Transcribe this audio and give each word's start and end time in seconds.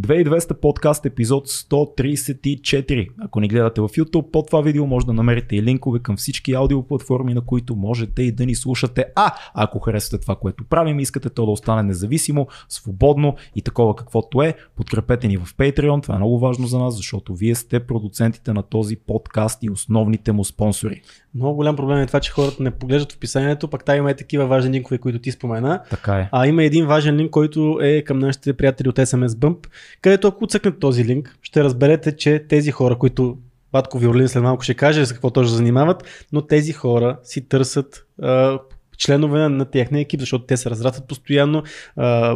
2200 0.00 0.54
подкаст 0.60 1.06
епизод 1.06 1.48
134. 1.48 3.08
Ако 3.20 3.40
ни 3.40 3.48
гледате 3.48 3.80
в 3.80 3.88
YouTube, 3.88 4.30
под 4.30 4.46
това 4.46 4.60
видео 4.60 4.86
може 4.86 5.06
да 5.06 5.12
намерите 5.12 5.56
и 5.56 5.62
линкове 5.62 5.98
към 5.98 6.16
всички 6.16 6.52
аудиоплатформи, 6.52 7.34
на 7.34 7.40
които 7.40 7.76
можете 7.76 8.22
и 8.22 8.32
да 8.32 8.46
ни 8.46 8.54
слушате. 8.54 9.04
А, 9.16 9.32
ако 9.54 9.78
харесвате 9.78 10.22
това, 10.22 10.36
което 10.36 10.64
правим, 10.64 11.00
искате 11.00 11.30
то 11.30 11.44
да 11.44 11.50
остане 11.50 11.82
независимо, 11.82 12.46
свободно 12.68 13.36
и 13.56 13.62
такова 13.62 13.96
каквото 13.96 14.42
е, 14.42 14.54
подкрепете 14.76 15.28
ни 15.28 15.36
в 15.36 15.54
Patreon. 15.56 16.02
Това 16.02 16.14
е 16.14 16.18
много 16.18 16.38
важно 16.38 16.66
за 16.66 16.78
нас, 16.78 16.96
защото 16.96 17.34
вие 17.34 17.54
сте 17.54 17.86
продуцентите 17.86 18.52
на 18.52 18.62
този 18.62 18.96
подкаст 18.96 19.62
и 19.62 19.70
основните 19.70 20.32
му 20.32 20.44
спонсори. 20.44 21.02
Много 21.38 21.54
голям 21.54 21.76
проблем 21.76 21.98
е 21.98 22.06
това, 22.06 22.20
че 22.20 22.32
хората 22.32 22.62
не 22.62 22.70
поглеждат 22.70 23.12
в 23.12 23.16
описанието, 23.16 23.68
пък 23.68 23.84
там 23.84 23.96
има 23.96 24.10
и 24.10 24.16
такива 24.16 24.46
важни 24.46 24.70
линкове, 24.70 24.98
които 24.98 25.18
ти 25.18 25.30
спомена. 25.30 25.80
Така 25.90 26.14
е. 26.14 26.28
А 26.32 26.46
има 26.46 26.64
един 26.64 26.86
важен 26.86 27.16
линк, 27.16 27.30
който 27.30 27.78
е 27.82 28.02
към 28.02 28.18
нашите 28.18 28.52
приятели 28.52 28.88
от 28.88 28.96
SMS 28.96 29.28
Bump, 29.28 29.66
където 30.02 30.28
ако 30.28 30.46
цъкнете 30.46 30.78
този 30.78 31.04
линк, 31.04 31.38
ще 31.42 31.64
разберете, 31.64 32.16
че 32.16 32.44
тези 32.48 32.70
хора, 32.70 32.98
които 32.98 33.36
Батко 33.72 33.98
Виолин 33.98 34.28
след 34.28 34.42
малко 34.42 34.62
ще 34.62 34.74
каже 34.74 35.04
за 35.04 35.14
какво 35.14 35.30
точно 35.30 35.56
занимават, 35.56 36.26
но 36.32 36.40
тези 36.40 36.72
хора 36.72 37.18
си 37.22 37.48
търсят 37.48 38.06
а, 38.22 38.58
членове 38.98 39.48
на 39.48 39.64
техния 39.64 40.00
екип, 40.00 40.20
защото 40.20 40.44
те 40.44 40.56
се 40.56 40.70
разрастват 40.70 41.08
постоянно, 41.08 41.62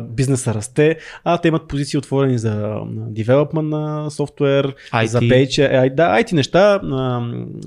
бизнеса 0.01 0.55
расте, 0.55 0.97
а 1.25 1.38
те 1.38 1.48
имат 1.48 1.69
позиции 1.69 1.98
отворени 1.98 2.38
за 2.38 2.80
девелопмент 2.87 3.69
на 3.69 4.11
софтуер, 4.11 4.75
IT. 4.93 5.05
за 5.05 5.21
page, 5.21 5.95
да, 5.95 6.23
IT 6.23 6.33
неща, 6.33 6.80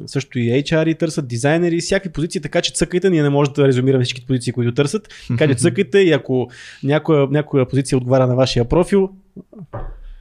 също 0.06 0.40
и 0.40 0.64
HR 0.64 1.00
търсят, 1.00 1.28
дизайнери, 1.28 1.82
всякакви 1.82 2.12
позиции, 2.12 2.42
така 2.42 2.62
че 2.62 2.74
цъкайте, 2.74 3.10
ние 3.10 3.24
не 3.24 3.30
можем 3.30 3.54
да 3.54 3.68
резюмираме 3.68 4.04
всички 4.04 4.26
позиции, 4.26 4.54
които 4.54 4.74
търсят, 4.74 5.10
така 5.28 5.48
че 5.48 5.56
цъкайте 5.56 6.00
и 6.00 6.12
ако 6.12 6.50
някоя, 6.84 7.28
някоя 7.32 7.68
позиция 7.68 7.98
отговаря 7.98 8.28
на 8.28 8.36
вашия 8.36 8.66
профил, 8.66 9.10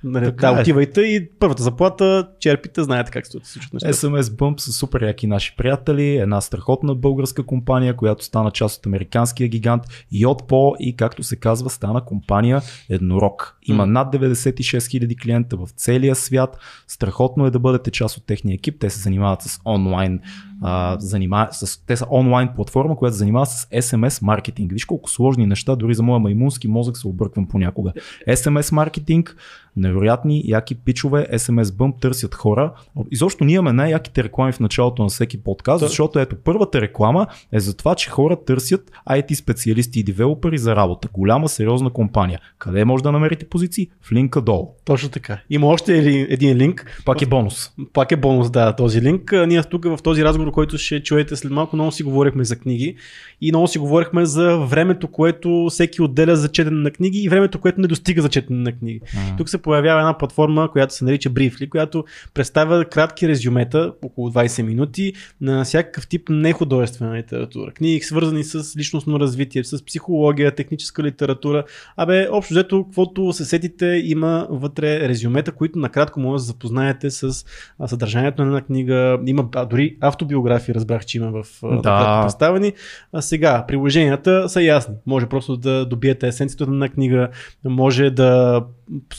Нали, 0.04 0.24
Така 0.24 0.50
да, 0.50 0.58
е. 0.58 0.60
отивайте 0.60 1.00
и 1.00 1.28
първата 1.38 1.62
заплата 1.62 2.28
черпите, 2.40 2.82
знаете 2.82 3.10
как 3.10 3.27
случват 3.27 3.72
нещата. 3.72 3.94
SMS 3.94 4.22
Bump 4.22 4.60
са 4.60 4.72
супер 4.72 5.02
яки 5.02 5.27
наши 5.27 5.56
приятели, 5.56 6.16
една 6.16 6.41
страхотна 6.41 6.94
българска 6.94 7.42
компания, 7.42 7.97
която 7.97 8.25
стана 8.25 8.50
част 8.50 8.78
от 8.78 8.86
американския 8.86 9.48
гигант 9.48 9.82
Yotpo 10.14 10.77
и 10.78 10.97
както 10.97 11.22
се 11.22 11.36
казва 11.36 11.70
стана 11.70 12.05
компания 12.05 12.62
еднорог. 12.88 13.58
Има 13.62 13.86
над 13.86 14.14
96 14.14 14.60
000 14.60 15.22
клиента 15.22 15.56
в 15.56 15.69
целия 15.77 16.14
свят. 16.14 16.58
Страхотно 16.88 17.47
е 17.47 17.50
да 17.50 17.58
бъдете 17.58 17.91
част 17.91 18.16
от 18.16 18.27
техния 18.27 18.55
екип. 18.55 18.80
Те 18.80 18.91
се 18.91 19.00
занимават 19.00 19.42
с 19.42 19.60
онлайн 19.66 20.20
а, 20.62 20.97
занима... 21.00 21.48
с... 21.52 21.86
те 21.86 21.97
са 21.97 22.06
онлайн 22.10 22.48
платформа, 22.56 22.97
която 22.97 23.14
се 23.14 23.19
занимава 23.19 23.47
с 23.47 23.66
SMS 23.69 24.22
маркетинг. 24.22 24.72
Виж 24.72 24.84
колко 24.84 25.10
сложни 25.10 25.47
неща, 25.47 25.77
дори 25.77 25.94
за 25.94 26.02
моя 26.02 26.20
маймунски 26.20 26.69
мозък 26.69 26.98
се 26.98 27.08
обърквам 27.08 27.48
понякога. 27.48 27.92
SMS 28.28 28.72
маркетинг, 28.72 29.36
невероятни, 29.77 30.42
яки 30.44 30.75
пичове, 30.75 31.28
SMS 31.32 31.62
Bump 31.64 32.00
търсят 32.00 32.34
хора. 32.34 32.72
Изобщо 33.10 33.44
ние 33.44 33.55
имаме 33.55 33.72
най-яките 33.72 34.25
реклами 34.25 34.52
в 34.52 34.60
началото 34.60 35.02
на 35.02 35.08
всеки 35.08 35.42
подкаст, 35.42 35.80
Та- 35.80 35.86
защото 35.86 36.19
ето 36.19 36.36
първата 36.44 36.80
реклама 36.80 37.27
е 37.52 37.60
за 37.60 37.77
това, 37.77 37.94
че 37.94 38.10
хора 38.10 38.36
търсят 38.47 38.92
IT 39.10 39.34
специалисти 39.34 40.00
и 40.00 40.02
девелопери 40.02 40.58
за 40.58 40.77
работа. 40.77 41.08
Голяма, 41.12 41.48
сериозна 41.48 41.91
компания. 41.91 42.41
Къде 42.58 42.84
може 42.84 43.02
да 43.02 43.12
намерите 43.12 43.48
позиции? 43.48 43.88
В 44.02 44.12
линка 44.12 44.41
долу. 44.41 44.69
Точно 44.84 45.08
така. 45.08 45.38
Има 45.50 45.66
още 45.66 45.98
един, 45.98 46.27
един 46.30 46.56
линк. 46.56 47.02
Пак 47.05 47.22
е 47.22 47.27
бонус. 47.27 47.70
Пак 47.92 48.12
е 48.12 48.16
бонус, 48.16 48.50
да, 48.50 48.77
този 48.77 49.02
линк. 49.02 49.32
Ние 49.47 49.62
тук 49.62 49.84
в 49.84 49.98
този 50.02 50.25
разговор, 50.25 50.44
който 50.53 50.78
ще 50.78 51.03
чуете 51.03 51.37
след 51.37 51.53
малко, 51.53 51.77
много 51.77 51.92
си 51.92 52.03
говорихме 52.03 52.45
за 52.45 52.56
книги 52.56 52.97
и 53.41 53.53
много 53.53 53.69
си 53.69 53.78
говорихме 53.78 54.25
за 54.25 54.56
времето, 54.59 55.09
което 55.09 55.67
всеки 55.70 56.03
отделя 56.03 56.37
за 56.37 56.48
четене 56.48 56.77
на 56.77 56.91
книги 56.91 57.19
и 57.19 57.28
времето, 57.28 57.61
което 57.61 57.81
не 57.81 57.87
достига 57.87 58.23
за 58.23 58.28
четене 58.28 58.59
на 58.59 58.72
книги. 58.72 59.00
М. 59.15 59.37
Тук 59.39 59.48
се 59.48 59.62
появява 59.62 60.00
една 60.00 60.19
платформа, 60.19 60.69
която 60.72 60.95
се 60.95 61.05
нарича 61.05 61.31
Briefly, 61.31 61.69
която 61.69 62.05
представя 62.34 62.84
кратки 62.84 63.28
резюмета, 63.28 63.92
около 64.03 64.31
20 64.31 64.62
минути, 64.62 65.12
на 65.41 65.65
всякакъв 65.65 66.09
тип 66.09 66.28
нехудожествена 66.28 67.16
литература. 67.16 67.72
Книги 67.72 68.00
свързани 68.00 68.44
с 68.44 68.77
личностно 68.77 69.21
развитие, 69.21 69.65
с 69.65 69.84
психология, 69.84 70.54
техническа 70.54 71.03
литература. 71.03 71.65
Абе, 71.97 72.28
общо 72.31 72.54
взето, 72.54 72.84
каквото 72.84 73.33
се 73.33 73.44
сетите, 73.44 74.03
има 74.04 74.47
вътре 74.50 75.09
резюмета, 75.09 75.53
които 75.53 75.78
накратко 75.78 76.21
може 76.21 76.43
да 76.43 76.47
запознаете 76.47 77.10
с 77.10 77.44
съдържанието 77.87 78.43
на 78.43 78.49
една 78.49 78.60
книга. 78.60 79.19
Има 79.27 79.49
дори 79.71 79.97
автобиографии, 80.34 80.75
разбрах, 80.75 81.05
че 81.05 81.19
има 81.19 81.31
в 81.33 81.47
Да. 81.83 82.21
представени. 82.22 82.72
А 83.12 83.22
сега, 83.22 83.65
приложенията 83.69 84.49
са 84.49 84.62
ясни. 84.62 84.95
Може 85.06 85.27
просто 85.27 85.56
да 85.56 85.87
добиете 85.87 86.27
есенцията 86.28 86.67
на 86.67 86.89
книга, 86.89 87.28
може 87.65 88.11
да 88.11 88.62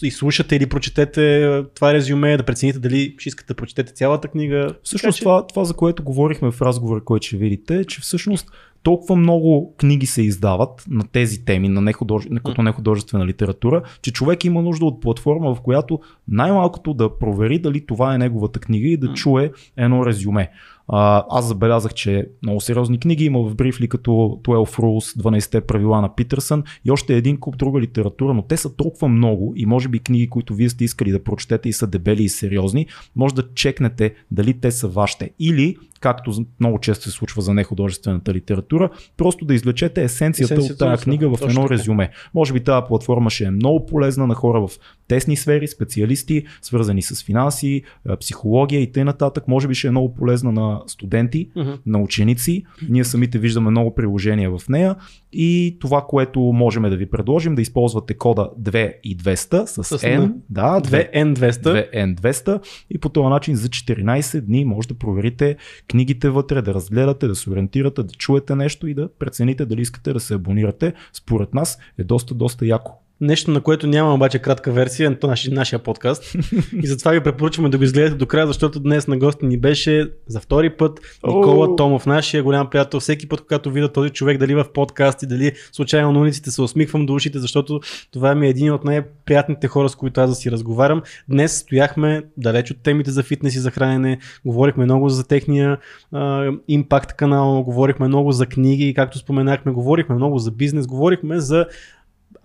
изслушате 0.03 0.55
или 0.55 0.65
прочетете 0.65 1.51
това 1.75 1.93
резюме, 1.93 2.37
да 2.37 2.43
прецените 2.43 2.79
дали 2.79 3.15
ще 3.17 3.29
искате 3.29 3.47
да 3.47 3.57
прочетете 3.57 3.93
цялата 3.93 4.27
книга. 4.27 4.67
Всъщност 4.83 5.03
Така 5.03 5.17
че- 5.17 5.23
това, 5.23 5.47
това, 5.47 5.63
за 5.65 5.73
което 5.73 6.03
говорихме 6.03 6.51
в 6.51 6.61
разговора, 6.61 7.03
който 7.03 7.27
ще 7.27 7.37
видите, 7.37 7.75
е, 7.75 7.85
че 7.85 8.01
всъщност 8.01 8.51
толкова 8.83 9.15
много 9.15 9.75
книги 9.77 10.05
се 10.05 10.21
издават 10.21 10.85
на 10.89 11.03
тези 11.11 11.45
теми, 11.45 11.69
на 11.69 11.81
нехудож... 11.81 12.23
като 12.45 12.61
нехудожествена 12.61 13.25
литература, 13.25 13.81
че 14.01 14.13
човек 14.13 14.45
има 14.45 14.61
нужда 14.61 14.85
от 14.85 15.01
платформа, 15.01 15.55
в 15.55 15.61
която 15.61 15.99
най-малкото 16.27 16.93
да 16.93 17.17
провери 17.19 17.59
дали 17.59 17.85
това 17.85 18.15
е 18.15 18.17
неговата 18.17 18.59
книга 18.59 18.87
и 18.87 18.97
да 18.97 19.13
чуе 19.13 19.51
едно 19.77 20.05
резюме. 20.05 20.49
А, 20.87 21.25
аз 21.29 21.45
забелязах, 21.45 21.93
че 21.93 22.27
много 22.43 22.61
сериозни 22.61 22.99
книги 22.99 23.25
има 23.25 23.43
в 23.43 23.55
Брифли, 23.55 23.87
като 23.87 24.11
12 24.11 24.41
Rules, 24.45 25.21
12-те 25.21 25.61
правила 25.61 26.01
на 26.01 26.15
Питърсън 26.15 26.63
и 26.85 26.91
още 26.91 27.15
един 27.15 27.39
куп 27.39 27.57
друга 27.57 27.79
литература, 27.79 28.33
но 28.33 28.41
те 28.41 28.57
са 28.57 28.75
толкова 28.75 29.07
много 29.07 29.53
и 29.55 29.65
може 29.65 29.89
би 29.89 29.99
книги, 29.99 30.29
които 30.29 30.55
вие 30.55 30.69
сте 30.69 30.83
искали 30.83 31.11
да 31.11 31.23
прочетете 31.23 31.69
и 31.69 31.73
са 31.73 31.87
дебели 31.87 32.23
и 32.23 32.29
сериозни, 32.29 32.87
може 33.15 33.35
да 33.35 33.53
чекнете 33.53 34.13
дали 34.31 34.53
те 34.53 34.71
са 34.71 34.87
вашите. 34.87 35.31
Или, 35.39 35.77
както 35.99 36.45
много 36.59 36.79
често 36.79 37.03
се 37.03 37.11
случва 37.11 37.41
за 37.41 37.53
нехудожествената 37.53 38.33
литература, 38.33 38.89
просто 39.17 39.45
да 39.45 39.53
извлечете 39.53 40.03
есенцията, 40.03 40.53
Есенцията 40.53 40.85
от 40.85 40.91
тази 40.91 41.03
книга 41.03 41.29
в 41.29 41.41
едно 41.41 41.69
резюме. 41.69 42.09
Може 42.33 42.53
би 42.53 42.59
тази 42.59 42.85
платформа 42.87 43.29
ще 43.29 43.43
е 43.43 43.51
много 43.51 43.85
полезна 43.85 44.27
на 44.27 44.35
хора 44.35 44.67
в 44.67 44.71
тесни 45.07 45.35
сфери, 45.35 45.67
специалисти, 45.67 46.45
свързани 46.61 47.01
с 47.01 47.23
финанси, 47.23 47.83
а, 48.07 48.17
психология 48.17 48.81
и 48.81 48.91
т.н. 48.91 49.31
Може 49.47 49.67
би 49.67 49.75
ще 49.75 49.87
е 49.87 49.91
много 49.91 50.13
полезна 50.13 50.51
на 50.51 50.74
студенти, 50.87 51.49
Мгм. 51.55 51.71
на 51.85 51.99
ученици. 51.99 52.63
Ние 52.89 53.03
самите 53.03 53.39
виждаме 53.39 53.69
много 53.69 53.95
приложения 53.95 54.57
в 54.57 54.69
нея 54.69 54.95
и 55.33 55.77
това, 55.81 56.05
което 56.09 56.39
можем 56.39 56.83
да 56.83 56.95
ви 56.97 57.05
предложим, 57.05 57.55
да 57.55 57.61
използвате 57.61 58.13
кода 58.13 58.49
2 58.61 58.93
и 59.03 59.17
200 59.17 59.65
с, 59.65 59.83
С 59.83 59.97
N, 59.97 60.33
да, 60.49 60.81
2 60.81 61.11
2N200. 61.13 61.61
2N200 61.93 62.61
и 62.89 62.97
по 62.97 63.09
този 63.09 63.27
начин 63.27 63.55
за 63.55 63.69
14 63.69 64.41
дни 64.41 64.65
може 64.65 64.87
да 64.87 64.93
проверите 64.93 65.57
книгите 65.87 66.29
вътре, 66.29 66.61
да 66.61 66.73
разгледате, 66.73 67.27
да 67.27 67.35
се 67.35 67.49
ориентирате, 67.49 68.03
да 68.03 68.13
чуете 68.13 68.55
нещо 68.55 68.87
и 68.87 68.93
да 68.93 69.09
прецените 69.19 69.65
дали 69.65 69.81
искате 69.81 70.13
да 70.13 70.19
се 70.19 70.33
абонирате. 70.33 70.93
Според 71.13 71.53
нас 71.53 71.77
е 71.97 72.03
доста, 72.03 72.33
доста 72.33 72.65
яко. 72.65 72.91
Нещо, 73.21 73.51
на 73.51 73.61
което 73.61 73.87
няма 73.87 74.13
обаче 74.13 74.39
кратка 74.39 74.71
версия 74.71 75.09
на 75.09 75.27
нашия, 75.27 75.53
нашия 75.53 75.79
подкаст. 75.79 76.35
и 76.83 76.87
затова 76.87 77.11
ви 77.11 77.21
препоръчваме 77.21 77.69
да 77.69 77.77
го 77.77 77.83
изгледате 77.83 78.15
до 78.15 78.25
края, 78.25 78.47
защото 78.47 78.79
днес 78.79 79.07
на 79.07 79.17
гости 79.17 79.45
ни 79.45 79.57
беше 79.57 80.11
за 80.27 80.39
втори 80.39 80.69
път 80.69 80.99
Никола 81.27 81.67
О! 81.67 81.75
Томов, 81.75 82.05
нашия 82.05 82.43
голям 82.43 82.69
приятел. 82.69 82.99
Всеки 82.99 83.29
път, 83.29 83.41
когато 83.41 83.71
видя 83.71 83.91
този 83.91 84.09
човек, 84.09 84.37
дали 84.37 84.55
в 84.55 84.65
подкаст 84.73 85.23
и 85.23 85.27
дали 85.27 85.51
случайно 85.71 86.11
на 86.11 86.19
улиците 86.19 86.51
се 86.51 86.61
усмихвам 86.61 87.05
до 87.05 87.13
ушите, 87.13 87.39
защото 87.39 87.79
това 88.11 88.35
ми 88.35 88.47
е 88.47 88.49
един 88.49 88.73
от 88.73 88.83
най-приятните 88.83 89.67
хора, 89.67 89.89
с 89.89 89.95
които 89.95 90.21
аз 90.21 90.29
да 90.29 90.35
си 90.35 90.51
разговарям. 90.51 91.01
Днес 91.29 91.57
стояхме 91.57 92.23
далеч 92.37 92.71
от 92.71 92.77
темите 92.83 93.11
за 93.11 93.23
фитнес 93.23 93.55
и 93.55 93.59
за 93.59 93.71
хранене, 93.71 94.19
говорихме 94.45 94.85
много 94.85 95.09
за 95.09 95.27
техния 95.27 95.77
а, 96.11 96.51
импакт 96.67 97.13
канал, 97.13 97.63
говорихме 97.63 98.07
много 98.07 98.31
за 98.31 98.45
книги, 98.45 98.93
както 98.93 99.17
споменахме, 99.17 99.71
говорихме 99.71 100.15
много 100.15 100.39
за 100.39 100.51
бизнес, 100.51 100.87
говорихме 100.87 101.39
за 101.39 101.65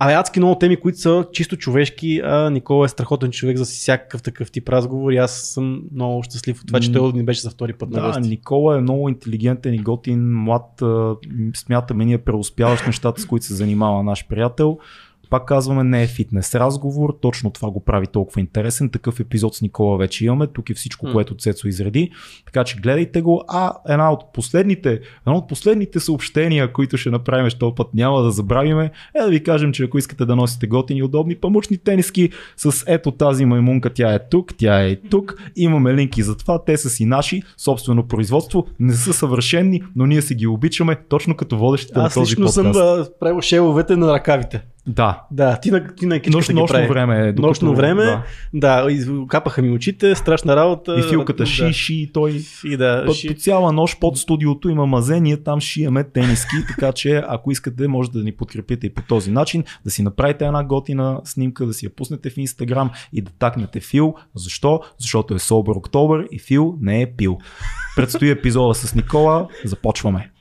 Абе, 0.03 0.13
адски 0.13 0.39
много 0.39 0.55
теми, 0.55 0.77
които 0.77 0.99
са 0.99 1.25
чисто 1.33 1.57
човешки, 1.57 2.21
а 2.23 2.49
Никола 2.49 2.85
е 2.85 2.89
страхотен 2.89 3.31
човек 3.31 3.57
за 3.57 3.65
всякакъв 3.65 4.21
такъв 4.21 4.51
тип 4.51 4.69
разговор 4.69 5.11
и 5.11 5.17
аз 5.17 5.31
съм 5.31 5.83
много 5.93 6.23
щастлив 6.23 6.61
от 6.61 6.67
това, 6.67 6.79
че 6.79 6.91
той 6.91 7.11
ни 7.13 7.25
беше 7.25 7.41
за 7.41 7.49
втори 7.49 7.73
път 7.73 7.89
на 7.89 8.01
Да, 8.01 8.07
гости. 8.07 8.29
Никола 8.29 8.77
е 8.77 8.81
много 8.81 9.09
интелигентен 9.09 9.73
и 9.73 9.77
готин, 9.77 10.33
млад, 10.33 10.83
смятаме 11.55 12.05
ние 12.05 12.17
преуспяващ 12.17 12.85
нещата, 12.87 13.21
с 13.21 13.25
които 13.25 13.45
се 13.45 13.53
занимава 13.53 14.03
наш 14.03 14.27
приятел. 14.27 14.77
Пак 15.31 15.45
казваме, 15.45 15.83
не 15.83 16.03
е 16.03 16.07
фитнес 16.07 16.55
разговор, 16.55 17.17
точно 17.21 17.51
това 17.51 17.71
го 17.71 17.83
прави 17.83 18.07
толкова 18.07 18.41
интересен. 18.41 18.89
Такъв 18.89 19.19
епизод 19.19 19.55
с 19.55 19.61
Никола 19.61 19.97
вече 19.97 20.25
имаме, 20.25 20.47
тук 20.47 20.69
е 20.69 20.73
всичко, 20.73 21.07
което 21.11 21.35
Цецо 21.35 21.67
изреди. 21.67 22.11
Така 22.45 22.63
че 22.63 22.77
гледайте 22.77 23.21
го. 23.21 23.43
А 23.47 23.73
една 23.89 24.11
от 24.11 24.33
последните, 24.33 24.99
едно 25.27 25.37
от 25.37 25.47
последните 25.47 25.99
съобщения, 25.99 26.73
които 26.73 26.97
ще 26.97 27.09
направим, 27.09 27.49
що 27.49 27.59
този 27.59 27.75
път 27.75 27.93
няма 27.93 28.21
да 28.21 28.31
забравиме, 28.31 28.91
е 29.15 29.21
да 29.21 29.29
ви 29.29 29.43
кажем, 29.43 29.71
че 29.71 29.83
ако 29.83 29.97
искате 29.97 30.25
да 30.25 30.35
носите 30.35 30.67
готини 30.67 30.99
и 30.99 31.03
удобни 31.03 31.35
памучни 31.35 31.77
тениски 31.77 32.29
с 32.57 32.83
ето 32.87 33.11
тази 33.11 33.45
маймунка, 33.45 33.93
тя 33.93 34.13
е 34.13 34.29
тук, 34.29 34.53
тя 34.57 34.83
е 34.85 34.95
тук. 34.95 35.51
Имаме 35.55 35.93
линки 35.93 36.23
за 36.23 36.37
това, 36.37 36.63
те 36.63 36.77
са 36.77 36.89
си 36.89 37.05
наши, 37.05 37.43
собствено 37.57 38.07
производство, 38.07 38.67
не 38.79 38.93
са 38.93 39.13
съвършенни, 39.13 39.83
но 39.95 40.05
ние 40.05 40.21
си 40.21 40.35
ги 40.35 40.47
обичаме, 40.47 40.95
точно 41.09 41.35
като 41.35 41.57
водещите 41.57 41.99
на 41.99 42.05
Аз 42.05 42.13
този 42.13 42.31
лично 42.31 42.45
подкаст. 42.45 42.55
съм 42.55 42.71
а, 42.75 43.07
правил 43.19 43.41
шеловете 43.41 43.95
на 43.95 44.13
ръкавите. 44.13 44.63
Да. 44.87 45.21
Да, 45.31 45.57
ти 45.57 45.71
на, 45.71 45.95
ти 45.95 46.05
на 46.05 46.15
Нощ, 46.27 46.49
ги 46.49 46.53
нощно 46.53 46.65
прави. 46.67 46.87
време. 46.87 47.33
докато- 47.33 47.47
Нощно 47.47 47.75
време, 47.75 48.03
Да. 48.03 48.23
да, 48.53 48.87
капаха 49.27 49.61
ми 49.61 49.71
очите, 49.71 50.15
страшна 50.15 50.55
работа. 50.55 50.99
И 50.99 51.03
филката 51.03 51.43
да. 51.43 51.47
ши, 51.47 51.73
ши, 51.73 51.93
и 51.93 52.11
той 52.13 52.41
И 52.65 52.77
да, 52.77 53.03
По, 53.05 53.13
ши. 53.13 53.27
по 53.27 53.33
цяла 53.33 53.71
нощ 53.71 53.99
под 53.99 54.17
студиото 54.17 54.69
има 54.69 54.85
мазе, 54.85 55.19
ние 55.19 55.37
там 55.37 55.61
шиеме 55.61 56.03
тениски, 56.03 56.55
така 56.67 56.91
че 56.91 57.23
ако 57.27 57.51
искате 57.51 57.87
можете 57.87 58.17
да 58.17 58.23
ни 58.23 58.31
подкрепите 58.31 58.87
и 58.87 58.93
по 58.93 59.01
този 59.01 59.31
начин, 59.31 59.63
да 59.85 59.91
си 59.91 60.03
направите 60.03 60.45
една 60.45 60.63
готина 60.63 61.21
снимка, 61.23 61.65
да 61.65 61.73
си 61.73 61.85
я 61.85 61.95
пуснете 61.95 62.29
в 62.29 62.37
Инстаграм 62.37 62.91
и 63.13 63.21
да 63.21 63.31
такнете 63.31 63.79
Фил. 63.79 64.15
Защо? 64.35 64.81
Защото 64.99 65.33
е 65.33 65.39
Sober 65.39 65.77
Октобър 65.77 66.27
и 66.31 66.39
Фил 66.39 66.77
не 66.81 67.01
е 67.01 67.07
пил. 67.07 67.37
Предстои 67.95 68.29
епизода 68.29 68.73
с 68.75 68.95
Никола, 68.95 69.47
започваме. 69.65 70.31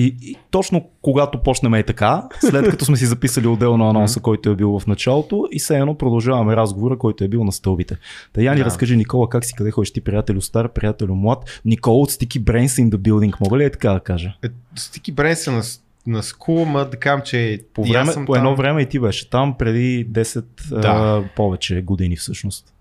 И, 0.00 0.16
и 0.22 0.36
точно 0.50 0.88
когато 1.02 1.38
почнем 1.38 1.74
и 1.74 1.82
така, 1.82 2.22
след 2.40 2.70
като 2.70 2.84
сме 2.84 2.96
си 2.96 3.06
записали 3.06 3.46
отделно 3.46 3.88
анонса, 3.90 4.20
който 4.20 4.50
е 4.50 4.56
бил 4.56 4.78
в 4.78 4.86
началото, 4.86 5.48
и 5.52 5.58
все 5.58 5.78
едно 5.78 5.94
продължаваме 5.94 6.56
разговора, 6.56 6.98
който 6.98 7.24
е 7.24 7.28
бил 7.28 7.44
на 7.44 7.52
стълбите. 7.52 7.96
Та 8.32 8.42
Яни, 8.42 8.58
Да. 8.58 8.64
разкажи 8.64 8.96
Никола 8.96 9.28
как 9.28 9.44
си, 9.44 9.54
къде 9.54 9.70
ходиш 9.70 9.90
ти, 9.90 10.00
приятелю 10.00 10.40
стар, 10.40 10.68
приятелю 10.68 11.14
млад. 11.14 11.60
Никола 11.64 11.96
от 11.96 12.10
Sticky 12.10 12.40
Brains 12.40 12.66
in 12.82 12.90
the 12.90 12.96
Building, 12.96 13.34
мога 13.40 13.58
ли 13.58 13.64
е 13.64 13.70
така 13.70 13.92
да 13.92 14.00
кажа? 14.00 14.32
Е, 14.44 14.48
Стики 14.76 15.12
Брен 15.12 15.36
са 15.36 15.52
на, 15.52 15.62
на 16.06 16.22
скул, 16.22 16.64
ма 16.64 16.84
да 16.84 16.96
кажем, 16.96 17.22
че 17.24 17.60
По, 17.74 17.84
време, 17.84 18.12
по 18.26 18.36
едно 18.36 18.48
там. 18.48 18.54
време 18.56 18.82
и 18.82 18.86
ти 18.86 18.98
беше 18.98 19.30
там 19.30 19.54
преди 19.58 20.06
10 20.08 20.44
Да. 20.70 20.88
а, 20.88 21.24
повече 21.36 21.82
години 21.82 22.16
всъщност. 22.16 22.74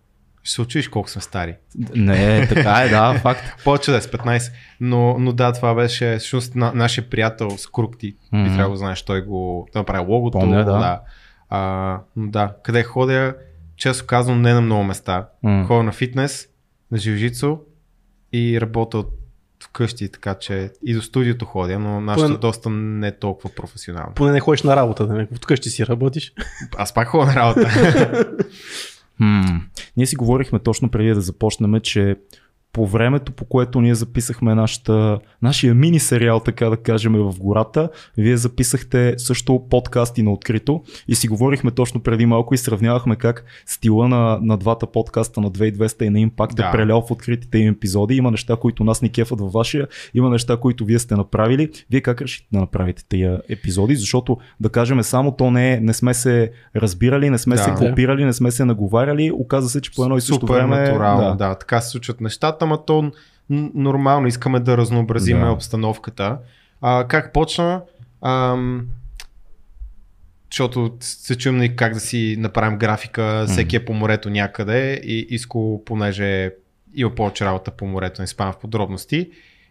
Ще 0.43 0.53
се 0.53 0.61
учиш 0.61 0.87
колко 0.87 1.09
сме 1.09 1.21
стари. 1.21 1.55
Не, 1.95 2.47
така 2.47 2.81
е, 2.81 2.89
да, 2.89 3.19
факт. 3.21 3.41
Повече 3.63 3.91
да 3.91 3.97
е 3.97 4.01
с 4.01 4.07
15. 4.07 4.51
Но, 4.81 5.19
но 5.19 5.33
да, 5.33 5.53
това 5.53 5.75
беше 5.75 6.17
всъщност 6.19 6.55
на, 6.55 6.71
нашия 6.75 7.09
приятел 7.09 7.57
с 7.57 7.67
Крукти. 7.67 8.15
Мгм. 8.31 8.43
Би 8.43 8.49
трябвало 8.49 8.73
да 8.73 8.77
знаеш, 8.77 9.01
той 9.01 9.21
го 9.21 9.67
той 9.73 9.79
направи 9.79 10.05
логото. 10.07 10.39
Помня, 10.39 10.65
да. 10.65 10.71
да. 10.71 11.01
А, 11.49 11.99
но 12.15 12.31
да, 12.31 12.53
къде 12.63 12.83
ходя, 12.83 13.35
често 13.77 14.05
казвам, 14.05 14.41
не 14.41 14.53
на 14.53 14.61
много 14.61 14.83
места. 14.83 15.27
М. 15.43 15.65
Ходя 15.67 15.83
на 15.83 15.91
фитнес, 15.91 16.47
на 16.91 16.97
жилжицо 16.97 17.59
и 18.33 18.61
работя 18.61 18.97
от 18.97 19.09
вкъщи, 19.63 20.11
така 20.11 20.33
че 20.35 20.71
и 20.85 20.93
до 20.93 21.01
студиото 21.01 21.45
ходя, 21.45 21.79
но 21.79 22.01
нашата 22.01 22.27
Поне- 22.27 22.37
доста 22.37 22.69
не 22.69 23.07
е 23.07 23.17
толкова 23.17 23.49
професионална. 23.55 24.13
Поне 24.15 24.31
не 24.31 24.39
ходиш 24.39 24.63
на 24.63 24.75
работа, 24.75 25.07
да 25.07 25.13
не, 25.13 25.27
вкъщи 25.43 25.69
си 25.69 25.85
работиш. 25.85 26.33
Аз 26.77 26.93
пак 26.93 27.07
ходя 27.07 27.25
на 27.25 27.35
работа. 27.35 27.69
Ние 29.97 30.05
си 30.05 30.15
говорихме 30.15 30.59
точно 30.59 30.89
преди 30.89 31.09
да 31.09 31.21
започнем, 31.21 31.81
че 31.81 32.15
по 32.73 32.87
времето, 32.87 33.31
по 33.31 33.45
което 33.45 33.81
ние 33.81 33.95
записахме 33.95 34.55
нашата, 34.55 35.19
нашия 35.41 35.73
мини 35.75 35.99
сериал, 35.99 36.39
така 36.39 36.69
да 36.69 36.77
кажем, 36.77 37.13
в 37.13 37.39
гората, 37.39 37.89
вие 38.17 38.37
записахте 38.37 39.13
също 39.17 39.63
подкасти 39.69 40.23
на 40.23 40.31
открито 40.31 40.83
и 41.07 41.15
си 41.15 41.27
говорихме 41.27 41.71
точно 41.71 41.99
преди 41.99 42.25
малко 42.25 42.53
и 42.53 42.57
сравнявахме 42.57 43.15
как 43.15 43.45
стила 43.65 44.07
на, 44.07 44.39
на 44.41 44.57
двата 44.57 44.87
подкаста 44.87 45.41
на 45.41 45.51
2200 45.51 46.03
и 46.03 46.09
на 46.09 46.19
Impact 46.29 46.53
Да. 46.53 46.67
е 46.67 46.71
прелял 46.71 47.01
в 47.01 47.11
откритите 47.11 47.57
им 47.57 47.73
епизоди. 47.73 48.15
Има 48.15 48.31
неща, 48.31 48.55
които 48.55 48.83
нас 48.83 49.01
ни 49.01 49.09
кефат 49.09 49.39
във 49.39 49.51
вашия, 49.51 49.87
има 50.13 50.29
неща, 50.29 50.57
които 50.57 50.85
вие 50.85 50.99
сте 50.99 51.15
направили. 51.15 51.69
Вие 51.91 52.01
как 52.01 52.21
решите 52.21 52.47
да 52.51 52.59
направите 52.59 53.05
тия 53.09 53.41
епизоди? 53.49 53.95
Защото, 53.95 54.37
да 54.59 54.69
кажем, 54.69 55.03
само 55.03 55.35
то 55.35 55.51
не, 55.51 55.73
е, 55.73 55.79
не 55.79 55.93
сме 55.93 56.13
се 56.13 56.51
разбирали, 56.75 57.29
не 57.29 57.37
сме 57.37 57.55
Да. 57.55 57.63
се 57.63 57.71
копирали, 57.71 58.25
не 58.25 58.33
сме 58.33 58.51
се 58.51 58.65
наговаряли. 58.65 59.31
Оказа 59.31 59.69
се, 59.69 59.81
че 59.81 59.91
по 59.95 60.03
едно 60.03 60.17
и 60.17 60.21
също 60.21 60.33
Супер 60.39 60.53
време... 60.53 60.79
натурално, 60.79 61.23
да. 61.23 61.29
да. 61.35 61.49
да. 61.49 61.55
Така 61.55 61.81
се 61.81 61.89
случват 61.89 62.21
нещата, 62.21 62.58
ма 62.65 62.85
то 62.85 63.11
нормално 63.49 64.27
искаме 64.27 64.59
да 64.59 64.77
разнообразиме 64.77 65.45
Да. 65.45 65.51
обстановката. 65.51 66.37
А, 66.81 67.07
как 67.07 67.33
почна? 67.33 67.81
Ам, 68.21 68.87
защото 70.51 70.97
се 70.99 71.37
чуем 71.37 71.57
нали, 71.57 71.75
как 71.75 71.93
да 71.93 71.99
си 71.99 72.35
направим 72.39 72.77
графика, 72.77 73.45
всеки 73.47 73.75
е 73.75 73.85
по 73.85 73.93
морето 73.93 74.29
някъде 74.29 74.93
и 75.03 75.27
Иско, 75.29 75.81
понеже 75.85 76.51
има 76.95 77.15
повече 77.15 77.45
работа 77.45 77.71
по 77.71 77.85
морето, 77.87 78.21
не 78.21 78.27
спам 78.27 78.53
в 78.53 78.59
подробности. 78.59 79.29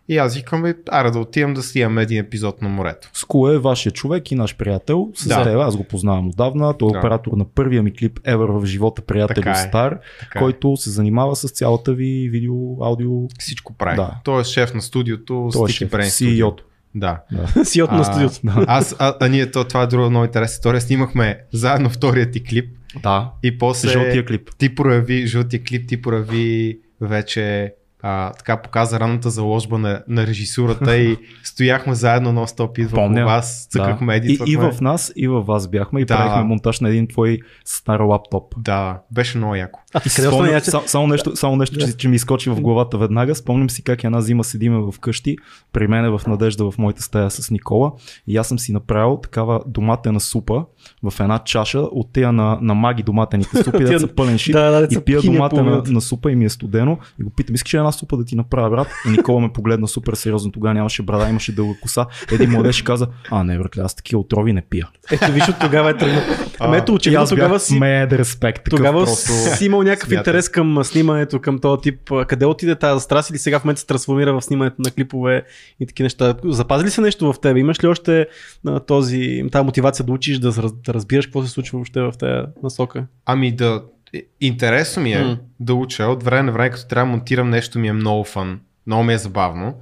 И 0.09 0.19
аз 0.19 0.37
викам, 0.37 0.63
бе, 0.63 0.75
аре 0.89 1.11
да 1.11 1.19
отидем 1.19 1.55
да 1.55 1.63
снимаме 1.63 2.03
един 2.03 2.19
епизод 2.19 2.63
на 2.63 2.69
морето. 2.69 3.11
Ску 3.15 3.49
е 3.49 3.59
вашия 3.59 3.93
човек 3.93 4.31
и 4.31 4.35
наш 4.35 4.57
приятел. 4.57 5.09
С 5.15 5.29
Да. 5.29 5.43
теб, 5.45 5.57
аз 5.57 5.77
го 5.77 5.85
познавам 5.85 6.29
отдавна. 6.29 6.79
Той 6.79 6.89
е 6.89 6.93
Да. 6.93 6.99
оператор 6.99 7.33
на 7.33 7.45
първия 7.45 7.83
ми 7.83 7.93
клип 7.93 8.21
ever 8.21 8.61
в 8.61 8.67
живота, 8.67 9.03
приятел 9.03 9.43
е. 9.47 9.55
Стар, 9.55 9.99
Така 10.21 10.39
е. 10.39 10.43
който 10.43 10.77
се 10.77 10.91
занимава 10.91 11.37
с 11.37 11.51
цялата 11.51 11.93
ви 11.93 12.29
видео, 12.33 12.55
аудио. 12.85 13.11
Всичко 13.39 13.75
прави. 13.75 13.97
Да. 13.97 14.11
Той 14.25 14.41
е 14.41 14.45
шеф 14.45 14.75
на 14.75 14.83
студиото, 14.83 15.49
Той 15.53 15.69
е 15.69 15.73
шеф. 15.73 15.91
CEO-то. 15.91 16.65
Да. 16.95 17.21
Да. 17.33 17.65
си 17.65 17.83
от 17.83 17.93
на 17.93 18.05
студиото. 18.05 18.41
Аз, 18.67 18.97
а, 18.99 19.15
а 19.21 19.29
ние, 19.29 19.51
то, 19.51 19.65
това 19.65 19.83
е 19.83 19.87
друга 19.87 20.11
много 20.11 20.25
интересна 20.25 20.53
история. 20.53 20.81
Снимахме 20.81 21.41
заедно 21.53 21.91
втория 21.91 22.31
ти 22.31 22.45
клип 22.45 22.71
да. 23.03 23.31
и 23.43 23.59
после 23.59 23.89
Жълтия 23.89 24.25
клип. 24.25 24.51
ти 24.59 24.75
прояви, 24.75 25.27
жълтия 25.27 25.63
клип 25.65 25.89
ти 25.89 26.03
прояви 26.03 26.79
вече 27.01 27.75
а, 28.03 28.33
така 28.33 28.63
показа 28.63 29.01
ранната 29.01 29.31
заложба 29.31 29.79
на, 29.79 30.03
на 30.09 30.27
режисурата 30.27 30.97
и 30.97 31.17
стояхме 31.45 31.95
заедно 31.95 32.33
на 32.33 32.49
стоп 32.49 32.79
идва 32.79 32.95
Помня. 32.95 33.21
по 33.23 33.27
вас, 33.27 33.67
цъкахме, 33.71 34.07
да. 34.21 34.27
и, 34.27 34.33
едитвахме. 34.33 34.53
и 34.53 34.57
в 34.57 34.81
нас, 34.81 35.13
и 35.17 35.29
във 35.29 35.47
вас 35.47 35.69
бяхме 35.69 36.01
и 36.01 36.05
Да. 36.05 36.17
правихме 36.17 36.43
монтаж 36.43 36.81
на 36.81 36.89
един 36.89 37.09
твой 37.09 37.39
стар 37.65 38.01
лаптоп. 38.01 38.55
Да, 38.59 38.99
беше 39.11 39.39
много 39.39 39.55
яко. 39.55 39.81
А 39.95 40.01
ти 40.01 40.11
къде 40.17 40.29
спомням- 40.29 40.53
яче? 40.55 40.71
само, 40.71 40.83
само 40.87 41.07
нещо, 41.07 41.37
само 41.37 41.57
нещо 41.57 41.79
че, 41.79 41.97
че 41.97 42.09
ми 42.09 42.17
изкочи 42.17 42.51
в 42.51 42.61
главата 42.61 42.99
веднага. 42.99 43.35
Спомням 43.35 43.71
си 43.71 43.83
как 43.83 44.05
една 44.05 44.21
зима 44.21 44.45
седиме 44.45 44.79
в 44.79 44.95
къщи, 45.01 45.37
при 45.73 45.87
мен 45.87 46.19
в 46.19 46.27
Надежда 46.27 46.71
в 46.71 46.79
моята 46.79 47.03
стая 47.03 47.31
с 47.31 47.51
Никола 47.51 47.93
и 48.27 48.37
аз 48.37 48.49
съм 48.49 48.59
си 48.59 48.73
направил 48.73 49.17
такава 49.17 49.61
доматена 49.67 50.21
супа 50.21 50.65
в 51.03 51.21
една 51.21 51.39
чаша 51.39 51.79
от 51.79 52.13
тея 52.13 52.33
на, 52.33 52.59
на 52.61 52.75
маги 52.75 53.03
доматените 53.03 53.63
супи, 53.63 53.85
да 53.85 54.01
са 54.01 54.15
пълен 54.15 54.39
шит. 54.39 54.53
Да, 54.53 54.71
да, 54.71 54.89
и 54.91 55.01
пия 55.01 55.23
доматена 55.23 55.83
на 55.87 56.01
супа 56.01 56.33
и 56.33 56.37
ми 56.37 56.45
е 56.45 56.49
студено 56.49 56.99
и 57.21 57.25
го 57.25 57.31
питам, 57.31 57.55
искаш 57.55 57.75
ли 57.75 57.79
една 57.89 57.93
супа 57.93 58.17
да 58.17 58.25
ти 58.25 58.37
направя 58.37 58.71
брат? 58.71 58.89
И 59.07 59.11
Никола 59.11 59.41
ме 59.41 59.53
погледна 59.53 59.89
супер 59.89 60.15
сериозно, 60.15 60.53
тогава 60.53 60.75
нямаше 60.75 61.03
брада, 61.03 61.29
имаше 61.29 61.55
дълга 61.55 61.75
коса. 61.83 62.07
Един 62.33 62.51
младеж 62.51 62.83
каза, 62.83 63.07
а 63.31 63.45
не 63.45 63.59
братле, 63.59 63.83
аз 63.83 63.95
такива 63.95 64.21
отрови 64.21 64.53
не 64.53 64.63
пия. 64.63 64.89
Ето 65.11 65.33
виж 65.33 65.49
от 65.49 65.59
тогава 65.61 65.91
е 65.91 65.97
тръгнал. 65.97 66.23
Ето 66.75 66.93
и 66.93 66.95
очевидно 66.95 67.23
аз 67.23 67.29
тогава 67.29 67.61
си 67.61 67.79
мед 67.79 68.13
респект. 68.13 68.65
Тогава 68.71 69.05
просто... 69.05 69.33
си 69.57 69.65
имал 69.65 69.83
някакъв 69.83 70.09
смятам. 70.09 70.21
интерес 70.21 70.49
към 70.49 70.85
снимането, 70.85 71.41
към 71.41 71.59
този 71.59 71.81
тип. 71.83 72.11
Къде 72.27 72.47
отиде 72.47 72.75
тази 72.75 73.05
страст 73.05 73.31
или 73.31 73.39
сега 73.39 73.59
в 73.59 73.65
момента 73.65 73.81
се 73.81 73.87
трансформира 73.87 74.33
в 74.33 74.43
снимането 74.43 74.77
на 74.79 74.91
клипове 74.91 75.43
и 75.81 75.87
такива 75.87 76.05
неща? 76.05 76.35
Запази 76.45 76.85
ли 76.85 76.91
се 76.91 77.01
нещо 77.01 77.33
в 77.33 77.41
тебе? 77.41 77.61
Имаш 77.61 77.85
ли 77.85 77.89
още 77.89 78.27
този, 78.87 79.45
тази 79.53 79.65
мотивация 79.65 80.07
да 80.07 80.13
учиш, 80.13 80.39
да, 80.39 80.53
да 80.53 80.95
разбираш 80.95 81.27
какво 81.27 81.43
се 81.43 81.49
случва 81.49 81.77
въобще 81.79 82.01
в 82.01 82.13
тази 82.19 82.47
насока? 82.63 83.07
Ами 83.27 83.57
да, 83.57 83.83
интересно 84.41 85.03
ми 85.03 85.13
е 85.13 85.25
М. 85.25 85.39
да 85.61 85.75
уча. 85.75 86.07
От 86.07 86.23
време 86.23 86.43
на 86.43 86.53
време, 86.53 86.71
като 86.71 86.89
трябва 86.89 87.07
да 87.07 87.17
монтирам 87.17 87.51
нещо, 87.51 87.79
ми 87.79 87.89
е 87.89 87.93
много 87.93 88.25
фан. 88.25 88.61
Много 88.87 89.03
ми 89.03 89.13
е 89.13 89.19
забавно. 89.19 89.75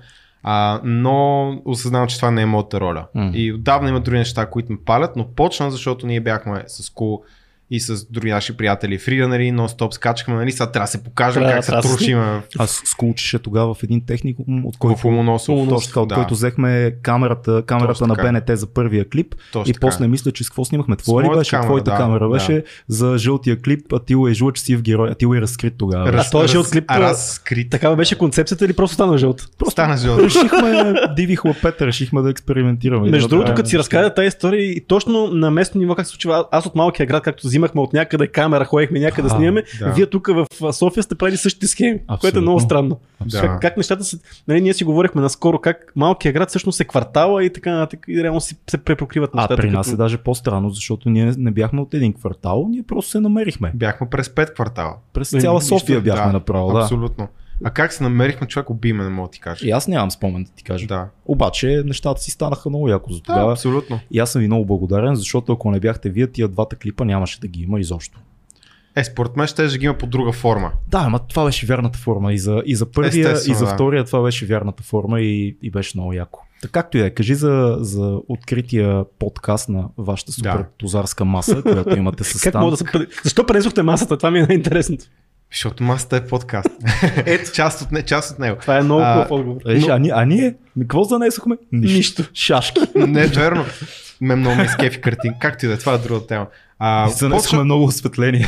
А, 0.43 0.81
но 0.85 1.49
осъзнавам, 1.65 2.09
че 2.09 2.17
това 2.17 2.31
не 2.31 2.43
е 2.43 2.47
моята 2.47 2.81
роля. 2.81 3.07
М. 3.15 3.31
И 3.35 3.53
отдавна 3.53 3.89
има 3.89 4.01
други 4.01 4.19
неща, 4.19 4.47
които 4.47 4.73
ме 4.73 4.79
палят, 4.85 5.17
но 5.17 5.29
почна, 5.29 5.71
защото 5.71 6.07
ние 6.07 6.21
бяхме 6.21 6.65
с 6.67 6.91
Кул 6.91 7.23
и 7.71 7.81
с 7.81 8.07
други 8.11 8.31
наши 8.31 8.57
приятели 8.57 8.99
фриданери, 8.99 9.43
нон-стоп 9.53 9.95
скачахме, 9.95 10.35
нали, 10.35 10.53
сега 10.53 10.71
трябва 10.71 10.85
да 10.85 10.91
се 10.91 11.05
покажем 11.05 11.43
Трябва- 11.43 11.63
как 11.63 11.65
се 11.85 11.89
трушиме 11.89 12.43
Аз 12.59 12.83
скулчеше 12.85 13.39
тогава 13.39 13.75
в 13.75 13.83
един 13.83 14.07
техникум, 14.07 14.67
от 14.67 14.77
който 14.79 15.01
в 15.01 15.05
Ломоносов. 15.05 15.69
точно 15.69 15.89
така, 15.89 16.01
от 16.01 16.09
да. 16.09 16.15
който 16.15 16.35
взехме 16.35 16.93
камерата, 17.03 17.63
камерата 17.67 17.93
Точно 17.93 18.07
на 18.07 18.15
така. 18.15 18.33
БНТ 18.33 18.59
за 18.59 18.67
първия 18.67 19.09
клип 19.09 19.35
Точно 19.53 19.71
и 19.71 19.73
така. 19.73 19.87
после 19.87 20.09
мисля, 20.09 20.33
че 20.33 20.45
с 20.45 20.49
какво 20.49 20.65
снимахме? 20.65 20.97
Твоя 20.97 21.31
ли 21.33 21.39
беше? 21.39 21.51
камера, 21.51 21.67
Твоята 21.67 21.91
да, 21.91 21.97
камера 21.97 22.25
да. 22.25 22.31
беше 22.31 22.65
за 22.89 23.15
жълтия 23.19 23.63
клип, 23.63 23.93
Атила 23.93 24.31
е 24.31 24.35
жлъч 24.35 24.59
сив 24.59 24.83
герой, 24.83 25.11
Атила 25.11 25.39
е 25.39 25.41
разкрит 25.41 25.75
тогава. 25.79 26.13
Раз, 26.13 26.27
А 26.27 26.31
този 26.31 26.45
раз- 26.45 26.53
жълт 26.53 26.71
клип, 26.71 26.91
разкрит. 26.91 27.71
Такава 27.71 27.97
беше 27.97 28.19
концепцията 28.19 28.65
или 28.65 28.73
просто 28.73 28.95
стана 28.95 29.19
жълт? 29.19 29.43
Стана 29.71 29.97
жълт. 29.97 30.21
решихме 30.21 30.95
диви 31.17 31.37
хлапета, 31.37 31.87
решихме 31.87 32.23
да 32.23 32.31
експериментираме. 32.31 33.11
Между 33.11 33.29
другото, 33.29 33.55
като 33.55 33.69
си 33.69 33.79
разказа 33.79 34.11
тази 34.11 34.27
история 34.29 34.63
и 34.63 34.87
точно 34.87 35.27
на 35.27 35.51
местно 35.51 35.79
ниво 35.81 35.95
как 35.95 36.07
се 36.07 36.11
случва, 36.11 36.45
аз 36.53 36.67
от 36.67 36.75
малкия 36.75 37.07
град, 37.07 37.23
както 37.23 37.49
взимахме 37.57 37.81
от 37.81 37.93
някъде 37.93 38.27
камера, 38.27 38.65
ходихме 38.65 39.01
някъде 39.01 39.23
да 39.23 39.35
А, 39.35 39.37
снимаме, 39.37 39.63
да. 39.81 39.93
вие 39.93 40.07
тук 40.07 40.27
в 40.27 40.47
а, 40.63 40.73
София 40.73 41.03
сте 41.03 41.15
правили 41.15 41.37
същите 41.37 41.67
схеми, 41.67 41.91
което 41.99 42.03
е 42.03 42.15
Абсолютно. 42.17 42.41
много 42.41 42.61
странно. 42.61 43.01
Да. 43.23 43.41
Как, 43.41 43.61
как 43.61 43.77
нещата 43.77 44.05
се... 44.05 44.17
Нали, 44.49 44.61
ние 44.61 44.75
си 44.75 44.85
говорихме 44.85 45.23
наскоро 45.23 45.59
как 45.59 45.93
малкият 45.97 46.35
град 46.35 46.49
всъщност 46.49 46.81
е 46.81 46.85
квартала 46.85 47.45
и 47.45 47.53
така 47.53 47.73
нататък 47.73 48.05
и 48.09 48.23
реално 48.23 48.41
си, 48.41 48.57
се 48.71 48.79
препокриват 48.79 49.31
А 49.33 49.37
нещата. 49.37 49.57
при 49.57 49.71
нас 49.71 49.87
като- 49.87 49.95
е 49.95 49.99
даже 49.99 50.19
по-странно, 50.19 50.71
защото 50.71 51.11
ние 51.11 51.33
не 51.39 51.51
бяхме 51.51 51.81
от 51.81 51.95
един 51.95 52.13
квартал, 52.13 52.67
ние 52.71 52.83
просто 52.83 53.11
се 53.11 53.21
намерихме. 53.21 53.73
Бяхме 53.75 54.09
през 54.11 54.31
пет 54.31 54.55
квартала. 54.55 54.95
През 55.13 55.31
цяла 55.31 55.55
нищо, 55.55 55.79
София 55.79 56.01
бяхме 56.01 56.27
да, 56.27 56.33
направо, 56.33 56.73
да. 56.73 56.79
Абсолютно. 56.81 57.29
А 57.65 57.71
как 57.71 57.93
се 57.93 58.03
намерихме, 58.03 58.47
човек 58.47 58.71
убиме, 58.71 59.05
не 59.05 59.11
мога 59.11 59.29
да 59.29 59.33
ти 59.33 59.41
кажа. 59.41 59.67
И 59.67 59.71
аз 59.71 59.89
нямам 59.89 60.11
спомен 60.11 60.45
да 60.45 60.51
ти 60.51 60.65
кажа. 60.65 60.87
Да, 60.87 61.09
Обаче 61.27 61.83
нещата 61.87 62.21
си 62.23 62.31
станаха 62.31 62.69
много 62.69 62.89
яко 62.89 63.13
за 63.13 63.19
да 63.19 63.25
тогава. 63.25 63.53
абсолютно. 63.53 64.01
И 64.11 64.19
аз 64.19 64.33
съм 64.33 64.41
ви 64.41 64.47
много 64.47 64.67
благодарен, 64.67 65.15
защото 65.15 65.53
ако 65.53 65.71
не 65.71 65.81
бяхте 65.81 66.11
вие, 66.11 66.27
тия 66.27 66.49
двата 66.49 66.77
клипа 66.77 67.05
нямаше 67.05 67.41
да 67.41 67.49
ги 67.49 67.63
има 67.63 67.81
изобщо. 67.81 68.19
Е, 68.97 69.05
според 69.05 69.37
мен 69.37 69.47
ще 69.47 69.67
ги 69.79 69.85
има 69.85 69.99
по 69.99 70.07
друга 70.07 70.33
форма. 70.33 70.73
Да, 70.89 70.99
ама 70.99 71.19
това 71.19 71.45
беше 71.45 71.67
вярната 71.67 71.99
форма. 71.99 72.33
И 72.33 72.39
за, 72.39 72.63
и 72.67 72.77
за 72.77 72.91
първия, 72.91 73.09
Естествено, 73.09 73.53
и 73.55 73.59
за 73.59 73.65
да. 73.65 73.75
втория 73.75 74.05
това 74.05 74.23
беше 74.23 74.47
вярната 74.47 74.83
форма 74.83 75.21
и, 75.21 75.57
и 75.63 75.71
беше 75.71 75.99
много 75.99 76.13
яко. 76.13 76.41
Така 76.63 76.83
както 76.83 76.97
и 76.97 77.01
да 77.01 77.07
е, 77.07 77.11
кажи 77.11 77.35
за, 77.35 77.77
за 77.81 78.19
открития 78.29 79.05
подкаст 79.19 79.69
на 79.69 79.89
вашата 79.99 80.33
супер 80.33 80.57
Да. 80.57 80.67
тузарска 80.79 81.25
маса, 81.25 81.63
която 81.63 81.97
имате 81.99 82.25
с 82.25 82.41
Как 82.51 82.55
мога 82.55 82.71
да 82.71 82.77
се... 82.77 82.85
Защо 83.25 83.47
пренесохте 83.47 83.83
масата? 83.83 84.17
Това 84.17 84.31
ми 84.31 84.39
е 84.39 84.43
най-интересното. 84.43 85.05
Защото 85.53 85.83
масата 85.83 86.17
е 86.17 86.27
подкаст. 86.27 86.69
Ето. 87.17 87.53
част, 87.53 87.83
от, 87.83 87.93
не, 87.93 88.03
част 88.03 88.31
от 88.31 88.39
него. 88.39 88.57
Това 88.61 88.77
е 88.77 88.83
много 88.83 89.01
хубав 89.03 89.31
отговор. 89.31 89.61
Виж, 89.67 89.85
а, 89.89 89.99
ние, 89.99 90.13
а 90.15 90.25
ние, 90.25 90.55
какво 90.81 91.05
занесохме? 91.05 91.57
Нищо. 91.73 91.97
Нищо. 91.97 92.25
Шашки. 92.35 92.81
Не 92.97 93.27
верно. 93.27 93.65
Ме 94.21 94.37
много 94.37 94.57
ме 94.57 94.65
изкефи 94.65 95.01
картин. 95.01 95.35
Както 95.41 95.65
и 95.65 95.69
да 95.69 95.75
е, 95.75 95.79
това 95.79 95.93
е 95.95 95.99
друга 95.99 96.27
тема. 96.27 96.47
А, 96.79 97.09
И 97.09 97.13
занесохме 97.13 97.65
много 97.65 97.85
осветление. 97.85 98.47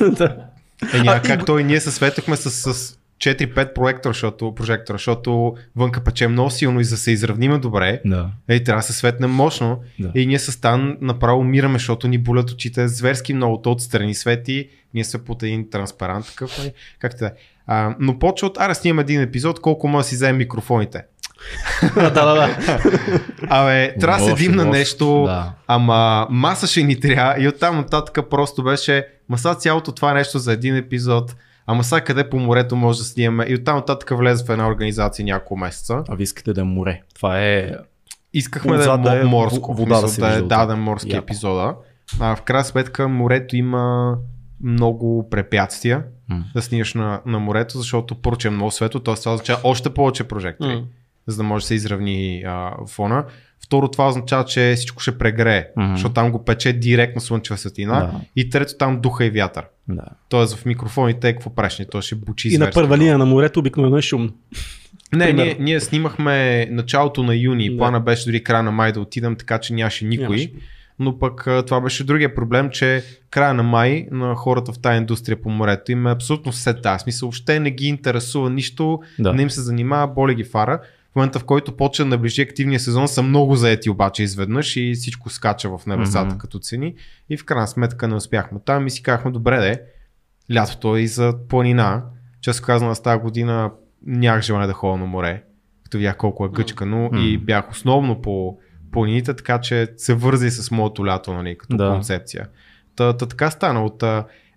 Да. 0.00 0.36
Е, 0.94 0.98
няма 0.98 1.12
А, 1.12 1.18
и- 1.18 1.22
как 1.22 1.44
той 1.46 1.64
ние 1.64 1.80
се 1.80 1.90
светахме 1.90 2.36
с, 2.36 2.50
с 2.74 2.97
4-5 3.18 3.72
проектора, 3.74 4.12
защото, 4.12 4.54
прожектора, 4.54 4.94
защото 4.98 5.54
вънка 5.76 6.04
пече 6.04 6.28
много 6.28 6.50
силно 6.50 6.80
и 6.80 6.84
за 6.84 6.94
да 6.94 7.00
се 7.00 7.10
изравниме 7.10 7.58
добре, 7.58 8.00
да. 8.04 8.30
Ей, 8.48 8.64
трябва 8.64 8.78
да 8.78 8.86
се 8.86 8.92
светнем 8.92 9.30
мощно. 9.30 9.80
Да. 9.98 10.10
И 10.14 10.26
ние 10.26 10.38
с 10.38 10.52
Стан 10.52 10.96
направо 11.00 11.40
умираме, 11.40 11.78
защото 11.78 12.08
ни 12.08 12.18
болят 12.18 12.50
очите 12.50 12.88
зверски 12.88 13.34
много. 13.34 13.62
То 13.62 13.70
отстрани 13.72 14.14
свети, 14.14 14.68
ние 14.94 15.04
сме 15.04 15.24
под 15.24 15.42
един 15.42 15.70
транспарант 15.70 16.26
такъв. 16.26 16.58
нали? 16.58 16.72
Е. 17.22 17.30
А, 17.66 17.96
но 18.00 18.18
почва 18.18 18.46
от, 18.46 18.58
аре 18.58 18.74
снимам 18.74 18.98
един 18.98 19.20
епизод, 19.20 19.60
колко 19.60 19.88
може 19.88 20.04
да 20.04 20.08
си 20.08 20.14
вземем 20.14 20.36
микрофоните. 20.36 21.04
да, 21.94 22.10
да, 22.10 22.34
да. 22.34 22.56
Абе, 23.48 23.94
трябва 24.00 24.18
да 24.18 24.36
седим 24.36 24.52
на 24.52 24.64
нещо, 24.64 25.22
Да. 25.26 25.52
ама 25.66 26.26
маса 26.30 26.66
ще 26.66 26.82
ни 26.82 27.00
трябва 27.00 27.42
и 27.42 27.48
оттам 27.48 27.76
нататък 27.76 28.18
просто 28.30 28.62
беше 28.62 29.06
маса 29.28 29.54
цялото 29.54 29.92
това 29.92 30.14
нещо 30.14 30.38
за 30.38 30.52
един 30.52 30.76
епизод, 30.76 31.36
ама 31.68 31.84
сега 31.84 32.00
къде 32.00 32.30
по 32.30 32.38
морето 32.38 32.76
може 32.76 32.98
да 32.98 33.04
снимаме 33.04 33.44
и 33.48 33.54
оттам 33.54 33.76
нататък 33.76 34.10
влезе 34.18 34.44
в 34.44 34.48
една 34.48 34.68
организация 34.68 35.24
няколко 35.24 35.56
месеца. 35.56 36.02
А 36.08 36.14
ви 36.14 36.22
искате 36.22 36.52
да 36.52 36.60
е 36.60 36.64
море. 36.64 37.02
Това 37.14 37.40
е... 37.40 37.70
Искахме 38.34 38.70
да 38.70 38.76
е, 38.76 38.80
Отзад 38.80 39.02
да 39.02 39.20
е 39.20 39.22
мо- 39.22 39.28
морско, 39.28 39.74
вода 39.74 39.94
да 39.94 40.00
да, 40.00 40.08
се 40.08 40.20
да 40.20 40.34
е 40.34 40.42
даден 40.42 40.78
морски 40.78 41.10
Яко. 41.10 41.24
епизода. 41.24 41.74
А, 42.20 42.36
в 42.36 42.42
крайна 42.42 42.64
сметка 42.64 43.08
морето 43.08 43.56
има 43.56 44.14
много 44.62 45.28
препятствия 45.30 46.04
М. 46.28 46.44
да 46.54 46.62
снимаш 46.62 46.94
на, 46.94 47.20
на 47.26 47.38
морето, 47.38 47.78
защото 47.78 48.14
първо, 48.14 48.36
че 48.36 48.48
е 48.48 48.50
много 48.50 48.70
светло, 48.70 49.00
т.е. 49.00 49.14
това 49.14 49.32
означава 49.32 49.60
още 49.64 49.90
повече 49.94 50.24
прожектори, 50.24 50.74
М. 50.74 50.82
за 51.26 51.36
да 51.36 51.42
може 51.42 51.62
да 51.62 51.66
се 51.66 51.74
изравни 51.74 52.42
а, 52.46 52.72
фона. 52.86 53.24
Второ, 53.64 53.88
това 53.90 54.08
означава, 54.08 54.44
че 54.44 54.72
всичко 54.76 55.02
ще 55.02 55.18
прегрее, 55.18 55.66
Мгм. 55.76 55.92
защото 55.94 56.14
там 56.14 56.32
го 56.32 56.44
пече 56.44 56.72
директно 56.72 57.20
слънчева 57.20 57.58
светлина. 57.58 58.00
Да. 58.00 58.20
И 58.36 58.50
трето, 58.50 58.76
там 58.78 59.00
духа 59.00 59.24
и 59.24 59.30
вятър. 59.30 59.64
Да. 59.88 60.04
Тоест 60.28 60.56
в 60.56 60.64
микрофоните 60.64 61.32
какво 61.32 61.54
правиш? 61.54 61.80
То 61.90 62.00
ще 62.00 62.14
бучи 62.14 62.48
И 62.48 62.58
на 62.58 62.70
първа 62.70 62.98
линия 62.98 63.18
на 63.18 63.26
морето 63.26 63.60
обикновено 63.60 63.96
е 63.98 64.02
шумно. 64.02 64.32
Не, 65.12 65.26
Примерно. 65.26 65.44
ние, 65.44 65.56
ние 65.60 65.80
снимахме 65.80 66.66
началото 66.70 67.22
на 67.22 67.34
юни. 67.34 67.70
Да. 67.70 67.76
Плана 67.76 68.00
беше 68.00 68.24
дори 68.24 68.44
края 68.44 68.62
на 68.62 68.70
май 68.70 68.92
да 68.92 69.00
отидем, 69.00 69.36
така 69.36 69.58
че 69.58 69.74
нямаше 69.74 70.04
никой. 70.04 70.26
Нямаше. 70.26 70.52
Но 70.98 71.18
пък 71.18 71.48
това 71.66 71.80
беше 71.80 72.04
другия 72.04 72.34
проблем, 72.34 72.70
че 72.70 73.04
края 73.30 73.54
на 73.54 73.62
май 73.62 74.08
на 74.10 74.34
хората 74.34 74.72
в 74.72 74.78
тази 74.78 74.96
индустрия 74.96 75.42
по 75.42 75.50
морето 75.50 75.92
им 75.92 76.06
е 76.06 76.10
абсолютно 76.10 76.52
все 76.52 76.74
тази. 76.74 77.02
Смисъл, 77.02 77.26
въобще 77.26 77.60
не 77.60 77.70
ги 77.70 77.86
интересува 77.86 78.50
нищо, 78.50 79.00
Да. 79.18 79.32
не 79.32 79.42
им 79.42 79.50
се 79.50 79.60
занимава, 79.60 80.06
боли 80.06 80.34
ги 80.34 80.44
фара. 80.44 80.80
Момента, 81.18 81.38
в 81.38 81.44
който 81.44 81.76
почва 81.76 82.04
да 82.04 82.08
наближи 82.08 82.42
активния 82.42 82.80
сезон, 82.80 83.08
са 83.08 83.22
много 83.22 83.56
заети 83.56 83.90
обаче 83.90 84.22
изведнъж 84.22 84.76
и 84.76 84.92
всичко 84.94 85.30
скача 85.30 85.78
в 85.78 85.86
небесата 85.86 86.24
Мгм. 86.26 86.38
като 86.38 86.58
цени. 86.58 86.94
И 87.30 87.36
в 87.36 87.44
крайна 87.44 87.68
сметка 87.68 88.08
не 88.08 88.14
успяхме. 88.14 88.58
Там 88.64 88.86
и 88.86 88.90
си 88.90 89.02
казахме, 89.02 89.30
добре 89.30 89.60
де, 89.60 89.82
лятото 90.56 90.96
е 90.96 91.00
и 91.00 91.06
за 91.08 91.34
планина. 91.48 92.02
Често 92.40 92.66
казвам, 92.66 92.90
аз 92.90 93.02
тази 93.02 93.20
година 93.20 93.70
нямах 94.06 94.42
желание 94.42 94.66
да 94.66 94.72
ходя 94.72 94.96
на 94.96 95.06
море, 95.06 95.42
като 95.84 95.98
видях 95.98 96.16
колко 96.16 96.44
е 96.44 96.48
гъчкано 96.48 97.10
М. 97.12 97.20
и 97.20 97.38
бях 97.38 97.70
основно 97.70 98.22
по 98.22 98.58
планините, 98.92 99.34
така 99.34 99.60
че 99.60 99.88
се 99.96 100.14
вързи 100.14 100.50
с 100.50 100.70
моето 100.70 101.06
лято, 101.06 101.32
нали, 101.34 101.58
като 101.58 101.76
Да. 101.76 101.90
концепция. 101.90 102.48
Та, 102.96 103.12
та 103.16 103.26
така 103.26 103.50
стана 103.50 103.84
от 103.84 104.02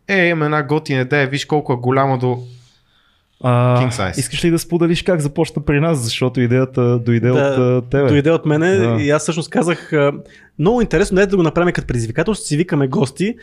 е, 0.07 0.25
имам 0.27 0.43
една 0.43 0.63
готина 0.63 1.01
идея, 1.01 1.27
виж 1.27 1.45
колко 1.45 1.73
е 1.73 1.75
голямо 1.75 2.17
до... 2.17 2.37
А, 3.43 3.77
King 3.79 3.91
size. 3.91 4.19
искаш 4.19 4.45
ли 4.45 4.51
да 4.51 4.59
споделиш 4.59 5.03
как 5.03 5.19
започна 5.19 5.61
при 5.61 5.79
нас, 5.79 5.99
защото 5.99 6.41
идеята 6.41 6.99
дойде 6.99 7.29
Да, 7.29 7.33
от 7.77 7.89
тебе? 7.89 8.07
Дойде 8.07 8.31
от 8.31 8.45
мене 8.45 8.71
Да. 8.71 8.97
и 8.99 9.09
аз 9.09 9.21
всъщност 9.21 9.49
казах, 9.49 9.91
много 10.59 10.81
интересно, 10.81 11.15
не 11.15 11.25
да 11.25 11.37
го 11.37 11.43
направим 11.43 11.73
като 11.73 11.87
предизвикателство, 11.87 12.45
си 12.45 12.57
викаме 12.57 12.87
гости 12.87 13.35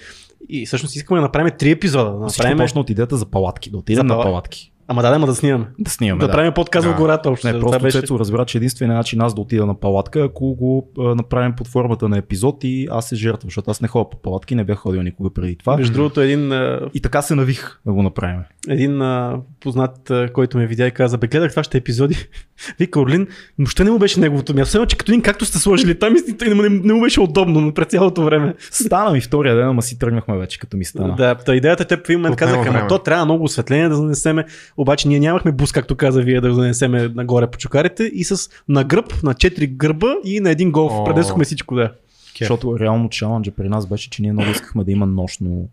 и 0.48 0.66
всъщност 0.66 0.96
искаме 0.96 1.18
да 1.18 1.22
направим 1.22 1.52
три 1.58 1.70
епизода. 1.70 2.10
Да 2.10 2.26
Всичко 2.26 2.42
направим... 2.42 2.58
почна 2.58 2.80
от 2.80 2.90
идеята 2.90 3.16
за 3.16 3.26
палатки, 3.26 3.70
да 3.70 3.76
отидем 3.76 3.96
За 3.96 4.04
на 4.04 4.14
пала- 4.14 4.22
палатки. 4.22 4.72
Ама 4.90 5.02
да, 5.02 5.10
да, 5.10 5.18
ма 5.18 5.26
да 5.26 5.34
снимаме. 5.34 5.66
Да 5.78 5.90
снимаме. 5.90 6.20
Да, 6.20 6.26
Да, 6.26 6.32
правим 6.32 6.52
подкаст 6.52 6.86
в 6.86 6.90
Да. 6.90 6.96
гората 6.96 7.30
общо. 7.30 7.46
Не, 7.46 7.52
Това 7.52 7.70
просто 7.70 7.82
беше... 7.82 8.00
Цецо 8.00 8.18
разбра, 8.18 8.44
че 8.44 8.58
единственият 8.58 8.96
начин 8.96 9.20
аз 9.20 9.34
да 9.34 9.40
отида 9.40 9.66
на 9.66 9.74
палатка, 9.80 10.20
е 10.20 10.24
ако 10.24 10.54
го 10.54 10.90
а, 10.98 11.02
направим 11.14 11.52
под 11.56 11.68
формата 11.68 12.08
на 12.08 12.18
епизод 12.18 12.64
и 12.64 12.88
аз 12.90 13.08
се 13.08 13.16
жертвам, 13.16 13.46
защото 13.46 13.70
аз 13.70 13.80
не 13.80 13.88
ходя 13.88 14.10
по 14.10 14.22
палатки, 14.22 14.54
не 14.54 14.64
бях 14.64 14.78
ходил 14.78 15.02
никога 15.02 15.30
преди 15.30 15.56
това. 15.56 15.76
Между 15.76 15.92
другото, 15.92 16.20
един, 16.20 16.52
а, 16.52 16.80
И 16.94 17.00
така 17.00 17.22
се 17.22 17.34
навих 17.34 17.80
да 17.86 17.92
го 17.92 18.02
направим. 18.02 18.40
един 18.68 19.02
а, 19.02 19.36
познат, 19.60 20.10
а, 20.10 20.28
който 20.32 20.58
ме 20.58 20.66
видя 20.66 20.86
и 20.86 20.90
каза, 20.90 21.18
бе, 21.18 21.26
гледах 21.26 21.54
вашите 21.54 21.78
епизоди. 21.78 22.16
Вика, 22.78 23.00
Орлин, 23.00 23.26
въобще 23.58 23.84
не 23.84 23.90
му 23.90 23.98
беше 23.98 24.20
неговото 24.20 24.54
място. 24.54 24.72
Само, 24.72 24.86
че 24.86 24.96
като 24.96 25.12
един 25.12 25.22
както 25.22 25.44
сте 25.44 25.58
сложили 25.58 25.98
там, 25.98 26.16
и 26.16 26.48
не, 26.48 26.54
не, 26.54 26.68
не 26.68 26.92
му 26.94 27.00
беше 27.00 27.20
удобно 27.20 27.60
но 27.60 27.74
през 27.74 27.86
цялото 27.86 28.22
време. 28.22 28.54
Стана 28.70 29.10
ми 29.10 29.20
втория 29.20 29.56
ден, 29.56 29.68
ама 29.68 29.82
си 29.82 29.98
тръгнахме 29.98 30.38
вече, 30.38 30.58
като 30.58 30.76
ми 30.76 30.84
стана. 30.84 31.14
Да, 31.16 31.34
та 31.34 31.54
идеята 31.54 31.84
те 31.84 31.96
в 31.96 32.00
един 32.04 32.18
момент 32.18 32.36
казаха, 32.36 32.68
ама 32.68 32.86
то 32.88 32.98
трябва 32.98 33.24
много 33.24 33.44
осветление 33.44 33.88
да 33.88 33.94
занесеме. 33.94 34.44
Обаче 34.78 35.08
ние 35.08 35.20
нямахме 35.20 35.52
бус, 35.52 35.72
както 35.72 35.96
каза 35.96 36.22
вие, 36.22 36.40
да 36.40 36.54
занесеме 36.54 37.08
нагоре 37.08 37.46
по 37.46 37.58
чукарите 37.58 38.04
и 38.04 38.24
с 38.24 38.50
на 38.68 38.84
гръб, 38.84 39.22
на 39.22 39.34
четири 39.34 39.66
гърба 39.66 40.14
и 40.24 40.40
на 40.40 40.50
един 40.50 40.72
голф. 40.72 40.92
О. 40.92 41.04
Предесохме 41.04 41.44
всичко, 41.44 41.74
да. 41.74 41.92
Кеф. 42.38 42.38
Защото 42.38 42.78
реално 42.78 43.08
чаленджа 43.08 43.50
при 43.50 43.68
нас 43.68 43.86
беше, 43.86 44.10
че 44.10 44.22
ние 44.22 44.32
много 44.32 44.50
искахме 44.50 44.84
да 44.84 44.92
има 44.92 45.06
нощно, 45.06 45.68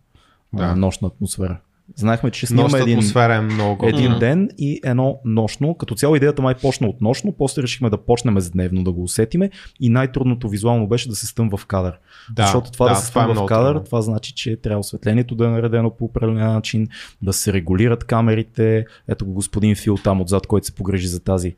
Да. 0.54 0.76
нощна 0.76 1.08
атмосфера. 1.08 1.58
Знаехме, 1.96 2.32
че 2.32 2.48
снимаме 2.48 2.80
един, 2.80 2.98
атмосфера 2.98 3.36
е 3.36 3.42
много. 3.42 3.88
един 3.88 4.10
Мгм. 4.12 4.20
ден 4.20 4.50
и 4.58 4.80
едно 4.84 5.20
нощно. 5.26 5.76
Като 5.76 5.96
цяло 5.96 6.16
идеята 6.16 6.42
май 6.42 6.56
почна 6.56 6.88
от 6.88 7.02
нощно, 7.02 7.32
после 7.38 7.62
решихме 7.64 7.90
да 7.90 7.98
почнем 7.98 8.40
с 8.40 8.52
дневно 8.52 8.84
да 8.84 8.92
го 8.92 9.04
усетиме 9.04 9.50
и 9.80 9.90
най-трудното 9.90 10.50
визуално 10.50 10.88
беше 10.88 11.10
да 11.10 11.16
се 11.16 11.28
стъм 11.28 11.50
в 11.58 11.66
кадър. 11.66 12.00
Да, 12.34 12.44
Защото 12.44 12.72
това 12.72 12.86
да, 12.86 12.92
да, 12.92 12.96
се 13.00 13.04
е 13.04 13.10
стъм 13.10 13.34
в 13.34 13.46
кадър, 13.46 13.74
трудно. 13.74 13.84
това 13.84 14.02
значи, 14.02 14.34
че 14.34 14.56
трябва 14.56 14.80
осветлението 14.80 15.36
да 15.36 15.46
е 15.46 15.50
наредено 15.50 15.90
по 15.90 16.06
определен 16.06 16.36
начин, 16.36 16.88
да 17.22 17.34
се 17.34 17.54
регулират 17.54 18.04
камерите. 18.04 18.86
Ето 19.08 19.26
го 19.26 19.34
господин 19.34 19.76
Фил 19.76 19.96
там 19.98 20.22
отзад, 20.22 20.48
който 20.48 20.68
се 20.68 20.76
погрежи 20.76 21.08
за 21.08 21.24
тази 21.24 21.56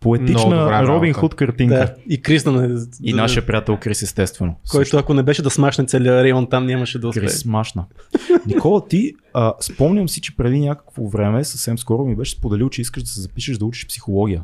поетична 0.00 0.82
Робин. 0.86 1.12
Худ 1.12 1.34
картинка. 1.34 1.74
да. 1.74 1.94
И 2.08 2.22
Крис 2.22 2.44
на 2.44 2.78
И 3.02 3.12
нашия 3.12 3.46
приятел 3.46 3.76
Крис, 3.76 4.02
естествено. 4.02 4.54
който 4.70 4.96
ако 4.98 5.14
не 5.14 5.22
беше 5.22 5.42
да 5.42 5.50
смашне 5.50 5.84
целия 5.84 6.22
район 6.22 6.46
там, 6.46 6.66
нямаше 6.66 6.98
да 6.98 7.08
успее. 7.08 7.22
Крис 7.22 7.44
Машна. 7.44 7.84
Никола, 8.46 8.88
ти 8.88 9.14
а, 9.34 9.52
спомням 9.60 10.08
си, 10.08 10.20
че 10.20 10.36
преди 10.36 10.60
някакво 10.60 11.08
време, 11.08 11.44
съвсем 11.44 11.78
скоро 11.78 12.04
ми 12.04 12.16
беше 12.16 12.32
споделил, 12.32 12.68
че 12.68 12.80
искаш 12.80 13.02
да 13.02 13.08
се 13.08 13.20
запишеш 13.20 13.58
да 13.58 13.64
учиш 13.64 13.86
психология. 13.86 14.42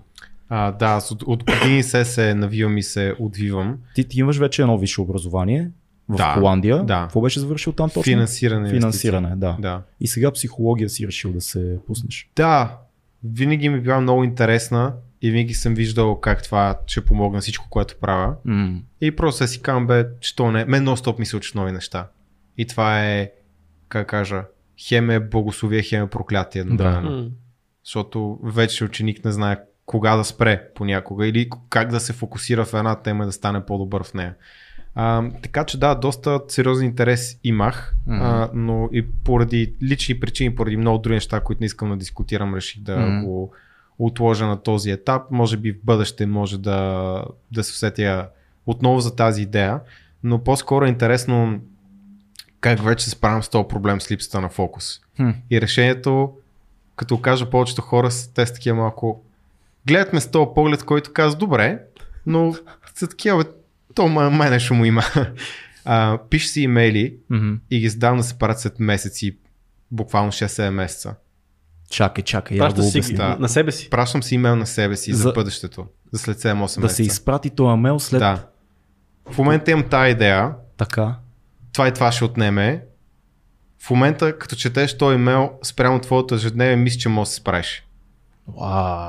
А, 0.49 0.73
да, 0.73 0.87
аз 0.87 1.11
от, 1.11 1.23
от 1.23 1.44
години 1.44 1.82
се 1.82 2.04
се 2.04 2.35
навивам 2.35 2.78
и 2.78 2.82
се 2.82 3.14
отвивам. 3.18 3.78
Ти, 3.94 4.04
ти 4.04 4.21
имаш 4.21 4.38
вече 4.38 4.62
едно 4.62 4.78
висше 4.78 5.00
образование 5.00 5.71
в 6.09 6.16
Да, 6.16 6.35
Холандия. 6.35 6.85
да. 6.85 7.02
Какво 7.02 7.21
беше 7.21 7.40
завършил 7.40 7.73
там 7.73 7.88
точно? 7.88 8.02
Финансиране. 8.02 8.71
Финансиране, 8.71 9.32
да. 9.37 9.56
да. 9.61 9.82
И 10.00 10.06
сега 10.06 10.30
психология 10.30 10.88
си 10.90 11.06
решил 11.06 11.32
да 11.32 11.40
се 11.40 11.78
пуснеш. 11.87 12.30
Да, 12.37 12.76
винаги 13.25 13.68
ми 13.68 13.80
била 13.80 14.00
много 14.00 14.25
интересна 14.25 14.92
и 15.23 15.31
винаги 15.31 15.55
съм 15.55 15.75
виждал 15.75 16.21
как 16.21 16.43
това 16.43 16.79
ще 16.87 17.05
помогне 17.05 17.41
всичко, 17.41 17.67
което 17.71 17.95
правя. 18.00 18.35
М. 18.45 18.81
И 19.00 19.17
просто 19.17 19.47
си 19.47 19.62
казвам, 19.62 19.87
бе, 19.87 20.07
що 20.21 20.50
не, 20.50 20.64
мен 20.64 20.85
нон 20.85 20.97
стоп 20.97 21.19
ми 21.19 21.26
се 21.26 21.37
учат 21.37 21.55
нови 21.55 21.73
неща. 21.73 22.09
И 22.59 22.67
това 22.67 23.05
е, 23.05 23.31
как 23.88 24.09
кажа, 24.09 24.45
хем 24.88 25.11
е 25.11 25.21
благословие, 25.21 25.83
хем 25.83 26.05
е 26.05 26.11
проклятие 26.11 26.61
едновременно. 26.61 27.11
М. 27.11 27.31
Защото 27.85 28.38
вече 28.43 28.85
ученик 28.85 29.25
не 29.25 29.33
знае 29.33 29.57
кога 29.87 30.17
да 30.17 30.25
спре 30.25 30.69
понякога 30.75 31.26
или 31.26 31.50
как 31.69 31.91
да 31.91 32.00
се 32.00 32.12
фокусира 32.12 32.64
в 32.64 32.75
една 32.75 32.95
тема 33.02 33.25
и 33.25 33.26
да 33.26 33.33
стане 33.33 33.67
по-добър 33.67 34.05
в 34.05 34.14
нея. 34.14 34.35
А, 34.95 35.31
така 35.43 35.64
че 35.64 35.79
да, 35.79 35.95
доста 35.95 36.41
сериозен 36.49 36.87
интерес 36.87 37.38
имах, 37.45 37.95
Мгм. 38.07 38.21
а, 38.23 38.50
но 38.55 38.88
и 38.93 39.07
поради 39.12 39.75
лични 39.83 40.21
причини, 40.21 40.55
поради 40.55 40.76
много 40.76 40.99
други 40.99 41.14
неща, 41.14 41.41
които 41.41 41.61
не 41.61 41.67
искам 41.67 41.91
да 41.91 41.97
дискутирам, 41.97 42.55
реших 42.55 42.83
да 42.83 42.97
Мгм. 42.97 43.25
го 43.25 43.55
отложа 43.99 44.47
на 44.47 44.63
този 44.63 44.91
етап. 44.91 45.23
Може 45.31 45.57
би 45.57 45.73
в 45.73 45.85
бъдеще 45.85 46.27
може 46.27 46.59
да, 46.59 47.25
да 47.53 47.65
се 47.65 47.71
усетя 47.73 48.29
отново 48.67 49.01
за 49.01 49.17
тази 49.17 49.43
идея, 49.43 49.81
но 50.25 50.39
по-скоро 50.39 50.85
е 50.85 50.89
интересно 50.89 51.61
как 52.61 52.83
вече 52.83 53.05
се 53.05 53.11
справям 53.11 53.43
с 53.43 53.49
този 53.49 53.69
проблем 53.69 54.01
с 54.01 54.11
липсата 54.11 54.41
на 54.41 54.49
фокус. 54.49 55.01
Хм. 55.17 55.31
И 55.51 55.61
решението, 55.61 56.33
като 56.97 57.21
кажа 57.21 57.51
повечето 57.51 57.83
хора, 57.83 58.09
те 58.35 58.47
са 58.47 58.55
такива 58.55 58.77
малко. 58.77 59.23
Гледат 59.87 60.13
ме 60.13 60.21
с 60.21 60.31
този 60.31 60.47
поглед, 60.55 60.85
който 60.85 61.13
казва, 61.13 61.39
добре, 61.39 61.79
но 62.27 62.55
са 62.95 63.09
такива, 63.09 63.39
бе, 63.39 63.51
то 63.95 64.03
ма- 64.03 64.39
мене 64.39 64.61
ще 64.61 64.75
му 64.75 64.85
има. 64.85 65.03
А, 65.85 66.19
пиш 66.31 66.47
си 66.47 66.61
имейли 66.63 67.17
Мгм. 67.31 67.55
и 67.71 67.79
ги 67.81 67.89
задавам 67.89 68.19
да 68.19 68.25
се 68.25 68.39
правят 68.39 68.61
след 68.61 68.79
месеци, 68.79 69.37
буквално 69.91 70.33
6-7 70.33 70.71
месеца. 70.71 71.15
Чакай, 71.93 72.25
чакай, 72.25 72.57
я 72.57 72.73
го 72.73 72.83
си 72.83 73.01
ги 73.01 73.13
на, 73.13 73.49
себе 73.49 73.73
си. 73.73 73.91
Пращам 73.91 74.23
си 74.23 74.35
имейл 74.35 74.57
на 74.57 74.67
себе 74.67 74.97
си 74.97 75.13
за, 75.13 75.23
За- 75.23 75.33
бъдещето. 75.33 75.87
за 76.13 76.19
след 76.19 76.39
7-8 76.39 76.45
Да 76.75 76.81
месеца. 76.81 76.89
се 76.89 77.03
изпрати 77.03 77.51
този 77.51 77.81
мейл 77.81 77.99
след 77.99 78.19
Да. 78.21 78.47
В 79.31 79.39
момента 79.39 79.71
имам 79.71 79.89
тази 79.89 80.11
идея, 80.11 80.53
така. 80.77 81.15
това 81.73 81.89
и 81.89 81.93
това 81.93 82.13
ще 82.13 82.25
отнеме. 82.25 82.85
В 83.83 83.91
момента, 83.91 84.39
като 84.39 84.57
четеш 84.57 84.99
този 84.99 85.15
имейл, 85.15 85.51
спрямо 85.63 85.99
твоето 86.01 86.35
ежедневие, 86.35 86.77
мисля, 86.77 86.99
че 86.99 87.09
може 87.09 87.29
да 87.29 87.33
се 87.33 87.37
справиш. 87.37 87.87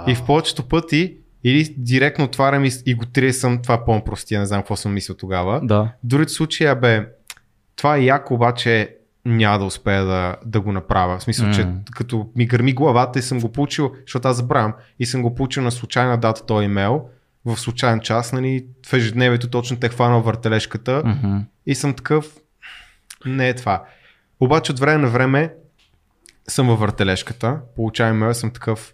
И 0.08 0.16
в 0.16 0.24
повечето 0.25 0.63
пъти, 0.63 1.18
или 1.44 1.75
директно 1.78 2.25
отварям 2.25 2.66
и, 2.66 2.72
и 2.86 2.94
го 2.94 3.06
трия 3.06 3.34
съм, 3.34 3.62
това 3.62 3.75
е 3.75 3.86
по-простия, 3.86 4.40
не 4.40 4.46
знам 4.46 4.62
какво 4.62 4.75
съм 4.75 4.94
мислил 4.94 5.16
тогава. 5.16 5.60
Да. 5.63 5.82
В 5.84 5.90
другите 6.04 6.32
случаи, 6.34 6.75
бе, 6.75 7.08
това 7.75 7.96
е 7.96 8.04
яко, 8.04 8.34
обаче 8.34 8.96
няма 9.25 9.60
да 9.60 9.65
успея 9.65 10.06
да, 10.06 10.36
да 10.46 10.62
го 10.62 10.72
направя. 10.72 11.20
В 11.20 11.24
смисъл, 11.24 11.48
М. 11.48 11.53
че 11.53 11.68
като 11.96 12.30
ми 12.36 12.46
гърми 12.46 12.74
главата 12.74 13.20
и 13.20 13.22
съм 13.22 13.39
го 13.39 13.51
получил, 13.51 13.92
защото 14.01 14.27
аз 14.27 14.38
забравям, 14.38 14.74
и 15.00 15.06
съм 15.06 15.22
го 15.22 15.36
получил 15.36 15.63
на 15.63 15.72
случайна 15.72 16.18
дата 16.18 16.46
този 16.46 16.65
имейл, 16.65 17.06
в 17.46 17.58
случайен 17.58 18.00
час, 18.00 18.34
нали, 18.34 18.65
в 18.86 18.94
ежедневието 18.94 19.50
точно 19.50 19.77
те 19.80 19.89
хванал 19.89 20.22
въртележката 20.22 21.01
Мгм. 21.06 21.38
и 21.65 21.75
съм 21.75 21.94
такъв, 21.94 22.38
не 23.25 23.50
е 23.50 23.56
това. 23.56 23.84
Обаче 24.39 24.72
от 24.72 24.80
време 24.80 24.98
на 24.98 25.08
време 25.08 25.53
съм 26.48 26.68
във 26.68 26.80
въртележката, 26.80 27.60
получавам 27.75 28.18
имейл 28.18 28.32
и 28.32 28.36
съм 28.36 28.51
такъв, 28.51 28.94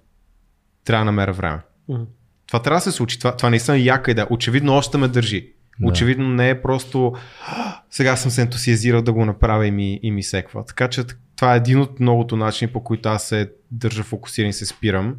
трябва 0.85 1.01
да 1.01 1.11
намеря 1.11 1.33
време. 1.33 1.59
Мгм. 1.89 2.03
Това 2.47 2.61
трябва 2.61 2.77
да 2.77 2.81
се 2.81 2.91
случи. 2.91 3.19
Това, 3.19 3.35
това 3.35 3.49
наистина 3.49 3.77
е 3.77 3.81
яка 3.81 4.11
идея. 4.11 4.27
Очевидно 4.29 4.73
още 4.73 4.97
ме 4.97 5.07
държи. 5.07 5.53
Да. 5.79 5.87
Очевидно 5.87 6.29
не 6.29 6.49
е 6.49 6.61
просто 6.61 7.13
«А, 7.47 7.81
сега 7.89 8.15
съм 8.15 8.31
се 8.31 8.41
ентусиазирал 8.41 9.01
да 9.01 9.13
го 9.13 9.25
направя 9.25 9.67
и 9.67 9.71
ми, 9.71 9.99
и 10.03 10.11
ми 10.11 10.23
секва. 10.23 10.65
Така 10.65 10.87
че 10.87 11.03
това 11.35 11.53
е 11.53 11.57
един 11.57 11.79
от 11.79 11.99
многото 11.99 12.35
начини, 12.35 12.71
по 12.71 12.83
които 12.83 13.09
аз 13.09 13.23
се 13.23 13.51
държа 13.71 14.03
фокусиран 14.03 14.49
и 14.49 14.53
се 14.53 14.65
спирам. 14.65 15.15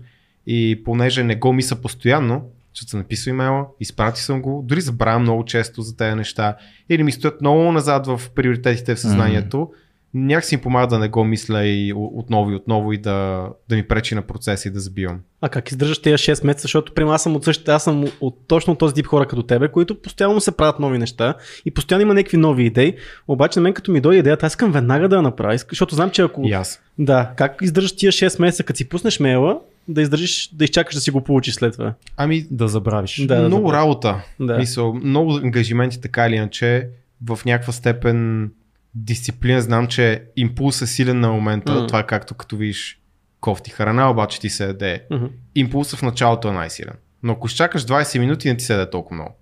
И 0.46 0.82
понеже 0.84 1.24
не 1.24 1.36
го 1.36 1.52
мисля 1.52 1.76
постоянно, 1.76 2.50
защото 2.74 2.90
съм 2.90 3.00
написал 3.00 3.30
имейла, 3.30 3.66
изпрати 3.80 4.20
съм 4.20 4.42
го, 4.42 4.62
дори 4.66 4.80
забравям 4.80 5.22
много 5.22 5.44
често 5.44 5.82
за 5.82 5.96
тези 5.96 6.16
неща, 6.16 6.56
или 6.88 7.02
ми 7.02 7.12
стоят 7.12 7.40
много 7.40 7.72
назад 7.72 8.06
в 8.06 8.20
приоритетите 8.34 8.94
в 8.94 9.00
съзнанието, 9.00 9.70
някакси 10.14 10.56
ми 10.56 10.62
помага 10.62 10.86
да 10.86 10.98
не 10.98 11.08
го 11.08 11.24
мисля 11.24 11.66
и 11.66 11.92
отново 11.96 12.50
и 12.50 12.54
отново 12.54 12.92
и 12.92 12.98
да, 12.98 13.48
да 13.68 13.76
ми 13.76 13.88
пречи 13.88 14.14
на 14.14 14.22
процеса 14.22 14.68
и 14.68 14.72
да 14.72 14.80
забивам. 14.80 15.20
А 15.40 15.48
как 15.48 15.70
издържаш 15.70 16.02
тези 16.02 16.14
6 16.14 16.46
месеца, 16.46 16.62
защото 16.62 16.94
при 16.94 17.02
аз 17.02 17.22
съм 17.22 17.36
от 17.36 17.44
същите, 17.44 17.70
аз 17.70 17.84
съм 17.84 18.04
от 18.20 18.38
точно 18.46 18.74
този 18.74 18.94
тип 18.94 19.06
хора 19.06 19.26
като 19.26 19.42
тебе, 19.42 19.68
които 19.68 20.02
постоянно 20.02 20.40
се 20.40 20.56
правят 20.56 20.80
нови 20.80 20.98
неща 20.98 21.34
и 21.64 21.70
постоянно 21.70 22.02
има 22.02 22.14
някакви 22.14 22.36
нови 22.36 22.64
идеи, 22.64 22.96
обаче 23.28 23.58
на 23.58 23.62
мен 23.62 23.74
като 23.74 23.92
ми 23.92 24.00
дойде 24.00 24.18
идеята, 24.18 24.46
аз 24.46 24.52
искам 24.52 24.72
веднага 24.72 25.08
да 25.08 25.16
я 25.16 25.22
направя, 25.22 25.58
защото 25.68 25.94
знам, 25.94 26.10
че 26.10 26.22
ако... 26.22 26.42
И 26.44 26.52
аз. 26.52 26.82
Да, 26.98 27.30
как 27.36 27.58
издържаш 27.62 27.96
тия 27.96 28.12
6 28.12 28.40
месеца, 28.40 28.64
като 28.64 28.76
си 28.76 28.88
пуснеш 28.88 29.20
мейла, 29.20 29.58
да 29.88 30.02
издържиш, 30.02 30.50
да 30.52 30.64
изчакаш 30.64 30.94
да 30.94 31.00
си 31.00 31.10
го 31.10 31.20
получиш 31.20 31.54
след 31.54 31.72
това. 31.72 31.94
Ами, 32.16 32.46
Да 32.50 32.68
забравиш. 32.68 33.26
Да, 33.26 33.40
много 33.40 33.66
забравя. 33.66 33.82
работа. 33.82 34.22
Да. 34.40 34.58
Мисъл, 34.58 34.94
много 34.94 35.36
ангажименти 35.36 36.00
така 36.00 36.26
или 36.26 36.34
иначе. 36.34 36.88
В 37.24 37.38
някаква 37.46 37.72
степен 37.72 38.50
дисциплина. 38.94 39.60
Знам, 39.60 39.86
че 39.86 40.24
импулс 40.36 40.82
е 40.82 40.86
силен 40.86 41.20
на 41.20 41.32
момента. 41.32 41.72
Мгм. 41.72 41.86
Това 41.86 41.98
е 42.00 42.06
както 42.06 42.34
като 42.34 42.56
видиш 42.56 43.00
кофти 43.40 43.70
храна, 43.70 44.10
обаче 44.10 44.40
ти 44.40 44.50
се 44.50 44.64
яде. 44.66 45.04
Мгм. 45.10 45.26
Импулсът 45.54 45.98
в 45.98 46.02
началото 46.02 46.48
е 46.48 46.52
най-силен. 46.52 46.94
Но 47.22 47.32
ако 47.32 47.46
изчакаш 47.46 47.84
20 47.84 48.18
минути, 48.18 48.48
не 48.48 48.56
ти 48.56 48.64
се 48.64 48.72
яде 48.72 48.90
толкова 48.90 49.14
много. 49.14 49.36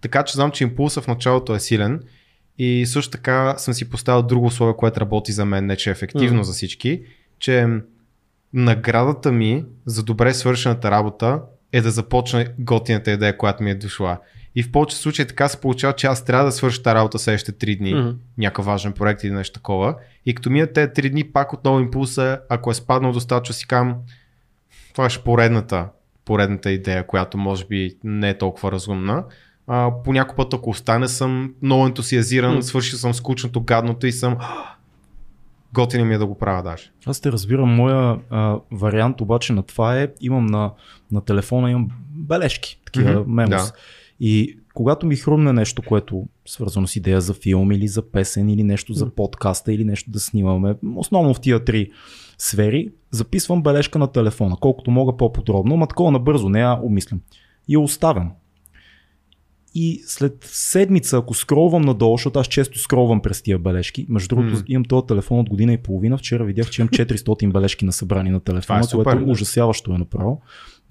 Така 0.00 0.22
че 0.22 0.34
знам, 0.34 0.50
че 0.50 0.64
импулсът 0.64 1.04
в 1.04 1.08
началото 1.08 1.54
е 1.54 1.60
силен. 1.60 2.00
И 2.58 2.86
също 2.86 3.10
така 3.10 3.54
съм 3.58 3.74
си 3.74 3.90
поставил 3.90 4.22
друго 4.22 4.46
условие, 4.46 4.76
което 4.76 5.00
работи 5.00 5.32
за 5.32 5.44
мен, 5.44 5.66
не 5.66 5.76
че 5.76 5.90
е 5.90 5.92
ефективно 5.92 6.34
Мгм. 6.34 6.42
за 6.42 6.52
всички, 6.52 7.02
че 7.38 7.68
наградата 8.52 9.32
ми 9.32 9.64
за 9.86 10.02
добре 10.02 10.34
свършената 10.34 10.90
работа 10.90 11.40
е 11.72 11.80
да 11.80 11.90
започне 11.90 12.48
готината 12.58 13.10
идея, 13.10 13.36
която 13.36 13.62
ми 13.62 13.70
е 13.70 13.74
дошла. 13.74 14.18
И 14.56 14.62
в 14.62 14.72
повече 14.72 14.96
случаи 14.96 15.26
така 15.26 15.48
се 15.48 15.60
получава, 15.60 15.92
че 15.92 16.06
аз 16.06 16.24
трябва 16.24 16.44
да 16.44 16.52
свърша 16.52 16.82
тази 16.82 16.94
работа 16.94 17.18
следващите 17.18 17.66
3 17.66 17.78
дни, 17.78 17.94
Мгм. 17.94 18.10
някакъв 18.38 18.64
важен 18.66 18.92
проект 18.92 19.24
или 19.24 19.32
нещо 19.32 19.54
такова. 19.54 19.94
И 20.26 20.34
като 20.34 20.50
минат 20.50 20.72
тези 20.72 20.88
3 20.88 21.10
дни, 21.10 21.24
пак 21.24 21.52
отново 21.52 21.80
импулса, 21.80 22.40
ако 22.48 22.70
е 22.70 22.74
спаднал 22.74 23.12
достатъчно, 23.12 23.54
си 23.54 23.66
кам, 23.66 23.96
това 24.92 25.06
е 25.06 25.08
поредната, 25.24 25.88
поредната 26.24 26.70
идея, 26.70 27.06
която 27.06 27.38
може 27.38 27.66
би 27.66 27.96
не 28.04 28.30
е 28.30 28.38
толкова 28.38 28.72
разумна. 28.72 29.24
А, 29.66 29.90
по 30.04 30.12
някой 30.12 30.36
път, 30.36 30.54
ако 30.54 30.70
остане, 30.70 31.08
съм 31.08 31.54
много 31.62 31.86
ентусиазиран, 31.86 32.54
М. 32.54 32.62
свършил 32.62 32.98
съм 32.98 33.14
скучното, 33.14 33.60
гадното 33.60 34.06
и 34.06 34.12
съм 34.12 34.36
готино 35.72 36.04
ми 36.04 36.14
е 36.14 36.18
да 36.18 36.26
го 36.26 36.38
правя 36.38 36.62
даже. 36.62 36.90
Аз 37.06 37.20
те 37.20 37.32
разбирам, 37.32 37.68
моя 37.68 38.18
а, 38.30 38.56
вариант 38.72 39.20
обаче 39.20 39.52
на 39.52 39.62
това 39.62 40.00
е, 40.00 40.08
имам 40.20 40.46
на, 40.46 40.70
на 41.12 41.20
телефона 41.24 41.70
имам 41.70 41.88
бележки, 42.10 42.80
такива 42.84 43.10
mm-hmm, 43.10 43.26
мемос. 43.26 43.66
да. 43.66 43.72
И 44.20 44.58
когато 44.74 45.06
ми 45.06 45.16
хрумне 45.16 45.52
нещо, 45.52 45.82
което 45.82 46.16
е 46.16 46.50
свързано 46.50 46.86
с 46.86 46.96
идея 46.96 47.20
за 47.20 47.34
филм 47.34 47.72
или 47.72 47.88
за 47.88 48.10
песен 48.10 48.48
или 48.48 48.62
нещо 48.62 48.92
за 48.92 49.10
подкаста 49.10 49.72
или 49.72 49.84
нещо 49.84 50.10
да 50.10 50.20
снимаме, 50.20 50.74
основно 50.96 51.34
в 51.34 51.40
тия 51.40 51.64
три 51.64 51.90
сфери, 52.38 52.88
записвам 53.10 53.62
бележка 53.62 53.98
на 53.98 54.06
телефона, 54.06 54.56
колкото 54.60 54.90
мога 54.90 55.16
по-подробно, 55.16 55.76
ма 55.76 55.86
такова 55.86 56.10
набързо, 56.10 56.48
не 56.48 56.60
я 56.60 56.80
обмислям. 56.82 57.20
И 57.68 57.74
я 57.74 57.80
оставям. 57.80 58.32
И 59.74 60.02
след 60.06 60.36
седмица, 60.44 61.16
ако 61.16 61.34
скролвам 61.34 61.82
надолу, 61.82 62.16
защото 62.16 62.38
аз 62.38 62.46
често 62.46 62.78
скролвам 62.78 63.20
през 63.20 63.42
тия 63.42 63.58
бележки, 63.58 64.06
между 64.08 64.28
другото 64.28 64.52
М. 64.52 64.62
имам 64.68 64.84
този 64.84 65.06
телефон 65.06 65.38
от 65.38 65.48
година 65.48 65.72
и 65.72 65.78
половина, 65.78 66.18
вчера 66.18 66.44
видях, 66.44 66.70
че 66.70 66.82
имам 66.82 66.88
400 66.92 67.52
бележки 67.52 67.84
на 67.84 67.92
събрани 67.92 68.30
на 68.30 68.40
телефона, 68.40 68.80
е 69.00 69.02
което 69.02 69.24
ужасяващо 69.30 69.94
е 69.94 69.98
направо. 69.98 70.42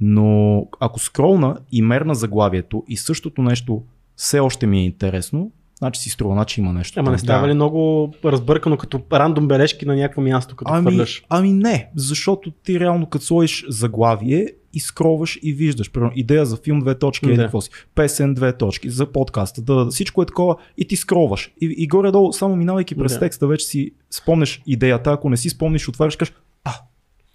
Но 0.02 0.68
ако 0.80 1.00
скролна 1.00 1.58
и 1.72 1.82
мерна 1.82 2.16
заглавието 2.16 2.84
и 2.88 2.98
същото 2.98 3.42
нещо 3.42 3.82
все 4.16 4.40
още 4.40 4.68
ми 4.68 4.80
е 4.80 4.86
интересно, 4.86 5.52
значи 5.78 6.02
си 6.02 6.10
струва, 6.10 6.34
значи 6.34 6.62
има 6.62 6.74
нещо. 6.74 7.00
Ама 7.00 7.12
не 7.12 7.18
става 7.18 7.42
Да. 7.42 7.48
ли 7.48 7.54
много 7.54 8.14
разбъркано 8.26 8.78
като 8.78 9.02
рандом 9.14 9.48
бележки 9.48 9.86
на 9.86 9.96
някакво 9.96 10.22
място, 10.22 10.56
като 10.56 10.72
Ами, 10.74 10.82
хвърляш? 10.92 11.26
ами 11.30 11.54
не, 11.54 11.90
защото 11.96 12.52
ти 12.52 12.80
реално 12.80 13.06
като 13.06 13.26
сложиш 13.26 13.66
заглавие 13.70 14.48
и 14.74 14.80
скроваш 14.80 15.40
и 15.44 15.54
виждаш. 15.54 15.92
Примерно, 15.92 16.12
идея 16.16 16.46
за 16.46 16.58
филм, 16.58 16.80
две 16.80 16.96
точки, 16.96 17.26
Да. 17.28 17.36
какво 17.44 17.62
си. 17.62 17.70
Песен, 17.96 18.34
две 18.34 18.58
точки, 18.58 18.90
за 18.90 19.06
подкаста, 19.06 19.62
да, 19.62 19.76
да, 19.76 19.92
всичко 19.92 20.22
е 20.22 20.26
такова 20.26 20.56
и 20.78 20.86
ти 20.88 20.96
скроваш. 20.96 21.52
И, 21.62 21.76
и 21.78 21.88
горе-долу, 21.88 22.34
само 22.34 22.56
минавайки 22.56 22.96
през 22.96 23.14
Да. 23.14 23.20
текста, 23.20 23.48
вече 23.48 23.66
си 23.66 23.92
спомнеш 24.12 24.62
идеята, 24.68 25.12
ако 25.12 25.30
не 25.30 25.38
си 25.38 25.50
спомниш, 25.50 25.90
отваряш 25.90 26.16
кажеш, 26.16 26.34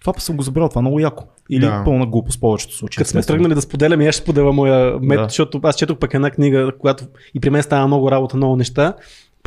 това 0.01 0.13
съм 0.17 0.37
го 0.37 0.43
забрал, 0.43 0.69
това 0.69 0.79
е 0.79 0.81
много 0.81 0.99
яко. 0.99 1.23
Или 1.49 1.65
Да. 1.65 1.81
пълна 1.85 2.05
глупост 2.05 2.37
в 2.37 2.41
повечето 2.41 2.75
случаи. 2.75 2.97
Като 2.97 3.09
сме 3.09 3.21
тръгнали 3.21 3.55
да 3.55 3.61
споделяме, 3.61 4.07
аз 4.07 4.15
ще 4.15 4.23
споделя 4.23 4.53
моя 4.53 4.99
метод, 4.99 5.23
Да. 5.23 5.29
защото 5.29 5.59
аз 5.63 5.75
четох 5.75 5.97
пък 5.97 6.13
една 6.13 6.31
книга, 6.31 6.71
която 6.79 7.03
и 7.33 7.39
при 7.39 7.49
мен 7.49 7.63
става 7.63 7.87
много 7.87 8.11
работа, 8.11 8.37
много 8.37 8.55
неща. 8.55 8.93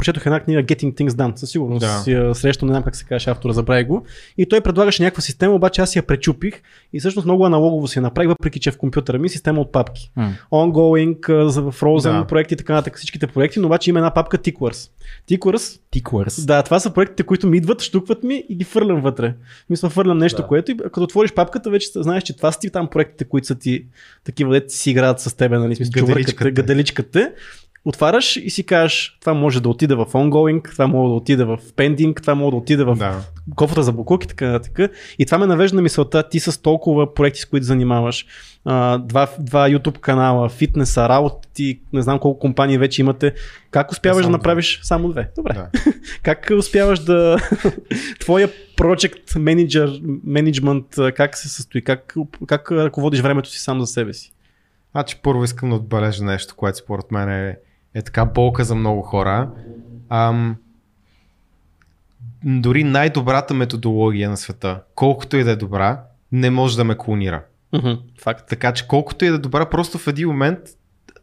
Прочетох 0.03 0.27
една 0.27 0.41
книга 0.41 0.63
Getting 0.65 0.95
Things 0.95 1.09
Done, 1.11 1.37
със 1.37 1.51
сигурност 1.51 1.81
Да. 1.81 1.89
си 1.99 2.13
я 2.13 2.35
срещу, 2.35 2.67
не 2.67 2.73
знам 2.73 2.83
как 2.83 2.97
се 2.97 3.05
казваше 3.05 3.31
автора, 3.31 3.53
забравя 3.53 3.85
го. 3.85 4.07
И 4.39 4.47
той 4.47 4.61
предлагаше 4.61 5.03
някаква 5.03 5.21
система, 5.23 5.55
обаче 5.55 5.83
аз 5.83 5.97
я 5.97 6.03
пречупих 6.03 6.63
и 6.93 7.01
всъщност 7.01 7.25
много 7.25 7.47
аналогово 7.47 7.89
си 7.89 7.99
я 7.99 8.03
направих, 8.03 8.29
въпреки 8.29 8.61
че 8.61 8.71
в 8.71 8.79
компютъра 8.79 9.19
ми 9.19 9.27
е 9.27 9.31
система 9.31 9.61
от 9.61 9.73
папки. 9.73 10.11
М. 10.17 10.33
Ongoing, 10.53 11.17
Frozen 11.71 12.21
Да. 12.21 12.27
проекти 12.27 12.55
и 12.55 12.57
така 12.57 12.73
нататък, 12.73 12.97
всичките 12.97 13.27
проекти, 13.27 13.61
но 13.61 13.67
обаче 13.67 13.91
има 13.91 13.99
една 13.99 14.11
папка 14.11 14.39
Tickwars. 14.39 14.91
Tickwars 15.31 15.81
Tickwers. 15.93 16.47
да, 16.47 16.63
това 16.63 16.81
са 16.81 16.91
проектите, 16.91 17.23
които 17.23 17.47
ми 17.47 17.57
идват, 17.57 17.83
штукват 17.83 18.23
ми 18.23 18.45
и 18.49 18.57
ги 18.57 18.65
фърлям 18.65 19.01
вътре. 19.01 19.35
Мисля, 19.71 19.91
фърлям 19.91 20.19
нещо, 20.19 20.43
Да. 20.43 20.49
което 20.49 20.73
и 20.73 20.77
като 20.77 21.03
отвориш 21.03 21.33
папката, 21.33 21.71
вече 21.71 21.89
знаеш, 21.95 22.23
че 22.23 22.37
това 22.37 22.53
са 22.53 22.61
ти 22.61 22.71
там 22.71 22.89
проектите, 22.89 23.25
които 23.25 23.47
са 23.47 23.55
ти 23.55 23.85
такива, 24.25 24.53
дете 24.53 24.75
си 24.75 24.91
играят 24.91 25.21
с 25.21 25.37
тебе, 25.37 25.59
нали? 25.59 25.77
Смисъл, 25.77 25.93
Гаделичката. 25.93 26.33
чувърката, 26.39 26.63
гаделичката. 26.63 27.33
Отваряш 27.85 28.37
и 28.37 28.51
си 28.51 28.67
кажеш, 28.67 29.17
това 29.21 29.35
може 29.35 29.61
да 29.63 29.69
отиде 29.69 29.95
в 29.95 30.07
ongoing, 30.07 30.73
това 30.73 30.87
може 30.87 31.09
да 31.09 31.15
отиде 31.15 31.45
в 31.45 31.59
pending, 31.77 32.21
това 32.21 32.35
може 32.35 32.51
да 32.51 32.57
отиде 32.57 32.85
в 32.85 32.97
Да. 32.97 33.21
кофата 33.57 33.83
за 33.83 33.93
буклук 33.93 34.25
и 34.25 34.29
така 34.29 34.47
нататък. 34.47 34.91
И 35.19 35.27
това 35.27 35.39
ме 35.39 35.47
навежда 35.47 35.77
на 35.77 35.83
мисълта, 35.83 36.29
ти 36.29 36.41
с 36.41 36.63
толкова 36.63 37.15
проекти, 37.15 37.41
с 37.41 37.45
които 37.45 37.67
занимаваш, 37.67 38.27
два, 38.99 39.29
два 39.41 39.69
YouTube 39.69 39.99
канала, 39.99 40.49
фитнеса, 40.49 41.09
работи, 41.09 41.81
не 41.93 42.03
знам 42.03 42.19
колко 42.19 42.39
компании 42.41 42.79
вече 42.79 43.01
имате, 43.01 43.35
как 43.71 43.93
успяваш 43.93 44.17
да 44.17 44.23
Само 44.23 44.33
две. 44.33 44.39
направиш 44.39 44.81
само 44.83 45.09
две? 45.09 45.31
Добре. 45.37 45.53
Да. 45.53 45.69
Как 46.23 46.51
успяваш 46.59 46.99
да... 46.99 47.37
Твоя 48.21 48.49
project 48.77 49.27
manager, 49.29 50.03
management, 50.27 51.13
как 51.13 51.37
се 51.37 51.49
състои? 51.49 51.83
Как, 51.83 52.15
как 52.47 52.71
ръководиш 52.73 53.21
времето 53.21 53.49
си 53.51 53.59
сам 53.61 53.81
за 53.81 53.87
себе 53.87 54.13
си? 54.13 54.33
Значи 54.93 55.21
първо 55.23 55.45
искам 55.45 55.71
да 55.71 55.77
отбележа 55.77 56.25
нещо, 56.25 56.55
което 56.57 56.79
според 56.79 57.11
мен 57.11 57.29
е, 57.29 57.57
е 57.95 58.03
така 58.03 58.25
болка 58.25 58.65
за 58.65 58.75
много 58.75 59.03
хора. 59.03 59.51
Ам, 60.09 60.57
дори 62.45 62.85
най-добрата 62.85 63.55
методология 63.55 64.31
на 64.31 64.37
света, 64.37 64.83
колкото 64.95 65.37
и 65.37 65.45
да 65.45 65.51
е 65.51 65.57
добра, 65.57 66.03
не 66.33 66.51
може 66.51 66.77
да 66.77 66.85
ме 66.85 66.99
клонира. 66.99 67.45
Мгм, 67.73 67.93
Факт. 68.21 68.49
Така 68.49 68.73
че 68.73 68.87
колкото 68.89 69.25
и 69.25 69.29
да 69.29 69.35
е 69.35 69.39
добра, 69.39 69.71
просто 69.71 69.99
в 69.99 70.07
един 70.07 70.29
момент 70.29 70.59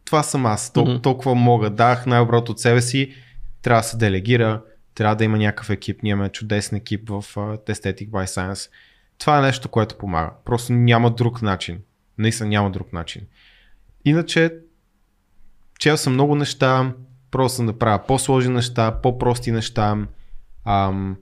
това 0.06 0.24
съм 0.24 0.46
аз. 0.46 0.74
Тол- 0.74 0.90
Мгм. 0.92 1.02
Толкова 1.02 1.36
мога. 1.36 1.70
Дах 1.70 2.06
най-доброто 2.06 2.52
от 2.52 2.60
себе 2.60 2.82
си. 2.82 3.14
Трябва 3.62 3.80
да 3.82 3.88
се 3.88 3.98
делегира. 3.98 4.62
Трябва 4.96 5.16
да 5.16 5.24
има 5.24 5.38
някакъв 5.38 5.70
екип. 5.70 6.04
Ние 6.04 6.12
имаме 6.12 6.30
чудесен 6.30 6.78
екип 6.78 7.10
в 7.10 7.14
uh, 7.36 7.70
Aesthetic 7.72 8.10
by 8.10 8.26
Science. 8.26 8.70
Това 9.18 9.38
е 9.40 9.42
нещо, 9.42 9.70
което 9.70 9.98
помага. 9.98 10.30
Просто 10.46 10.74
няма 10.74 11.12
друг 11.12 11.42
начин. 11.42 11.80
Наистина 12.18 12.50
няма 12.50 12.72
друг 12.72 12.94
начин. 12.94 13.22
иначе, 14.06 14.54
чел 15.80 15.98
съм 15.98 16.14
много 16.14 16.36
неща, 16.36 16.94
просто 17.32 17.56
съм 17.56 17.66
да 17.66 17.78
правя 17.78 18.00
по-сложни 18.08 18.54
неща, 18.54 19.00
по-прости 19.04 19.52
неща. 19.52 20.08
Ам, 20.66 21.18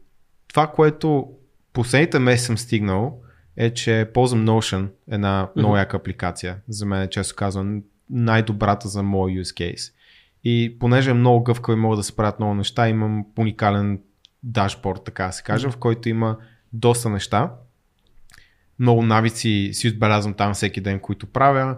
това, 0.47 0.67
което 0.67 1.27
последните 1.73 2.19
месеци 2.19 2.45
съм 2.45 2.57
стигнал, 2.57 3.21
е, 3.57 3.73
че 3.73 4.09
ползвам 4.13 4.45
Notion, 4.45 4.87
една 5.11 5.49
много 5.55 5.77
яка 5.77 5.97
апликация. 5.97 6.57
За 6.67 6.85
мен 6.85 7.01
е, 7.01 7.09
често 7.09 7.35
казвам, 7.35 7.81
най-добрата 8.09 8.87
за 8.87 9.03
мой 9.03 9.31
use 9.31 9.43
case. 9.43 9.93
И 10.43 10.77
понеже 10.79 11.09
е 11.09 11.13
много 11.13 11.43
гъвкаво 11.43 11.77
и 11.77 11.81
могат 11.81 11.99
да 11.99 12.03
се 12.03 12.15
правят 12.15 12.39
много 12.39 12.53
неща, 12.53 12.89
имам 12.89 13.25
уникален 13.37 13.99
дашборд, 14.43 15.03
така 15.03 15.31
се 15.31 15.43
каже, 15.43 15.69
в 15.69 15.77
който 15.77 16.09
има 16.09 16.37
доста 16.73 17.09
неща. 17.09 17.51
Много 18.79 19.01
навици 19.01 19.69
си 19.73 19.87
отбелязвам 19.87 20.33
там 20.33 20.53
всеки 20.53 20.81
ден, 20.81 20.99
които 20.99 21.27
правя. 21.27 21.77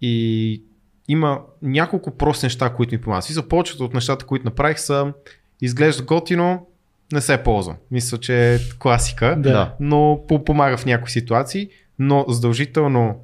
И 0.00 0.64
има 1.10 1.40
няколко 1.62 2.10
прости 2.10 2.46
неща, 2.46 2.70
които 2.70 2.94
ми 2.94 3.00
помагат. 3.00 3.24
За 3.24 3.48
повечето 3.48 3.84
от 3.84 3.94
нещата, 3.94 4.26
които 4.26 4.44
направих 4.44 4.80
са 4.80 5.12
изглежда 5.60 6.02
готино, 6.02 6.66
не 7.12 7.20
се 7.20 7.42
ползва. 7.42 7.76
Мисля, 7.90 8.18
че 8.18 8.54
е 8.54 8.58
класика, 8.78 9.36
Да. 9.38 9.74
но 9.80 10.20
по- 10.28 10.44
помага 10.44 10.76
в 10.76 10.86
някои 10.86 11.10
ситуации, 11.10 11.68
но 11.98 12.24
задължително 12.28 13.14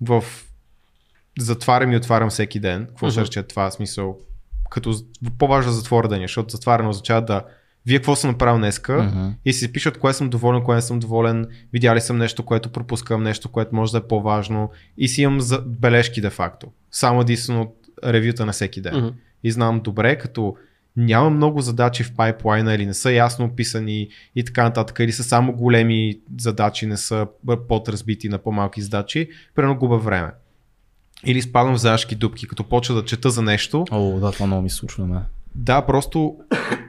в 0.00 0.24
затварям 1.38 1.92
и 1.92 1.96
отварям 1.96 2.30
всеки 2.30 2.60
ден. 2.60 2.86
Какво 2.86 3.10
ще 3.10 3.20
Мгм. 3.20 3.26
рече 3.26 3.42
това? 3.42 3.70
Смисъл, 3.70 4.18
като 4.70 4.94
по-важно 5.38 5.72
за 5.72 5.78
затвора 5.78 6.08
деня, 6.08 6.24
защото 6.24 6.52
затваряне 6.52 6.88
означава 6.88 7.22
да 7.22 7.42
вие 7.86 7.98
какво 7.98 8.16
съм 8.16 8.30
направил 8.30 8.58
днеска 8.58 9.02
Мгм. 9.02 9.28
и 9.44 9.52
си 9.52 9.72
пише 9.72 9.88
от 9.88 9.98
кое 9.98 10.12
съм 10.12 10.30
доволен, 10.30 10.62
кое 10.62 10.74
не 10.76 10.82
съм 10.82 10.98
доволен, 10.98 11.46
видяли 11.72 12.00
съм 12.00 12.18
нещо, 12.18 12.42
което 12.42 12.68
пропускам, 12.68 13.22
нещо, 13.22 13.48
което 13.48 13.74
може 13.74 13.92
да 13.92 13.98
е 13.98 14.02
по-важно 14.02 14.70
и 14.98 15.08
си 15.08 15.22
имам 15.22 15.40
за 15.40 15.58
бележки 15.58 16.20
де 16.20 16.30
факто. 16.30 16.66
Само 16.90 17.20
единствено 17.20 17.62
от 17.62 17.76
ревюта 18.04 18.46
на 18.46 18.52
всеки 18.52 18.80
ден. 18.80 18.96
Мгм. 18.96 19.08
И 19.44 19.50
знам 19.50 19.80
добре, 19.80 20.18
като 20.18 20.56
няма 20.96 21.30
много 21.30 21.60
задачи 21.60 22.02
в 22.02 22.12
пайплайна 22.12 22.74
или 22.74 22.86
не 22.86 22.94
са 22.94 23.12
ясно 23.12 23.44
описани 23.44 24.08
и 24.36 24.44
така 24.44 24.62
нататък, 24.62 24.96
или 25.00 25.12
са 25.12 25.24
само 25.24 25.52
големи 25.52 26.18
задачи, 26.38 26.86
не 26.86 26.96
са 26.96 27.26
подразбити 27.68 28.28
на 28.28 28.38
по-малки 28.38 28.82
задачи, 28.82 29.28
примерно 29.54 29.78
губа 29.78 29.96
време. 29.96 30.30
Или 31.24 31.42
спадам 31.42 31.74
в 31.74 31.78
заешки 31.78 32.14
дупки, 32.14 32.48
като 32.48 32.64
почва 32.64 32.94
да 32.94 33.04
чета 33.04 33.30
за 33.30 33.42
нещо, 33.42 33.84
О, 33.90 34.18
да, 34.20 34.32
това 34.32 34.46
много 34.46 34.62
ми 34.62 34.70
случва. 34.70 35.06
ме. 35.06 35.20
да, 35.54 35.82
просто 35.82 36.36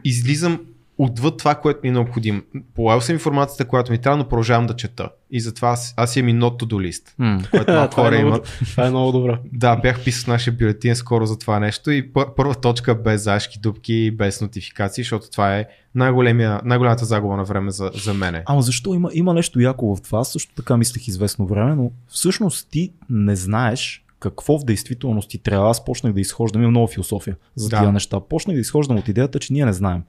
излизам 0.03 0.59
отвъд 0.97 1.37
това, 1.37 1.55
което 1.55 1.79
ми 1.83 1.89
е 1.89 1.91
необходимо. 1.91 2.41
Полаял 2.75 3.01
съм 3.01 3.15
информацията, 3.15 3.65
която 3.65 3.91
ми 3.91 3.97
трябва, 3.97 4.17
но 4.17 4.27
продължавам 4.27 4.65
да 4.65 4.75
чета. 4.75 5.09
И 5.31 5.39
затова 5.39 5.69
аз, 5.69 5.93
аз 5.97 6.15
имам 6.15 6.29
и 6.29 6.35
not 6.35 6.59
to 6.59 6.65
do 6.65 6.89
list, 6.89 7.13
М. 7.17 7.41
което 7.51 7.71
малко 7.71 7.91
това, 7.91 8.03
хора 8.03 8.15
е 8.15 8.19
много, 8.19 8.27
имат. 8.29 8.59
това 8.61 8.85
е 8.85 8.89
много 8.89 9.11
добро. 9.11 9.37
Да, 9.53 9.75
бях 9.75 10.03
писал 10.03 10.31
нашия 10.31 10.53
бюлетин 10.53 10.95
скоро 10.95 11.25
за 11.25 11.39
това 11.39 11.59
нещо 11.59 11.91
и 11.91 12.13
пър- 12.13 12.35
първа 12.35 12.55
точка 12.55 12.95
без 12.95 13.23
зашки 13.23 13.59
дупки 13.59 13.93
и 13.93 14.11
без 14.11 14.41
нотификации, 14.41 15.03
защото 15.03 15.29
това 15.29 15.57
е 15.57 15.65
най-голямата 15.95 17.05
загуба 17.05 17.35
на 17.35 17.43
време 17.43 17.71
за, 17.71 17.91
за 17.95 18.13
мене. 18.13 18.43
Ама 18.45 18.61
защо 18.61 18.93
има, 18.93 19.09
има 19.13 19.33
нещо 19.33 19.59
яко 19.59 19.95
в 19.95 20.01
това? 20.01 20.23
Също 20.23 20.55
така 20.55 20.77
мислех 20.77 21.07
известно 21.07 21.47
време, 21.47 21.75
но 21.75 21.91
всъщност 22.07 22.67
ти 22.71 22.91
не 23.09 23.35
знаеш 23.35 24.01
какво 24.19 24.59
в 24.59 24.65
действителност 24.65 25.29
ти 25.29 25.37
трябва. 25.37 25.69
Аз 25.69 25.85
почнах 25.85 26.13
да 26.13 26.21
изхождам, 26.21 26.61
имам 26.61 26.71
много 26.71 26.87
философия 26.87 27.35
за 27.55 27.69
Да. 27.69 27.79
тия 27.79 27.91
неща. 27.91 28.19
Почнах 28.19 28.53
да 28.55 28.61
изхождам 28.61 28.97
от 28.97 29.07
идеята, 29.07 29.39
че 29.39 29.53
ние 29.53 29.65
не 29.65 29.73
знаем. 29.73 30.03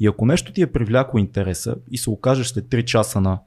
И 0.00 0.06
ако 0.06 0.26
нещо 0.26 0.52
ти 0.52 0.62
е 0.62 0.72
привлякло 0.72 1.18
интереса 1.18 1.76
и 1.90 1.98
се 1.98 2.10
окажеш 2.10 2.46
след 2.46 2.64
3 2.64 2.84
часа 2.84 3.20
на 3.20 3.38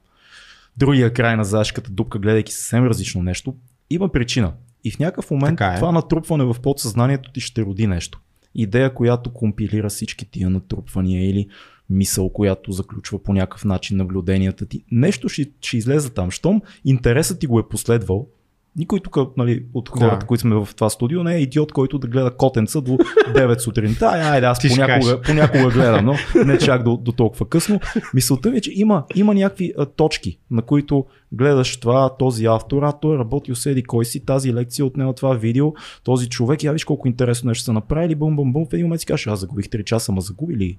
другия 0.76 1.12
край 1.12 1.36
на 1.36 1.44
зашката 1.44 1.90
дупка, 1.90 2.18
гледайки 2.18 2.52
съвсем 2.52 2.86
различно 2.86 3.22
нещо, 3.22 3.56
има 3.90 4.12
причина. 4.12 4.52
И 4.84 4.90
в 4.90 4.98
някакъв 4.98 5.30
момент 5.30 5.58
Така 5.58 5.72
е. 5.72 5.76
това 5.76 5.92
натрупване 5.92 6.44
в 6.44 6.56
подсъзнанието 6.62 7.32
ти 7.32 7.40
ще 7.40 7.62
роди 7.62 7.86
нещо. 7.86 8.20
Идея, 8.54 8.94
която 8.94 9.32
компилира 9.32 9.88
всички 9.88 10.30
тия 10.30 10.50
натрупвания 10.50 11.30
или 11.30 11.48
мисъл, 11.90 12.28
която 12.28 12.72
заключва 12.72 13.22
по 13.22 13.32
някакъв 13.32 13.64
начин 13.64 13.96
наблюденията 13.96 14.66
ти. 14.66 14.84
Нещо 14.90 15.28
ще, 15.28 15.50
ще 15.60 15.76
излезе 15.76 16.10
там. 16.10 16.30
Щом 16.30 16.62
интересът 16.84 17.40
ти 17.40 17.46
го 17.46 17.58
е 17.58 17.68
последвал, 17.68 18.28
никой 18.76 19.00
тук 19.00 19.16
нали, 19.36 19.64
от 19.74 19.88
хората, 19.88 20.18
Да. 20.18 20.26
които 20.26 20.40
сме 20.40 20.54
в 20.54 20.68
това 20.76 20.90
студио, 20.90 21.22
не 21.22 21.34
е 21.34 21.40
идиот, 21.40 21.72
който 21.72 21.98
да 21.98 22.08
гледа 22.08 22.30
котенца 22.30 22.80
до 22.80 22.90
9 23.28 23.58
сутринта. 23.58 24.06
Ай, 24.06 24.20
айде, 24.22 24.46
аз 24.46 24.58
понякога, 24.68 25.20
понякога 25.20 25.70
гледам, 25.74 26.04
но 26.04 26.14
не 26.44 26.58
чак 26.58 26.82
до, 26.82 26.96
до 26.96 27.12
толкова 27.12 27.48
късно. 27.48 27.80
Мисълта 28.14 28.50
ми 28.50 28.56
е, 28.56 28.60
че 28.60 28.72
има, 28.74 29.04
има 29.14 29.34
някакви 29.34 29.72
а, 29.78 29.86
точки, 29.86 30.38
на 30.50 30.62
които 30.62 31.04
гледаш 31.32 31.76
това, 31.76 32.16
този 32.16 32.46
автор, 32.46 32.82
а 32.82 32.92
той 32.92 33.18
работи 33.18 33.54
седи 33.54 33.82
кой 33.82 34.04
си, 34.04 34.24
тази 34.24 34.54
лекция 34.54 34.84
отнема 34.86 35.14
това 35.14 35.34
видео, 35.34 35.72
този 36.04 36.28
човек, 36.28 36.62
я 36.64 36.72
виж 36.72 36.84
колко 36.84 37.08
интересно 37.08 37.48
нещо 37.48 37.64
са 37.64 37.72
направили, 37.72 38.14
бум, 38.14 38.36
бум, 38.36 38.52
бум, 38.52 38.66
в 38.70 38.74
един 38.74 38.86
момент 38.86 39.00
си 39.00 39.06
кажеш, 39.06 39.26
аз 39.26 39.40
загубих 39.40 39.66
3 39.66 39.84
часа, 39.84 40.12
ма 40.12 40.20
загуби 40.20 40.56
ли? 40.56 40.78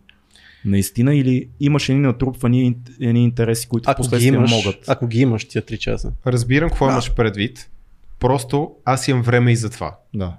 Наистина 0.66 1.16
или 1.16 1.48
имаш 1.60 1.90
едни 1.90 2.02
натрупвания, 2.02 2.74
едни 3.02 3.24
интереси, 3.24 3.68
които 3.68 3.90
Ако 3.92 4.02
ги, 4.02 4.06
последствие 4.06 4.34
имаш, 4.38 4.52
могат. 4.52 4.76
ако 4.90 5.08
ги 5.08 5.20
имаш 5.22 5.46
тия 5.46 5.62
3 5.62 5.78
часа. 5.78 6.12
Разбирам 6.28 6.70
какво 6.70 6.90
имаш 6.90 7.14
предвид, 7.16 7.70
просто 8.22 8.72
аз 8.86 9.08
имам 9.08 9.22
време 9.22 9.52
и 9.52 9.56
за 9.56 9.70
това. 9.70 9.98
Да. 10.14 10.38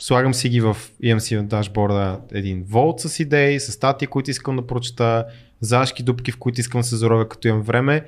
Слагам 0.00 0.34
си 0.34 0.48
ги 0.48 0.60
в, 0.60 0.76
имам 1.02 1.20
си 1.20 1.36
в 1.36 1.42
дашборда 1.42 2.20
един 2.32 2.64
волт 2.68 3.00
с 3.00 3.20
идеи, 3.20 3.60
с 3.60 3.72
статии, 3.72 4.08
които 4.08 4.30
искам 4.30 4.56
да 4.56 4.66
прочета, 4.66 5.24
зашки 5.60 6.02
дупки, 6.02 6.32
в 6.32 6.38
които 6.38 6.60
искам 6.60 6.80
да 6.80 6.86
се 6.86 6.96
заровя, 6.96 7.28
като 7.28 7.48
имам 7.48 7.62
време. 7.62 8.04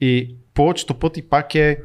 И 0.00 0.34
повечето 0.54 0.98
пъти 0.98 1.22
пак 1.22 1.54
е 1.54 1.78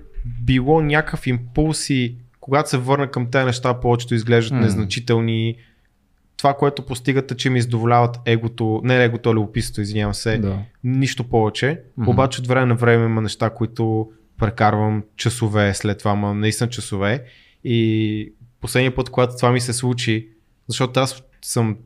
било 0.43 0.81
някакъв 0.81 1.27
импулс 1.27 1.89
и 1.89 2.15
когато 2.39 2.69
се 2.69 2.77
върна 2.77 3.11
към 3.11 3.31
тези 3.31 3.45
неща, 3.45 3.79
повечето 3.79 4.15
изглеждат 4.15 4.59
М. 4.59 4.61
незначителни. 4.61 5.55
Това, 6.37 6.53
което 6.53 6.85
постигате, 6.85 7.35
че 7.35 7.49
ми 7.49 7.61
задоволяват 7.61 8.19
егото, 8.25 8.81
не 8.83 9.03
егото, 9.03 9.29
а 9.29 9.33
любопитството, 9.33 9.81
извинявам 9.81 10.13
се, 10.13 10.37
да. 10.37 10.59
нищо 10.83 11.23
повече. 11.23 11.81
Мгм. 11.97 12.09
Обаче 12.09 12.41
от 12.41 12.47
време 12.47 12.65
на 12.65 12.75
време 12.75 13.05
има 13.05 13.21
неща, 13.21 13.49
които 13.49 14.11
прекарвам 14.41 15.03
часове 15.15 15.73
след 15.73 15.99
това, 15.99 16.15
ма 16.15 16.33
наистина 16.33 16.69
часове. 16.69 17.23
И 17.63 18.33
последния 18.61 18.95
път, 18.95 19.09
когато 19.09 19.35
това 19.35 19.51
ми 19.51 19.61
се 19.61 19.73
случи, 19.73 20.29
защото 20.67 20.99
аз 20.99 21.23
съм 21.41 21.77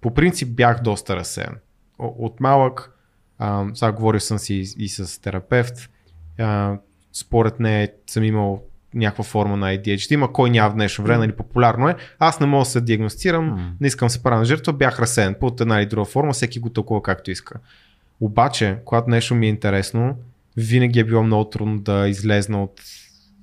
по 0.00 0.14
принцип 0.14 0.48
бях 0.48 0.82
доста 0.82 1.16
разсеян. 1.16 1.54
От 1.98 2.40
малък, 2.40 2.92
а, 3.38 3.66
сега 3.74 3.92
говорил 3.92 4.20
съм 4.20 4.38
си 4.38 4.54
и, 4.54 4.84
и 4.84 4.88
с 4.88 5.22
терапевт, 5.22 5.90
а, 6.38 6.78
според 7.12 7.60
нея 7.60 7.92
съм 8.06 8.24
имал 8.24 8.62
някаква 8.94 9.24
форма 9.24 9.56
на 9.56 9.66
ADHD, 9.76 10.12
има 10.12 10.32
кой 10.32 10.50
няма 10.50 10.70
в 10.70 10.74
днешно 10.74 11.04
време, 11.04 11.18
нали, 11.18 11.36
популярно 11.36 11.88
е. 11.88 11.96
Аз 12.18 12.40
не 12.40 12.46
мога 12.46 12.60
да 12.60 12.70
се 12.70 12.80
диагностирам, 12.80 13.76
не 13.80 13.86
искам 13.86 14.06
да 14.06 14.10
се 14.10 14.22
правя 14.22 14.38
на 14.38 14.44
жертва, 14.44 14.72
бях 14.72 15.00
разсеян 15.00 15.34
под 15.40 15.60
една 15.60 15.78
или 15.78 15.86
друга 15.86 16.04
форма, 16.04 16.32
всеки 16.32 16.58
го 16.60 16.70
тълкува 16.70 17.02
както 17.02 17.30
иска. 17.30 17.60
Обаче, 18.20 18.76
когато 18.84 19.10
нещо 19.10 19.34
ми 19.34 19.46
е 19.46 19.48
интересно, 19.48 20.16
винаги 20.56 21.00
е 21.00 21.04
било 21.04 21.22
много 21.22 21.50
трудно 21.50 21.80
да 21.80 22.08
излезна 22.08 22.62
от, 22.62 22.80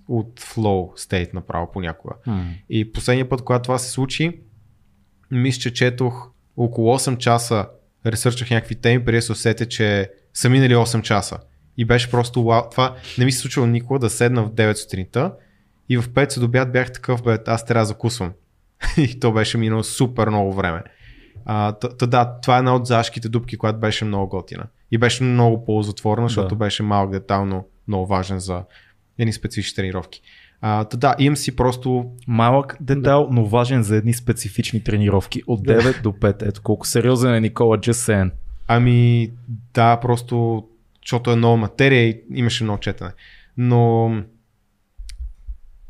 от 0.08 0.40
flow 0.40 1.08
state 1.08 1.34
направо 1.34 1.72
понякога. 1.72 2.16
М. 2.28 2.54
И 2.70 2.92
последния 2.92 3.30
път, 3.30 3.42
когато 3.42 3.64
това 3.64 3.78
се 3.78 3.92
случи, 3.92 4.40
мисля, 5.32 5.60
че 5.60 5.74
четох 5.74 6.30
около 6.58 7.00
8 7.00 7.18
часа, 7.18 7.68
ресърчах 8.06 8.50
някакви 8.50 8.76
теми, 8.76 9.06
преди 9.06 9.18
да 9.18 9.22
се 9.22 9.32
усетя, 9.32 9.66
че 9.66 10.12
са 10.34 10.50
минали 10.50 10.76
8 10.76 11.02
часа. 11.02 11.38
И 11.78 11.86
беше 11.86 12.12
просто 12.12 12.44
вау. 12.44 12.62
Това 12.72 12.96
не 13.18 13.26
ми 13.26 13.32
се 13.32 13.40
случило 13.40 13.66
никога 13.66 14.00
да 14.00 14.10
седна 14.10 14.44
в 14.44 14.52
9 14.52 14.74
сутринта 14.74 15.34
и 15.90 15.98
в 15.98 16.10
5 16.10 16.44
обяд 16.44 16.72
бях 16.72 16.92
такъв, 16.92 17.24
бе, 17.24 17.38
аз 17.48 17.66
трябва 17.66 17.82
да 17.82 17.86
закусвам. 17.86 18.34
и 18.98 19.20
то 19.20 19.32
беше 19.32 19.58
минало 19.58 19.84
супер 19.84 20.28
много 20.28 20.54
време. 20.54 20.84
А, 21.46 21.72
та, 21.72 21.90
та, 21.90 22.06
да, 22.06 22.40
това 22.42 22.56
е 22.56 22.60
една 22.60 22.76
от 22.76 22.88
зашките 22.88 23.30
дупки, 23.30 23.58
която 23.58 23.80
беше 23.80 24.06
много 24.06 24.30
готина. 24.30 24.64
И 24.96 24.98
беше 24.98 25.24
много 25.24 25.66
ползотворна, 25.66 26.28
защото 26.28 26.50
Да. 26.50 26.56
беше 26.56 26.84
малък 26.84 27.12
детал, 27.12 27.46
но 27.46 27.64
много 27.88 28.06
важен 28.06 28.40
за 28.40 28.64
едни 29.18 29.34
специфични 29.34 29.76
тренировки. 29.76 30.22
А, 30.62 30.84
та, 30.84 30.98
да, 30.98 31.16
имам 31.20 31.36
си 31.38 31.56
просто 31.56 32.12
Малък 32.28 32.78
детайл, 32.82 33.28
но 33.32 33.46
важен 33.46 33.84
за 33.84 33.96
едни 33.96 34.14
специфични 34.14 34.84
тренировки. 34.84 35.44
От 35.48 35.68
9 35.68 36.02
до 36.02 36.12
5. 36.12 36.48
Ето 36.48 36.62
колко 36.62 36.88
сериозен 36.88 37.34
е 37.36 37.40
Никола 37.42 37.78
Джесен. 37.78 38.32
Ами 38.68 39.30
да, 39.74 40.00
просто 40.00 40.64
защото 41.02 41.32
е 41.32 41.36
нова 41.36 41.58
материя 41.58 42.04
и 42.10 42.22
имаше 42.34 42.64
много 42.64 42.80
четене. 42.80 43.12
Но 43.58 44.10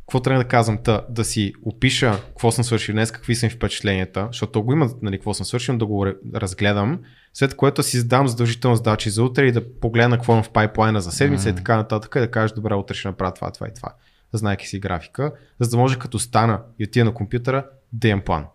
какво 0.06 0.20
трябва 0.20 0.44
да 0.44 0.48
казвам? 0.48 0.78
Та, 0.84 1.02
да 1.10 1.24
си 1.26 1.54
опиша 1.64 2.20
какво 2.28 2.52
съм 2.52 2.64
свършил 2.64 2.94
днес, 2.96 3.12
какви 3.12 3.36
са 3.36 3.46
ми 3.46 3.50
впечатленията, 3.50 4.28
защото 4.32 4.64
го 4.64 4.74
има 4.74 4.90
нали, 5.02 5.18
какво 5.18 5.34
съм 5.34 5.46
свършил, 5.46 5.78
да 5.78 5.86
го 5.86 6.06
разгледам, 6.36 7.00
след 7.34 7.56
което 7.56 7.84
си 7.84 7.98
задам 7.98 8.28
задължително 8.28 8.76
задачи 8.76 9.10
за 9.10 9.24
утре 9.24 9.46
и 9.46 9.52
да 9.52 9.80
погледна 9.80 10.16
какво 10.18 10.34
имам 10.34 10.44
в 10.44 10.50
пайплайна 10.50 11.02
за 11.02 11.12
седмица 11.12 11.50
и 11.50 11.52
Мгм. 11.52 11.58
така 11.58 11.76
нататък 11.78 12.14
и 12.16 12.20
да 12.20 12.32
кажеш, 12.32 12.52
добре, 12.52 12.74
утре 12.74 12.94
ще 12.94 13.08
направя 13.08 13.34
това, 13.34 13.52
това 13.52 13.68
и 13.68 13.74
това, 13.74 13.94
знайки 14.34 14.68
си 14.68 14.80
графика, 14.80 15.32
за 15.60 15.70
да 15.70 15.78
може 15.78 16.00
като 16.00 16.20
стана 16.20 16.62
и 16.80 16.84
отида 16.84 17.06
на 17.06 17.14
компютъра 17.14 17.66
да 17.94 18.08
имам 18.08 18.22
план. 18.22 18.46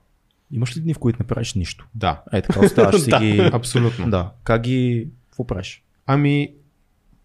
Имаш 0.52 0.76
ли 0.76 0.80
дни, 0.80 0.94
в 0.94 0.98
които 0.98 1.22
не 1.22 1.26
правиш 1.26 1.54
нищо? 1.54 1.86
Да, 1.94 2.22
Е, 2.32 2.42
така 2.42 2.60
оставаш 2.60 3.00
си 3.02 3.10
ги... 3.20 3.50
абсолютно. 3.52 4.10
Да. 4.10 4.30
Как 4.44 4.62
ги... 4.62 5.08
Какво 5.30 5.46
правиш? 5.46 5.82
Ами, 6.06 6.54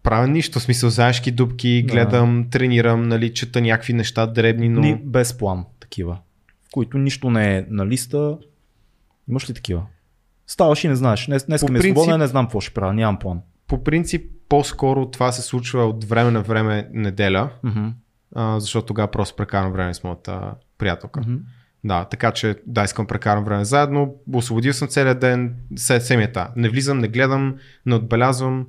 правя 0.06 0.28
нищо, 0.28 0.58
в 0.58 0.62
смисъл 0.62 0.90
заешки 0.90 1.30
дубки, 1.30 1.84
Да. 1.86 1.92
гледам, 1.92 2.46
тренирам, 2.50 3.02
нали, 3.02 3.34
чета 3.34 3.60
някакви 3.60 3.92
неща 3.92 4.26
дребни, 4.26 4.68
но... 4.68 4.80
Ни 4.80 5.00
без 5.04 5.38
план 5.38 5.64
такива, 5.80 6.18
в 6.68 6.72
които 6.72 6.98
нищо 6.98 7.30
не 7.30 7.56
е 7.56 7.64
на 7.70 7.86
листа. 7.86 8.38
Имаш 9.30 9.50
ли 9.50 9.54
такива? 9.54 9.82
Ставаш 10.46 10.84
и 10.84 10.88
не 10.88 10.96
знаеш. 10.96 11.26
Днес, 11.26 11.46
днес 11.46 11.68
ми 11.68 11.78
е 11.78 11.82
свободен, 11.82 12.18
не 12.18 12.26
знам 12.26 12.44
какво 12.46 12.60
ще 12.60 12.74
правя, 12.74 12.92
нямам 12.94 13.18
план. 13.18 13.40
По 13.66 13.84
принцип, 13.84 14.22
по-скоро 14.48 15.10
това 15.10 15.32
се 15.32 15.42
случва 15.42 15.84
от 15.84 16.04
време 16.04 16.30
на 16.30 16.42
време 16.42 16.88
неделя, 16.92 17.50
Мгм. 17.62 17.86
а, 18.34 18.60
защото 18.60 18.86
тогава 18.86 19.10
просто 19.10 19.36
прекарам 19.36 19.72
време 19.72 19.94
с 19.94 20.04
моята 20.04 20.40
приятелка. 20.78 21.20
Мгм. 21.20 21.34
Да, 21.84 22.04
така 22.04 22.32
че 22.32 22.56
да, 22.66 22.84
искам 22.84 23.04
да 23.04 23.08
прекарам 23.08 23.44
време 23.44 23.64
заедно. 23.64 24.14
Освободил 24.34 24.72
съм 24.72 24.88
целият 24.88 25.20
ден, 25.20 25.54
се, 25.76 26.00
семията. 26.00 26.48
Не 26.56 26.68
влизам, 26.68 26.98
не 26.98 27.08
гледам, 27.08 27.56
не 27.86 27.94
отбелязвам. 27.94 28.66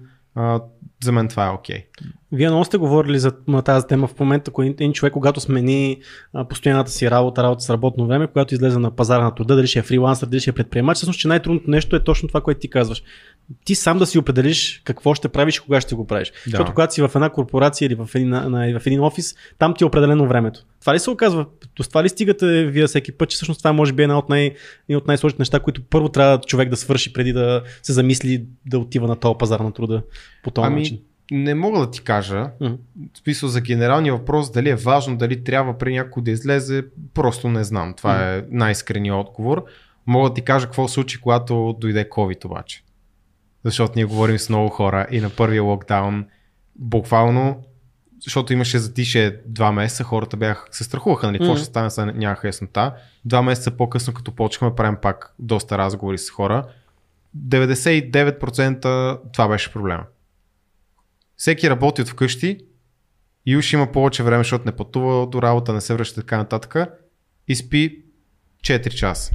За 1.03 1.11
мен 1.11 1.27
това 1.27 1.47
е 1.47 1.49
окей. 1.49 1.85
Вие 2.31 2.49
много 2.49 2.65
сте 2.65 2.77
говорили 2.77 3.19
за 3.19 3.31
на 3.47 3.61
тази 3.61 3.87
тема 3.87 4.07
в 4.07 4.19
момента, 4.19 4.51
когато 4.51 4.69
един 4.69 4.93
човек, 4.93 5.13
когато 5.13 5.41
смени 5.41 6.01
а, 6.33 6.47
постоянната 6.47 6.91
си 6.91 7.11
работа, 7.11 7.43
работа 7.43 7.61
с 7.61 7.69
работно 7.69 8.07
време, 8.07 8.27
когато 8.27 8.53
излезе 8.53 8.79
на 8.79 8.91
пазара 8.91 9.23
на 9.23 9.35
труда, 9.35 9.55
дали 9.55 9.67
ще 9.67 9.79
е 9.79 9.81
фрилансър, 9.81 10.27
дали 10.27 10.39
ще 10.39 10.49
е 10.49 10.53
предприемач, 10.53 10.95
всъщност, 10.95 11.19
че 11.19 11.27
най-трудното 11.27 11.71
нещо 11.71 11.95
е 11.95 12.03
точно 12.03 12.27
това, 12.27 12.41
което 12.41 12.59
ти 12.59 12.69
казваш. 12.69 13.03
Ти 13.65 13.75
сам 13.75 13.97
да 13.97 14.05
си 14.05 14.17
определиш 14.17 14.81
какво 14.83 15.15
ще 15.15 15.29
правиш 15.29 15.57
и 15.57 15.59
кога 15.59 15.81
ще 15.81 15.95
го 15.95 16.07
правиш. 16.07 16.29
Да. 16.29 16.35
Защото 16.45 16.73
когато 16.73 16.93
си 16.93 17.01
в 17.01 17.11
една 17.15 17.29
корпорация 17.29 17.85
или 17.85 17.95
в 17.95 18.09
един, 18.15 18.29
на, 18.29 18.49
на, 18.49 18.79
в 18.79 18.87
един 18.87 19.01
офис, 19.01 19.35
там 19.59 19.73
ти 19.73 19.83
е 19.83 19.87
определено 19.87 20.27
времето. 20.27 20.65
Това 20.79 20.93
ли 20.93 20.99
се 20.99 21.09
оказва? 21.09 21.45
До 21.75 21.83
това 21.83 22.03
ли 22.03 22.09
стигате 22.09 22.65
вие 22.65 22.87
всеки 22.87 23.11
път, 23.11 23.29
че 23.29 23.35
всъщност 23.35 23.59
това 23.59 23.73
може 23.73 23.93
би 23.93 24.01
е 24.01 24.03
една 24.03 24.17
от, 24.17 24.29
най- 24.29 24.55
един 24.89 24.97
от 24.97 25.07
най-сложните 25.07 25.41
неща, 25.41 25.59
които 25.59 25.81
първо 25.81 26.09
трябва 26.09 26.41
човек 26.41 26.69
да 26.69 26.75
свърши 26.75 27.13
преди 27.13 27.33
да 27.33 27.63
се 27.83 27.93
замисли 27.93 28.45
да 28.65 28.79
отива 28.79 29.07
на 29.07 29.15
този 29.15 29.37
пазар 29.37 29.59
на 29.59 29.71
труда 29.71 30.01
по 30.43 30.51
този 30.51 30.67
Ами, 30.67 30.79
начин. 30.79 30.99
не 31.31 31.55
мога 31.55 31.79
да 31.79 31.91
ти 31.91 32.01
кажа, 32.01 32.45
смисъл 33.23 33.49
за 33.49 33.61
генералния 33.61 34.13
въпрос, 34.13 34.51
дали 34.51 34.69
е 34.69 34.75
важно, 34.75 35.17
дали 35.17 35.43
трябва 35.43 35.77
при 35.77 35.93
някой 35.93 36.23
да 36.23 36.31
излезе, 36.31 36.85
просто 37.13 37.49
не 37.49 37.63
знам. 37.63 37.93
Това 37.93 38.33
е 38.35 38.43
най-искреният 38.51 39.27
отговор. 39.27 39.65
Мога 40.07 40.29
да 40.29 40.33
ти 40.33 40.41
кажа 40.41 40.65
какво 40.65 40.87
случи, 40.87 41.21
когато 41.21 41.75
дойде 41.79 42.09
COVID 42.09 42.45
обаче. 42.45 42.83
Защото 43.67 43.93
ние 43.95 44.05
говорим 44.05 44.39
с 44.39 44.49
много 44.49 44.69
хора 44.69 45.07
и 45.11 45.21
на 45.21 45.29
първия 45.29 45.63
локдаун, 45.63 46.25
буквално, 46.75 47.63
защото 48.23 48.53
имаше 48.53 48.79
затише 48.79 49.41
два 49.45 49.71
месеца, 49.71 50.03
хората 50.03 50.37
бяха, 50.37 50.67
се 50.71 50.83
страхуваха, 50.83 51.27
нали, 51.27 51.37
какво 51.39 51.51
Мгм. 51.51 51.61
ще 51.61 51.89
стане, 51.89 52.13
нямаха 52.13 52.47
яснота. 52.47 52.93
Два 53.25 53.41
месеца 53.41 53.71
по-късно, 53.71 54.13
като 54.13 54.35
почнахме, 54.35 54.75
правим 54.75 54.97
пак 55.01 55.33
доста 55.39 55.77
разговори 55.77 56.17
с 56.17 56.29
хора. 56.29 56.67
99% 57.37 59.19
това 59.33 59.47
беше 59.47 59.73
проблема. 59.73 60.03
Всеки 61.37 61.69
работи 61.69 62.01
от 62.01 62.07
вкъщи 62.07 62.57
и 63.45 63.57
уж 63.57 63.73
има 63.73 63.91
повече 63.91 64.23
време, 64.23 64.43
защото 64.43 64.65
не 64.65 64.75
пътува 64.75 65.27
до 65.27 65.41
работа, 65.41 65.73
не 65.73 65.81
се 65.81 65.93
връща 65.93 66.21
така 66.21 66.37
нататък 66.37 66.75
и 67.47 67.55
спи 67.55 68.03
4 68.63 68.89
часа. 68.89 69.31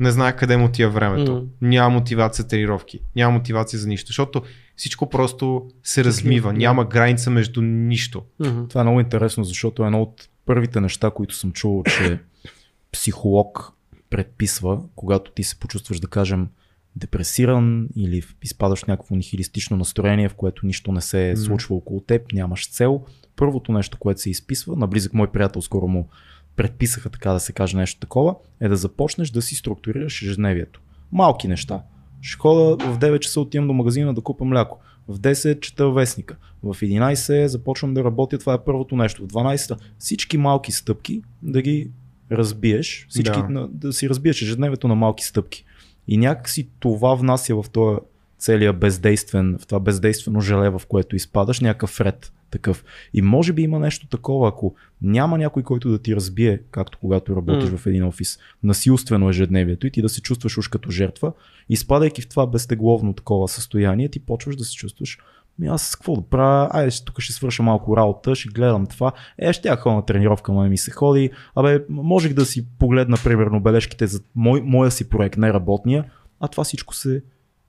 Не 0.00 0.10
знае 0.10 0.36
къде 0.36 0.56
му 0.56 0.64
отива 0.64 0.90
времето. 0.90 1.34
Мгм. 1.34 1.46
Няма 1.60 1.90
мотивация 1.90 2.42
за 2.42 2.48
тренировки. 2.48 3.00
Няма 3.16 3.32
мотивация 3.38 3.78
за 3.78 3.88
нищо, 3.88 4.06
защото 4.06 4.42
всичко 4.76 5.08
просто 5.08 5.70
се 5.82 6.04
размива. 6.04 6.52
Няма 6.52 6.84
граница 6.84 7.30
между 7.30 7.62
нищо. 7.62 8.22
Мгм. 8.40 8.66
Това 8.68 8.80
е 8.80 8.84
много 8.84 9.00
интересно, 9.00 9.44
защото 9.44 9.84
едно 9.84 10.02
от 10.02 10.28
първите 10.46 10.80
неща, 10.80 11.10
които 11.10 11.34
съм 11.34 11.52
чувал, 11.52 11.82
че 11.82 12.18
психолог 12.92 13.72
предписва, 14.10 14.80
когато 14.96 15.30
ти 15.30 15.42
се 15.42 15.58
почувстваш, 15.58 16.00
да 16.00 16.08
кажем, 16.08 16.48
депресиран 16.96 17.88
или 17.96 18.22
изпадаш 18.42 18.84
в 18.84 18.86
някакво 18.86 19.16
нихилистично 19.16 19.76
настроение, 19.76 20.28
в 20.28 20.34
което 20.34 20.66
нищо 20.66 20.92
не 20.92 21.00
се 21.00 21.32
Мгм. 21.36 21.44
случва 21.44 21.76
около 21.76 22.00
теб, 22.00 22.32
нямаш 22.32 22.70
цел. 22.70 23.04
Първото 23.36 23.72
нещо, 23.72 23.98
което 23.98 24.20
се 24.20 24.30
изписва, 24.30 24.76
на 24.76 24.86
близък 24.86 25.14
мой 25.14 25.32
приятел 25.32 25.62
скоро 25.62 25.88
му 25.88 26.08
предписаха 26.56 27.10
така 27.10 27.32
да 27.32 27.40
се 27.40 27.52
каже 27.52 27.76
нещо 27.76 28.00
такова, 28.00 28.34
е 28.60 28.68
да 28.68 28.76
започнеш 28.76 29.30
да 29.30 29.42
си 29.42 29.54
структурираш 29.54 30.22
ежедневието. 30.22 30.80
Малки 31.12 31.48
неща. 31.48 31.82
Ще 32.20 32.38
хода 32.38 32.76
в 32.92 32.98
9 32.98 33.18
часа 33.18 33.40
отивам 33.40 33.66
до 33.66 33.72
магазина 33.72 34.14
да 34.14 34.20
купа 34.20 34.44
мляко. 34.44 34.78
В 35.08 35.18
10 35.18 35.60
чета 35.60 35.90
вестника. 35.90 36.36
В 36.62 36.76
11 36.82 37.46
започвам 37.46 37.94
да 37.94 38.04
работя, 38.04 38.38
това 38.38 38.54
е 38.54 38.64
първото 38.64 38.96
нещо. 38.96 39.22
В 39.24 39.28
12 39.28 39.78
всички 39.98 40.38
малки 40.38 40.72
стъпки 40.72 41.22
да 41.42 41.62
ги 41.62 41.90
разбиеш, 42.32 43.06
всички, 43.08 43.38
да. 43.50 43.68
да 43.72 43.92
си 43.92 44.08
разбиеш 44.08 44.42
ежедневието 44.42 44.88
на 44.88 44.94
малки 44.94 45.24
стъпки. 45.24 45.64
И 46.08 46.16
някакси 46.16 46.68
това 46.78 47.14
внася 47.14 47.62
в 47.62 47.70
този 47.72 47.98
целия 48.38 48.72
бездействен, 48.72 49.58
в 49.60 49.66
това 49.66 49.80
бездействено 49.80 50.40
желе, 50.40 50.70
в 50.70 50.82
което 50.88 51.16
изпадаш, 51.16 51.60
някакъв 51.60 52.00
ред 52.00 52.32
такъв. 52.50 52.84
И 53.14 53.22
може 53.22 53.52
би 53.52 53.62
има 53.62 53.78
нещо 53.78 54.06
такова, 54.06 54.48
ако 54.48 54.74
няма 55.02 55.38
някой, 55.38 55.62
който 55.62 55.90
да 55.90 55.98
ти 55.98 56.16
разбие, 56.16 56.60
както 56.70 56.98
когато 56.98 57.36
работиш 57.36 57.70
М. 57.70 57.78
в 57.78 57.86
един 57.86 58.04
офис, 58.04 58.38
насилствено 58.62 59.28
ежедневието 59.28 59.86
и 59.86 59.90
ти 59.90 60.02
да 60.02 60.08
се 60.08 60.22
чувстваш 60.22 60.58
уж 60.58 60.68
като 60.68 60.90
жертва, 60.90 61.32
изпадайки 61.68 62.22
в 62.22 62.28
това 62.28 62.46
безтегловно 62.46 63.12
такова 63.12 63.48
състояние, 63.48 64.08
ти 64.08 64.20
почваш 64.20 64.56
да 64.56 64.64
се 64.64 64.74
чувстваш 64.74 65.18
ми 65.58 65.66
аз 65.66 65.96
какво 65.96 66.16
да 66.16 66.22
правя? 66.22 66.68
Айде, 66.72 66.96
тук 67.04 67.20
ще 67.20 67.32
свърша 67.32 67.62
малко 67.62 67.96
работа, 67.96 68.34
ще 68.34 68.48
гледам 68.48 68.86
това. 68.86 69.12
Е, 69.38 69.52
ще 69.52 69.68
я 69.68 69.76
ходя 69.76 69.96
на 69.96 70.04
тренировка, 70.04 70.52
ма 70.52 70.68
ми 70.68 70.78
се 70.78 70.90
ходи. 70.90 71.30
Абе, 71.54 71.84
можех 71.88 72.32
да 72.32 72.46
си 72.46 72.66
погледна, 72.78 73.16
примерно, 73.24 73.60
бележките 73.60 74.06
за 74.06 74.20
мой, 74.34 74.60
моя 74.60 74.90
си 74.90 75.08
проект, 75.08 75.36
не 75.36 75.52
работния, 75.52 76.04
а 76.40 76.48
това 76.48 76.64
всичко 76.64 76.94
се 76.94 77.22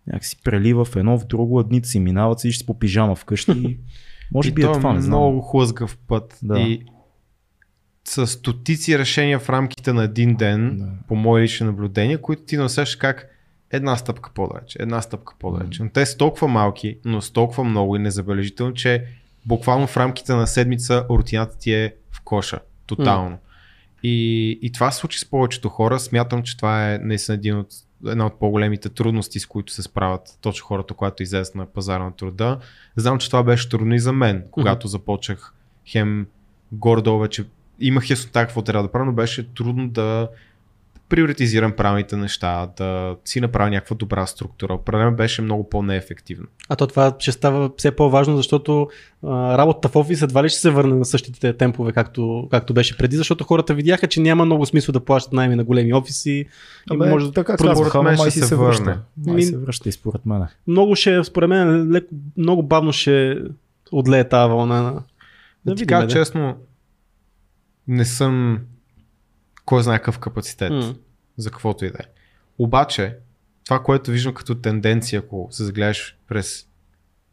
някакси 0.07 0.37
прелива 0.43 0.85
в 0.85 0.95
едно, 0.95 1.19
в 1.19 1.25
друго, 1.25 1.63
дните 1.63 1.89
си 1.89 1.99
минават, 1.99 2.39
си 2.39 2.65
по 2.65 2.79
пижама 2.79 3.15
вкъщи. 3.15 3.77
Може 4.31 4.49
и 4.49 4.51
би 4.51 4.61
е 4.61 4.65
това, 4.65 4.93
не 4.93 5.01
знам. 5.01 5.19
много 5.19 5.41
хлъзгав 5.41 5.97
път. 6.07 6.39
Да. 6.43 6.59
И 6.59 6.83
с 8.07 8.27
стотици 8.27 8.99
решения 8.99 9.39
в 9.39 9.49
рамките 9.49 9.93
на 9.93 10.03
един 10.03 10.35
ден, 10.35 10.77
Да. 10.77 10.87
по 11.07 11.15
мое 11.15 11.41
лично 11.41 11.65
наблюдение, 11.65 12.17
които 12.17 12.41
ти 12.43 12.57
носеш 12.57 12.95
как 12.95 13.27
една 13.71 13.95
стъпка 13.95 14.29
по-далеч, 14.33 14.75
една 14.79 15.01
стъпка 15.01 15.33
по-далеч. 15.39 15.79
Но 15.79 15.89
те 15.89 16.05
са 16.05 16.17
толкова 16.17 16.47
малки, 16.47 16.97
но 17.05 17.21
с 17.21 17.31
толкова 17.31 17.63
много 17.63 17.95
и 17.95 17.99
незабележително, 17.99 18.73
че 18.73 19.05
буквално 19.45 19.87
в 19.87 19.97
рамките 19.97 20.33
на 20.33 20.47
седмица 20.47 21.05
рутината 21.09 21.57
ти 21.57 21.73
е 21.73 21.93
в 22.11 22.21
коша. 22.21 22.59
Тотално. 22.85 23.37
И, 24.03 24.49
и 24.61 24.71
това 24.71 24.91
се 24.91 24.99
случи 24.99 25.19
с 25.19 25.29
повечето 25.29 25.69
хора. 25.69 25.99
Смятам, 25.99 26.43
че 26.43 26.57
това 26.57 26.93
е 26.93 26.97
наистина 26.97 27.35
един 27.35 27.57
от, 27.57 27.67
една 28.05 28.25
от 28.25 28.39
по-големите 28.39 28.89
трудности, 28.89 29.39
с 29.39 29.45
които 29.45 29.73
се 29.73 29.81
справят 29.81 30.37
точно 30.41 30.65
хората, 30.65 30.93
когато 30.93 31.23
излезат 31.23 31.55
на 31.55 31.65
пазара 31.65 32.03
на 32.03 32.15
труда. 32.15 32.59
Знам, 32.95 33.19
че 33.19 33.27
това 33.27 33.43
беше 33.43 33.69
трудно 33.69 33.95
и 33.95 33.99
за 33.99 34.13
мен, 34.13 34.43
когато 34.51 34.87
започнах 34.87 35.53
хем 35.85 36.27
горе-долу 36.71 37.19
вече 37.19 37.45
имах 37.79 38.09
яснота 38.09 38.39
какво 38.39 38.61
трябва 38.61 38.87
да 38.87 38.91
правя, 38.91 39.05
но 39.05 39.13
беше 39.13 39.53
трудно 39.53 39.89
да 39.89 40.29
приоритизирам 41.09 41.71
правилните 41.71 42.17
неща, 42.17 42.67
да 42.77 43.15
си 43.25 43.41
направя 43.41 43.69
някаква 43.69 43.95
добра 43.95 44.25
структура. 44.25 44.73
Определено 44.73 45.15
беше 45.15 45.41
много 45.41 45.69
по-неефективно. 45.69 46.47
А 46.69 46.75
то 46.75 46.87
това 46.87 47.15
ще 47.19 47.31
става 47.31 47.69
все 47.77 47.91
по-важно, 47.91 48.37
защото 48.37 48.87
а, 49.23 49.57
работата 49.57 49.89
в 49.89 49.95
офис 49.95 50.21
едва 50.21 50.43
ли 50.43 50.49
ще 50.49 50.59
се 50.59 50.69
върне 50.69 50.95
на 50.95 51.05
същите 51.05 51.53
темпове, 51.53 51.91
както, 51.91 52.47
както 52.51 52.73
беше 52.73 52.97
преди, 52.97 53.15
защото 53.15 53.43
хората 53.43 53.73
видяха, 53.73 54.07
че 54.07 54.21
няма 54.21 54.45
много 54.45 54.65
смисъл 54.65 54.93
да 54.93 54.99
плащат 54.99 55.33
найми 55.33 55.55
на 55.55 55.63
големи 55.63 55.93
офиси. 55.93 56.31
И 56.31 56.45
Абе, 56.91 57.09
може 57.09 57.31
така 57.31 57.57
според 57.57 57.93
мен 57.95 58.17
ще 58.17 58.31
си 58.31 58.39
се 58.39 58.45
се 58.47 58.55
върне. 58.55 58.67
връща. 58.67 59.01
Май 59.17 59.41
се 59.41 59.57
връща 59.57 59.89
и 59.89 59.91
според 59.91 60.25
мен. 60.25 60.45
много 60.67 60.95
ще, 60.95 61.23
според 61.23 61.49
мен, 61.49 61.91
леко, 61.91 62.07
много 62.37 62.63
бавно 62.63 62.91
ще 62.93 63.37
отлее 63.91 64.23
тази 64.23 64.49
вълна. 64.49 64.81
на- 64.81 64.91
Да 64.91 65.01
Да 65.65 65.75
ти 65.75 65.81
видим, 65.81 65.87
кажа 65.87 66.07
да. 66.07 66.13
честно, 66.13 66.55
не 67.87 68.05
съм 68.05 68.59
кой 69.67 69.83
знае 69.83 69.97
какъв 69.97 70.19
капацитет 70.19 70.71
М. 70.71 70.95
за 71.37 71.51
каквото 71.51 71.85
и 71.85 71.91
да 71.91 71.97
е. 71.97 72.05
Обаче, 72.57 73.15
това, 73.65 73.83
което 73.83 74.11
виждам 74.11 74.33
като 74.33 74.55
тенденция, 74.55 75.19
ако 75.19 75.47
се 75.51 75.63
загледаш 75.63 76.17
през 76.27 76.65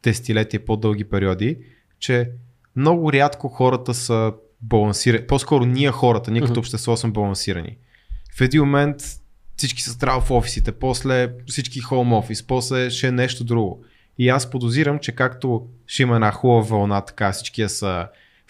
десетилетия 0.03 0.65
по-дълги 0.65 1.05
периоди, 1.05 1.59
че 1.99 2.31
много 2.77 3.13
рядко 3.13 3.49
хората 3.49 3.95
са 3.95 4.33
балансирани. 4.63 5.27
По-скоро 5.27 5.65
ние 5.65 5.91
хората, 5.91 6.31
ние 6.31 6.43
като 6.43 6.61
общество 6.61 6.97
сме 6.97 7.11
балансирани. 7.11 7.77
В 8.39 8.41
един 8.41 8.61
момент 8.61 8.97
всички 9.57 9.83
са 9.83 9.99
трябва 9.99 10.21
в 10.21 10.31
офисите, 10.31 10.73
после 10.73 11.33
всички 11.47 11.81
хоум 11.81 12.13
офис, 12.13 12.43
после 12.43 12.91
ще 12.91 13.07
е 13.07 13.13
нещо 13.13 13.45
друго. 13.45 13.85
И 14.19 14.29
аз 14.29 14.51
подозирам, 14.51 14.99
че 14.99 15.13
както 15.13 15.67
ще 15.87 16.03
има 16.03 16.15
една 16.15 16.31
хубава 16.31 16.61
вълна, 16.61 17.01
така 17.01 17.33
всички 17.33 17.63
да 17.63 17.69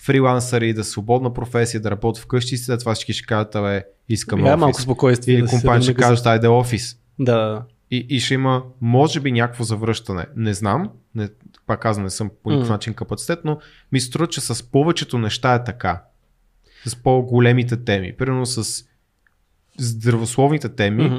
са 0.04 0.12
фрилансъри, 0.12 0.72
да 0.74 0.84
са 0.84 0.90
свободна 0.90 1.34
професия, 1.34 1.80
да 1.80 1.90
работят 1.90 2.22
вкъщи, 2.24 2.56
след 2.56 2.80
това 2.80 2.94
всички 2.94 3.12
ще 3.12 3.26
кажат, 3.26 3.54
абе, 3.54 3.84
искам 4.08 4.40
Я, 4.40 4.46
офис. 4.46 4.60
малко 4.60 4.80
спокойствие. 4.80 5.34
Или 5.34 5.42
да 5.42 5.48
компания 5.48 5.82
ще 5.82 5.94
кажат, 5.94 6.26
айде 6.26 6.48
офис. 6.48 6.96
Да. 7.18 7.62
И, 7.90 8.06
и 8.08 8.20
ще 8.20 8.34
има, 8.34 8.62
може 8.80 9.20
би, 9.20 9.32
някакво 9.32 9.64
завръщане. 9.64 10.26
Не 10.36 10.54
знам, 10.54 10.90
не, 11.14 11.28
пак 11.66 11.80
казвам, 11.80 12.04
не 12.04 12.10
съм 12.10 12.30
по 12.42 12.50
никакъв 12.50 12.68
начин 12.70 12.94
капацитет, 12.94 13.38
но 13.44 13.58
ми 13.92 14.00
се 14.00 14.06
струва, 14.06 14.26
че 14.26 14.40
с 14.40 14.70
повечето 14.70 15.18
неща 15.18 15.54
е 15.54 15.64
така. 15.64 16.02
С 16.86 16.96
по-големите 16.96 17.76
теми. 17.76 18.12
Примерно 18.16 18.46
с 18.46 18.84
здравословните 19.78 20.68
теми 20.68 21.04
Мгм. 21.04 21.16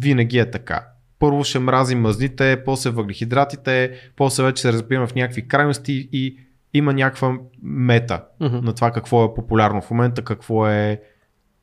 винаги 0.00 0.38
е 0.38 0.50
така. 0.50 0.86
първо 1.18 1.44
ще 1.44 1.58
мразим 1.58 2.00
мазните, 2.00 2.62
после 2.64 2.90
въглехидратите, 2.90 3.92
после 4.16 4.42
вече 4.42 4.62
се 4.62 4.72
разбираме 4.72 5.06
в 5.06 5.14
някакви 5.14 5.48
крайности 5.48 6.08
и 6.12 6.38
има 6.74 6.92
някаква 6.92 7.38
мета 7.62 8.24
Мгм. 8.40 8.56
на 8.56 8.72
това 8.72 8.90
какво 8.90 9.24
е 9.24 9.34
популярно 9.34 9.80
в 9.82 9.90
момента, 9.90 10.22
какво 10.24 10.68
е 10.68 11.00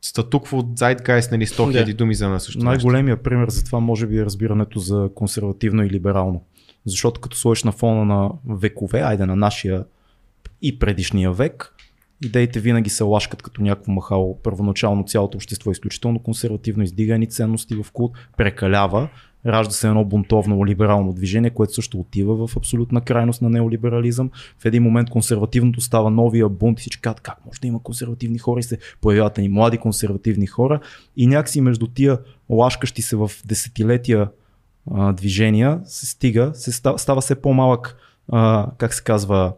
статукво, 0.02 0.58
zeitgeist, 0.62 1.32
нали 1.32 1.46
100 1.46 1.60
000 1.60 1.86
Да. 1.86 1.94
думи 1.94 2.15
за 2.15 2.30
нещо. 2.30 2.60
Най-големия 2.60 3.24
пример 3.24 3.50
за 3.50 3.63
това 3.63 3.80
може 3.80 4.08
би 4.08 4.18
е 4.18 4.26
разбирането 4.26 4.80
за 4.80 5.10
консервативно 5.15 5.84
и 5.84 5.89
либерално. 5.89 6.44
Защото 6.86 7.22
като 7.22 7.38
сложиш 7.38 7.63
на 7.63 7.72
фона 7.72 8.06
на 8.06 8.30
векове, 8.50 9.00
айде 9.00 9.26
на 9.26 9.36
нашия 9.36 9.84
и 10.62 10.80
предишния 10.80 11.32
век, 11.32 11.74
идеите 12.26 12.60
винаги 12.60 12.89
се 12.89 13.04
лашкат 13.04 13.41
като 13.41 13.62
някакво 13.62 13.91
махало. 13.91 14.39
Първоначално 14.44 15.04
цялото 15.04 15.38
общество 15.38 15.72
е 15.72 15.74
изключително 15.74 16.20
консервативно, 16.20 16.84
издига 16.84 17.18
ни 17.18 17.28
ценности 17.30 17.76
в 17.76 17.91
култ, 17.94 18.12
прекалява, 18.38 19.10
ражда 19.46 19.74
се 19.74 19.88
едно 19.88 20.06
бунтовно 20.06 20.66
либерално 20.66 21.14
движение, 21.14 21.50
което 21.50 21.74
също 21.74 22.00
отива 22.00 22.48
в 22.48 22.58
абсолютна 22.58 23.02
крайност 23.02 23.42
на 23.42 23.50
неолиберализъм. 23.50 24.30
В 24.60 24.66
един 24.66 24.84
момент 24.84 25.10
консервативното 25.10 25.82
става 25.82 26.10
новия 26.10 26.50
бунт 26.50 26.80
и 26.80 26.82
всички 26.82 27.02
казват 27.02 27.22
как 27.22 27.46
може 27.46 27.62
да 27.62 27.68
има 27.68 27.84
консервативни 27.84 28.38
хора 28.38 28.60
и 28.60 28.64
се 28.64 28.78
появяват 29.02 29.38
и 29.38 29.50
млади 29.50 29.78
консервативни 29.78 30.48
хора 30.48 30.80
и 31.18 31.28
някакси 31.28 31.62
между 31.62 31.88
тия 31.88 32.20
лашкащи 32.50 33.02
се 33.02 33.16
в 33.16 33.32
десетилетия 33.46 34.30
а, 34.92 35.14
движения 35.14 35.80
се 35.84 36.06
стига, 36.06 36.52
се 36.54 36.72
става, 36.72 37.00
става 37.00 37.22
все 37.22 37.36
по-малък 37.36 37.98
а, 38.32 38.68
как 38.78 38.94
се 38.94 39.04
казва, 39.04 39.54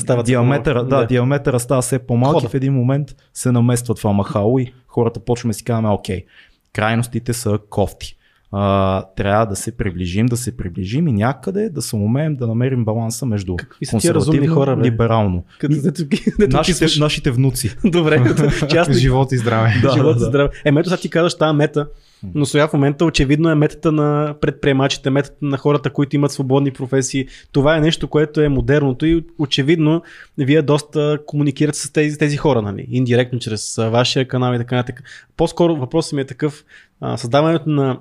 стават 0.00 0.26
все 0.26 0.32
диаметъра, 0.32 0.84
да, 0.84 0.96
да. 0.96 1.06
диаметъра 1.06 1.60
става 1.60 1.82
все 1.82 1.98
по-малък 1.98 2.44
и 2.44 2.48
в 2.48 2.54
един 2.54 2.72
момент 2.72 3.16
се 3.34 3.52
намества 3.52 3.94
това 3.94 4.12
махало 4.12 4.58
и 4.58 4.72
хората 4.86 5.20
почваме 5.20 5.52
си 5.52 5.64
казваме, 5.64 5.88
окей, 5.88 6.24
крайностите 6.72 7.32
са 7.32 7.58
кофти. 7.70 8.16
А, 8.52 9.02
трябва 9.16 9.46
да 9.46 9.56
се 9.56 9.76
приближим, 9.76 10.26
да 10.26 10.36
се 10.36 10.56
приближим 10.56 11.08
и 11.08 11.12
някъде 11.12 11.68
да 11.68 11.82
се 11.82 11.96
умеем 11.96 12.36
да 12.36 12.46
намерим 12.46 12.84
баланса 12.84 13.26
между 13.26 13.56
Какви 13.56 13.86
консервативно 13.86 14.54
хора, 14.54 14.76
бе? 14.76 14.82
и 14.82 14.90
либерално. 14.90 15.44
Като, 15.58 15.74
ги- 15.74 16.24
дето 16.38 16.56
Нашите, 16.56 17.00
нашите 17.00 17.30
внуци. 17.30 17.76
Добре, 17.84 18.34
частник. 18.70 18.98
Живот 18.98 19.32
и 19.32 19.38
здраве. 19.38 19.74
Да, 19.82 19.92
Живот 19.92 20.18
да. 20.18 20.24
здраве. 20.24 20.48
Е, 20.64 20.70
мето 20.72 20.88
сега 20.88 21.00
ти 21.00 21.10
казваш 21.10 21.38
тази 21.38 21.56
мета, 21.56 21.86
но 22.34 22.46
сега 22.46 22.68
в 22.68 22.72
момента 22.72 23.04
очевидно 23.04 23.50
е 23.50 23.54
метата 23.54 23.92
на 23.92 24.34
предприемачите, 24.40 25.10
метата 25.10 25.36
на 25.42 25.56
хората, 25.58 25.90
които 25.90 26.16
имат 26.16 26.32
свободни 26.32 26.70
професии. 26.70 27.26
Това 27.52 27.76
е 27.76 27.80
нещо, 27.80 28.08
което 28.08 28.40
е 28.40 28.48
модерното 28.48 29.06
и 29.06 29.24
очевидно 29.38 30.02
вие 30.38 30.62
доста 30.62 31.18
комуникирате 31.26 31.78
с 31.78 31.92
тези, 31.92 32.18
тези 32.18 32.36
хора, 32.36 32.62
нали? 32.62 32.86
Индиректно, 32.90 33.38
чрез 33.38 33.76
вашия 33.76 34.28
канал 34.28 34.54
и 34.54 34.58
така 34.58 34.76
нататък. 34.76 35.02
По-скоро 35.36 35.76
въпросът 35.76 36.12
ми 36.12 36.20
е 36.20 36.26
такъв. 36.26 36.64
А, 37.00 37.16
създаването 37.16 37.70
на 37.70 37.98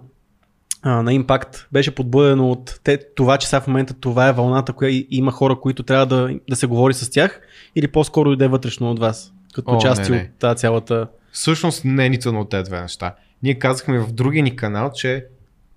а, 0.81 1.01
на 1.01 1.13
импакт 1.13 1.67
беше 1.71 1.95
подбудено 1.95 2.51
от 2.51 2.79
те, 2.83 2.99
това, 3.15 3.37
че 3.37 3.47
сега 3.47 3.61
в 3.61 3.67
момента 3.67 3.93
това 3.93 4.27
е 4.27 4.33
вълната, 4.33 4.73
която 4.73 4.93
и- 4.93 5.07
има 5.09 5.31
хора, 5.31 5.59
които 5.59 5.83
трябва 5.83 6.05
да, 6.05 6.39
да 6.49 6.55
се 6.55 6.67
говори 6.67 6.93
с 6.93 7.09
тях, 7.09 7.41
или 7.75 7.87
по-скоро 7.87 8.31
иде 8.31 8.47
вътрешно 8.47 8.91
от 8.91 8.99
вас, 8.99 9.33
като 9.53 9.71
О, 9.71 9.77
части 9.77 10.11
не, 10.11 10.17
не. 10.17 10.23
от 10.23 10.39
тази 10.39 10.57
цялата... 10.57 11.07
Всъщност 11.31 11.85
не 11.85 12.05
е 12.05 12.09
нито 12.09 12.29
едно 12.29 12.41
от 12.41 12.49
тези 12.49 12.63
две 12.63 12.81
неща. 12.81 13.15
Ние 13.43 13.53
казахме 13.55 13.99
в 13.99 14.11
другия 14.11 14.43
ни 14.43 14.55
канал, 14.55 14.91
че 14.91 15.25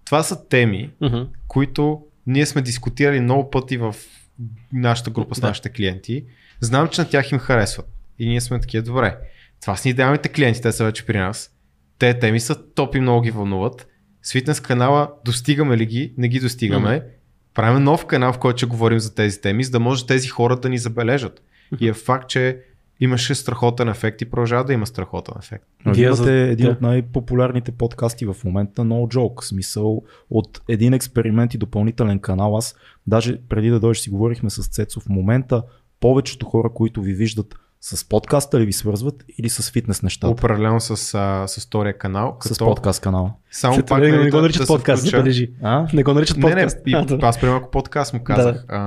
това 0.05 0.23
са 0.23 0.49
теми, 0.49 0.91
Мгм. 1.01 1.19
които 1.49 2.01
ние 2.27 2.47
сме 2.47 2.63
дискутирали 2.63 3.21
много 3.21 3.51
пъти 3.51 3.77
в 3.77 3.95
нашата 4.73 5.11
група 5.11 5.35
с 5.35 5.41
Да. 5.41 5.47
нашите 5.47 5.69
клиенти. 5.69 6.25
Знам, 6.61 6.89
че 6.89 7.01
на 7.01 7.09
тях 7.09 7.33
им 7.33 7.39
харесват. 7.39 7.87
И 8.19 8.29
ние 8.29 8.41
сме 8.41 8.61
такива, 8.61 8.83
добре. 8.85 9.17
Това 9.61 9.77
са 9.77 9.89
ни 9.89 9.91
идеалните 9.91 10.29
клиенти, 10.29 10.63
те 10.63 10.73
са 10.73 10.85
вече 10.85 11.07
при 11.07 11.19
нас. 11.19 11.51
Те 11.99 12.19
теми 12.19 12.41
са 12.41 12.65
топ 12.65 12.95
и 12.95 13.01
много 13.01 13.21
ги 13.21 13.31
вълнуват. 13.31 13.89
С 14.23 14.33
фитнес 14.33 14.61
канала 14.61 15.11
достигаме 15.25 15.77
ли 15.77 15.87
ги? 15.87 16.15
Не 16.19 16.29
ги 16.29 16.41
достигаме. 16.41 17.03
Правим 17.55 17.85
нов 17.85 18.07
канал, 18.07 18.33
в 18.33 18.39
който 18.39 18.57
ще 18.57 18.67
говорим 18.67 18.99
за 19.01 19.15
тези 19.15 19.41
теми, 19.41 19.65
за 19.65 19.71
да 19.71 19.81
може 19.81 20.07
тези 20.07 20.29
хора 20.29 20.57
да 20.57 20.69
ни 20.69 20.79
забележат. 20.79 21.43
И 21.81 21.89
е 21.89 21.93
факт, 21.93 22.29
че 22.29 22.59
имаше 23.01 23.35
страхотен 23.35 23.89
ефект 23.89 24.23
и 24.23 24.31
продължава 24.31 24.65
да 24.65 24.73
има 24.73 24.87
страхотен 24.87 25.35
ефект. 25.39 25.65
Вие 25.87 25.95
Вие 25.95 26.13
за- 26.13 26.23
имате 26.23 26.51
един 26.51 26.67
да. 26.67 26.73
от 26.73 26.81
най-популярните 26.81 27.73
подкасти 27.73 28.27
в 28.27 28.37
момента, 28.45 28.83
No 28.83 29.15
Joke. 29.17 29.45
Смисъл 29.45 30.03
от 30.31 30.63
един 30.69 30.95
експеримент 30.95 31.55
и 31.55 31.59
допълнителен 31.59 32.19
канал. 32.19 32.57
Аз 32.57 32.75
даже 33.07 33.39
преди 33.49 33.69
да 33.71 33.81
дойдеш 33.81 33.99
си 33.99 34.11
говорихме 34.11 34.51
с 34.51 34.69
Цецо 34.69 35.01
в 35.01 35.09
момента 35.09 35.63
повечето 36.01 36.47
хора, 36.47 36.71
които 36.75 37.03
ви 37.03 37.13
виждат 37.13 37.55
с 37.85 38.05
подкаста 38.05 38.61
ли 38.61 38.67
ви 38.67 38.73
свързват 38.73 39.25
или 39.39 39.49
с 39.49 39.71
фитнес 39.71 40.03
нещата? 40.03 40.29
Определено 40.29 40.81
с, 40.81 40.91
а, 41.15 41.49
с 41.49 41.67
втория 41.67 41.99
канал. 41.99 42.37
С 42.41 42.59
подкаст 42.59 43.03
канала. 43.03 43.33
Само 43.51 43.75
След 43.75 43.87
пак 43.87 43.99
нали, 44.01 44.13
не 44.13 44.25
го 44.25 44.37
да- 44.37 44.43
наричат 44.43 44.63
да 44.63 44.67
подкаст, 44.67 45.03
включа. 45.03 45.17
забележи. 45.17 45.51
А? 45.63 45.87
Не 45.93 46.03
го 46.03 46.13
наричат 46.15 46.37
Не, 46.37 46.45
не, 46.45 46.51
подкаст. 46.51 46.79
и, 46.87 46.95
А, 46.95 47.05
да. 47.07 47.19
аз 47.23 47.41
преди 47.41 47.51
малко 47.51 47.71
подкаст 47.71 48.13
му 48.13 48.25
казах. 48.25 48.65
А, 48.69 48.79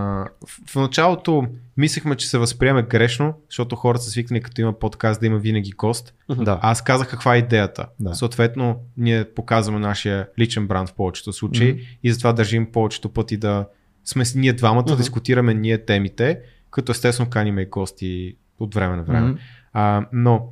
в, 0.47 0.71
в 0.71 0.75
началото 0.75 1.43
мислехме, 1.77 2.15
че 2.15 2.27
се 2.27 2.37
възприеме 2.37 2.83
грешно, 2.83 3.33
защото 3.49 3.75
хората 3.75 4.03
са 4.03 4.09
свикнали 4.09 4.41
като 4.41 4.61
има 4.61 4.73
подкаст 4.73 5.19
да 5.19 5.25
има 5.27 5.37
винаги 5.37 5.71
гост. 5.71 6.13
Да. 6.29 6.59
Аз 6.61 6.81
казах 6.83 7.09
каква 7.09 7.35
е 7.35 7.39
идеята. 7.39 7.85
Да. 7.99 8.15
Съответно, 8.15 8.75
ние 8.97 9.25
показваме 9.25 9.79
нашия 9.79 10.27
личен 10.39 10.67
бранд 10.67 10.89
в 10.89 10.93
повечето 10.93 11.33
случаи 11.33 11.71
Мгм. 11.71 11.81
и 12.03 12.11
затова 12.11 12.33
държим 12.33 12.71
повечето 12.71 13.09
пъти 13.09 13.37
да 13.37 13.65
сме 14.05 14.23
ние 14.35 14.53
двамата, 14.53 14.83
Мгм. 14.87 14.95
дискутираме 14.97 15.53
ние 15.53 15.85
темите, 15.85 16.39
като 16.71 16.91
естествено 16.91 17.29
каниме 17.29 17.61
и 17.61 17.65
гости 17.65 18.35
от 18.59 18.75
време 18.75 18.95
на 18.95 19.03
време. 19.03 19.27
Мгм. 19.27 19.37
А, 19.73 20.05
но 20.13 20.49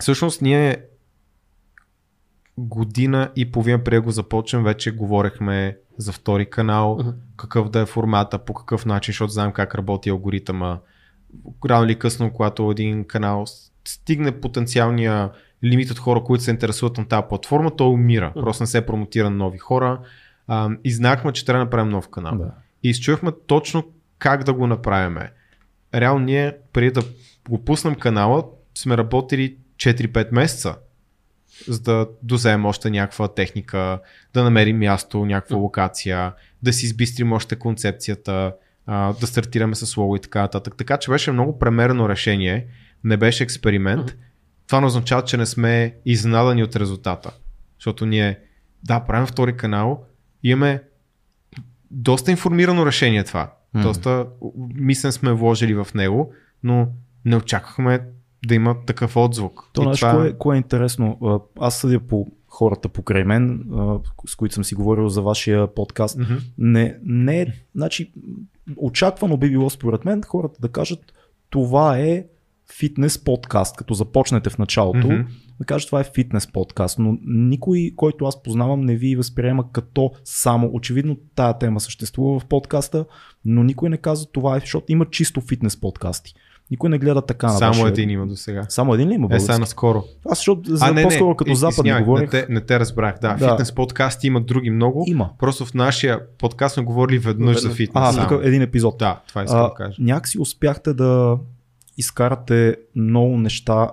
всъщност 0.00 0.42
ние 0.42 0.84
година 2.58 3.30
и 3.36 3.52
половина 3.52 3.84
преди 3.84 3.98
го 3.98 4.10
започнем, 4.10 4.64
вече 4.64 4.90
говорехме 4.90 5.76
за 5.96 6.12
втори 6.12 6.50
канал, 6.50 6.96
Мгм. 7.00 7.10
какъв 7.36 7.68
да 7.68 7.80
е 7.80 7.86
формата, 7.86 8.38
по 8.38 8.54
какъв 8.54 8.86
начин, 8.86 9.12
защото 9.12 9.32
знаем 9.32 9.52
как 9.52 9.74
работи 9.74 10.10
алгоритъма. 10.10 10.78
Рано 11.64 11.84
или 11.84 11.98
късно, 11.98 12.32
когато 12.32 12.70
един 12.70 13.04
канал 13.04 13.44
стигне 13.84 14.40
потенциалния 14.40 15.30
лимит 15.64 15.90
от 15.90 15.98
хора, 15.98 16.22
които 16.24 16.44
се 16.44 16.50
интересуват 16.50 16.98
на 16.98 17.08
тази 17.08 17.26
платформа, 17.28 17.76
той 17.76 17.88
умира. 17.88 18.30
Мгм. 18.30 18.40
Просто 18.40 18.62
не 18.62 18.66
се 18.66 18.86
промотира 18.86 19.30
на 19.30 19.36
нови 19.36 19.58
хора. 19.58 20.00
А, 20.46 20.70
и 20.84 20.92
знахме, 20.92 21.32
че 21.32 21.44
трябва 21.44 21.58
да 21.58 21.64
направим 21.64 21.88
нов 21.88 22.08
канал. 22.08 22.38
Да. 22.38 22.52
И 22.82 22.88
изчухме 22.90 23.32
точно 23.46 23.84
как 24.18 24.44
да 24.44 24.52
го 24.52 24.66
направим. 24.66 25.18
Реално 25.94 26.24
ние, 26.24 26.56
преди 26.72 26.90
да 26.90 27.02
го 27.48 27.64
пуснем 27.64 27.94
канала, 27.94 28.44
сме 28.78 28.96
работили 28.96 29.56
4-5 29.76 30.28
месеца, 30.32 30.76
за 31.68 31.80
да 31.80 32.08
дозем 32.22 32.64
още 32.64 32.90
някаква 32.90 33.28
техника, 33.28 34.00
да 34.34 34.44
намерим 34.44 34.78
място, 34.78 35.26
някаква 35.26 35.56
локация, 35.56 36.32
да 36.62 36.72
си 36.72 36.86
избистрим 36.86 37.32
още 37.32 37.56
концепцията, 37.56 38.54
да 38.88 39.26
стартираме 39.26 39.74
с 39.74 39.96
лого 39.96 40.16
и 40.16 40.20
така 40.20 40.40
нататък. 40.40 40.74
Така 40.76 40.96
че 40.96 41.10
беше 41.10 41.32
много 41.32 41.58
премерено 41.58 42.08
решение, 42.08 42.66
не 43.04 43.16
беше 43.16 43.44
експеримент. 43.44 44.16
Това 44.66 44.80
не 44.80 44.86
означава, 44.86 45.24
че 45.24 45.36
не 45.36 45.46
сме 45.46 45.96
изненадани 46.04 46.62
от 46.62 46.76
резултата. 46.76 47.30
Защото 47.78 48.06
ние, 48.06 48.38
да, 48.82 49.00
правим 49.00 49.26
втори 49.26 49.56
канал, 49.56 50.04
имаме 50.42 50.82
доста 51.90 52.30
информирано 52.30 52.86
решение 52.86 53.24
това. 53.24 53.52
Мгм. 53.74 53.82
Доста 53.82 54.26
мислен 54.74 55.12
сме 55.12 55.32
вложили 55.32 55.74
в 55.74 55.88
него, 55.94 56.32
но 56.62 56.88
не 57.24 57.36
очаквахме 57.36 58.00
да 58.46 58.54
има 58.54 58.76
такъв 58.86 59.16
отзвук. 59.16 59.70
То, 59.72 59.82
знаеш, 59.82 60.00
това- 60.00 60.12
кое, 60.12 60.32
кое 60.32 60.56
е 60.56 60.58
интересно? 60.58 61.40
Аз 61.60 61.76
съдя 61.76 62.00
по 62.00 62.26
хората 62.48 62.88
покрай 62.88 63.24
мен, 63.24 63.64
с 64.26 64.36
които 64.36 64.54
съм 64.54 64.64
си 64.64 64.74
говорил 64.74 65.08
за 65.08 65.22
вашия 65.22 65.74
подкаст. 65.74 66.18
Мгм. 66.18 66.34
Не, 66.58 66.96
не 67.04 67.40
е, 67.40 67.46
значи, 67.74 68.12
очаквано 68.76 69.36
би 69.36 69.50
било 69.50 69.70
според 69.70 70.04
мен 70.04 70.22
хората 70.22 70.60
да 70.60 70.68
кажат 70.68 71.12
това 71.50 71.98
е 71.98 72.24
фитнес 72.70 73.18
подкаст, 73.18 73.76
като 73.76 73.94
започнете 73.94 74.50
в 74.50 74.58
началото, 74.58 75.06
Мгм. 75.06 75.20
да 75.58 75.64
кажат 75.66 75.86
това 75.86 76.00
е 76.00 76.04
фитнес 76.04 76.46
подкаст, 76.46 76.98
но 76.98 77.16
никой, 77.24 77.92
който 77.96 78.24
аз 78.24 78.42
познавам, 78.42 78.80
не 78.80 78.96
ви 78.96 79.16
възприема 79.16 79.72
като 79.72 80.10
само. 80.24 80.70
Очевидно 80.72 81.16
тая 81.34 81.58
тема 81.58 81.80
съществува 81.80 82.40
в 82.40 82.46
подкаста, 82.46 83.04
но 83.44 83.62
никой 83.62 83.90
не 83.90 83.96
казва 83.96 84.26
това 84.32 84.56
е, 84.56 84.60
защото 84.60 84.86
има 84.88 85.06
чисто 85.06 85.40
фитнес 85.40 85.76
подкасти. 85.76 86.34
Никой 86.70 86.90
не 86.90 86.98
гледа 86.98 87.22
така 87.22 87.46
на 87.46 87.52
Само 87.52 87.70
вашия- 87.70 87.88
един 87.88 88.10
има 88.10 88.26
до 88.26 88.36
сега. 88.36 88.66
Само 88.68 88.94
един 88.94 89.08
ли 89.08 89.14
има? 89.14 89.16
Е, 89.16 89.28
български? 89.28 89.44
сега 89.44 89.58
наскоро. 89.58 90.04
Аз 90.24 90.38
защото 90.38 90.76
за 90.76 90.84
А, 90.84 90.92
не, 90.92 91.02
по-скоро 91.02 91.28
не, 91.28 91.36
като 91.36 91.50
и- 91.50 91.56
западни 91.56 91.74
извинявай, 91.78 92.04
говорих. 92.04 92.32
Не 92.32 92.40
те, 92.40 92.46
не 92.50 92.60
те 92.60 92.80
разбрах, 92.80 93.14
да. 93.20 93.34
Да. 93.34 93.50
Фитнес 93.50 93.72
подкасти 93.72 94.26
има 94.26 94.40
други 94.40 94.70
много. 94.70 95.04
Има. 95.06 95.30
Просто 95.38 95.66
в 95.66 95.74
нашия 95.74 96.20
подкаст 96.28 96.74
сме 96.74 96.82
говорили 96.82 97.18
веднъж 97.18 97.56
за 97.56 97.62
Веднъж. 97.62 97.76
фитнес. 97.76 98.16
А, 98.16 98.28
тук 98.28 98.40
един 98.44 98.62
епизод. 98.62 98.98
Да, 98.98 99.20
това 99.28 99.44
искам 99.44 99.62
да 99.62 99.74
кажа. 99.76 99.96
някакси 100.00 100.38
успяхте 100.38 100.94
да 100.94 101.36
изкарате 102.00 102.76
много 102.96 103.38
неща 103.38 103.90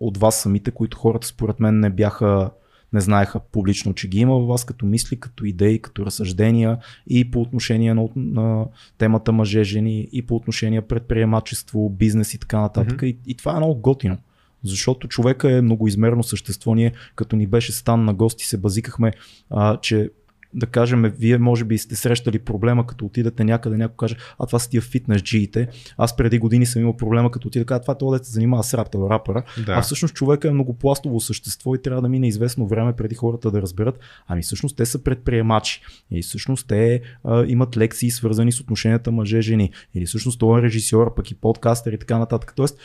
от 0.00 0.18
вас 0.18 0.40
самите, 0.40 0.70
които 0.70 0.98
хората 0.98 1.26
според 1.26 1.60
мен 1.60 1.80
не 1.80 1.90
бяха, 1.90 2.50
не 2.92 3.00
знаеха 3.00 3.40
публично, 3.40 3.94
че 3.94 4.08
ги 4.08 4.18
има 4.18 4.34
във 4.34 4.48
вас 4.48 4.64
като 4.64 4.86
мисли, 4.86 5.20
като 5.20 5.44
идеи, 5.44 5.78
като 5.78 6.06
разсъждения 6.06 6.78
и 7.06 7.30
по 7.30 7.40
отношение 7.40 7.94
на, 7.94 8.08
на 8.16 8.66
темата 8.98 9.32
мъже-жени, 9.32 10.08
и 10.12 10.26
по 10.26 10.36
отношение 10.36 10.82
предприемачество, 10.82 11.90
бизнес 11.90 12.34
и 12.34 12.38
така 12.38 12.60
нататък. 12.60 13.02
Мгм. 13.02 13.06
И, 13.06 13.18
и 13.26 13.34
това 13.34 13.52
е 13.52 13.56
много 13.56 13.80
готино. 13.80 14.18
Защото 14.64 15.08
човека 15.08 15.52
е 15.52 15.60
многоизмерно 15.60 16.22
същество. 16.22 16.74
Ние, 16.74 16.92
като 17.14 17.36
ни 17.36 17.46
беше 17.46 17.72
стан 17.72 18.04
на 18.04 18.14
гости, 18.14 18.46
се 18.46 18.56
базикахме, 18.56 19.12
а, 19.50 19.76
че 19.76 20.10
да 20.54 20.66
кажем, 20.66 21.12
вие 21.18 21.38
може 21.38 21.64
би 21.64 21.78
сте 21.78 21.96
срещали 21.96 22.38
проблема, 22.38 22.86
като 22.86 23.04
отидете 23.04 23.44
някъде, 23.44 23.76
някой 23.76 23.96
каже, 23.96 24.16
а 24.38 24.46
това 24.46 24.58
са 24.58 24.70
тия 24.70 24.82
фитнес 24.82 25.22
джиите. 25.22 25.68
Аз 25.96 26.16
преди 26.16 26.38
години 26.38 26.66
съм 26.66 26.82
имал 26.82 26.96
проблема, 26.96 27.30
като 27.30 27.48
отида, 27.48 27.64
кажа, 27.64 27.80
това 27.80 27.94
това 27.94 28.18
да 28.18 28.24
се 28.24 28.32
занимава 28.32 28.64
с 28.64 28.74
раптел, 28.74 29.08
рапъра. 29.10 29.42
Да. 29.66 29.72
А 29.72 29.82
всъщност 29.82 30.14
човека 30.14 30.48
е 30.48 30.50
многопластово 30.50 31.20
същество 31.20 31.74
и 31.74 31.82
трябва 31.82 32.02
да 32.02 32.08
мине 32.08 32.28
известно 32.28 32.66
време 32.66 32.92
преди 32.92 33.14
хората 33.14 33.50
да 33.50 33.62
разберат. 33.62 33.98
Ами 34.26 34.42
всъщност 34.42 34.76
те 34.76 34.86
са 34.86 35.02
предприемачи. 35.02 35.82
И 36.10 36.22
всъщност 36.22 36.68
те 36.68 37.00
а, 37.24 37.44
имат 37.46 37.76
лекции 37.76 38.10
свързани 38.10 38.52
с 38.52 38.60
отношенията 38.60 39.10
мъже-жени. 39.10 39.70
Или 39.94 40.06
всъщност 40.06 40.38
той 40.38 40.60
е 40.60 40.62
режисьор, 40.62 41.14
пък 41.14 41.30
и 41.30 41.34
подкастър 41.34 41.92
и 41.92 41.98
така 41.98 42.18
нататък. 42.18 42.52
Тоест, 42.56 42.78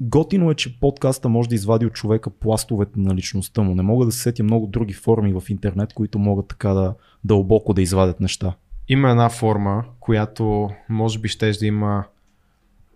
Готино 0.00 0.50
е, 0.50 0.54
че 0.54 0.80
подкаста 0.80 1.28
може 1.28 1.48
да 1.48 1.54
извади 1.54 1.86
от 1.86 1.92
човека 1.92 2.30
пластовете 2.30 3.00
на 3.00 3.14
личността 3.14 3.62
му. 3.62 3.74
Не 3.74 3.82
мога 3.82 4.06
да 4.06 4.12
се 4.12 4.18
сетя 4.18 4.42
много 4.42 4.66
други 4.66 4.92
форми 4.92 5.32
в 5.32 5.42
интернет, 5.48 5.92
които 5.92 6.18
могат 6.18 6.48
така 6.48 6.68
да 6.68 6.94
дълбоко 7.24 7.74
да 7.74 7.82
извадят 7.82 8.20
неща. 8.20 8.54
Има 8.88 9.10
една 9.10 9.28
форма, 9.28 9.84
която 10.00 10.70
може 10.88 11.18
би 11.18 11.28
ще 11.28 11.50
да 11.50 11.66
има 11.66 12.04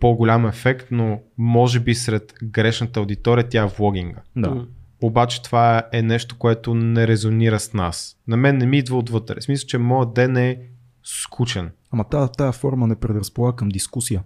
по-голям 0.00 0.46
ефект, 0.46 0.88
но 0.90 1.20
може 1.38 1.80
би 1.80 1.94
сред 1.94 2.34
грешната 2.42 3.00
аудитория 3.00 3.48
тя 3.48 3.62
е 3.62 3.66
влогинга. 3.66 4.20
Да. 4.36 4.66
Обаче 5.02 5.42
това 5.42 5.82
е 5.92 6.02
нещо, 6.02 6.38
което 6.38 6.74
не 6.74 7.06
резонира 7.06 7.60
с 7.60 7.72
нас. 7.72 8.16
На 8.28 8.36
мен 8.36 8.58
не 8.58 8.66
ми 8.66 8.78
идва 8.78 8.98
отвътре. 8.98 9.40
В 9.40 9.44
смисъл, 9.44 9.66
че 9.66 9.78
моят 9.78 10.14
ден 10.14 10.36
е 10.36 10.58
скучен. 11.04 11.70
Ама 11.90 12.04
тази, 12.04 12.32
тази 12.32 12.58
форма 12.58 12.86
не 12.86 12.96
предразполага 12.96 13.56
към 13.56 13.68
дискусия. 13.68 14.22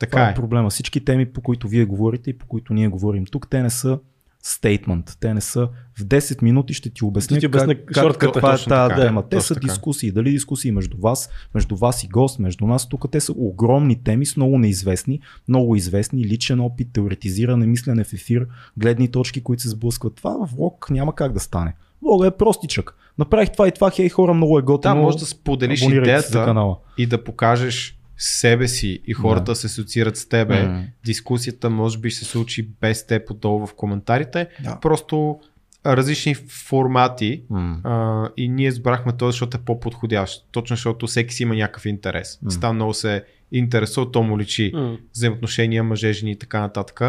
Така 0.00 0.10
Това 0.10 0.28
е 0.28 0.30
е. 0.30 0.34
проблема. 0.34 0.70
Всички 0.70 1.04
теми, 1.04 1.26
по 1.26 1.40
които 1.40 1.68
вие 1.68 1.84
говорите 1.84 2.30
и 2.30 2.38
по 2.38 2.46
които 2.46 2.74
ние 2.74 2.88
говорим 2.88 3.24
тук, 3.26 3.50
те 3.50 3.62
не 3.62 3.70
са 3.70 3.98
стейтмент. 4.42 5.16
Те 5.20 5.34
не 5.34 5.40
са 5.40 5.68
в 5.98 6.04
10 6.04 6.42
минути 6.42 6.74
ще 6.74 6.90
ти 6.90 7.04
обясня, 7.04 7.34
Ще 7.34 7.40
ти 7.40 7.46
обясня 7.46 7.74
как, 7.74 7.86
как, 7.86 8.18
каква 8.18 8.54
е 8.54 8.58
тази 8.58 8.94
тема. 8.94 9.28
Те 9.28 9.40
са 9.40 9.54
така. 9.54 9.66
дискусии. 9.66 10.12
Дали 10.12 10.30
дискусии 10.30 10.72
между 10.72 10.96
вас, 10.98 11.30
между 11.54 11.76
вас 11.76 12.04
и 12.04 12.08
гост, 12.08 12.38
между 12.38 12.66
нас. 12.66 12.88
Тук 12.88 13.10
те 13.10 13.20
са 13.20 13.32
огромни 13.36 14.02
теми 14.02 14.26
с 14.26 14.36
много 14.36 14.58
неизвестни, 14.58 15.20
много 15.48 15.76
известни, 15.76 16.24
личен 16.24 16.60
опит, 16.60 16.88
теоретизиране, 16.92 17.66
мислене 17.66 18.04
в 18.04 18.12
ефир, 18.12 18.46
гледни 18.76 19.08
точки, 19.08 19.42
които 19.42 19.62
се 19.62 19.68
сблъскват. 19.68 20.14
Това 20.14 20.46
в 20.46 20.50
влог 20.50 20.86
няма 20.90 21.14
как 21.14 21.32
да 21.32 21.40
стане. 21.40 21.74
Влога 22.02 22.26
е 22.26 22.30
простичък. 22.30 22.94
Направих 23.18 23.52
това 23.52 23.68
и 23.68 23.72
това, 23.72 23.90
хей 23.90 24.08
хора, 24.08 24.34
много 24.34 24.58
е 24.58 24.62
Да, 24.62 24.66
готино. 24.66 24.96
може 24.96 25.18
да 25.18 25.26
споделиш 25.26 25.80
се 25.80 25.86
за 25.86 25.94
идеята 25.94 26.44
канала. 26.44 26.76
и 26.98 27.06
да 27.06 27.24
покажеш 27.24 27.99
себе 28.22 28.68
си 28.68 29.00
и 29.06 29.12
хората 29.12 29.44
Да. 29.44 29.54
се 29.56 29.66
асоциират 29.66 30.16
с 30.16 30.26
тебе. 30.28 30.62
М. 30.62 30.84
Дискусията 31.04 31.70
може 31.70 31.98
би 31.98 32.10
ще 32.10 32.24
се 32.24 32.30
случи 32.30 32.68
без 32.80 33.06
теб 33.06 33.30
отдолу 33.30 33.66
в 33.66 33.74
коментарите. 33.74 34.46
Да. 34.64 34.78
Просто 34.80 35.40
различни 35.86 36.34
формати 36.34 37.42
М. 37.50 37.80
а, 37.84 38.28
и 38.36 38.48
ние 38.48 38.68
избрахме 38.68 39.12
този, 39.12 39.34
защото 39.34 39.56
е 39.56 39.60
по-подходящ. 39.60 40.46
Точно 40.52 40.76
защото 40.76 41.06
всеки 41.06 41.34
си 41.34 41.42
има 41.42 41.54
някакъв 41.54 41.86
интерес. 41.86 42.38
М. 42.42 42.50
Стан 42.50 42.74
много 42.74 42.94
се 42.94 43.24
интересува, 43.52 44.12
то 44.12 44.22
му 44.22 44.38
личи 44.38 44.70
М. 44.74 44.96
взаимоотношения, 45.14 45.84
мъже, 45.84 46.12
жени 46.12 46.32
и 46.32 46.36
така 46.36 46.60
нататък. 46.60 47.00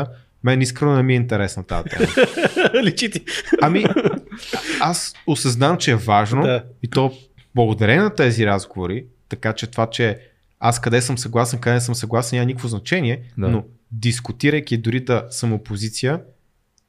Мен 0.44 0.62
искрено 0.62 0.96
не 0.96 1.04
ми 1.04 1.14
е 1.14 1.18
интересна 1.18 1.64
тази 1.64 1.84
тема. 1.84 2.08
Личи 2.84 3.10
ти. 3.12 3.22
Ами, 3.62 3.86
аз 4.82 5.14
осъзнавам, 5.28 5.78
че 5.78 5.92
е 5.92 5.96
важно 5.96 6.42
Да. 6.44 6.64
и 6.84 6.88
то 6.88 7.14
благодарение 7.56 8.02
на 8.04 8.16
тези 8.16 8.46
разговори, 8.46 9.06
така 9.30 9.54
че 9.54 9.68
това, 9.68 9.90
че 9.90 10.20
аз 10.64 10.82
къде 10.82 11.02
съм 11.02 11.18
съгласен, 11.18 11.60
къде 11.60 11.74
не 11.74 11.82
съм 11.82 11.96
съгласен, 11.96 12.38
няма 12.38 12.46
никакво 12.46 12.68
значение, 12.68 13.22
Да. 13.38 13.50
но 13.50 13.64
дискутирайки 13.92 14.78
дори 14.78 15.00
да 15.00 15.28
съм 15.30 15.54
опозиция, 15.54 16.22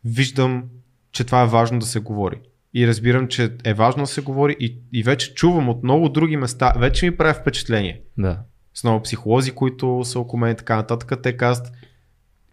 виждам, 0.05 0.65
че 1.13 1.25
това 1.25 1.43
е 1.43 1.47
важно 1.47 1.79
да 1.79 1.87
се 1.87 2.01
говори. 2.01 2.41
И 2.75 2.87
разбирам, 2.87 3.29
че 3.29 3.53
е 3.65 3.75
важно 3.75 4.03
да 4.03 4.07
се 4.07 4.21
говори 4.21 4.57
и, 4.61 4.79
и 4.93 5.03
вече 5.03 5.35
чувам 5.35 5.69
от 5.69 5.83
много 5.83 6.09
други 6.09 6.37
места, 6.37 6.73
вече 6.79 7.11
ми 7.11 7.17
прави 7.17 7.35
впечатление. 7.41 8.01
Да. 8.19 8.39
С 8.75 8.85
много 8.85 9.03
психолози, 9.03 9.51
които 9.51 10.01
са 10.05 10.21
около 10.21 10.41
мен 10.41 10.53
и 10.53 10.57
така 10.57 10.77
нататък, 10.77 11.23
те 11.23 11.37
казват, 11.37 11.73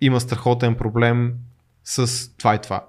има 0.01 0.19
страхотен 0.19 0.75
проблем 0.75 1.33
с 1.83 2.29
това 2.37 2.55
и 2.55 2.59
това. 2.61 2.85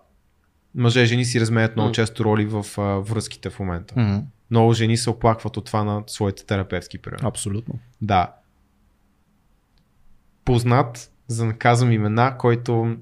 Мъже 0.74 1.00
и 1.00 1.06
жени 1.06 1.24
си 1.24 1.40
разменят 1.40 1.76
много 1.76 1.92
често 1.92 2.24
роли 2.24 2.46
в 2.46 2.66
а, 2.78 2.82
връзките 2.82 3.50
в 3.50 3.58
момента. 3.58 3.94
М. 3.96 4.22
Много 4.50 4.72
жени 4.72 4.96
се 4.96 5.10
оплакват 5.10 5.56
от 5.56 5.64
това 5.64 5.84
на 5.84 6.02
своите 6.06 6.46
терапевтски 6.46 6.98
примери. 6.98 7.22
Абсолютно. 7.24 7.74
Да. 8.00 8.34
Познат, 10.44 11.10
за 11.28 11.46
да 11.46 11.52
казвам 11.52 11.92
имена, 11.92 12.36
който 12.38 12.96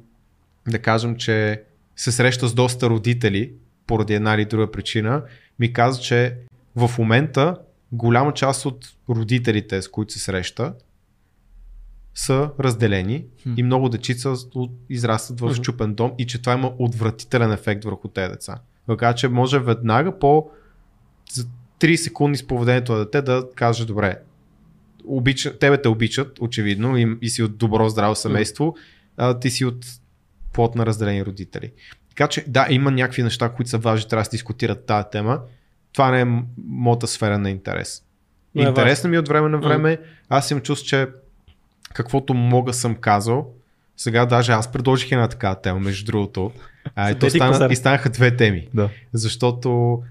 да 0.68 0.78
кажем, 0.78 1.16
че 1.16 1.62
се 1.96 2.12
среща 2.12 2.49
с 2.49 2.55
доста 2.55 2.90
родители, 2.90 3.53
поради 3.86 4.14
една 4.14 4.34
или 4.34 4.44
друга 4.44 4.70
причина, 4.70 5.22
ми 5.59 5.72
каза, 5.72 6.01
че 6.01 6.36
в 6.76 6.90
момента 6.99 7.57
голяма 7.92 8.34
част 8.34 8.66
от 8.66 8.94
родителите, 9.09 9.82
с 9.82 9.88
които 9.88 10.12
се 10.12 10.18
среща, 10.18 10.74
са 12.14 12.51
разделени 12.61 13.24
Хм. 13.42 13.55
и 13.57 13.62
много 13.62 13.88
дечица 13.88 14.34
израстват 14.88 15.40
в 15.40 15.55
щупен 15.55 15.94
дом 15.94 16.12
и 16.18 16.26
че 16.26 16.40
това 16.40 16.53
има 16.53 16.72
отвратителен 16.78 17.53
ефект 17.53 17.84
върху 17.84 18.09
тези 18.09 18.32
деца. 18.32 18.61
Така 18.86 19.14
че 19.14 19.28
може 19.28 19.59
веднага 19.59 20.18
по 20.18 20.51
за 21.33 21.47
3 21.81 21.97
секунди 21.97 22.39
с 22.39 22.47
поведението 22.47 22.93
на 22.93 22.99
дете 22.99 23.22
да 23.22 23.49
каже 23.55 23.87
добре, 23.87 24.18
обича, 25.05 25.59
тебе 25.59 25.83
те 25.83 25.89
обичат, 25.89 26.39
очевидно, 26.41 26.97
и, 26.97 27.16
и 27.22 27.29
си 27.29 27.43
от 27.43 27.57
добро 27.57 27.89
здраво 27.89 28.14
семейство, 28.14 28.76
а, 29.16 29.39
ти 29.39 29.51
си 29.51 29.64
от 29.64 29.87
плод 30.53 30.74
на 30.74 30.87
разделени 30.87 31.24
родители. 31.24 31.72
Така 32.09 32.29
че 32.29 32.45
да, 32.49 32.66
има 32.70 32.91
някакви 32.91 33.22
неща, 33.22 33.49
които 33.49 33.70
са 33.70 33.79
важни, 33.79 34.09
трябва 34.09 34.20
да 34.20 34.24
се 34.24 34.31
дискутират 34.31 34.87
тази 34.87 35.07
тема. 35.12 35.41
Това 35.93 36.11
не 36.11 36.20
е 36.20 36.43
моята 36.68 37.07
сфера 37.07 37.39
на 37.39 37.51
интерес. 37.51 38.03
Но 38.55 38.62
е 38.62 38.68
Интересно 38.68 39.11
ми 39.11 39.16
е 39.16 39.18
от 39.18 39.29
време 39.29 39.49
на 39.49 39.59
време. 39.59 39.99
Аз 40.29 40.51
им 40.51 40.61
чувство, 40.61 40.89
че 40.89 41.09
каквото 41.95 42.35
мога 42.35 42.72
съм 42.72 42.95
казал. 42.95 43.53
Сега 43.97 44.26
даже 44.26 44.53
аз 44.53 44.72
предложих 44.72 45.12
една 45.12 45.29
такава 45.29 45.61
тема, 45.61 45.81
между 45.81 46.05
другото. 46.05 46.53
А, 46.95 47.11
и, 47.11 47.14
то 47.14 47.31
стана, 47.31 47.68
и 47.72 47.76
станаха 47.76 48.11
две 48.11 48.37
теми. 48.37 48.68
Да. 48.74 48.89
Защото 49.12 50.03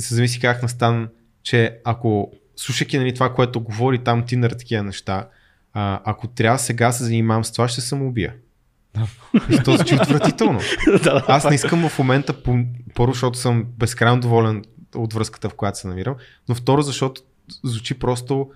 се 0.00 0.14
замисли 0.14 0.40
как 0.40 0.62
настан, 0.62 1.08
че 1.42 1.78
ако 1.84 2.32
слушайки 2.56 2.98
нали, 2.98 3.14
това, 3.14 3.34
което 3.34 3.60
говори 3.60 3.98
там 3.98 4.26
Тинър 4.26 4.50
такива 4.50 4.82
неща, 4.82 5.28
а, 5.72 6.00
ако 6.04 6.26
трябва 6.26 6.58
сега 6.58 6.92
се 6.92 7.04
занимавам 7.04 7.44
с 7.44 7.52
това, 7.52 7.68
ще 7.68 7.80
се 7.80 7.88
самоубия. 7.88 8.34
И 9.50 9.58
то 9.64 9.76
звучи 9.76 9.94
отвратително. 9.94 10.60
Аз 11.28 11.44
не 11.44 11.54
искам 11.54 11.88
в 11.88 11.98
момента, 11.98 12.34
първо, 12.94 13.12
защото 13.12 13.38
съм 13.38 13.66
безкрайно 13.78 14.20
доволен 14.20 14.64
от 14.94 15.12
връзката, 15.12 15.48
в 15.48 15.54
която 15.54 15.78
се 15.78 15.88
намирам, 15.88 16.14
но 16.48 16.54
второ, 16.54 16.82
защото 16.82 17.22
звучи 17.64 17.98
просто 17.98 18.50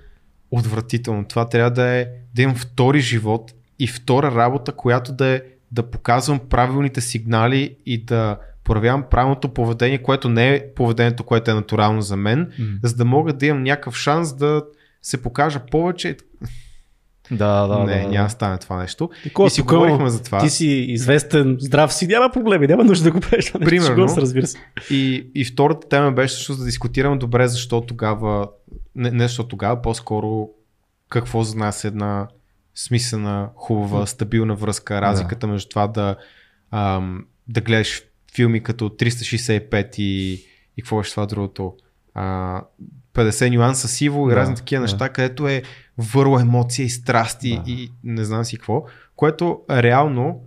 отвратително. 0.51 1.25
Това 1.25 1.49
трябва 1.49 1.71
да 1.71 1.87
е 1.87 2.07
да 2.35 2.43
имам 2.43 2.57
втори 2.57 3.01
живот 3.01 3.53
и 3.79 3.87
втора 3.87 4.35
работа, 4.35 4.73
която 4.73 5.13
да 5.13 5.27
е 5.27 5.43
да 5.73 5.91
показвам 5.91 6.39
правилните 6.39 7.01
сигнали 7.01 7.77
и 7.87 8.05
да 8.05 8.39
проявявам 8.69 9.05
правилното 9.11 9.49
поведение, 9.49 10.03
което 10.03 10.29
не 10.29 10.55
е 10.55 10.75
поведението, 10.75 11.25
което 11.25 11.51
е 11.51 11.55
натурално 11.55 12.03
за 12.03 12.17
мен, 12.17 12.53
М. 12.59 12.67
за 12.83 12.97
да 12.97 13.05
мога 13.05 13.33
да 13.33 13.47
имам 13.47 13.63
някакъв 13.63 13.97
шанс 13.97 14.37
да 14.37 14.63
се 15.03 15.23
покажа 15.23 15.61
повече. 15.71 16.17
Да, 17.31 17.67
да, 17.67 17.79
не, 17.79 17.95
да, 17.95 18.03
да. 18.03 18.09
няма 18.09 18.27
да 18.27 18.31
стане 18.31 18.59
това 18.59 18.77
нещо. 18.77 19.11
Такова 19.23 19.47
и 19.47 19.51
си 19.51 19.61
спокойно, 19.61 19.83
говорихме 19.83 20.11
за 20.11 20.23
това. 20.23 20.39
Ти 20.39 20.51
си 20.51 20.67
известен, 20.67 21.57
здрав 21.61 21.93
си, 21.93 22.07
няма 22.07 22.31
проблеми, 22.33 22.67
няма 22.67 22.85
нужда 22.85 23.05
да 23.05 23.11
го 23.11 23.21
правиш. 23.21 23.53
Примерно. 23.53 24.09
Се, 24.09 24.21
разбира 24.21 24.47
се. 24.47 24.59
И, 24.91 25.31
и 25.35 25.45
втората 25.45 25.89
тема 25.89 26.13
беше 26.13 26.35
всъщност 26.35 26.61
да 26.61 26.65
дискутирам 26.65 27.19
добре 27.19 27.49
защо 27.49 27.81
тогава, 27.81 28.49
не, 28.95 29.11
не 29.11 29.25
защо 29.25 29.49
тогава, 29.49 29.83
по-скоро 29.83 30.49
какво 31.09 31.43
за 31.43 31.57
нас 31.57 31.85
е 31.85 31.89
една 31.89 32.29
смислена, 32.75 33.49
хубава, 33.57 34.07
стабилна 34.07 34.55
връзка, 34.55 35.03
разликата 35.03 35.47
между 35.47 35.69
това 35.69 35.87
да, 35.87 36.17
ам, 36.71 37.25
да 37.49 37.61
гледаш 37.61 38.03
филми 38.39 38.63
като 38.63 38.89
365 38.89 39.99
и, 39.99 40.33
и 40.77 40.83
какво 40.83 40.99
беше 40.99 41.11
това 41.11 41.27
другото, 41.27 41.75
а, 42.15 42.61
50 43.15 43.51
нюанса 43.51 43.89
сиво 43.89 44.27
и 44.27 44.35
Да, 44.35 44.37
разни 44.37 44.55
такива 44.55 44.79
да. 44.79 44.83
неща, 44.83 45.09
където 45.09 45.49
е 45.49 45.63
върло 45.99 46.39
емоция 46.41 46.85
и 46.85 46.91
страсти 46.91 47.51
Да. 47.57 47.71
и 47.71 47.93
не 48.05 48.25
знам 48.25 48.45
си 48.45 48.57
какво, 48.57 48.85
което 49.17 49.61
реално 49.71 50.41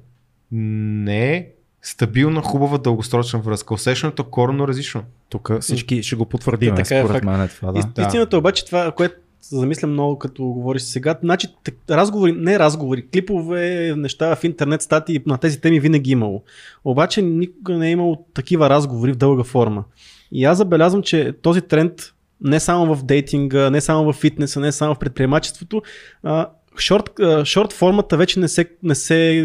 не 0.52 1.36
е 1.36 1.48
стабилна, 1.82 2.42
хубава, 2.42 2.78
дългосрочна 2.78 3.40
връзка. 3.40 3.74
Усещането 3.74 4.22
е 4.22 4.32
коренно 4.32 4.68
различно. 4.68 5.04
Тук 5.30 5.52
всички 5.62 6.04
ще 6.04 6.16
го 6.16 6.26
потвърдим, 6.26 6.74
Е, 6.74 6.76
така 6.76 6.98
е 6.98 7.04
според 7.04 7.24
мен 7.24 7.42
е 7.42 7.48
това. 7.48 7.72
Да. 7.72 7.80
И- 7.80 8.02
Истината 8.02 8.38
обаче 8.38 8.66
това, 8.66 8.92
което 8.92 9.16
се 9.42 9.56
замисля 9.56 9.88
много 9.88 10.20
като 10.20 10.44
говориш 10.44 10.82
сега, 10.82 11.16
значи 11.24 11.48
разговори, 11.90 12.32
не 12.32 12.60
разговори, 12.60 13.08
клипове, 13.08 13.94
неща 13.98 14.36
в 14.36 14.44
интернет, 14.44 14.82
статии 14.82 15.22
на 15.26 15.38
тези 15.38 15.62
теми 15.62 15.80
винаги 15.80 16.12
е 16.12 16.14
имало. 16.14 16.44
Обаче 16.86 17.22
никога 17.22 17.78
не 17.78 17.88
е 17.88 17.92
имало 17.92 18.26
такива 18.34 18.70
разговори 18.70 19.14
в 19.14 19.18
дълга 19.18 19.44
форма. 19.44 19.84
И 20.32 20.46
аз 20.46 20.58
забелязвам, 20.58 21.04
че 21.04 21.34
този 21.42 21.62
тренд 21.62 21.94
не 22.42 22.60
само 22.60 22.96
в 22.96 23.04
дейтинга, 23.04 23.70
не 23.70 23.82
само 23.82 24.14
в 24.14 24.16
фитнеса, 24.16 24.60
не 24.60 24.72
само 24.72 24.96
в 24.96 25.00
предприемачеството, 25.00 25.82
а, 26.24 26.50
шорт, 26.78 27.10
шорт 27.46 27.74
формата 27.74 28.18
вече 28.18 28.40
не 28.40 28.48
се, 28.48 28.66
не, 28.84 28.96
се, 28.96 29.44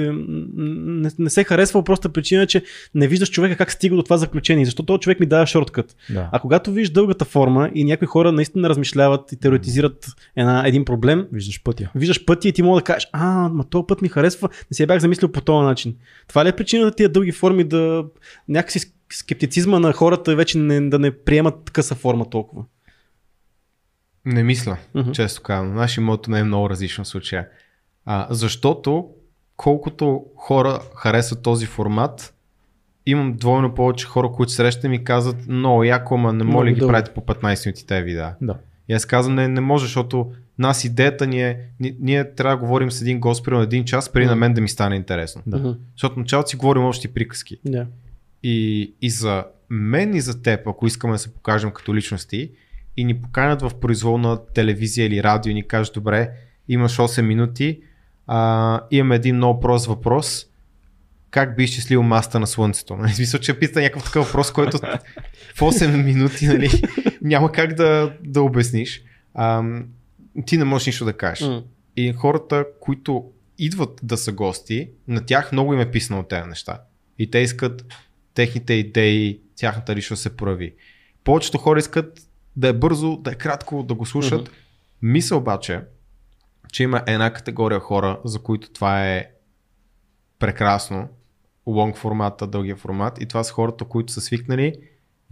не, 0.57 1.11
не 1.19 1.31
се 1.31 1.45
харесва 1.45 1.81
по 1.81 1.85
проста 1.85 2.09
причина, 2.09 2.47
че 2.47 2.63
не 2.95 3.09
виждаш 3.09 3.31
човека 3.31 3.57
как 3.57 3.73
стига 3.73 3.97
до 3.97 4.03
това 4.03 4.17
заключение. 4.17 4.65
Защо 4.65 4.83
този 4.83 5.01
човек 5.01 5.21
ми 5.21 5.27
дава 5.27 5.47
шорткът. 5.47 5.97
Да. 6.11 6.29
А 6.33 6.41
когато 6.41 6.73
виждаш 6.73 6.93
дългата 6.93 7.25
форма 7.25 7.71
и 7.75 7.85
някои 7.85 8.07
хора 8.07 8.33
наистина 8.33 8.69
размишляват 8.69 9.33
и 9.33 9.37
теоретизират 9.37 10.07
една, 10.37 10.63
един 10.67 10.85
проблем, 10.85 11.27
Виждаш 11.33 11.63
пътя. 11.63 11.91
виждаш 11.95 12.25
пъти 12.25 12.49
и 12.49 12.53
ти 12.53 12.63
мога 12.63 12.81
да 12.81 12.85
кажеш, 12.85 13.09
а, 13.13 13.49
ма 13.49 13.65
този 13.65 13.85
път 13.89 14.03
ми 14.03 14.09
харесва, 14.09 14.49
не 14.71 14.75
си 14.75 14.83
я 14.83 14.87
бях 14.87 15.01
замислил 15.01 15.33
по 15.33 15.41
този 15.41 15.65
начин. 15.65 15.95
Това 16.29 16.45
ли 16.45 16.49
е 16.49 16.57
причината 16.57 16.97
тия 16.97 17.09
дълги 17.09 17.33
форми 17.33 17.65
да 17.65 18.05
някакси 18.49 18.93
скептицизма 19.13 19.79
на 19.79 19.93
хората 19.93 20.37
вече 20.37 20.59
не, 20.59 20.89
да 20.89 20.99
не 20.99 21.11
приемат 21.11 21.71
къса 21.71 21.95
форма 21.95 22.31
толкова? 22.31 22.65
Не 24.27 24.43
мисля, 24.43 24.77
Мгм. 24.95 25.13
често 25.13 25.43
казвам. 25.43 25.75
Нашия 25.75 26.05
мото 26.05 26.31
не 26.31 26.39
е 26.39 26.45
много 26.45 26.71
различно 26.71 27.05
в 27.05 27.09
случая. 27.09 27.49
А, 28.05 28.27
защото 28.31 29.09
колкото 29.57 30.25
хора 30.37 30.81
харесват 30.97 31.43
този 31.43 31.67
формат, 31.67 32.35
имам 33.07 33.33
двойно 33.33 33.75
повече 33.75 34.07
хора, 34.07 34.29
които 34.29 34.53
срещам 34.53 34.93
и 34.93 35.05
казват, 35.05 35.47
много 35.49 35.85
яко, 35.85 36.15
ама 36.15 36.33
не 36.33 36.45
моля 36.45 36.67
ги 36.67 36.75
дълго. 36.75 36.91
правите 36.91 37.11
по 37.11 37.21
15 37.23 37.67
минути 37.67 37.87
тези 37.87 38.03
видеа. 38.03 38.35
Да. 38.41 38.55
И 38.89 38.95
аз 38.95 39.07
казвам, 39.07 39.35
не, 39.35 39.49
не 39.49 39.61
може, 39.61 39.85
защото 39.85 40.33
нас 40.59 40.85
идеята 40.85 41.27
ни 41.27 41.43
е, 41.43 41.61
ни- 41.81 41.97
ние 42.01 42.35
трябва 42.35 42.57
да 42.57 42.61
говорим 42.61 42.91
с 42.91 43.03
един 43.03 43.21
гост, 43.21 43.45
примерно 43.45 43.63
един 43.63 43.85
час, 43.85 44.09
преди 44.09 44.27
на 44.27 44.33
Мгм. 44.33 44.41
мен 44.41 44.55
да 44.55 44.61
ми 44.61 44.69
стане 44.69 44.97
интересно. 44.97 45.43
Да. 45.47 45.57
Мгм. 45.59 45.71
Защото 45.93 46.19
началото 46.19 46.49
си 46.49 46.57
говорим 46.57 46.85
общи 46.85 47.09
приказки. 47.09 47.59
Да. 47.65 47.87
И, 48.43 48.93
и 49.03 49.11
за 49.11 49.45
мен 49.71 50.15
и 50.15 50.21
за 50.21 50.43
теб, 50.43 50.67
ако 50.67 50.87
искаме 50.87 51.13
да 51.13 51.19
се 51.19 51.35
покажем 51.35 51.71
като 51.71 51.95
личности 51.95 52.51
и 52.97 53.05
ни 53.05 53.23
поканят 53.23 53.63
в 53.63 53.71
произволна 53.81 54.47
телевизия 54.47 55.07
или 55.07 55.23
радио 55.23 55.51
и 55.51 55.55
ни 55.55 55.69
кажат, 55.69 55.95
добре, 55.95 56.31
имаш 56.69 56.97
8 56.97 57.21
минути, 57.21 57.81
а, 58.27 58.81
имаме 58.91 59.15
един 59.15 59.37
много 59.37 59.61
прост 59.61 59.87
въпрос, 59.87 60.47
как 61.31 61.57
би 61.57 61.65
изчислил 61.65 62.03
маста 62.03 62.41
на 62.41 62.47
Слънцето? 62.47 62.97
Нали, 63.01 63.13
смисъл, 63.13 63.41
че 63.41 63.59
пита 63.59 63.81
някакъв 63.81 64.05
такъв 64.05 64.27
въпрос, 64.27 64.53
който 64.53 64.79
в 65.55 65.61
8 65.61 66.05
минути 66.05 66.47
нали, 66.47 66.71
няма 67.23 67.53
как 67.53 67.75
да, 67.75 68.17
да 68.25 68.43
обясниш. 68.43 69.03
А, 69.35 69.65
ти 70.47 70.57
не 70.57 70.65
можеш 70.65 70.87
нищо 70.87 71.05
да 71.05 71.13
кажеш. 71.13 71.49
И 71.97 72.13
хората, 72.13 72.65
които 72.81 73.25
идват 73.59 74.01
да 74.03 74.17
са 74.17 74.33
гости, 74.33 74.89
на 75.09 75.27
тях 75.27 75.53
много 75.53 75.75
им 75.75 75.81
е 75.81 75.91
писано 75.91 76.21
от 76.21 76.29
тези 76.29 76.49
неща. 76.49 76.81
И 77.19 77.31
те 77.31 77.39
искат 77.39 77.85
техните 78.35 78.75
идеи, 78.75 79.41
тяхната 79.57 79.97
личност 79.97 80.23
се 80.23 80.37
прояви. 80.37 80.75
Повечето 81.25 81.59
хора 81.59 81.79
искат 81.79 82.21
да 82.57 82.69
е 82.69 82.73
бързо, 82.73 83.17
да 83.17 83.31
е 83.31 83.35
кратко, 83.35 83.83
да 83.83 83.95
го 83.95 84.07
слушат. 84.07 84.41
Мгм. 84.41 84.51
Мисля 85.03 85.37
обаче, 85.37 85.81
че 86.73 86.83
има 86.83 87.03
една 87.07 87.33
категория 87.33 87.81
хора, 87.81 88.21
за 88.25 88.39
които 88.39 88.71
това 88.71 89.07
е 89.07 89.31
прекрасно. 90.39 91.09
Лонг 91.67 91.97
формата, 91.97 92.47
дългия 92.47 92.77
формат. 92.77 93.21
И 93.23 93.27
това 93.27 93.45
са 93.45 93.53
хората, 93.53 93.85
които 93.85 94.13
са 94.13 94.21
свикнали 94.21 94.75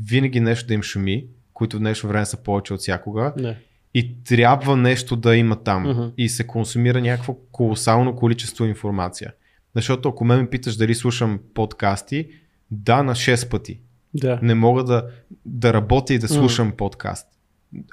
винаги 0.01 0.41
нещо 0.41 0.67
да 0.67 0.75
им 0.75 0.83
шуми, 0.83 1.27
които 1.55 1.77
в 1.77 1.81
днешно 1.81 2.09
време 2.09 2.27
са 2.27 2.37
повече 2.37 2.75
от 2.75 2.81
всякога 2.81 3.33
Да. 3.37 3.57
и 3.95 4.23
трябва 4.25 4.77
нещо 4.77 5.17
да 5.17 5.37
има 5.37 5.63
там 5.63 5.91
Мгм. 5.91 6.03
и 6.17 6.29
се 6.29 6.47
консумира 6.47 7.01
някакво 7.01 7.35
колосално 7.53 8.17
количество 8.17 8.65
информация. 8.65 9.33
Защото 9.75 10.09
ако 10.09 10.25
ме 10.25 10.37
ме 10.37 10.51
питаш 10.51 10.77
дали 10.77 10.95
слушам 10.95 11.41
подкасти, 11.55 12.29
да, 12.71 13.03
на 13.03 13.15
6 13.15 13.51
пъти. 13.51 13.81
Да. 14.15 14.39
Не 14.43 14.55
мога 14.55 14.85
да, 14.85 15.07
да 15.47 15.73
работя 15.73 16.15
и 16.15 16.19
да 16.19 16.29
слушам 16.29 16.73
подкаст. 16.73 17.27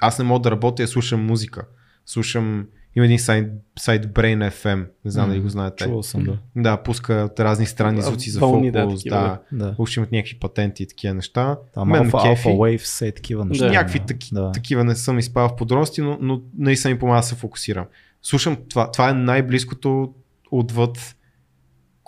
Аз 0.00 0.18
не 0.18 0.24
мога 0.24 0.40
да 0.40 0.50
работя 0.50 0.82
и 0.82 0.86
слушам 0.86 1.26
музика. 1.26 1.62
Слушам, 2.06 2.66
има 2.96 3.06
един 3.06 3.18
сайт, 3.18 3.52
сайт 3.78 4.06
Brain 4.06 4.50
FM, 4.50 4.86
не 5.04 5.10
знам 5.10 5.28
дали 5.28 5.40
го 5.40 5.48
знаете. 5.48 5.84
Чувал 5.84 6.02
съм, 6.02 6.24
да. 6.24 6.38
Да, 6.56 6.76
пускат 6.82 7.40
разни 7.40 7.66
странни 7.66 7.98
А, 7.98 8.02
звуци 8.02 8.30
за 8.30 8.40
вълни, 8.40 8.70
да, 8.70 8.82
фокус, 8.82 9.00
такива, 9.00 9.38
да. 9.52 9.64
да. 9.64 9.74
Въобще 9.78 10.00
имат 10.00 10.12
някакви 10.12 10.38
патенти 10.38 10.82
и 10.82 10.86
такива 10.86 11.14
неща. 11.14 11.56
Там 11.74 11.88
Мен 11.88 12.02
ме 12.02 12.10
Alpha, 12.10 12.30
кефи. 12.30 12.48
Alpha 12.48 12.56
Wave, 12.56 12.78
все 12.78 13.12
такива 13.12 13.44
неща. 13.44 13.64
Да. 13.66 13.72
Някакви 13.72 13.98
Да. 13.98 14.06
таки, 14.06 14.28
Да. 14.32 14.52
такива 14.52 14.84
не 14.84 14.94
съм 14.94 15.18
изпал 15.18 15.48
в 15.48 15.56
подробности, 15.56 16.02
но, 16.02 16.18
но 16.20 16.40
наистина 16.58 16.94
ми 16.94 17.00
помага 17.00 17.18
да 17.20 17.22
се 17.22 17.34
фокусирам. 17.34 17.86
Слушам, 18.22 18.56
това, 18.68 18.90
това 18.90 19.10
е 19.10 19.14
най-близкото 19.14 20.14
отвъд 20.50 21.16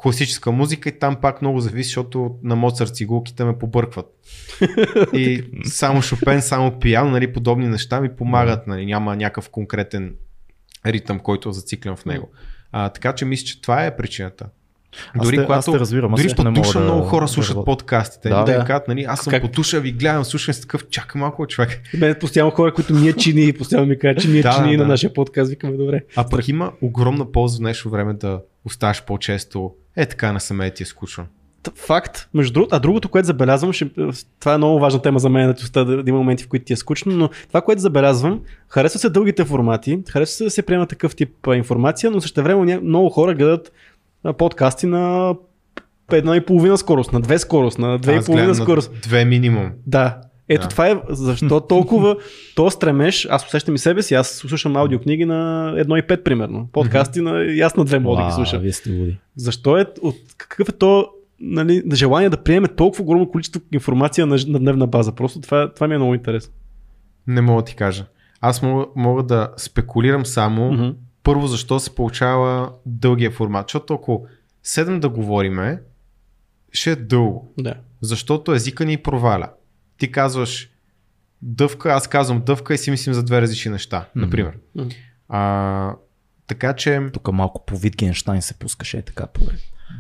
класическа 0.05 0.51
музика 0.53 0.89
и 0.89 0.99
там 0.99 1.17
пак 1.17 1.43
много 1.43 1.61
зависи, 1.61 1.87
защото 1.89 2.35
на 2.43 2.57
Моцарт 2.57 2.97
цигулките 2.97 3.45
ме 3.45 3.59
побъркват. 3.59 4.07
И 5.13 5.45
само 5.65 6.03
Шопен, 6.03 6.43
само 6.43 6.79
пиян, 6.79 7.11
нали, 7.11 7.33
подобни 7.33 7.69
неща 7.69 8.01
ми 8.01 8.09
помагат, 8.09 8.67
нали, 8.67 8.87
няма 8.87 9.17
някакъв 9.17 9.51
конкретен 9.51 10.15
ритъм, 10.87 11.19
който 11.19 11.53
зациклен 11.53 11.97
в 11.97 12.05
него. 12.05 12.29
А, 12.73 12.89
така 12.89 13.13
че 13.13 13.25
мисля, 13.25 13.47
че 13.47 13.61
това 13.61 13.85
е 13.85 13.97
причината. 13.97 14.47
Аз 15.15 15.27
Дори 15.27 15.37
те- 15.37 15.43
аз 15.43 15.47
когато, 15.47 15.73
те 15.73 15.81
разбирам, 15.81 16.15
аз 16.15 16.21
дори 16.21 16.29
също 16.29 16.45
по 16.45 16.53
туша 16.53 16.79
да- 16.79 16.85
много 16.85 17.03
хора 17.03 17.25
да 17.25 17.29
слушат 17.29 17.51
работя. 17.51 17.65
подкастите. 17.67 18.29
Да. 18.29 18.37
Да, 18.37 18.45
да. 18.45 18.59
Да. 18.59 18.65
кажат, 18.65 18.89
нали, 18.89 19.05
аз 19.05 19.21
съм 19.21 19.31
Как? 19.31 19.43
по 19.43 19.49
туша, 19.49 19.81
ви 19.81 19.93
гледам, 19.93 20.25
слушам 20.25 20.55
с 20.55 20.61
такъв, 20.61 20.89
чакай 20.89 21.21
малко 21.21 21.47
човек. 21.47 21.81
Мен 21.99 22.17
постоянно 22.21 22.51
хора, 22.51 22.75
които 22.75 22.95
ние 22.95 23.13
чини, 23.13 23.53
постоянно 23.53 23.87
ми 23.87 23.99
кажат, 23.99 24.23
че 24.23 24.29
ние 24.29 24.43
Да, 24.43 24.53
чини 24.57 24.77
да. 24.77 24.83
на 24.83 24.89
нашия 24.89 25.13
подкаст, 25.13 25.51
викаме 25.51 25.77
добре. 25.77 26.05
А 26.17 26.29
пък 26.29 26.49
има 26.49 26.73
огромна 26.81 27.33
полза 27.33 27.57
в 27.57 27.61
днешно 27.61 27.91
време 27.91 28.13
да 28.15 28.41
оставаш 28.65 29.05
по-често. 29.05 29.73
Е 29.97 30.07
така 30.07 30.33
на 30.33 30.41
самия 30.41 30.75
ти 30.75 30.83
е 30.83 30.87
скучно. 30.87 31.27
Факт. 31.75 32.29
Между 32.35 32.53
другото, 32.53 32.77
а 32.77 32.79
другото, 32.79 33.09
което 33.09 33.27
забелязвам, 33.27 33.73
ще, 33.73 33.91
това 34.41 34.55
е 34.55 34.57
много 34.57 34.81
важна 34.81 35.03
тема 35.03 35.19
за 35.19 35.29
мен, 35.29 35.55
да, 35.73 35.85
да, 35.85 36.03
да 36.03 36.11
има 36.11 36.19
моменти, 36.19 36.45
в 36.45 36.49
които 36.49 36.65
ти 36.65 36.73
е 36.73 36.77
скучно, 36.77 37.13
но 37.13 37.29
това, 37.49 37.61
което 37.61 37.83
забелязвам, 37.83 38.41
харесва 38.69 38.99
се 38.99 39.11
дългите 39.11 39.45
формати, 39.45 40.01
харесва 40.09 40.37
се 40.37 40.45
да 40.45 40.51
се 40.51 40.63
приема 40.63 40.87
такъв 40.87 41.17
тип 41.17 41.31
информация, 41.55 42.11
но 42.11 42.21
също 42.21 42.43
време 42.43 42.81
много 42.81 43.11
хора 43.11 43.35
гледат 43.35 43.73
подкасти 44.39 44.87
на 44.87 45.35
една 46.13 46.37
и 46.37 46.45
половина 46.45 46.79
скорост, 46.79 47.13
на 47.13 47.21
две 47.21 47.39
скорост, 47.39 47.79
на 47.79 47.99
две 47.99 48.13
и 48.13 48.17
Аз 48.17 48.27
половина 48.27 48.47
гледам 48.47 48.59
на 48.59 48.65
скорост. 48.65 48.93
Две 49.03 49.25
минимум. 49.25 49.71
Да. 49.87 50.21
Ето 50.49 50.63
Да. 50.63 50.69
това 50.69 50.89
е 50.89 50.97
защо 51.09 51.61
толкова 51.61 52.17
то 52.57 52.71
стремеш, 52.71 53.27
аз 53.31 53.47
усещам 53.47 53.75
и 53.75 53.79
себе 53.79 54.03
си, 54.03 54.15
аз 54.15 54.29
слушам 54.29 54.77
аудиокниги 54.77 55.25
на 55.25 55.73
1,5 55.77 56.23
примерно. 56.23 56.69
Подкасти 56.73 57.21
на 57.21 57.45
и 57.45 57.61
аз 57.61 57.77
на 57.77 57.85
две 57.85 57.99
мога 57.99 58.23
да 58.23 58.29
ги 58.29 58.33
слушам. 58.33 58.61
Вие 58.61 58.73
сте 58.73 58.91
луди. 58.91 59.19
Защо 59.37 59.79
е, 59.79 59.87
от, 60.03 60.17
какъв 60.39 60.69
е 60.69 60.73
то 60.73 61.09
нали, 61.41 61.83
желание 61.93 62.31
да 62.31 62.43
приеме 62.43 62.69
толкова 62.69 63.05
голямо 63.05 63.31
количество 63.31 63.61
информация 63.73 64.27
на, 64.27 64.37
на 64.47 64.59
дневна 64.59 64.87
база? 64.87 65.13
Просто 65.13 65.41
това, 65.41 65.73
това 65.75 65.89
ми 65.89 65.95
е 65.95 65.99
много 65.99 66.15
интересно. 66.15 66.53
Не 67.27 67.41
мога 67.41 67.63
да 67.63 67.67
ти 67.67 67.77
кажа. 67.77 68.07
Аз 68.41 68.63
мога, 68.63 68.87
мога 68.97 69.23
да 69.23 69.49
спекулирам 69.57 70.27
само 70.27 70.95
първо 71.23 71.47
защо 71.47 71.81
се 71.81 71.95
получава 71.95 72.73
дългия 72.87 73.31
формат. 73.31 73.67
Защото 73.69 73.95
ако 73.95 74.27
седем 74.63 75.01
да 75.01 75.09
говориме, 75.09 75.81
ще 76.73 76.91
е 76.91 76.97
дълго. 76.97 77.53
Да. 77.59 77.75
Защото 78.01 78.53
езика 78.55 78.85
ни 78.85 78.97
проваля. 78.97 79.49
Ти 80.05 80.13
казваш 80.13 80.71
дъвка, 81.43 81.93
аз 81.93 82.09
казвам 82.09 82.43
дъвка 82.43 82.75
и 82.75 82.79
си 82.79 82.91
мислим 82.91 83.15
за 83.15 83.23
две 83.23 83.41
различни 83.41 83.71
неща, 83.71 84.09
Мгм. 84.15 84.25
например. 84.25 84.53
А, 85.29 85.95
така 86.47 86.73
че, 86.73 87.01
Тук 87.13 87.33
малко 87.33 87.65
по 87.67 87.77
Витгенштайн 87.77 88.43
се 88.43 88.55
пускаше 88.55 88.97
е 88.99 89.03
така. 89.03 89.27
По... 89.27 89.41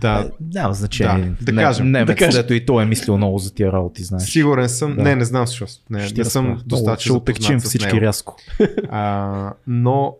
да, 0.00 0.20
Е, 0.20 0.44
няма 0.55 0.74
значение. 0.74 1.28
Да, 1.30 1.44
да 1.44 1.52
не, 1.52 1.62
кажем. 1.62 1.90
Немец, 1.90 2.07
Да 2.07 2.16
кажем. 2.16 2.44
и 2.50 2.66
той 2.66 2.82
е 2.82 2.86
мислил 2.86 3.16
много 3.16 3.38
за 3.38 3.55
тия 3.55 3.72
работи, 3.72 4.05
знаеш. 4.05 4.22
сигурен 4.24 4.68
съм. 4.68 4.96
Да. 4.96 5.02
Не, 5.02 5.16
не 5.16 5.24
знам 5.24 5.46
всъщност. 5.46 5.90
Не, 5.90 6.07
Ще 6.07 6.18
не 6.18 6.24
съм 6.24 6.44
разправя. 6.46 6.62
Достатъчно 6.66 7.11
Ще 7.11 7.12
отекчим 7.12 7.61
всички 7.61 7.86
него. 7.86 8.00
рязко. 8.00 8.36
А, 8.90 9.52
но 9.66 10.16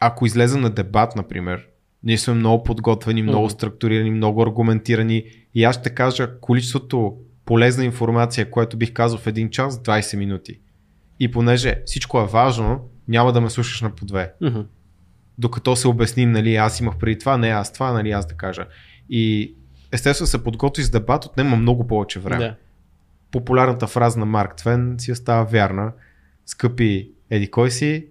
ако 0.00 0.26
излезем 0.26 0.60
на 0.60 0.70
дебат, 0.70 1.16
например, 1.16 1.66
ние 2.02 2.18
сме 2.18 2.34
много 2.34 2.64
подготвени, 2.64 3.22
много 3.22 3.50
структурирани, 3.50 4.10
много 4.10 4.42
аргументирани 4.42 5.24
и 5.54 5.64
аз 5.64 5.76
ще 5.76 5.90
кажа 5.90 6.40
количеството 6.40 7.16
полезна 7.44 7.84
информация, 7.84 8.50
което 8.50 8.76
бих 8.76 8.92
казал 8.92 9.18
в 9.18 9.26
един 9.26 9.50
час, 9.50 9.82
20 9.82 10.16
минути. 10.16 10.58
И 11.20 11.30
понеже 11.30 11.82
всичко 11.86 12.20
е 12.20 12.26
важно, 12.26 12.88
няма 13.08 13.32
да 13.32 13.40
ме 13.40 13.50
слушаш 13.50 13.80
на 13.80 13.90
по 13.90 14.04
две. 14.04 14.32
Мгм. 14.40 14.60
Докато 15.38 15.76
се 15.76 15.88
обясним, 15.88 16.32
нали, 16.32 16.56
аз 16.56 16.80
имах 16.80 16.96
преди 16.96 17.18
това, 17.18 17.36
не 17.36 17.48
аз 17.48 17.72
това, 17.72 17.92
нали, 17.92 18.10
аз 18.10 18.26
да 18.26 18.34
кажа. 18.34 18.66
И 19.10 19.54
естествено 19.92 20.26
се 20.26 20.44
подготви 20.44 20.82
с 20.82 20.90
дебат, 20.90 21.24
отнема 21.24 21.56
много 21.56 21.86
повече 21.86 22.20
време 22.20 22.44
Да. 22.44 22.54
популярната 23.30 23.86
фраза 23.86 24.18
на 24.18 24.26
Марк 24.26 24.56
Твен 24.56 24.94
си 24.98 25.12
остава 25.12 25.42
вярна. 25.42 25.92
Скъпи 26.46 27.10
еди 27.30 27.50
кой 27.50 27.70
си, 27.70 28.06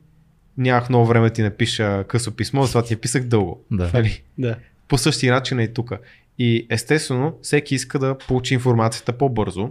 нямах 0.58 0.90
много 0.90 1.06
време 1.06 1.30
ти 1.30 1.42
напиша 1.42 2.04
късо 2.08 2.36
писмо, 2.36 2.64
затова 2.64 2.84
ти 2.84 2.94
я 2.94 3.02
писах 3.02 3.24
дълго. 3.24 3.66
Да. 3.72 3.92
Нали? 3.94 4.24
Да. 4.38 4.56
По 4.88 4.98
същия 4.98 5.34
начин 5.34 5.60
е 5.60 5.64
и 5.64 5.74
тук. 5.74 5.92
И 6.40 6.68
естествено, 6.70 7.34
всеки 7.42 7.76
иска 7.76 8.00
да 8.00 8.18
получи 8.18 8.54
информацията 8.54 9.14
по-бързо 9.14 9.70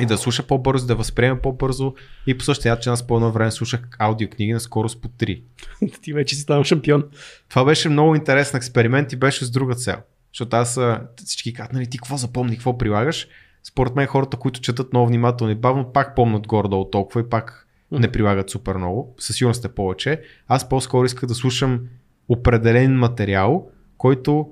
и 0.00 0.06
да 0.06 0.18
слуша 0.18 0.42
по-бързо, 0.42 0.86
да 0.86 0.94
възприема 0.94 1.40
по-бързо 1.40 1.94
и 2.26 2.38
по 2.38 2.44
същия 2.44 2.74
начин 2.74 2.92
аз 2.92 3.06
по 3.06 3.16
едно 3.16 3.32
време 3.32 3.50
слушах 3.50 3.88
аудиокниги 3.98 4.52
на 4.52 4.60
скорост 4.60 5.02
по 5.02 5.08
3. 5.08 5.42
Ти 6.02 6.12
вече 6.12 6.34
си 6.34 6.40
ставам 6.40 6.64
шампион. 6.64 7.04
Това 7.48 7.64
беше 7.64 7.88
много 7.88 8.14
интересен 8.14 8.56
експеримент 8.56 9.12
и 9.12 9.16
беше 9.16 9.44
с 9.44 9.50
друга 9.50 9.74
цел. 9.74 9.96
Защото 10.32 10.56
аз 10.56 10.80
всички 11.24 11.52
казват, 11.52 11.72
нали, 11.72 11.86
ти 11.86 11.98
какво 11.98 12.16
запомни, 12.16 12.56
какво 12.56 12.78
прилагаш? 12.78 13.28
Според 13.64 13.96
мен 13.96 14.06
хората, 14.06 14.36
които 14.36 14.60
четат 14.60 14.92
много 14.92 15.08
внимателно 15.08 15.52
и 15.52 15.56
бавно, 15.56 15.92
пак 15.92 16.16
помнят 16.16 16.46
горе-долу 16.46 16.84
толкова 16.84 17.20
и 17.20 17.28
пак 17.28 17.68
не 17.92 18.12
прилагат 18.12 18.50
супер 18.50 18.76
много, 18.76 19.14
със 19.18 19.36
сигурност 19.36 19.64
е 19.64 19.68
повече. 19.68 20.22
Аз 20.48 20.68
по-скоро 20.68 21.04
исках 21.04 21.28
да 21.28 21.34
слушам 21.34 21.80
определен 22.28 22.98
материал, 22.98 23.70
който 23.98 24.48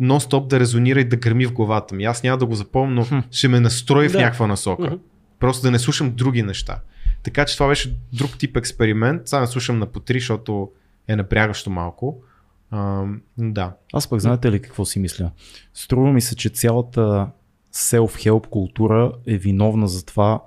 нон-стоп 0.00 0.46
да 0.46 0.60
резонира 0.60 1.00
и 1.00 1.04
да 1.04 1.16
гърми 1.16 1.46
в 1.46 1.52
главата 1.52 1.94
ми. 1.94 2.04
Аз 2.04 2.22
няма 2.22 2.38
да 2.38 2.46
го 2.46 2.54
запомня, 2.54 3.06
но 3.10 3.22
ще 3.30 3.48
ме 3.48 3.60
настрои 3.60 4.08
в 4.08 4.12
Да. 4.12 4.18
някаква 4.18 4.46
насока. 4.46 4.82
Мгм. 4.86 4.94
Просто 5.40 5.62
да 5.62 5.70
не 5.70 5.78
слушам 5.78 6.14
други 6.14 6.42
неща. 6.42 6.80
Така 7.22 7.44
че 7.44 7.54
това 7.56 7.68
беше 7.68 7.96
друг 8.12 8.38
тип 8.38 8.56
експеримент. 8.56 9.28
Сега 9.28 9.40
не 9.40 9.46
слушам 9.46 9.78
на 9.78 9.86
по 9.86 10.00
три, 10.00 10.18
защото 10.18 10.70
е 11.08 11.16
напрягащо 11.16 11.70
малко. 11.70 12.22
Ам, 12.70 13.20
да. 13.38 13.72
Аз 13.92 14.08
пък 14.08 14.20
знаете 14.20 14.52
ли 14.52 14.62
какво 14.62 14.84
си 14.84 14.98
мисля? 14.98 15.30
Струва 15.74 16.12
ми 16.12 16.20
се, 16.20 16.36
че 16.36 16.48
цялата 16.48 17.28
self-help 17.74 18.46
култура 18.46 19.12
е 19.26 19.36
виновна 19.36 19.88
за 19.88 20.04
това 20.06 20.42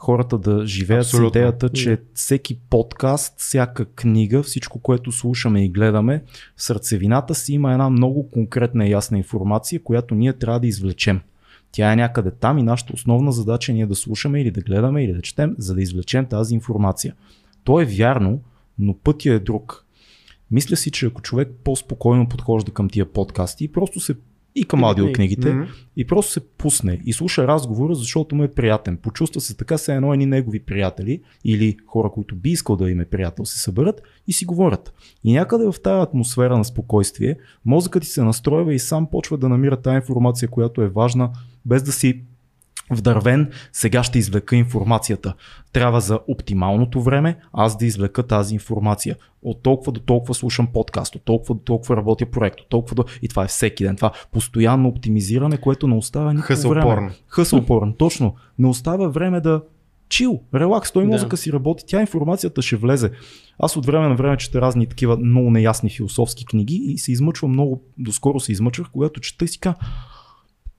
хората 0.00 0.38
да 0.38 0.66
живеят 0.66 1.04
Абсолютно. 1.04 1.28
с 1.28 1.30
идеята, 1.30 1.68
че 1.68 1.98
всеки 2.14 2.58
подкаст, 2.70 3.34
всяка 3.40 3.84
книга, 3.84 4.42
всичко, 4.42 4.78
което 4.78 5.12
слушаме 5.12 5.64
и 5.64 5.68
гледаме, 5.68 6.22
в 6.56 6.62
сърцевината 6.62 7.34
си 7.34 7.52
има 7.52 7.72
една 7.72 7.90
много 7.90 8.30
конкретна 8.30 8.86
и 8.86 8.90
ясна 8.90 9.18
информация, 9.18 9.82
която 9.82 10.14
ние 10.14 10.32
трябва 10.32 10.60
да 10.60 10.66
извлечем. 10.66 11.20
Тя 11.72 11.92
е 11.92 11.96
някъде 11.96 12.30
там 12.30 12.58
и 12.58 12.62
нашата 12.62 12.92
основна 12.94 13.32
задача 13.32 13.72
е 13.72 13.74
ние 13.74 13.86
да 13.86 13.94
слушаме 13.94 14.40
или 14.40 14.50
да 14.50 14.60
гледаме 14.60 15.04
или 15.04 15.12
да 15.12 15.22
четем, 15.22 15.54
за 15.58 15.74
да 15.74 15.82
извлечем 15.82 16.26
тази 16.26 16.54
информация. 16.54 17.14
То 17.64 17.80
е 17.80 17.84
вярно, 17.84 18.40
но 18.78 18.94
пътя 18.94 19.32
е 19.32 19.38
друг. 19.38 19.86
Мисля 20.50 20.76
си, 20.76 20.90
че 20.90 21.06
ако 21.06 21.22
човек 21.22 21.48
по-спокойно 21.64 22.28
подхожда 22.28 22.72
към 22.72 22.88
тия 22.88 23.06
подкасти 23.06 23.64
и 23.64 23.72
просто 23.72 24.00
се 24.00 24.14
и 24.54 24.64
към 24.64 24.84
аудиокнигите 24.84 25.56
и 25.96 26.06
просто 26.06 26.32
се 26.32 26.40
пусне 26.40 27.00
и 27.06 27.12
слуша 27.12 27.46
разговора, 27.46 27.94
защото 27.94 28.34
му 28.34 28.44
е 28.44 28.48
приятен. 28.48 28.96
Почувства 28.96 29.40
се 29.40 29.56
така, 29.56 29.78
се 29.78 29.94
едно 29.94 30.12
едни 30.12 30.26
негови 30.26 30.60
приятели 30.60 31.20
или 31.44 31.76
хора, 31.86 32.10
които 32.10 32.36
би 32.36 32.50
искал 32.50 32.76
да 32.76 32.90
им 32.90 33.00
е 33.00 33.04
приятел, 33.04 33.44
се 33.44 33.60
съберат 33.60 34.02
и 34.26 34.32
си 34.32 34.44
говорят. 34.44 34.92
И 35.24 35.32
някъде 35.32 35.64
в 35.64 35.82
тази 35.82 36.02
атмосфера 36.02 36.58
на 36.58 36.64
спокойствие, 36.64 37.36
мозъкът 37.64 38.02
ти 38.02 38.08
се 38.08 38.22
настройва 38.22 38.74
и 38.74 38.78
сам 38.78 39.10
почва 39.10 39.38
да 39.38 39.48
намира 39.48 39.76
тази 39.76 39.96
информация, 39.96 40.48
която 40.48 40.82
е 40.82 40.88
важна, 40.88 41.30
без 41.66 41.82
да 41.82 41.92
си 41.92 42.22
вдървен, 42.90 43.50
сега 43.72 44.02
ще 44.02 44.18
извлека 44.18 44.56
информацията. 44.56 45.34
Трябва 45.72 46.00
за 46.00 46.20
оптималното 46.28 47.02
време 47.02 47.36
аз 47.52 47.78
да 47.78 47.86
извлека 47.86 48.22
тази 48.22 48.54
информация. 48.54 49.16
От 49.42 49.62
толкова 49.62 49.92
до 49.92 50.00
толкова 50.00 50.34
слушам 50.34 50.66
подкаст, 50.66 51.14
от 51.14 51.24
толкова 51.24 51.54
до 51.54 51.60
толкова 51.60 51.96
работя 51.96 52.26
проект, 52.26 52.60
от 52.60 52.68
толкова 52.68 52.94
до... 52.94 53.04
И 53.22 53.28
това 53.28 53.44
е 53.44 53.48
всеки 53.48 53.84
ден. 53.84 53.96
Това 53.96 54.12
постоянно 54.32 54.88
оптимизиране, 54.88 55.56
което 55.56 55.86
не 55.88 55.94
оставя 55.94 56.34
никакво 56.34 56.54
Хъсъл 56.54 56.70
време. 56.70 56.82
порно. 56.82 57.10
Хъсъл 57.28 57.66
порно, 57.66 57.92
точно. 57.94 58.34
Не 58.58 58.68
оставя 58.68 59.08
време 59.10 59.40
да 59.40 59.62
чил, 60.08 60.40
релакс, 60.54 60.92
той 60.92 61.02
Да. 61.04 61.08
мозъка 61.08 61.36
си 61.36 61.52
работи, 61.52 61.84
тя 61.86 62.00
информацията 62.00 62.62
ще 62.62 62.76
влезе. 62.76 63.10
Аз 63.58 63.76
от 63.76 63.86
време 63.86 64.08
на 64.08 64.14
време 64.14 64.36
чета 64.36 64.60
разни 64.60 64.86
такива 64.86 65.16
много 65.16 65.50
неясни 65.50 65.90
философски 65.90 66.46
книги 66.46 66.74
и 66.74 66.98
се 66.98 67.12
измъчвам 67.12 67.50
много, 67.50 67.82
доскоро 67.98 68.40
се 68.40 68.52
измъчвах, 68.52 68.88
когато 68.92 69.20
чета 69.20 69.44
и 69.44 69.48
си 69.48 69.60
кажа, 69.60 69.76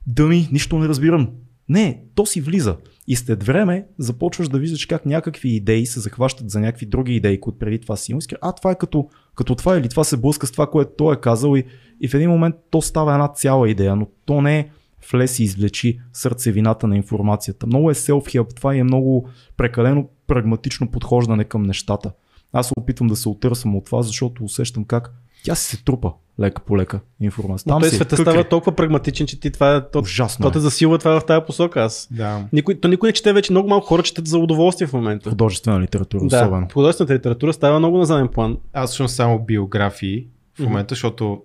дъми, 0.07 0.49
нищо 0.51 0.79
не 0.79 0.87
разбирам. 0.87 1.29
Не, 1.71 2.03
то 2.15 2.25
си 2.25 2.41
влиза. 2.41 2.77
И 3.07 3.15
след 3.15 3.43
време 3.43 3.85
започваш 3.97 4.49
да 4.49 4.59
виждаш 4.59 4.85
как 4.85 5.05
някакви 5.05 5.49
идеи 5.49 5.85
се 5.85 5.99
захващат 5.99 6.49
за 6.49 6.59
някакви 6.59 6.85
други 6.85 7.15
идеи, 7.15 7.39
които 7.39 7.59
преди 7.59 7.79
това 7.79 7.95
си 7.95 8.11
имал. 8.11 8.21
А, 8.41 8.51
това 8.51 8.71
е 8.71 8.77
като, 8.77 9.09
като 9.35 9.55
това 9.55 9.77
или 9.77 9.89
това 9.89 10.03
се 10.03 10.17
блъска 10.17 10.47
с 10.47 10.51
това, 10.51 10.67
което 10.67 10.91
той 10.97 11.15
е 11.15 11.19
казал 11.19 11.55
и, 11.55 11.63
и 12.01 12.07
в 12.07 12.13
един 12.13 12.29
момент 12.29 12.55
то 12.69 12.81
става 12.81 13.13
една 13.13 13.27
цяла 13.27 13.69
идея, 13.69 13.95
но 13.95 14.07
то 14.25 14.41
не 14.41 14.59
е 14.59 14.69
влез 15.11 15.39
и 15.39 15.43
извлечи 15.43 15.99
сърцевината 16.13 16.87
на 16.87 16.97
информацията. 16.97 17.67
Много 17.67 17.91
е 17.91 17.93
self-help 17.93 18.55
това 18.55 18.75
е 18.75 18.83
много 18.83 19.29
прекалено 19.57 20.09
прагматично 20.27 20.91
подхождане 20.91 21.43
към 21.43 21.63
нещата. 21.63 22.11
Аз 22.53 22.67
се 22.67 22.73
опитвам 22.77 23.07
да 23.07 23.15
се 23.15 23.29
отърсвам 23.29 23.75
от 23.75 23.85
това, 23.85 24.01
защото 24.01 24.43
усещам 24.43 24.85
как 24.85 25.13
тя 25.43 25.55
си 25.55 25.65
се 25.77 25.83
трупа 25.83 26.11
лека 26.39 26.61
по 26.61 26.77
лека 26.77 26.99
информация. 27.21 27.65
Там 27.69 27.81
той 27.81 27.89
си 27.89 27.95
е 27.95 27.97
света 27.97 28.17
става 28.17 28.43
толкова 28.43 28.75
прагматичен, 28.75 29.27
че 29.27 29.39
ти 29.39 29.51
това, 29.51 29.87
то, 29.91 29.99
Ужасно 29.99 30.43
то 30.43 30.49
е. 30.49 30.51
те 30.51 30.59
засилва 30.59 30.97
това 30.97 31.19
в 31.19 31.25
тази 31.25 31.45
посока. 31.45 31.81
Аз. 31.81 32.07
Да. 32.11 32.45
Никой, 32.53 32.75
то 32.79 32.87
никой 32.87 33.09
не 33.09 33.13
чете 33.13 33.33
вече, 33.33 33.51
много 33.51 33.69
малко 33.69 33.87
хора 33.87 34.03
четат 34.03 34.27
за 34.27 34.37
удоволствие 34.37 34.87
в 34.87 34.93
момента. 34.93 35.29
Художествена 35.29 35.79
литература 35.81 36.21
Да, 36.27 36.41
особено. 36.41 36.67
художествената 36.73 37.13
литература 37.13 37.53
става 37.53 37.79
много 37.79 37.97
на 37.97 38.05
заден 38.05 38.27
план. 38.27 38.57
Аз 38.73 38.91
слушам 38.91 39.07
само 39.07 39.39
биографии 39.39 40.27
в 40.59 40.63
момента, 40.63 40.95
защото 40.95 41.41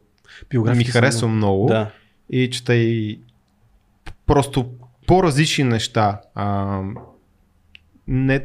Биографии 0.50 0.78
ми 0.78 0.84
харесва 0.84 1.28
много. 1.28 1.66
Да. 1.66 1.90
и 2.30 2.50
чета 2.50 2.74
и 2.74 3.20
просто 4.26 4.66
по-различни 5.06 5.64
неща. 5.64 6.20
А, 6.34 6.80
не, 8.08 8.44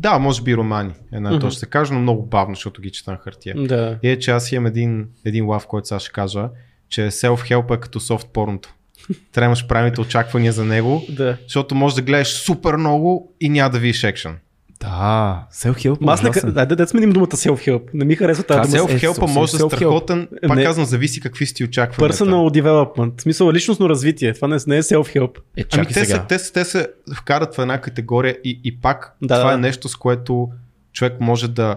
да, 0.00 0.18
може 0.18 0.42
би 0.42 0.56
романи, 0.56 0.92
една 1.12 1.30
mm-hmm. 1.30 1.40
точно 1.40 1.58
се 1.58 1.66
каже, 1.66 1.92
но 1.94 2.00
много 2.00 2.26
бавно, 2.26 2.54
защото 2.54 2.82
ги 2.82 2.90
чета 2.90 3.10
на 3.10 3.16
хартия. 3.16 3.54
Да. 3.58 3.98
И 4.02 4.10
е, 4.10 4.18
че 4.18 4.30
аз 4.30 4.52
имам 4.52 4.66
един, 4.66 5.06
един 5.24 5.46
лав, 5.46 5.66
който 5.66 5.88
сега 5.88 6.00
ще 6.00 6.10
кажа, 6.10 6.48
че 6.88 7.00
self-help 7.00 7.76
е 7.76 7.80
като 7.80 8.00
софт 8.00 8.28
порното. 8.32 8.74
Трябва 9.32 9.40
да 9.40 9.44
имаш 9.44 9.66
правилните 9.66 10.00
очаквания 10.00 10.52
за 10.52 10.64
него, 10.64 11.02
Да. 11.08 11.36
защото 11.42 11.74
можеш 11.74 11.96
да 11.96 12.02
гледаш 12.02 12.28
супер 12.28 12.76
много 12.76 13.34
и 13.40 13.48
няма 13.48 13.70
да 13.70 13.78
видиш 13.78 14.04
екшен. 14.04 14.36
Да, 14.80 15.46
self-help 15.52 15.98
Аз 16.06 16.22
не, 16.22 16.52
да, 16.52 16.66
да, 16.66 16.76
да 16.76 16.86
сменим 16.86 17.12
думата 17.12 17.26
self-help. 17.26 17.82
Не 17.94 18.04
ми 18.04 18.16
харесва 18.16 18.44
тази 18.44 18.70
дума. 18.70 18.82
self- 18.82 18.94
Self-help 18.94 19.14
съвсем 19.14 19.34
може 19.34 19.52
да 19.52 19.66
е 19.66 19.68
страхотен, 19.68 20.28
пак 20.48 20.56
Не. 20.56 20.64
казвам, 20.64 20.86
зависи 20.86 21.20
какви 21.20 21.46
си 21.46 21.54
ти 21.54 21.64
очакванията. 21.64 22.16
Personal 22.16 22.62
development. 22.62 23.18
В 23.18 23.22
смисъл 23.22 23.52
личностно 23.52 23.88
развитие. 23.88 24.32
Това 24.32 24.48
не, 24.48 24.56
не 24.66 24.76
е 24.76 24.82
self-help. 24.82 25.38
Е, 25.56 25.64
Ами 25.72 25.86
те 25.86 25.92
сега. 25.94 26.06
се, 26.06 26.26
те, 26.28 26.38
се, 26.38 26.52
те 26.52 26.64
се 26.64 26.88
вкарат 27.16 27.54
в 27.54 27.58
една 27.58 27.80
категория 27.80 28.36
и, 28.44 28.60
и 28.64 28.76
пак 28.76 29.16
Да, 29.22 29.34
това 29.34 29.48
да. 29.48 29.54
е 29.54 29.58
нещо, 29.58 29.88
с 29.88 29.96
което 29.96 30.48
човек 30.92 31.12
може 31.20 31.48
да 31.48 31.76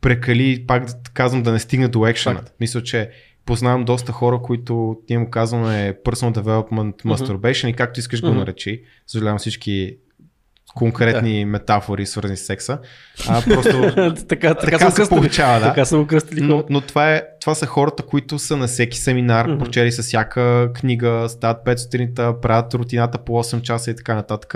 прекали, 0.00 0.64
пак 0.66 0.84
да 0.84 0.92
казвам, 1.14 1.42
да 1.42 1.52
не 1.52 1.58
стигне 1.58 1.88
до 1.88 2.06
екшена. 2.06 2.40
Мисля, 2.60 2.82
че 2.82 3.10
познавам 3.46 3.84
доста 3.84 4.12
хора, 4.12 4.38
които 4.38 4.96
ние 5.10 5.18
му 5.18 5.30
казваме 5.30 5.96
personal 6.04 6.34
development 6.34 7.04
masturbation 7.04 7.66
и 7.66 7.72
както 7.72 8.00
искаш 8.00 8.20
го 8.20 8.28
Мгм. 8.28 8.38
наречи. 8.38 8.82
Съжалявам 9.06 9.38
всички 9.38 9.96
конкретни 10.74 11.44
метафори, 11.44 12.06
свързани 12.06 12.36
с 12.36 12.44
секса. 12.44 12.78
А, 13.28 13.42
просто 13.42 13.80
така, 14.28 14.54
така, 14.54 14.54
така 14.54 14.90
се 14.90 14.96
кръстили. 14.96 15.18
получава, 15.18 15.60
да. 15.60 15.66
Така 15.66 15.84
са 15.84 15.96
го 15.96 16.06
кръстили. 16.06 16.40
Но, 16.40 16.64
но 16.70 16.80
това, 16.80 17.14
е, 17.14 17.22
това 17.40 17.54
са 17.54 17.66
хората, 17.66 18.02
които 18.02 18.38
са 18.38 18.56
на 18.56 18.66
всеки 18.66 18.98
семинар, 18.98 19.48
mm-hmm. 19.48 19.58
прочели 19.58 19.92
са 19.92 20.02
всяка 20.02 20.72
книга, 20.74 21.26
стават 21.28 21.66
5 21.66 21.76
сутринта, 21.76 22.40
правят 22.40 22.74
рутината 22.74 23.18
по 23.18 23.32
8 23.32 23.62
часа 23.62 23.90
и 23.90 23.96
така 23.96 24.14
нататък. 24.14 24.54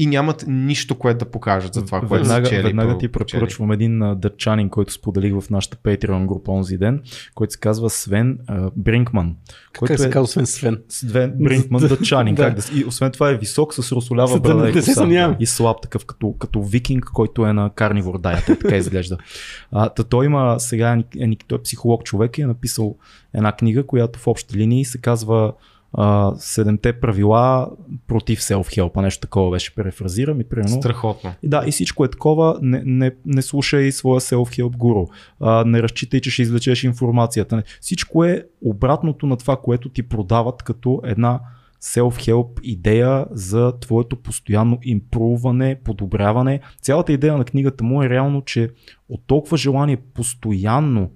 И 0.00 0.06
нямат 0.06 0.44
нищо, 0.48 0.98
което 0.98 1.18
да 1.18 1.30
покажат 1.30 1.74
за 1.74 1.84
това, 1.84 2.00
което 2.00 2.14
веднага, 2.14 2.46
са 2.46 2.50
чели. 2.50 2.62
веднага 2.62 2.98
ти 2.98 3.08
препоръчвам 3.08 3.72
един 3.72 4.02
а, 4.02 4.14
дъчанин, 4.14 4.68
който 4.68 4.92
споделих 4.92 5.40
в 5.40 5.50
нашата 5.50 5.76
Patreon 5.76 6.26
група 6.26 6.52
онзи 6.52 6.78
ден, 6.78 7.02
който 7.34 7.52
се 7.52 7.60
казва 7.60 7.90
Свен 7.90 8.38
а, 8.46 8.70
Бринкман. 8.76 9.36
Как 9.72 9.98
се 9.98 10.10
казва 10.10 10.22
освен 10.22 10.46
Свен? 10.46 10.82
Свен 10.88 11.34
Бринкман 11.40 11.88
дъчанин. 11.88 12.34
Да. 12.40 12.46
Как 12.46 12.54
да, 12.54 12.80
и 12.80 12.84
освен 12.84 13.12
това 13.12 13.30
е 13.30 13.36
висок 13.36 13.74
с 13.74 13.92
русолява 13.92 14.34
да 14.34 14.40
брада 14.40 14.70
и 14.70 14.72
коса. 14.72 14.92
съмнявам. 14.92 15.36
И 15.40 15.46
слаб 15.46 15.76
такъв, 15.82 16.04
като, 16.06 16.34
като 16.38 16.62
викинг, 16.62 17.04
който 17.04 17.46
е 17.46 17.52
на 17.52 17.70
карнивор 17.74 18.20
дайата. 18.20 18.58
Така 18.58 18.76
изглежда. 18.76 19.18
А, 19.72 19.88
та 19.88 20.04
той 20.04 20.26
има 20.26 20.60
сега, 20.60 20.92
е, 20.92 21.24
е, 21.24 21.36
той 21.46 21.58
е 21.58 21.62
психолог 21.62 22.04
човек 22.04 22.38
и 22.38 22.42
е 22.42 22.46
написал 22.46 22.96
една 23.34 23.52
книга, 23.52 23.86
която 23.86 24.18
в 24.18 24.26
общи 24.26 24.56
линии 24.56 24.84
се 24.84 24.98
казва 24.98 25.52
а, 25.92 26.32
Седемте 26.36 27.00
правила 27.00 27.70
против 28.06 28.40
self-help, 28.40 29.02
нещо 29.02 29.20
такова 29.20 29.50
беше, 29.50 29.74
перефразирам 29.74 30.40
и 30.40 30.44
примерно. 30.44 30.80
Страхотно. 30.80 31.32
Да, 31.42 31.64
и 31.66 31.70
всичко 31.70 32.04
е 32.04 32.10
такова, 32.10 32.58
не, 32.62 32.82
не, 32.84 33.12
не 33.26 33.42
слушай 33.42 33.92
своя 33.92 34.20
self-help 34.20 34.76
гуру, 34.76 35.06
а, 35.40 35.64
не 35.64 35.82
разчитай, 35.82 36.20
че 36.20 36.30
ще 36.30 36.42
извлечеш 36.42 36.84
информацията. 36.84 37.56
Не. 37.56 37.62
Всичко 37.80 38.24
е 38.24 38.44
обратното 38.64 39.26
на 39.26 39.36
това, 39.36 39.56
което 39.56 39.88
ти 39.88 40.02
продават 40.02 40.62
като 40.62 41.00
една 41.04 41.40
self-help 41.82 42.60
идея 42.62 43.26
за 43.30 43.72
твоето 43.80 44.16
постоянно 44.16 44.78
импруване, 44.82 45.80
подобряване. 45.84 46.60
Цялата 46.82 47.12
идея 47.12 47.36
на 47.36 47.44
книгата 47.44 47.84
му 47.84 48.02
е 48.02 48.08
реално, 48.08 48.42
че 48.44 48.70
от 49.08 49.20
толкова 49.26 49.56
желание 49.56 49.96
постоянно 49.96 51.10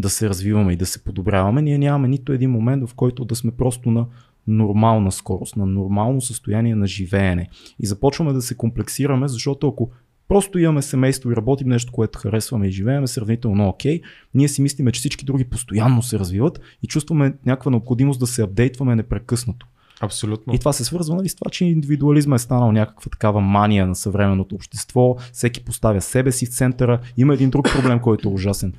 да 0.00 0.10
се 0.10 0.28
развиваме 0.28 0.72
и 0.72 0.76
да 0.76 0.86
се 0.86 1.04
подобряваме, 1.04 1.62
ние 1.62 1.78
нямаме 1.78 2.08
нито 2.08 2.32
един 2.32 2.50
момент, 2.50 2.88
в 2.88 2.94
който 2.94 3.24
да 3.24 3.36
сме 3.36 3.50
просто 3.50 3.90
на 3.90 4.06
нормална 4.46 5.12
скорост, 5.12 5.56
на 5.56 5.66
нормално 5.66 6.20
състояние 6.20 6.74
на 6.74 6.86
живеене. 6.86 7.48
И 7.78 7.86
започваме 7.86 8.32
да 8.32 8.42
се 8.42 8.56
комплексираме, 8.56 9.28
защото 9.28 9.68
ако 9.68 9.90
просто 10.28 10.58
имаме 10.58 10.82
семейство 10.82 11.30
и 11.30 11.36
работим 11.36 11.68
нещо, 11.68 11.92
което 11.92 12.18
харесваме 12.18 12.66
и 12.66 12.70
живееме 12.70 13.06
сравнително 13.06 13.68
окей, 13.68 14.00
ние 14.34 14.48
си 14.48 14.62
мислиме, 14.62 14.92
че 14.92 14.98
всички 14.98 15.24
други 15.24 15.44
постоянно 15.44 16.02
се 16.02 16.18
развиват 16.18 16.60
и 16.82 16.86
чувстваме 16.86 17.34
някаква 17.46 17.70
необходимост 17.70 18.20
да 18.20 18.26
се 18.26 18.42
апдейтваме 18.42 18.96
непрекъснато. 18.96 19.66
Абсолютно. 20.00 20.54
И 20.54 20.58
това 20.58 20.72
се 20.72 20.84
свързва 20.84 21.16
нали, 21.16 21.28
с 21.28 21.34
това, 21.34 21.50
че 21.50 21.64
индивидуализма 21.64 22.36
е 22.36 22.38
станал 22.38 22.72
някаква 22.72 23.10
такава 23.10 23.40
мания 23.40 23.86
на 23.86 23.94
съвременното 23.94 24.54
общество, 24.54 25.16
всеки 25.32 25.64
поставя 25.64 26.00
себе 26.00 26.32
си 26.32 26.46
в 26.46 26.48
центъра. 26.48 27.00
Има 27.16 27.34
един 27.34 27.50
друг 27.50 27.68
проблем, 27.72 28.00
който 28.00 28.28
е 28.28 28.32
ужасен. 28.32 28.72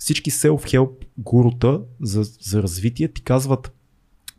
Всички 0.00 0.30
self-help 0.30 0.90
гурута 1.18 1.80
за, 2.00 2.22
за 2.40 2.62
развитие 2.62 3.08
ти 3.08 3.22
казват 3.22 3.72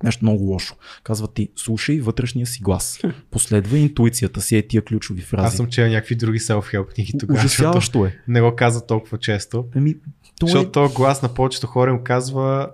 Нещо 0.03 0.25
много 0.25 0.43
лошо. 0.43 0.75
Казва 1.03 1.27
ти, 1.27 1.49
слушай 1.55 1.99
вътрешния 1.99 2.45
си 2.45 2.61
глас. 2.61 2.99
Последва 3.31 3.77
интуицията 3.77 4.41
си 4.41 4.57
е 4.57 4.67
тия 4.67 4.81
ключови 4.81 5.21
фрази. 5.21 5.47
Аз 5.47 5.55
съм 5.55 5.67
чел 5.67 5.87
някакви 5.87 6.15
други 6.15 6.39
self-help 6.39 6.93
книги 6.93 7.13
тогава. 7.19 7.39
Ужасяващо 7.39 8.05
е. 8.05 8.17
Не 8.27 8.41
го 8.41 8.55
каза 8.55 8.85
толкова 8.85 9.17
често. 9.17 9.65
Еми, 9.75 9.95
то 10.39 10.45
Защото 10.45 10.67
е... 10.67 10.71
този 10.71 10.93
глас 10.93 11.21
на 11.21 11.29
повечето 11.33 11.67
хора 11.67 11.91
им 11.91 12.03
казва 12.03 12.69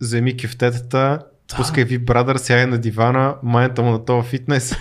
вземи 0.00 0.36
кефтетата, 0.36 1.18
пускай 1.56 1.84
ви 1.84 1.98
брадър, 1.98 2.36
сядай 2.36 2.66
на 2.66 2.78
дивана, 2.78 3.36
майната 3.42 3.82
му 3.82 3.90
на 3.90 4.04
този 4.04 4.28
фитнес. 4.28 4.74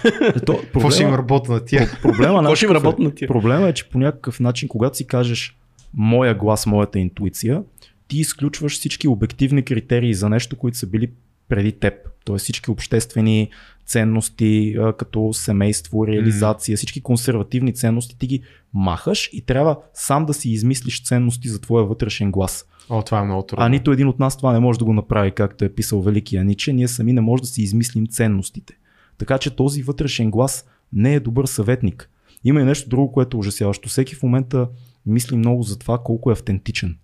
то, 0.46 0.58
Какво 0.74 0.92
ще 0.92 1.04
им 1.04 1.10
проблема, 1.10 1.18
работа 1.18 1.52
на 1.52 1.66
тия? 1.66 1.90
проблема, 2.02 2.42
е? 2.42 3.16
тия? 3.16 3.28
Проблема 3.28 3.68
е, 3.68 3.74
че 3.74 3.90
по 3.90 3.98
някакъв 3.98 4.40
начин, 4.40 4.68
когато 4.68 4.98
си 4.98 5.08
кажеш 5.08 5.58
моя 5.98 6.36
глас, 6.36 6.66
моята 6.66 7.00
интуиция, 7.00 7.64
ти 8.08 8.20
изключваш 8.20 8.74
всички 8.74 9.08
обективни 9.08 9.64
критерии 9.66 10.14
за 10.14 10.30
нещо, 10.30 10.56
които 10.56 10.78
са 10.78 10.88
били 10.88 11.12
преди 11.50 11.72
теб. 11.72 11.94
Тоест 12.26 12.44
всички 12.44 12.72
обществени 12.72 13.50
ценности, 13.86 14.78
като 14.98 15.34
семейство, 15.34 16.08
реализация, 16.08 16.78
всички 16.78 17.02
консервативни 17.02 17.74
ценности, 17.74 18.18
ти 18.18 18.28
ги 18.28 18.42
махаш 18.74 19.30
и 19.34 19.42
трябва 19.42 19.78
сам 19.94 20.26
да 20.26 20.34
си 20.34 20.50
измислиш 20.50 21.04
ценности 21.04 21.50
за 21.50 21.62
твоя 21.62 21.86
вътрешен 21.86 22.32
глас. 22.32 22.66
О, 22.90 23.02
това 23.02 23.20
е 23.20 23.24
много 23.24 23.44
трудно. 23.44 23.66
А 23.66 23.70
нито 23.70 23.92
един 23.92 24.08
от 24.08 24.20
нас 24.20 24.38
това 24.38 24.54
не 24.54 24.60
може 24.60 24.80
да 24.80 24.86
го 24.86 24.94
направи, 24.94 25.32
както 25.32 25.66
е 25.66 25.70
писал 25.70 26.02
Великия 26.02 26.44
Ниче. 26.44 26.74
Ние 26.74 26.88
сами 26.88 27.14
не 27.14 27.22
може 27.22 27.42
да 27.42 27.48
си 27.48 27.62
измислим 27.62 28.08
ценностите. 28.08 28.78
Така 29.18 29.38
че 29.38 29.56
този 29.56 29.84
вътрешен 29.84 30.32
глас 30.32 30.66
не 30.94 31.14
е 31.14 31.20
добър 31.20 31.46
съветник. 31.46 32.10
Има 32.44 32.62
и 32.62 32.64
нещо 32.64 32.90
друго, 32.90 33.12
което 33.12 33.38
е 33.38 33.40
ужасяващо. 33.40 33.90
Всеки 33.90 34.16
в 34.16 34.24
момента 34.24 34.68
мисли 35.06 35.38
много 35.38 35.64
за 35.64 35.80
това 35.80 35.98
колко 35.98 36.30
е 36.30 36.34
автентичен. 36.34 36.98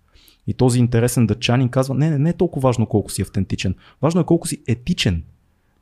И 0.46 0.54
този 0.54 0.78
интересен 0.78 1.26
дъчанин 1.26 1.68
казва, 1.68 1.94
не, 1.94 2.10
не, 2.10 2.18
не 2.18 2.30
е 2.30 2.32
толкова 2.32 2.68
важно 2.68 2.86
колко 2.86 3.10
си 3.10 3.22
автентичен. 3.22 3.74
Важно 4.02 4.20
е 4.20 4.24
колко 4.24 4.48
си 4.48 4.62
етичен. 4.66 5.22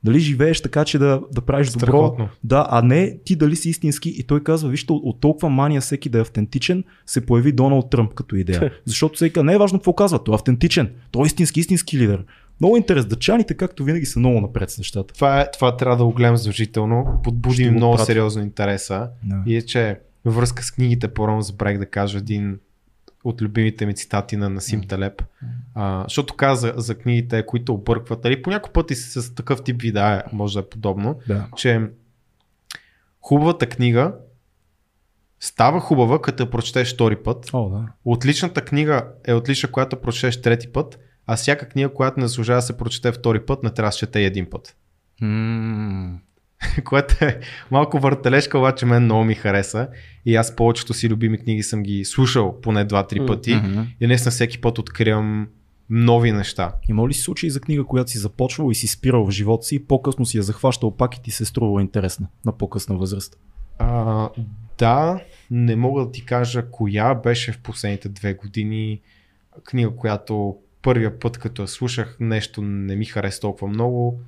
Дали 0.04 0.20
живееш 0.20 0.60
така, 0.60 0.84
че 0.84 0.98
да, 0.98 1.20
да 1.32 1.40
правиш 1.40 1.70
добро, 1.70 1.86
Страхотно. 1.86 2.28
да, 2.44 2.66
а 2.70 2.82
не 2.82 3.18
ти 3.24 3.36
дали 3.36 3.56
си 3.56 3.70
истински. 3.70 4.14
И 4.18 4.22
той 4.22 4.42
казва, 4.42 4.68
вижте, 4.68 4.92
от, 4.92 5.20
толкова 5.20 5.48
мания 5.48 5.80
всеки 5.80 6.08
да 6.08 6.18
е 6.18 6.20
автентичен, 6.20 6.84
се 7.06 7.26
появи 7.26 7.52
Доналд 7.52 7.90
Тръмп 7.90 8.14
като 8.14 8.36
идея. 8.36 8.72
Защото 8.86 9.14
всеки 9.14 9.42
не 9.42 9.54
е 9.54 9.58
важно 9.58 9.78
какво 9.78 9.92
казва, 9.92 10.24
той 10.24 10.32
е 10.32 10.34
автентичен, 10.34 10.90
той 11.10 11.22
е 11.22 11.26
истински, 11.26 11.60
истински 11.60 11.98
лидер. 11.98 12.24
Много 12.60 12.76
интерес. 12.76 13.06
Дъчаните, 13.06 13.54
както 13.54 13.84
винаги, 13.84 14.06
са 14.06 14.18
много 14.18 14.40
напред 14.40 14.70
с 14.70 14.78
нещата. 14.78 15.14
Това, 15.14 15.40
е, 15.40 15.50
това 15.50 15.76
трябва 15.76 15.96
да 15.96 16.04
го 16.04 16.12
гледам 16.12 16.36
задължително. 16.36 17.20
Подбуди 17.24 17.70
много 17.70 17.98
сериозно 17.98 18.42
интереса. 18.42 19.08
Да. 19.24 19.42
И 19.46 19.56
е, 19.56 19.62
че 19.62 19.98
във 20.24 20.34
връзка 20.34 20.62
с 20.62 20.70
книгите, 20.70 21.14
по-рано 21.14 21.42
забравих 21.42 21.78
да 21.78 21.86
кажа 21.86 22.18
един 22.18 22.58
от 23.24 23.42
любимите 23.42 23.86
ми 23.86 23.94
цитати 23.94 24.36
на 24.36 24.50
Насим 24.50 24.82
Талеп. 24.82 25.22
А, 25.74 26.02
защото 26.02 26.36
каза 26.36 26.72
за 26.76 26.94
книгите, 26.94 27.46
които 27.46 27.74
объркват. 27.74 28.24
Нали, 28.24 28.42
по 28.42 28.50
някой 28.50 28.72
път 28.72 28.90
и 28.90 28.94
с, 28.94 29.34
такъв 29.34 29.64
тип 29.64 29.82
видеа 29.82 30.22
може 30.32 30.54
да 30.54 30.60
е 30.60 30.68
подобно. 30.68 31.20
Да. 31.28 31.46
че 31.56 31.90
хубавата 33.20 33.66
книга 33.66 34.14
става 35.40 35.80
хубава, 35.80 36.22
като 36.22 36.42
я 36.42 36.50
прочетеш 36.50 36.94
втори 36.94 37.16
път. 37.16 37.50
О, 37.52 37.70
да. 37.70 37.88
Отличната 38.04 38.64
книга 38.64 39.08
е 39.24 39.34
отлична, 39.34 39.70
която 39.70 40.00
прочетеш 40.00 40.42
трети 40.42 40.72
път, 40.72 40.98
а 41.26 41.36
всяка 41.36 41.68
книга, 41.68 41.94
която 41.94 42.20
не 42.20 42.28
заслужава 42.28 42.58
да 42.58 42.62
се 42.62 42.76
прочете 42.76 43.12
втори 43.12 43.46
път, 43.46 43.62
не 43.62 43.70
трябва 43.70 43.88
да 43.88 43.92
се 43.92 43.98
чете 43.98 44.24
един 44.24 44.50
път. 44.50 44.76
М, 45.20 46.18
което 46.84 47.24
е 47.24 47.40
малко 47.70 47.98
въртележка, 47.98 48.58
обаче 48.58 48.86
мен 48.86 49.02
много 49.04 49.24
ми 49.24 49.34
хареса. 49.34 49.88
И 50.26 50.36
аз 50.36 50.56
повечето 50.56 50.94
си 50.94 51.08
любими 51.08 51.38
книги 51.38 51.62
съм 51.62 51.82
ги 51.82 52.04
слушал 52.04 52.60
поне 52.60 52.86
2-3 52.86 53.20
М, 53.20 53.26
пъти. 53.26 53.54
мгм. 53.54 53.80
И 54.00 54.06
наистина 54.06 54.30
всеки 54.30 54.60
път 54.60 54.78
откривам 54.78 55.48
нови 55.90 56.32
неща. 56.32 56.72
Има 56.88 57.08
ли 57.08 57.14
случаи 57.14 57.50
за 57.50 57.60
книга, 57.60 57.84
която 57.84 58.10
си 58.10 58.18
започвал 58.18 58.70
и 58.70 58.74
си 58.74 58.86
спирал 58.86 59.26
в 59.26 59.30
живота 59.30 59.66
си 59.66 59.74
и 59.74 59.84
по-късно 59.84 60.26
си 60.26 60.36
я 60.36 60.42
захващал 60.42 60.96
пак 60.96 61.16
и 61.16 61.22
ти 61.22 61.30
се 61.30 61.42
е 61.42 61.46
струва 61.46 61.80
интересна 61.80 62.26
на 62.44 62.52
по-късна 62.58 62.96
възраст? 62.96 63.36
А, 63.78 64.28
да, 64.78 65.20
не 65.50 65.76
мога 65.76 66.04
да 66.04 66.12
ти 66.12 66.24
кажа 66.24 66.70
коя 66.70 67.14
беше 67.14 67.52
в 67.52 67.58
последните 67.58 68.08
две 68.08 68.34
години 68.34 69.00
книга, 69.64 69.90
която 69.96 70.56
първия 70.82 71.18
път 71.18 71.38
като 71.38 71.62
я 71.62 71.68
слушах 71.68 72.16
нещо 72.20 72.62
не 72.62 72.96
ми 72.96 73.04
хареса 73.04 73.40
толкова 73.40 73.68
много. 73.68 74.20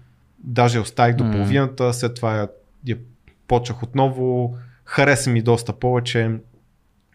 Даже 0.45 0.81
оставих 0.81 1.17
до 1.17 1.31
половината, 1.31 1.93
след 1.93 2.15
това 2.15 2.37
я, 2.37 2.49
я 2.87 2.97
почнах 3.49 3.83
отново. 3.83 4.57
Хареса 4.85 5.31
ми 5.31 5.43
доста 5.43 5.73
повече. 5.73 6.31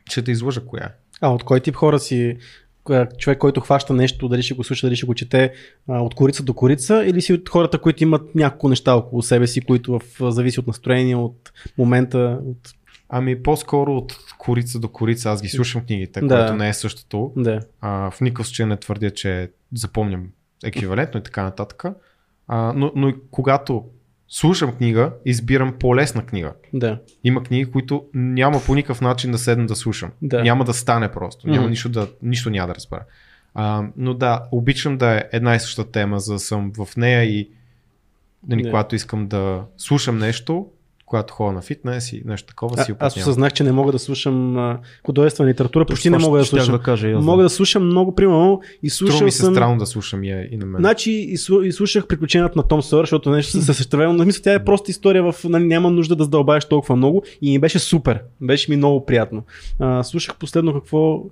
Ще 0.10 0.24
те 0.24 0.32
излъжа 0.32 0.66
коя 0.66 0.84
е. 0.84 0.90
А 1.22 1.30
от 1.30 1.44
кой 1.44 1.60
тип 1.60 1.76
хора 1.76 2.00
си 2.00 2.38
човек, 3.18 3.38
който 3.38 3.62
хваща 3.62 3.94
нещо, 3.94 4.28
дали 4.28 4.44
ще 4.44 4.54
го 4.54 4.64
слуша, 4.64 4.88
дали 4.88 4.96
ще 4.96 5.06
го 5.06 5.14
чете 5.14 5.54
от 5.88 6.16
корица 6.16 6.44
до 6.44 6.54
корица 6.54 7.04
или 7.06 7.22
си 7.22 7.34
от 7.34 7.50
хората, 7.50 7.82
които 7.82 8.04
имат 8.04 8.36
няколко 8.36 8.70
неща 8.70 8.96
около 8.96 9.22
себе 9.22 9.48
си, 9.48 9.62
които 9.62 10.00
в, 10.00 10.32
зависи 10.32 10.60
от 10.60 10.68
настроение, 10.68 11.16
от 11.16 11.52
момента, 11.78 12.40
от... 12.46 12.74
Ами 13.10 13.44
по-скоро 13.44 13.98
от 13.98 14.18
корица 14.38 14.80
до 14.80 14.90
корица. 14.90 15.30
Аз 15.30 15.42
ги 15.42 15.50
слушам 15.50 15.86
книгите, 15.86 16.22
Да. 16.22 16.28
което 16.28 16.54
не 16.54 16.70
е 16.70 16.74
същото. 16.74 17.32
Да. 17.36 17.60
А, 17.82 18.12
в 18.12 18.22
никакъв 18.22 18.48
случай 18.48 18.66
не 18.66 18.78
твърдя, 18.78 19.10
че 19.12 19.52
запомням 19.74 20.28
еквивалентно 20.64 21.20
и 21.20 21.24
така 21.24 21.44
нататък. 21.44 21.84
А, 22.48 22.74
но, 22.76 22.92
но 22.96 23.10
и 23.10 23.16
когато 23.32 23.86
слушам 24.28 24.72
книга, 24.72 25.14
избирам 25.26 25.74
по-лесна 25.80 26.26
книга. 26.26 26.54
Да. 26.74 27.00
Има 27.24 27.44
книги, 27.44 27.72
които 27.72 28.06
няма 28.14 28.62
по 28.66 28.76
никакъв 28.76 29.02
начин 29.02 29.32
да 29.32 29.38
седна 29.38 29.66
да 29.66 29.76
слушам. 29.76 30.12
Да. 30.22 30.44
Няма 30.44 30.66
да 30.66 30.74
стане 30.74 31.12
просто. 31.12 31.48
Няма 31.48 31.62
Мгм. 31.62 31.70
нищо, 31.70 31.90
да, 31.90 32.08
нищо 32.22 32.50
няма 32.50 32.68
да 32.68 32.76
разбера. 32.76 33.04
А, 33.54 33.84
но 33.98 34.14
да, 34.14 34.44
обичам 34.52 34.98
да 34.98 35.18
е 35.18 35.24
една 35.32 35.56
и 35.56 35.60
съща 35.60 35.92
тема, 35.92 36.20
за 36.20 36.34
да 36.34 36.40
съм 36.40 36.72
в 36.78 36.98
нея 36.98 37.24
и 37.24 37.50
нали, 38.48 38.64
Да. 38.64 38.70
когато 38.70 38.96
искам 38.96 39.28
да 39.28 39.64
слушам 39.78 40.18
нещо, 40.18 40.68
когато 41.08 41.34
ходя 41.34 41.52
на 41.52 41.62
фитнес 41.62 42.14
и 42.14 42.22
нещо 42.26 42.48
такова, 42.48 42.76
А, 42.78 42.84
си 42.84 42.92
аз 42.92 42.96
упражнявам. 42.96 43.30
осъзнах, 43.30 43.54
че 43.54 43.64
не 43.64 43.72
мога 43.72 43.92
да 43.92 44.00
слушам 44.00 44.58
художествена 45.06 45.50
литература, 45.50 45.86
почти 45.86 46.10
не 46.10 46.18
мога 46.18 46.40
да 46.40 46.46
слушам. 46.46 46.76
Да 46.76 46.82
кажа, 46.82 47.12
аз, 47.12 47.24
Мога 47.26 47.44
да 47.44 47.50
слушам 47.50 47.86
много, 47.86 48.16
примерно, 48.16 48.62
и 48.84 48.90
Струва 48.90 49.12
слушал 49.12 49.26
ми 49.26 49.32
се 49.32 49.38
съм... 49.38 49.54
странно 49.54 49.78
да 49.78 49.86
слушам 49.86 50.24
и, 50.24 50.48
и 50.52 50.58
на 50.58 50.66
мен. 50.66 50.80
Значи 50.82 51.12
и, 51.12 51.38
слу- 51.38 51.64
и 51.64 51.72
слушах 51.72 52.08
приключенията 52.08 52.60
на 52.60 52.64
Том 52.64 52.82
Сойер, 52.82 53.04
защото 53.04 53.30
нещо 53.30 53.62
се 53.62 53.74
съставява. 53.74 54.14
На 54.14 54.26
мисля, 54.26 54.42
тя 54.42 54.54
е 54.54 54.66
проста 54.66 54.92
история, 54.92 55.24
в, 55.24 55.36
нали, 55.44 55.64
няма 55.66 55.92
нужда 55.92 56.16
да 56.16 56.24
задълбаваш 56.24 56.66
толкова 56.66 56.96
много 56.96 57.24
и 57.42 57.52
ми 57.52 57.60
беше 57.60 57.80
супер. 57.80 58.20
Беше 58.42 58.72
ми 58.72 58.78
много 58.78 59.06
приятно. 59.06 59.44
А, 59.80 60.04
слушах 60.04 60.36
последно 60.36 60.74
какво 60.74 61.24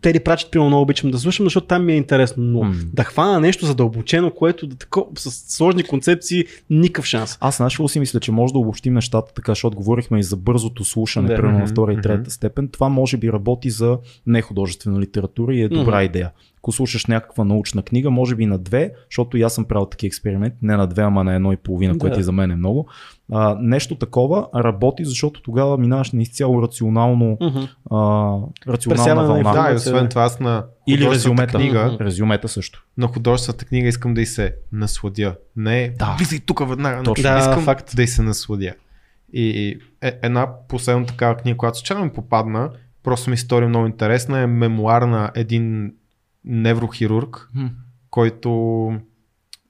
Тери 0.00 0.20
Прачет, 0.20 0.50
примерно, 0.50 0.68
много 0.68 0.82
обичам 0.82 1.10
да 1.10 1.18
слушам, 1.18 1.46
защото 1.46 1.66
там 1.66 1.84
ми 1.86 1.92
е 1.92 1.96
интересно. 1.96 2.42
Но 2.42 2.62
М. 2.62 2.74
да 2.92 3.04
хвана 3.04 3.40
нещо 3.40 3.66
задълбочено, 3.66 4.30
което 4.30 4.66
да 4.66 4.76
тако, 4.76 5.08
с 5.18 5.54
сложни 5.56 5.82
концепции, 5.82 6.44
никакъв 6.70 7.04
шанс. 7.04 7.38
Аз 7.40 7.56
знаеш 7.56 7.80
си 7.86 8.00
мисля, 8.00 8.20
че 8.20 8.32
може 8.32 8.52
да 8.52 8.58
обобщим 8.58 8.94
нещата 8.94 9.34
така, 9.34 9.52
защото 9.52 9.76
говорихме 9.76 10.18
и 10.18 10.22
за 10.22 10.36
бързото 10.36 10.84
слушане, 10.84 11.28
Да. 11.28 11.36
примерно 11.36 11.58
на 11.58 11.66
втора 11.66 11.92
и 11.92 12.00
трета 12.00 12.30
степен. 12.30 12.68
Това 12.68 12.88
може 12.88 13.16
би 13.16 13.32
работи 13.32 13.70
за 13.70 13.98
нехудожествена 14.26 15.00
литература 15.00 15.54
и 15.54 15.62
е 15.62 15.68
добра 15.68 15.96
Мгм. 15.96 16.04
идея. 16.04 16.30
Ако 16.66 16.72
слушаш 16.72 17.06
някаква 17.06 17.44
научна 17.44 17.82
книга, 17.82 18.10
може 18.10 18.34
би 18.34 18.46
на 18.46 18.58
две, 18.58 18.92
защото 19.10 19.36
и 19.36 19.42
аз 19.42 19.54
съм 19.54 19.64
правил 19.64 19.86
такива 19.86 20.06
експерименти, 20.06 20.56
не 20.62 20.76
на 20.76 20.86
две, 20.86 21.02
ама 21.02 21.24
на 21.24 21.34
едно 21.34 21.52
и 21.52 21.56
половина, 21.56 21.92
Да. 21.92 21.98
което 21.98 22.20
и 22.20 22.22
за 22.22 22.32
мен 22.32 22.50
е 22.50 22.56
много. 22.56 22.88
А, 23.32 23.56
нещо 23.60 23.94
такова 23.94 24.46
работи, 24.54 25.04
защото 25.04 25.42
тогава 25.42 25.78
минаваш 25.78 26.12
на 26.12 26.22
изцяло 26.22 26.62
рационално, 26.62 27.38
Мгм. 27.40 27.58
а, 27.58 27.98
рационална 28.68 28.78
Пресяване 28.88 29.28
вълна. 29.42 29.52
Да, 29.62 29.72
и 29.72 29.74
освен 29.74 30.08
това 30.08 30.22
аз 30.22 30.40
на 30.40 30.64
Или 30.88 31.10
резюмета. 31.10 31.58
книга, 31.58 31.96
Резюмета 32.00 32.48
също. 32.48 32.84
на 32.98 33.06
художествената 33.06 33.64
книга 33.64 33.88
искам 33.88 34.14
да 34.14 34.20
й 34.20 34.26
се 34.26 34.54
насладя. 34.72 35.36
Не, 35.56 35.94
Да. 35.98 36.14
влизай 36.18 36.38
тук 36.40 36.68
веднага. 36.68 37.02
Точно. 37.02 37.22
Да, 37.22 37.38
искам 37.38 37.62
факт. 37.62 37.96
да 37.96 38.02
й 38.02 38.06
се 38.06 38.22
насладя. 38.22 38.72
И, 39.32 39.42
и 39.42 39.78
е, 40.02 40.18
една 40.22 40.48
последна 40.68 41.06
такава 41.06 41.34
книга, 41.36 41.56
която 41.56 41.78
случайно 41.78 42.04
ми 42.04 42.10
попадна, 42.10 42.70
просто 43.02 43.30
ми 43.30 43.34
история 43.34 43.68
много 43.68 43.86
интересна, 43.86 44.40
е 44.40 44.46
мемуар 44.46 45.02
на 45.02 45.30
един 45.34 45.92
неврохирург, 46.46 47.50
който 48.10 48.88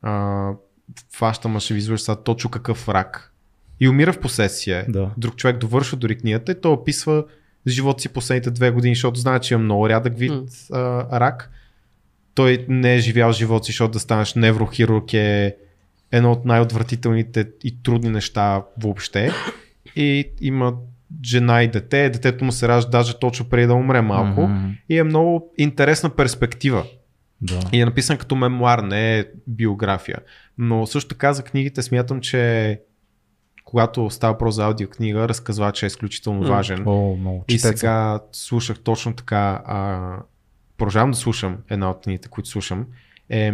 а, 0.03 0.51
фаща, 1.13 1.49
ма 1.49 1.61
ще 1.61 1.75
ви 1.75 1.79
излъжа 1.79 2.03
сега 2.03 2.17
точно 2.17 2.51
какъв 2.51 2.89
рак. 2.89 3.33
И 3.81 3.89
умира 3.89 4.13
в 4.13 4.21
последствие. 4.21 4.85
Да. 4.89 5.11
Друг 5.17 5.37
човек 5.37 5.59
довършва 5.59 5.97
дори 5.97 6.19
книгата 6.19 6.53
и 6.53 6.61
той 6.61 6.73
описва 6.73 7.25
живота 7.69 8.03
си 8.03 8.09
последните 8.09 8.51
две 8.51 8.71
години, 8.71 8.95
защото 8.95 9.21
знае, 9.21 9.41
че 9.41 9.55
има 9.55 9.63
много 9.63 9.89
рядък 9.89 10.19
вид 10.19 10.31
М. 10.31 10.43
а, 10.73 11.21
рак. 11.21 11.51
Той 12.35 12.67
не 12.69 12.95
е 12.95 12.99
живял 12.99 13.33
живота 13.33 13.65
си, 13.65 13.73
защото 13.73 13.93
да 13.93 13.99
станеш 13.99 14.35
неврохирург 14.35 15.15
е 15.15 15.57
едно 16.13 16.33
от 16.33 16.45
най-отвратителните 16.45 17.49
и 17.65 17.83
трудни 17.83 18.11
неща 18.11 18.63
въобще. 18.83 19.31
И 19.97 20.31
има 20.41 20.75
жена 21.25 21.63
и 21.63 21.69
дете, 21.69 22.11
детето 22.11 22.45
му 22.45 22.53
се 22.53 22.69
ражда 22.69 22.91
даже 22.91 23.19
точно 23.19 23.49
преди 23.49 23.67
да 23.67 23.75
умре 23.75 24.01
малко. 24.01 24.41
Мгм. 24.43 24.71
И 24.89 24.99
е 24.99 25.05
много 25.05 25.53
интересна 25.59 26.11
перспектива. 26.11 26.85
Да. 27.41 27.61
И 27.73 27.81
е 27.81 27.85
написан 27.85 28.19
като 28.19 28.37
мемуар, 28.37 28.79
не 28.79 29.19
е 29.19 29.25
биография. 29.47 30.19
Но 30.59 30.87
също 30.87 31.09
така 31.09 31.33
за 31.33 31.43
книгите 31.43 31.83
смятам, 31.83 32.21
че 32.21 32.81
когато 33.65 34.11
става 34.11 34.33
въпрос 34.33 34.55
за 34.55 34.65
аудиокнига, 34.65 35.29
разказвач 35.29 35.83
е 35.83 35.87
изключително 35.87 36.49
важен. 36.49 36.83
О, 36.87 37.17
много. 37.17 37.45
И 37.49 37.59
сега 37.59 38.21
слушах 38.33 38.81
точно 38.81 39.15
така, 39.15 39.63
а, 39.67 40.17
продължавам 40.79 41.11
да 41.11 41.17
слушам 41.17 41.59
една 41.71 41.91
от 41.91 42.01
книгите, 42.03 42.29
които 42.29 42.49
слушам, 42.49 42.87
е 43.31 43.53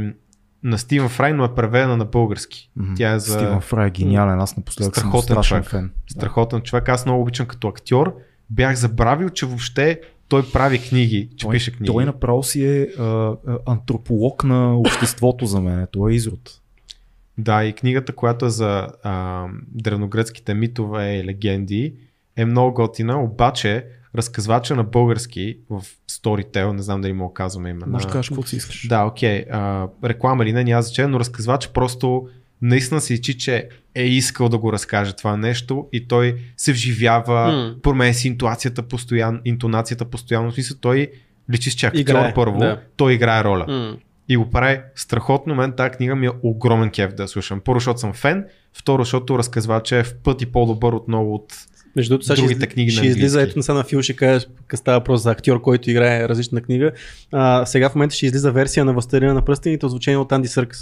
на 0.63 0.79
Стивен 0.79 1.09
Фрай, 1.09 1.33
но 1.33 1.45
е 1.45 1.55
преведена 1.55 1.97
на 1.97 2.05
български. 2.05 2.71
Мгм. 2.77 2.95
Тя 2.97 3.13
е 3.13 3.19
за 3.19 3.33
Стивен 3.33 3.61
Фрай 3.61 3.87
е 3.87 3.91
гениален, 3.91 4.41
аз 4.41 4.57
напоследък 4.57 4.97
съм 4.97 5.13
страшен 5.23 5.63
човек. 5.63 5.71
фен. 5.71 5.91
страхотен 6.11 6.61
човек. 6.61 6.89
Аз 6.89 7.07
много 7.07 7.23
обичам 7.23 7.47
като 7.47 7.69
актьор. 7.69 8.17
Бях 8.51 8.77
забравил, 8.77 9.29
че 9.29 9.47
въобще 9.47 10.01
той 10.29 10.43
прави 10.53 10.79
книги, 10.89 11.29
че 11.37 11.47
Той, 11.47 11.53
пише 11.53 11.73
книги. 11.73 11.93
той 11.93 12.05
направо 12.05 12.43
си 12.43 12.67
е 12.67 12.89
а, 12.99 13.03
а, 13.03 13.37
антрополог 13.67 14.45
на 14.45 14.79
обществото 14.79 15.47
за 15.47 15.61
мен. 15.61 15.87
Той 15.93 16.13
е 16.13 16.15
изрод. 16.15 16.61
Да, 17.39 17.65
и 17.65 17.73
книгата, 17.73 18.13
която 18.13 18.47
е 18.47 18.51
за 18.51 18.89
а, 19.03 19.47
древногръцките 19.69 20.55
митове 20.55 21.15
и 21.15 21.25
легенди, 21.25 21.95
е 22.37 22.45
много 22.45 22.75
готина, 22.75 23.23
обаче 23.23 23.87
разказвача 24.17 24.77
на 24.77 24.85
български 24.85 25.57
в 25.71 25.83
Storytel, 26.11 26.73
не 26.73 26.83
знам 26.83 27.01
дали 27.01 27.13
мога 27.13 27.31
да 27.31 27.35
казваме 27.35 27.71
имена. 27.71 27.87
Може 27.87 28.07
да 28.07 28.13
кажеш 28.13 28.29
каквото 28.29 28.49
си 28.49 28.57
искаш. 28.57 28.89
Да, 28.89 29.05
окей. 29.05 29.45
А, 29.51 29.89
реклама 30.05 30.45
или 30.45 30.53
не, 30.53 30.65
няма 30.65 30.83
значение, 30.83 31.09
но 31.09 31.21
разказвач 31.21 31.69
просто 31.69 32.29
наистина 32.63 33.01
се 33.01 33.15
личи, 33.15 33.39
че 33.39 33.69
е 33.95 34.05
искал 34.05 34.49
да 34.49 34.59
го 34.59 34.73
разкаже 34.73 35.13
това 35.13 35.37
нещо 35.37 35.89
и 35.93 36.09
той 36.09 36.37
се 36.57 36.73
вживява, 36.73 37.53
М. 37.53 37.75
променя 37.83 38.13
си 38.13 38.29
интуацията 38.29 38.83
постоянно, 38.83 39.41
интонацията 39.45 40.05
постоянно. 40.05 40.51
В 40.51 40.55
смисъл, 40.55 40.77
той 40.81 41.11
личи 41.53 41.71
с 41.71 41.83
актьор 41.83 42.01
Играе, 42.01 42.35
първо, 42.35 42.59
да. 42.59 42.81
той 42.97 43.13
играе 43.13 43.45
роля. 43.45 43.65
М. 43.69 43.97
И 44.29 44.37
го 44.37 44.51
прави 44.51 44.81
страхотно. 44.95 45.55
Мен 45.55 45.73
тази 45.73 45.91
книга 45.91 46.17
ми 46.17 46.27
е 46.27 46.31
огромен 46.43 46.91
кеф 46.91 47.15
да 47.15 47.23
я 47.23 47.29
слушам. 47.29 47.61
Първо, 47.61 47.81
защото 47.81 48.01
съм 48.01 48.13
фен, 48.13 48.45
второ, 48.73 49.03
защото 49.03 49.39
разказвача 49.39 49.97
е 49.97 50.05
в 50.05 50.15
пъти 50.15 50.47
по-добър 50.47 50.93
от 50.93 51.09
много 51.09 51.35
от... 51.35 51.53
Между 51.97 52.15
другото, 52.15 52.25
ще, 52.25 52.35
Другите 52.43 52.65
изли- 52.67 52.73
книги 52.73 52.91
на 52.93 52.97
ще 52.97 53.07
излиза, 53.07 53.39
английски. 53.39 53.59
ето 53.59 53.63
сега 53.63 53.75
на 53.75 53.85
Фил 53.85 54.03
ще 54.03 54.17
кажа, 54.17 54.47
става 54.75 54.99
въпрос 54.99 55.23
за 55.23 55.31
актьор, 55.31 55.61
който 55.61 55.91
играе 55.91 56.29
различна 56.29 56.61
книга. 56.61 56.93
А, 57.33 57.67
сега 57.67 57.89
в 57.89 57.95
момента 57.95 58.15
ще 58.15 58.27
излиза 58.27 58.53
версия 58.53 58.85
на 58.85 58.93
Възстарина 58.93 59.35
на 59.35 59.45
пръстените, 59.45 59.87
озвучение 59.87 60.19
от 60.19 60.33
Анди 60.33 60.49
Съркс. 60.49 60.79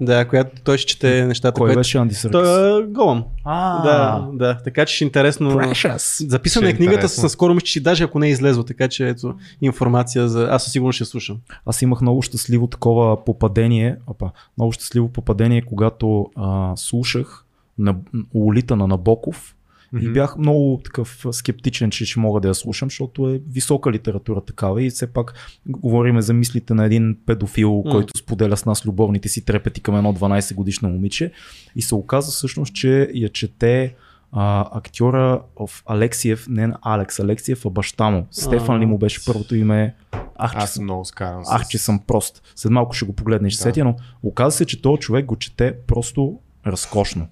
Да, 0.00 0.28
която 0.28 0.62
той 0.64 0.78
ще 0.78 0.86
чете 0.86 1.24
нещата. 1.26 1.58
Кой 1.58 1.68
което... 1.68 1.78
беше 1.78 1.98
Анди 1.98 2.14
Съркъс? 2.14 2.42
Той 2.42 2.82
е 2.82 2.86
Голъм. 2.86 3.24
А, 3.44 3.82
Да, 3.82 4.28
да. 4.32 4.58
Така 4.64 4.86
че 4.86 4.94
ще 4.94 5.04
е 5.04 5.06
интересно. 5.06 5.50
Precious. 5.50 6.28
Записана 6.28 6.66
Ще 6.66 6.70
е 6.70 6.74
е 6.74 6.76
книгата, 6.76 6.94
интересно. 6.94 7.28
с 7.28 7.32
скоро 7.32 7.54
мисля, 7.54 7.66
че 7.66 7.82
даже 7.82 8.04
ако 8.04 8.18
не 8.18 8.26
е 8.26 8.30
излезло, 8.30 8.64
така 8.64 8.88
че 8.88 9.08
ето 9.08 9.34
информация 9.62 10.28
за... 10.28 10.48
Аз 10.50 10.64
със 10.64 10.72
сигурност 10.72 10.96
ще 10.96 11.04
слушам. 11.04 11.38
Аз 11.66 11.82
имах 11.82 12.00
много 12.00 12.22
щастливо 12.22 12.66
такова 12.66 13.24
попадение, 13.24 13.96
опа, 14.06 14.30
много 14.58 14.72
щастливо 14.72 15.08
попадение, 15.08 15.62
когато 15.62 16.26
а, 16.36 16.72
слушах 16.76 17.44
на 17.78 17.96
Улита 18.34 18.76
на 18.76 18.86
Набоков 18.86 19.55
и 19.92 19.96
Мгм. 19.98 20.12
бях 20.12 20.36
много 20.36 20.80
такъв 20.84 21.26
скептичен, 21.30 21.90
че 21.90 22.06
ще 22.06 22.20
мога 22.20 22.40
да 22.40 22.48
я 22.48 22.54
слушам, 22.54 22.86
защото 22.86 23.28
е 23.28 23.40
висока 23.48 23.92
литература 23.92 24.40
такава 24.40 24.82
и 24.82 24.90
все 24.90 25.06
пак 25.06 25.34
говориме 25.68 26.22
за 26.22 26.32
мислите 26.32 26.74
на 26.74 26.84
един 26.84 27.18
педофил, 27.26 27.82
М. 27.84 27.90
който 27.90 28.18
споделя 28.18 28.56
с 28.56 28.64
нас 28.64 28.86
любовните 28.86 29.28
си 29.28 29.44
трепети 29.44 29.80
към 29.80 29.96
едно 29.96 30.12
12 30.12 30.54
годишно 30.54 30.88
момиче 30.88 31.32
и 31.76 31.82
се 31.82 31.94
оказа 31.94 32.32
всъщност, 32.32 32.74
че 32.74 33.10
я 33.14 33.28
чете 33.28 33.94
а, 34.32 34.68
актьора 34.72 35.42
в 35.60 35.82
Алексиев, 35.86 36.46
не 36.48 36.66
на 36.66 36.78
Алекс 36.82 37.18
Алексиев, 37.18 37.66
а 37.66 37.70
баща 37.70 38.10
му. 38.10 38.26
Стефан 38.30 38.80
ли 38.80 38.86
му 38.86 38.98
беше 38.98 39.24
първото 39.24 39.54
име? 39.54 39.94
Ах, 40.36 40.52
че 40.52 40.58
Аз 40.58 40.72
съм 40.72 40.84
много 40.84 41.04
скаран. 41.04 41.44
с- 41.44 41.48
Ах, 41.50 41.68
че 41.68 41.78
съм 41.78 41.98
прост. 41.98 42.42
След 42.56 42.72
малко 42.72 42.92
ще 42.92 43.06
го 43.06 43.12
погледнеш, 43.12 43.54
да. 43.54 43.62
сетя, 43.62 43.84
но 43.84 43.96
оказа 44.22 44.56
се, 44.56 44.64
че 44.64 44.82
този 44.82 45.00
човек 45.00 45.24
го 45.26 45.36
чете 45.36 45.74
просто 45.86 46.38
разкошно. 46.66 47.28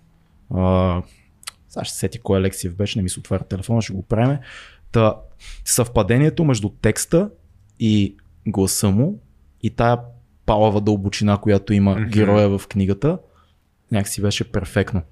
А, 0.54 1.02
сега 1.74 1.84
ще 1.84 1.94
се 1.94 1.98
сети 1.98 2.18
кой 2.18 2.38
Алексиев 2.38 2.76
беше, 2.76 2.98
не 2.98 3.02
ми 3.02 3.08
се 3.08 3.20
отваря 3.20 3.44
телефона, 3.44 3.82
ще 3.82 3.92
го 3.92 4.02
правим. 4.02 4.38
Та, 4.92 5.14
съвпадението 5.64 6.44
между 6.44 6.68
текста 6.68 7.30
и 7.80 8.16
гласа 8.46 8.90
му 8.90 9.22
и 9.62 9.70
тая 9.70 9.98
палава 10.46 10.80
дълбочина, 10.80 11.38
която 11.38 11.72
има 11.72 12.00
героя 12.00 12.58
в 12.58 12.68
книгата, 12.68 13.18
някакси 13.92 14.22
беше 14.22 14.52
перфектно. 14.52 15.02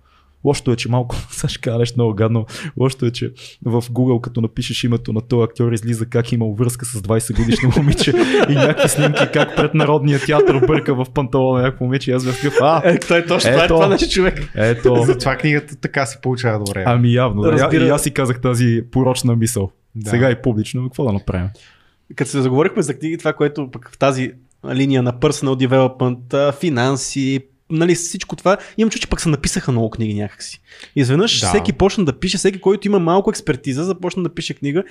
Лошото 0.45 0.73
е, 0.73 0.77
че 0.77 0.89
малко, 0.89 1.17
сега 1.31 1.49
ще 1.49 1.61
кажа 1.61 1.79
нещо 1.79 1.95
много 1.99 2.15
гадно, 2.15 2.47
лошото 2.77 3.07
е, 3.07 3.11
че 3.11 3.33
в 3.65 3.83
Google, 3.83 4.21
като 4.21 4.41
напишеш 4.41 4.85
името 4.85 5.13
на 5.13 5.21
този 5.21 5.45
актьор, 5.45 5.73
излиза 5.73 6.07
как 6.07 6.33
е 6.33 6.35
имал 6.35 6.55
връзка 6.55 6.85
с 6.87 7.03
20 7.03 7.37
годишно 7.37 7.71
момиче 7.77 8.13
и 8.49 8.55
някакви 8.55 8.89
снимки 8.89 9.25
как 9.33 9.57
пред 9.57 9.75
Народния 9.75 10.21
театър 10.21 10.67
бърка 10.67 10.95
в 10.95 11.07
панталона 11.15 11.63
някакво 11.63 11.85
момиче 11.85 12.11
и 12.11 12.15
аз 12.15 12.25
бях 12.25 12.37
такъв, 12.37 12.55
а, 12.63 12.83
Е, 12.85 12.99
той 12.99 13.27
точно 13.27 13.51
това 13.51 13.63
е 13.63 13.65
Ето. 13.65 13.75
това, 13.75 13.87
значи 13.87 14.11
човек. 14.11 14.53
ето, 14.55 15.03
Затова 15.03 15.37
книгата 15.37 15.77
така 15.77 16.07
се 16.07 16.21
получава 16.21 16.59
добре. 16.59 16.85
ами 16.87 17.13
явно, 17.13 17.43
да, 17.43 17.53
Разбира- 17.53 17.85
и 17.85 17.89
аз 17.89 18.03
си 18.03 18.11
казах 18.11 18.41
тази 18.41 18.83
порочна 18.91 19.37
мисъл. 19.37 19.71
Да. 19.95 20.11
Сега 20.11 20.31
и 20.31 20.43
публично, 20.43 20.83
но 20.83 20.89
какво 20.89 21.05
да 21.05 21.13
направим? 21.13 21.49
Като 22.17 22.31
се 22.31 22.41
заговорихме 22.41 22.83
за 22.83 22.95
книги, 22.95 23.19
това, 23.19 23.33
което 23.33 23.71
пък 23.71 23.91
в 23.93 23.99
тази 23.99 24.33
линия 24.73 25.03
на 25.03 25.13
personal 25.13 25.67
development, 25.69 26.53
финанси, 26.53 27.41
нали, 27.73 27.95
всичко 27.95 28.37
това, 28.37 28.57
имам 28.79 28.91
чу, 28.91 28.99
че 28.99 29.09
пък 29.09 29.21
се 29.21 29.29
написаха 29.29 29.73
много 29.73 29.91
книги 29.91 30.15
някакси. 30.15 30.61
Изведнъж 30.97 31.41
Да. 31.41 31.47
всеки 31.47 31.73
почна 31.73 32.05
да 32.05 32.19
пише, 32.19 32.39
всеки, 32.39 32.61
който 32.61 32.89
има 32.89 32.99
малко 32.99 33.31
експертиза, 33.31 33.85
започна 33.85 34.23
да 34.23 34.35
пише 34.35 34.55
книга. 34.55 34.85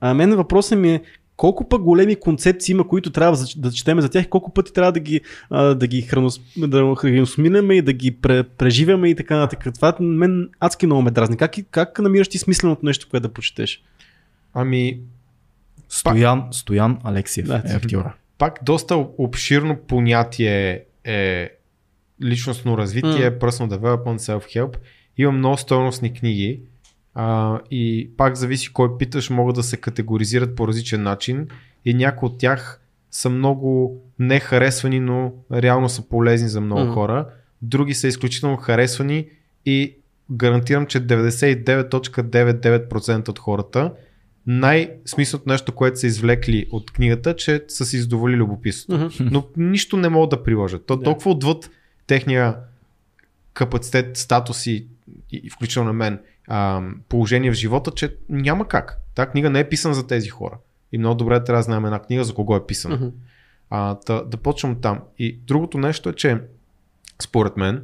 А 0.00 0.14
мен 0.14 0.36
въпросът 0.36 0.78
ми 0.78 0.90
е, 0.94 1.00
колко 1.36 1.68
пък 1.68 1.82
големи 1.82 2.16
концепции 2.16 2.72
има, 2.72 2.88
които 2.88 3.10
трябва 3.10 3.36
да, 3.38 3.44
да 3.56 3.72
четеме 3.72 4.02
за 4.02 4.08
тях, 4.08 4.24
и 4.24 4.30
колко 4.30 4.54
пъти 4.54 4.72
трябва 4.72 4.92
да 4.92 5.00
ги, 5.00 5.20
а, 5.50 5.62
да 5.74 5.86
ги 5.86 6.02
хранос, 6.02 6.40
да 6.56 6.82
и 7.76 7.82
да 7.82 7.92
ги 7.92 8.10
пре, 8.10 8.42
преживяме 8.42 9.10
и 9.10 9.14
така 9.14 9.36
нататък. 9.36 9.74
Това 9.74 9.96
мен 10.00 10.48
адски 10.60 10.86
много 10.86 11.02
ме 11.02 11.10
дразни. 11.10 11.36
Как, 11.36 11.54
как 11.70 11.98
намираш 11.98 12.28
ти 12.28 12.38
смисленото 12.38 12.86
нещо, 12.86 13.06
което 13.10 13.28
да 13.28 13.34
прочетеш? 13.34 13.82
Ами, 14.54 15.00
Стоян, 15.88 16.44
Стоян 16.50 16.98
Алексиев 17.04 17.46
Да. 17.46 17.62
е 17.66 17.76
актьора. 17.76 18.14
пак 18.38 18.58
доста 18.62 18.96
обширно 19.18 19.76
понятие 19.76 20.82
е 21.04 21.50
личностно 22.22 22.78
развитие, 22.78 23.30
М. 23.30 23.38
personal 23.38 23.68
development, 23.70 24.18
self-help. 24.18 24.76
Има 25.16 25.32
много 25.32 25.56
стойностни 25.56 26.14
книги 26.14 26.60
а, 27.14 27.60
и 27.70 28.10
пак 28.16 28.36
зависи 28.36 28.72
кой 28.72 28.98
питаш, 28.98 29.30
могат 29.30 29.54
да 29.56 29.62
се 29.62 29.76
категоризират 29.76 30.56
по 30.56 30.68
различен 30.68 31.02
начин 31.02 31.48
и 31.84 31.94
някои 31.94 32.26
от 32.26 32.38
тях 32.38 32.80
са 33.10 33.30
много 33.30 34.00
нехаресвани, 34.18 35.00
но 35.00 35.32
реално 35.52 35.88
са 35.88 36.08
полезни 36.08 36.48
за 36.48 36.60
много 36.60 36.82
Мгм. 36.82 36.92
хора. 36.92 37.26
Други 37.62 37.94
са 37.94 38.08
изключително 38.08 38.56
харесвани 38.56 39.26
и 39.66 39.94
гарантирам, 40.30 40.86
че 40.86 41.00
99.99% 41.00 43.28
от 43.28 43.38
хората 43.38 43.92
най-смисленото 44.46 45.48
нещо, 45.50 45.72
което 45.72 45.98
са 45.98 46.06
извлекли 46.06 46.66
от 46.70 46.90
книгата, 46.90 47.36
че 47.36 47.64
са 47.68 47.84
си 47.84 47.98
задоволи 47.98 48.36
любопитството. 48.36 49.10
Но 49.20 49.44
нищо 49.56 49.96
не 49.96 50.08
могат 50.08 50.30
да 50.30 50.42
приложат. 50.42 50.86
То 50.86 50.96
Да. 50.96 51.02
толкова 51.02 51.30
отвъд 51.30 51.70
техния 52.08 52.56
капацитет, 53.54 54.16
статус 54.16 54.66
и, 54.66 54.86
и 55.30 55.50
включително 55.50 55.86
на 55.86 55.92
мен, 55.92 56.20
а, 56.48 56.82
положение 57.08 57.50
в 57.50 57.54
живота, 57.54 57.90
че 57.90 58.16
няма 58.28 58.68
как. 58.68 58.98
Та 59.14 59.26
книга 59.26 59.50
не 59.50 59.60
е 59.60 59.68
писана 59.68 59.94
за 59.94 60.06
тези 60.06 60.28
хора. 60.28 60.58
И 60.92 60.98
много 60.98 61.14
добре 61.14 61.44
трябва 61.44 61.58
да 61.58 61.62
знаем 61.62 61.84
една 61.84 61.98
книга 61.98 62.24
за 62.24 62.34
кого 62.34 62.56
е 62.56 62.66
писана. 62.66 62.96
Мгм. 62.96 63.08
А, 63.70 63.96
да, 64.06 64.24
да 64.24 64.36
почвам 64.36 64.80
там. 64.80 65.00
И 65.18 65.38
другото 65.46 65.78
нещо 65.78 66.08
е, 66.08 66.12
че 66.12 66.40
според 67.22 67.56
мен 67.56 67.82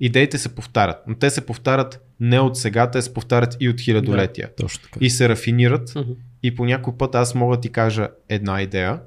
идеите 0.00 0.38
се 0.38 0.54
повтарят. 0.54 0.96
Но 1.06 1.14
те 1.14 1.30
се 1.30 1.46
повтарят 1.46 2.06
не 2.20 2.40
от 2.40 2.58
сега, 2.58 2.90
те 2.90 3.02
се 3.02 3.14
повтарят 3.14 3.56
и 3.60 3.68
от 3.68 3.80
хилядолетия. 3.80 4.50
Точно 4.56 4.82
така. 4.82 4.98
И 5.00 5.10
се 5.10 5.28
рафинират 5.28 5.94
Мгм. 5.96 6.12
и 6.42 6.54
по 6.54 6.64
някой 6.64 6.96
път 6.96 7.14
аз 7.14 7.34
мога 7.34 7.56
да 7.56 7.60
ти 7.60 7.68
кажа 7.68 8.08
една 8.28 8.62
идея 8.62 9.00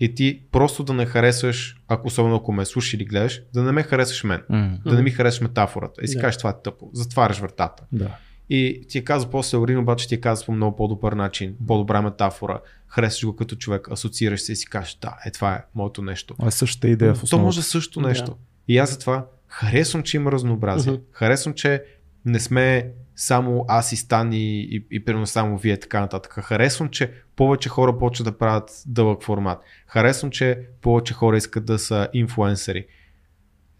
и 0.00 0.14
ти 0.14 0.42
просто 0.52 0.84
да 0.84 0.92
не 0.92 1.06
харесваш, 1.06 1.76
ако 1.88 2.06
особено 2.06 2.36
ако 2.36 2.52
ме 2.52 2.64
слушаш 2.64 2.94
или 2.94 3.04
гледаш, 3.04 3.42
да 3.54 3.62
не 3.62 3.72
ме 3.72 3.82
харесваш 3.82 4.24
мен. 4.24 4.42
М, 4.48 4.78
Да 4.86 4.94
не 4.94 5.02
ми 5.02 5.10
харесваш 5.10 5.40
метафората. 5.40 6.00
И 6.02 6.08
си 6.08 6.14
Да. 6.14 6.20
кажеш 6.20 6.38
това 6.38 6.50
е 6.50 6.62
тъпо. 6.64 6.90
Затваряш 6.92 7.38
вратата. 7.38 7.82
Да. 7.92 8.16
И 8.50 8.84
ти 8.88 8.98
е 8.98 9.04
казва 9.04 9.30
после 9.30 9.56
Орин, 9.56 9.78
обаче 9.78 10.08
ти 10.08 10.14
е 10.14 10.20
казва 10.20 10.46
по 10.46 10.52
много 10.52 10.76
по-добър 10.76 11.12
начин, 11.12 11.54
по-добра 11.66 12.02
метафора. 12.02 12.60
Харесваш 12.86 13.24
го 13.24 13.36
като 13.36 13.56
човек, 13.56 13.90
асоциираш 13.90 14.40
се 14.40 14.52
и 14.52 14.56
си 14.56 14.66
кажеш, 14.66 14.98
да, 15.02 15.16
е 15.26 15.30
това 15.30 15.54
е 15.54 15.64
моето 15.74 16.02
нещо. 16.02 16.34
А 16.38 16.46
е 16.46 16.50
същата 16.50 16.88
идея 16.88 17.14
в 17.14 17.18
То 17.18 17.24
основата. 17.24 17.44
може 17.44 17.62
също 17.62 18.00
Да. 18.00 18.08
нещо. 18.08 18.36
И 18.68 18.78
аз 18.78 18.90
затова 18.90 19.26
харесвам, 19.48 20.02
че 20.02 20.16
има 20.16 20.32
разнообразие. 20.32 20.92
Мгм. 20.92 21.02
Харесвам, 21.12 21.54
че 21.54 21.82
не 22.24 22.40
сме 22.40 22.90
само 23.16 23.64
аз 23.68 23.92
и 23.92 23.96
Стан 23.96 24.32
и, 24.32 24.60
и, 24.60 24.86
и 24.90 25.04
примерно 25.04 25.26
само 25.26 25.58
вие 25.58 25.80
така 25.80 26.00
нататък. 26.00 26.32
Харесвам, 26.32 26.88
че 26.88 27.12
повече 27.36 27.68
хора 27.68 27.98
почват 27.98 28.24
да 28.24 28.38
правят 28.38 28.82
дълъг 28.86 29.22
формат. 29.22 29.58
Харесвам, 29.86 30.30
че 30.30 30.60
повече 30.82 31.14
хора 31.14 31.36
искат 31.36 31.64
да 31.64 31.78
са 31.78 32.08
инфлуенсъри. 32.12 32.86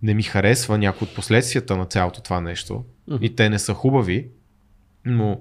Не 0.02 0.14
ми 0.14 0.22
харесва 0.22 0.78
някои 0.78 1.08
от 1.08 1.14
последствията 1.14 1.76
на 1.76 1.86
цялото 1.86 2.22
това 2.22 2.40
нещо. 2.40 2.84
И 3.20 3.34
те 3.34 3.48
не 3.48 3.58
са 3.58 3.74
хубави, 3.74 4.30
но 5.04 5.40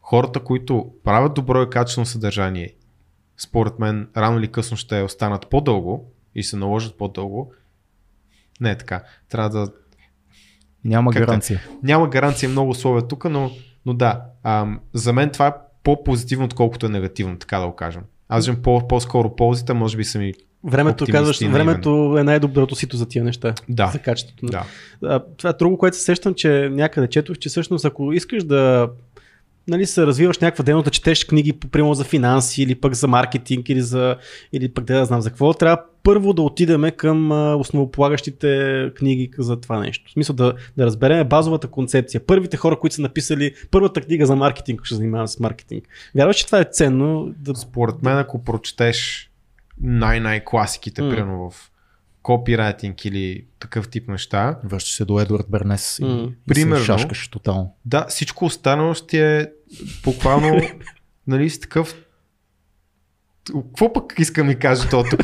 хората, 0.00 0.40
които 0.40 0.92
правят 1.04 1.34
добро 1.34 1.62
и 1.62 1.70
качествено 1.70 2.06
съдържание, 2.06 2.74
според 3.36 3.78
мен 3.78 4.08
рано 4.16 4.38
или 4.38 4.52
късно 4.52 4.76
ще 4.76 5.02
останат 5.02 5.50
по-дълго 5.50 6.12
и 6.34 6.42
се 6.42 6.56
наложат 6.56 6.98
по-дълго. 6.98 7.52
Не 8.60 8.70
е 8.70 8.78
така. 8.78 9.04
Трябва 9.28 9.50
да 9.50 9.72
Няма 10.86 11.12
Как 11.12 11.22
гаранция. 11.22 11.60
няма 11.82 12.08
гаранция 12.08 12.48
много 12.48 12.70
условия 12.70 13.02
тук, 13.02 13.24
но, 13.24 13.50
но 13.86 13.94
да, 13.94 14.20
ам, 14.42 14.80
за 14.92 15.12
мен 15.12 15.30
това 15.30 15.46
е 15.46 15.52
по-позитивно, 15.82 16.44
отколкото 16.44 16.86
е 16.86 16.88
негативно, 16.88 17.38
така 17.38 17.58
да 17.58 17.66
го 17.66 17.74
кажем. 17.74 18.02
Аз 18.28 18.46
виждам 18.46 18.62
по- 18.62 18.88
по-скоро 18.88 19.36
ползите, 19.36 19.72
може 19.72 19.96
би 19.96 20.04
са 20.04 20.18
ми 20.18 20.32
Времето, 20.64 21.06
казваш, 21.10 21.40
наивен. 21.40 21.54
времето 21.66 22.16
е 22.18 22.24
най-доброто 22.24 22.74
сито 22.74 22.96
за 22.96 23.08
тия 23.08 23.24
неща. 23.24 23.54
Да. 23.68 23.86
За 23.86 23.98
качеството. 23.98 24.46
Да. 24.46 24.64
А, 25.04 25.20
това 25.36 25.50
е 25.50 25.52
друго, 25.52 25.78
което 25.78 25.96
се 25.96 26.02
сещам, 26.02 26.34
че 26.34 26.68
някъде 26.72 27.08
четох, 27.08 27.38
че 27.38 27.48
всъщност 27.48 27.84
ако 27.84 28.12
искаш 28.12 28.44
да 28.44 28.88
нали, 29.68 29.86
се 29.86 30.06
развиваш 30.06 30.38
някаква 30.38 30.64
дейност, 30.64 30.84
да 30.84 30.90
четеш 30.90 31.24
книги, 31.24 31.52
примерно 31.52 31.94
за 31.94 32.04
финанси 32.04 32.62
или 32.62 32.74
пък 32.74 32.94
за 32.94 33.08
маркетинг 33.08 33.68
или, 33.68 33.80
за, 33.80 34.16
или 34.52 34.68
пък 34.68 34.84
да 34.84 35.04
знам 35.04 35.20
за 35.20 35.30
какво, 35.30 35.54
трябва 35.54 35.82
първо 36.02 36.32
да 36.32 36.42
отидеме 36.42 36.90
към 36.90 37.30
основополагащите 37.60 38.90
книги 38.96 39.30
за 39.38 39.60
това 39.60 39.78
нещо. 39.78 40.04
В 40.08 40.12
смисъл 40.12 40.36
да, 40.36 40.54
да 40.76 40.86
разберем 40.86 41.28
базовата 41.28 41.68
концепция. 41.68 42.26
Първите 42.26 42.56
хора, 42.56 42.78
които 42.78 42.94
са 42.94 43.02
написали 43.02 43.54
първата 43.70 44.00
книга 44.00 44.26
за 44.26 44.36
маркетинг, 44.36 44.80
ще 44.84 44.94
занимавам 44.94 45.28
с 45.28 45.40
маркетинг. 45.40 45.88
Вярваш, 46.14 46.36
че 46.36 46.46
това 46.46 46.60
е 46.60 46.64
ценно? 46.64 47.34
Да... 47.38 47.54
Според 47.54 48.02
мен, 48.02 48.18
ако 48.18 48.44
прочетеш 48.44 49.30
най-най-класиките, 49.80 51.02
mm. 51.02 51.10
примерно 51.10 51.50
в 51.50 51.70
копирайтинг 52.26 53.04
или 53.04 53.44
такъв 53.58 53.88
тип 53.88 54.08
неща, 54.08 54.58
Връщаш 54.64 54.94
се 54.94 55.04
до 55.04 55.20
Едвард 55.20 55.46
Бернес 55.48 55.98
и, 55.98 56.04
и 56.04 56.32
Примерно. 56.48 56.80
се 56.80 56.86
шашкаш 56.86 57.28
тотално. 57.28 57.74
да, 57.84 58.06
всичко 58.08 58.44
останало 58.44 58.94
ще 58.94 59.38
е 59.40 59.46
буквално, 60.04 60.60
нали, 61.26 61.50
с 61.50 61.60
такъв 61.60 61.94
какво 63.52 63.92
пък 63.92 64.14
иска 64.18 64.44
ми 64.44 64.58
каже 64.58 64.88
то 64.88 65.04
тук? 65.10 65.20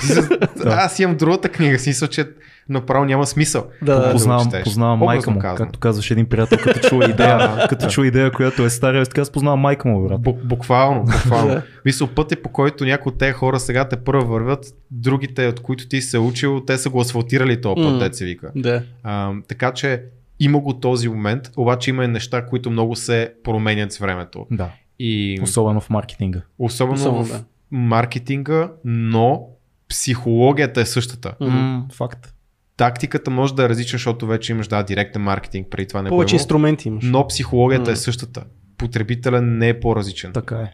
Аз 0.65 0.99
имам 0.99 1.17
другата 1.17 1.49
книга, 1.49 1.79
смисъл, 1.79 2.09
че 2.09 2.29
направо 2.69 3.05
няма 3.05 3.27
смисъл. 3.27 3.67
Да, 3.83 4.01
да, 4.01 4.13
Познавам, 4.13 4.45
четеш. 4.45 4.65
познавам 4.65 4.99
майка 4.99 5.31
му, 5.31 5.39
казано. 5.39 5.57
както 5.57 5.79
казваш 5.79 6.11
един 6.11 6.27
приятел, 6.27 6.59
като 6.59 6.89
чува 6.89 7.05
идея, 7.11 7.67
като 7.69 7.87
чува 7.87 8.07
идея, 8.07 8.31
която 8.33 8.65
е 8.65 8.71
стара, 8.71 9.05
така 9.05 9.21
аз 9.21 9.31
познавам 9.31 9.61
майка 9.61 9.89
му, 9.89 10.09
брат. 10.09 10.21
Бу- 10.21 10.45
буквално, 10.45 11.05
буквално. 11.05 11.49
Да. 11.49 11.63
Мисъл, 11.85 12.07
пътя 12.09 12.43
по 12.43 12.49
който 12.49 12.85
някои 12.85 13.13
от 13.13 13.19
тези 13.19 13.33
хора 13.33 13.61
сега 13.61 13.89
те 13.89 13.97
първо 13.97 14.27
вървят, 14.27 14.65
другите, 14.91 15.47
от 15.47 15.61
които 15.61 15.89
ти 15.89 16.01
се 16.03 16.19
учил, 16.19 16.61
те 16.61 16.79
са 16.79 16.91
го 16.91 17.01
асфалтирали 17.01 17.61
този 17.61 17.75
път, 17.75 17.85
mm. 18.03 18.13
се 18.13 18.25
вика. 18.25 18.51
Да. 18.57 18.83
А, 19.03 19.33
така 19.49 19.73
че 19.73 20.03
има 20.41 20.59
го 20.61 20.73
този 20.75 21.09
момент, 21.09 21.51
обаче 21.57 21.91
има 21.91 22.05
и 22.05 22.09
неща, 22.09 22.47
които 22.47 22.71
много 22.71 22.97
се 22.97 23.33
променят 23.45 23.93
с 23.93 23.99
времето. 23.99 24.47
Да, 24.51 24.71
И 24.99 25.39
особено 25.43 25.81
в 25.81 25.91
маркетинга. 25.91 26.41
особено, 26.59 26.95
Особено, 26.95 27.25
в 27.25 27.29
да. 27.29 27.45
маркетинга, 27.71 28.69
но 28.85 29.47
психологията 29.89 30.81
е 30.81 30.87
същата. 30.87 31.35
М, 31.41 31.87
факт. 31.93 32.35
Тактиката 32.83 33.31
може 33.31 33.55
да 33.55 33.65
е 33.65 33.69
различна, 33.69 33.97
защото 33.97 34.27
вече 34.27 34.53
имаш 34.53 34.69
да, 34.69 34.83
директен 34.83 35.23
маркетинг, 35.23 35.67
преди 35.71 35.89
това 35.89 36.03
не 36.03 36.09
Повече 36.09 36.35
е 36.35 36.37
имало, 36.37 36.43
инструменти 36.43 36.89
имаш. 36.89 37.05
но 37.05 37.27
психологията 37.27 37.91
М. 37.91 37.93
е 37.93 37.97
същата. 37.97 38.45
Потребителя 38.79 39.43
не 39.43 39.69
е 39.69 39.81
по-различен. 39.81 40.33
Така 40.33 40.57
е. 40.57 40.73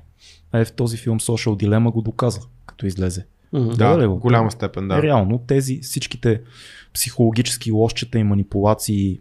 А 0.52 0.60
е 0.60 0.64
в 0.64 0.72
този 0.72 0.96
филм 0.96 1.20
Social 1.20 1.64
Dilemma 1.64 1.92
го 1.92 2.02
доказа, 2.02 2.40
като 2.66 2.86
излезе. 2.86 3.26
Мгм. 3.52 3.68
Да, 3.68 3.96
в 3.96 4.08
го? 4.08 4.18
голяма 4.18 4.50
степен, 4.50 4.88
да. 4.88 5.02
Реално 5.02 5.38
тези 5.38 5.80
всичките 5.82 6.40
психологически 6.94 7.72
лошчета 7.72 8.18
и 8.18 8.24
манипулации, 8.24 9.20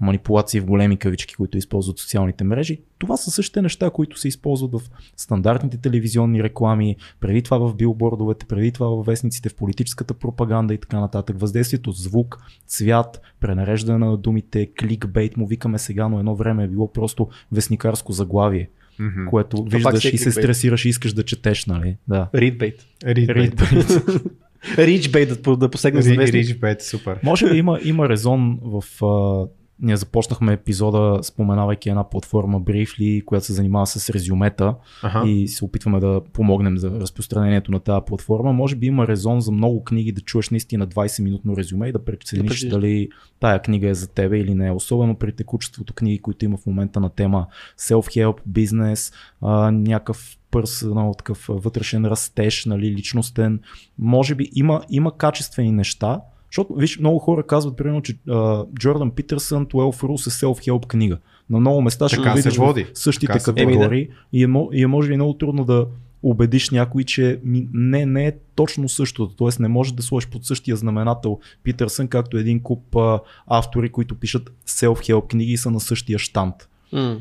манипулации 0.00 0.60
в 0.60 0.66
големи 0.66 0.96
кавички, 0.96 1.34
които 1.34 1.58
използват 1.58 1.98
социалните 1.98 2.44
мрежи, 2.44 2.80
това 2.98 3.16
са 3.16 3.30
същите 3.30 3.62
неща, 3.62 3.90
които 3.90 4.18
се 4.18 4.28
използват 4.28 4.72
в 4.72 4.80
стандартните 5.16 5.76
телевизионни 5.76 6.42
реклами, 6.42 6.96
преди 7.20 7.42
това 7.42 7.58
в 7.58 7.74
билбордовете, 7.74 8.46
преди 8.46 8.72
това 8.72 8.88
в 8.88 9.02
вестниците, 9.06 9.48
в 9.48 9.54
политическата 9.54 10.14
пропаганда 10.14 10.74
и 10.74 10.78
така 10.78 11.00
нататък. 11.00 11.40
Въздействието 11.40 11.92
звук, 11.92 12.38
цвят, 12.66 13.20
пренареждане 13.40 13.98
на 13.98 14.16
думите, 14.16 14.68
кликбейт 14.80 15.36
му 15.36 15.46
викаме 15.46 15.78
сега, 15.78 16.08
но 16.08 16.18
едно 16.18 16.34
време 16.34 16.64
е 16.64 16.68
било 16.68 16.92
просто 16.92 17.28
вестникарско 17.52 18.12
заглавие, 18.12 18.68
Мгм. 18.98 19.26
което 19.26 19.64
пак 19.64 19.72
виждаш 19.72 20.04
е 20.04 20.08
и 20.08 20.18
се 20.18 20.32
стресираш 20.32 20.84
и 20.84 20.88
искаш 20.88 21.12
да 21.12 21.22
четеш, 21.22 21.66
нали? 21.66 21.96
Да. 22.08 22.28
Readbait. 22.34 22.80
Readbait. 23.04 24.30
Reachbait 24.76 25.42
да, 25.42 25.56
да 25.56 25.70
посегне 25.70 26.02
за 26.02 26.14
вестник. 26.14 26.46
Readbait, 26.46 26.82
супер. 26.82 27.18
Може 27.22 27.50
би 27.50 27.58
има, 27.58 27.78
има 27.84 28.08
резон 28.08 28.58
в... 28.62 28.84
Ние 29.80 29.96
започнахме 29.96 30.52
епизода, 30.52 31.18
споменавайки 31.22 31.88
една 31.88 32.10
платформа 32.10 32.60
Briefly, 32.60 33.24
която 33.24 33.46
се 33.46 33.52
занимава 33.52 33.86
с 33.86 34.10
резюмета 34.10 34.74
Аха. 35.02 35.28
и 35.28 35.48
се 35.48 35.64
опитваме 35.64 36.00
да 36.00 36.20
помогнем 36.32 36.78
за 36.78 36.90
разпространението 36.90 37.72
на 37.72 37.80
тази 37.80 38.04
платформа. 38.06 38.52
Може 38.52 38.76
би 38.76 38.86
има 38.86 39.06
резон 39.06 39.40
за 39.40 39.52
много 39.52 39.84
книги 39.84 40.12
да 40.12 40.20
чуеш 40.20 40.50
наистина 40.50 40.88
20-минутно 40.88 41.56
резюме 41.56 41.88
и 41.88 41.92
да 41.92 42.04
прецениш 42.04 42.48
прецениш. 42.48 42.72
дали 42.72 43.08
тая 43.40 43.62
книга 43.62 43.88
е 43.88 43.94
за 43.94 44.06
тебе 44.06 44.38
или 44.38 44.54
не. 44.54 44.72
Особено 44.72 45.14
при 45.14 45.32
текучеството 45.32 45.94
книги, 45.94 46.18
които 46.18 46.44
има 46.44 46.56
в 46.56 46.66
момента 46.66 47.00
на 47.00 47.10
тема 47.10 47.46
self-help, 47.78 48.36
бизнес, 48.46 49.12
някакъв 49.72 50.38
персонал, 50.50 51.14
такъв 51.18 51.46
вътрешен 51.48 52.04
растеж, 52.04 52.64
нали, 52.64 52.90
личностен. 52.90 53.60
Може 53.98 54.34
би 54.34 54.50
има, 54.54 54.82
има 54.90 55.16
качествени 55.16 55.72
неща, 55.72 56.20
защото, 56.56 56.74
виж, 56.74 56.98
много 56.98 57.18
хора 57.18 57.42
казват, 57.42 57.76
примерно, 57.76 58.02
че 58.02 58.18
а, 58.28 58.64
Джордан 58.78 59.10
Питърсън 59.10 59.66
12 59.66 59.74
Rules 59.74 60.26
е 60.26 60.30
self-help 60.30 60.86
книга. 60.86 61.18
На 61.50 61.60
много 61.60 61.82
места 61.82 62.08
ще 62.08 62.16
Така 62.16 62.36
се 62.36 62.50
води. 62.50 62.86
същите 62.94 63.26
Така 63.26 63.38
се 63.38 63.50
води. 63.50 63.64
категории 63.64 64.08
и, 64.32 64.44
е, 64.44 64.48
и 64.72 64.82
е 64.82 64.86
може 64.86 65.08
би 65.08 65.16
много 65.16 65.34
трудно 65.34 65.64
да 65.64 65.86
убедиш 66.22 66.70
някой, 66.70 67.04
че 67.04 67.40
не, 67.44 68.06
не 68.06 68.26
е 68.26 68.32
точно 68.54 68.88
същото. 68.88 69.36
Т.е. 69.36 69.62
не 69.62 69.68
може 69.68 69.94
да 69.94 70.02
сложиш 70.02 70.28
под 70.28 70.44
същия 70.44 70.76
знаменател 70.76 71.40
Питърсън, 71.62 72.08
както 72.08 72.36
един 72.36 72.62
куп 72.62 72.96
а, 72.96 73.20
автори, 73.46 73.88
които 73.88 74.14
пишат 74.14 74.52
self-help 74.66 75.26
книги 75.26 75.52
и 75.52 75.56
са 75.56 75.70
на 75.70 75.80
същия 75.80 76.18
штамп. 76.18 76.54
М. 76.92 77.16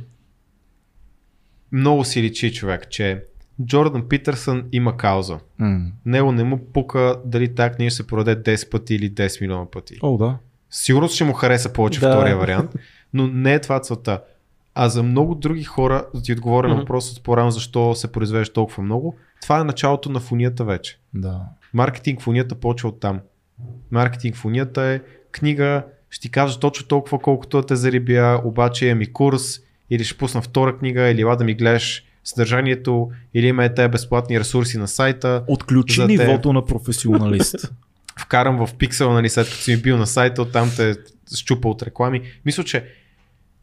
Много 1.71 2.03
си 2.03 2.21
личи 2.21 2.53
човек, 2.53 2.89
че 2.89 3.23
Джордан 3.65 4.07
Питърсън 4.09 4.63
има 4.71 4.97
кауза. 4.97 5.39
М. 5.59 5.79
Него 6.05 6.31
не 6.31 6.43
му 6.43 6.59
пука 6.73 7.15
дали 7.25 7.55
тази 7.55 7.69
книга 7.75 7.89
ще 7.89 7.97
се 7.97 8.07
продаде 8.07 8.55
10 8.57 8.69
пъти 8.71 8.95
или 8.95 9.11
10 9.11 9.41
милиона 9.41 9.65
пъти. 9.71 9.97
О, 10.01 10.17
да. 10.17 10.37
Сигурно 10.69 11.07
ще 11.07 11.23
му 11.23 11.33
хареса 11.33 11.73
повече 11.73 11.99
Да. 11.99 12.11
втория 12.11 12.37
вариант, 12.37 12.71
но 13.13 13.27
не 13.27 13.53
е 13.53 13.61
това 13.61 13.79
целта. 13.79 14.21
А 14.75 14.89
за 14.89 15.03
много 15.03 15.35
други 15.35 15.63
хора, 15.63 16.05
да 16.15 16.21
ти 16.21 16.33
отговоря 16.33 16.67
на 16.67 16.73
Мгм. 16.73 16.81
въпроса 16.81 17.21
по-рано 17.23 17.51
защо 17.51 17.95
се 17.95 18.11
произвежда 18.11 18.53
толкова 18.53 18.83
много, 18.83 19.15
това 19.41 19.59
е 19.59 19.63
началото 19.63 20.09
на 20.09 20.19
фунията 20.19 20.63
вече. 20.63 20.99
Да. 21.13 21.41
Маркетинг 21.73 22.21
в 22.21 22.27
унията 22.27 22.55
почва 22.55 22.89
от 22.89 22.99
там. 22.99 23.19
Маркетинг 23.91 24.35
в 24.35 24.45
унията 24.45 24.81
е 24.83 24.99
книга, 25.31 25.83
ще 26.09 26.21
ти 26.21 26.31
кажа 26.31 26.59
точно 26.59 26.87
толкова 26.87 27.19
колкото 27.19 27.61
те 27.61 27.75
зарибя, 27.75 28.41
обаче 28.43 28.87
имам 28.87 29.01
и 29.01 29.13
курс, 29.13 29.59
или 29.89 30.03
ще 30.03 30.17
пусна 30.17 30.41
втора 30.41 30.77
книга, 30.77 31.01
или 31.01 31.21
ела 31.21 31.35
да 31.35 31.43
ми 31.43 31.53
гледаш 31.53 32.03
съдържанието, 32.25 33.09
или 33.33 33.47
има 33.47 33.65
е 33.65 33.73
тези 33.73 33.87
безплатни 33.87 34.39
ресурси 34.39 34.77
на 34.77 34.87
сайта. 34.87 35.43
Отключи 35.47 36.01
те. 36.01 36.07
нивото 36.07 36.53
на 36.53 36.65
професионалист. 36.65 37.55
Вкарам 38.19 38.65
в 38.65 38.73
пиксела, 38.73 39.13
нали, 39.13 39.29
след 39.29 39.45
като 39.45 39.57
си 39.57 39.71
ми 39.71 39.81
бил 39.81 39.97
на 39.97 40.07
сайта, 40.07 40.41
оттам 40.41 40.69
те 40.77 40.95
щупа 41.35 41.67
от 41.67 41.83
реклами. 41.83 42.21
Мисля, 42.45 42.63
че 42.63 42.85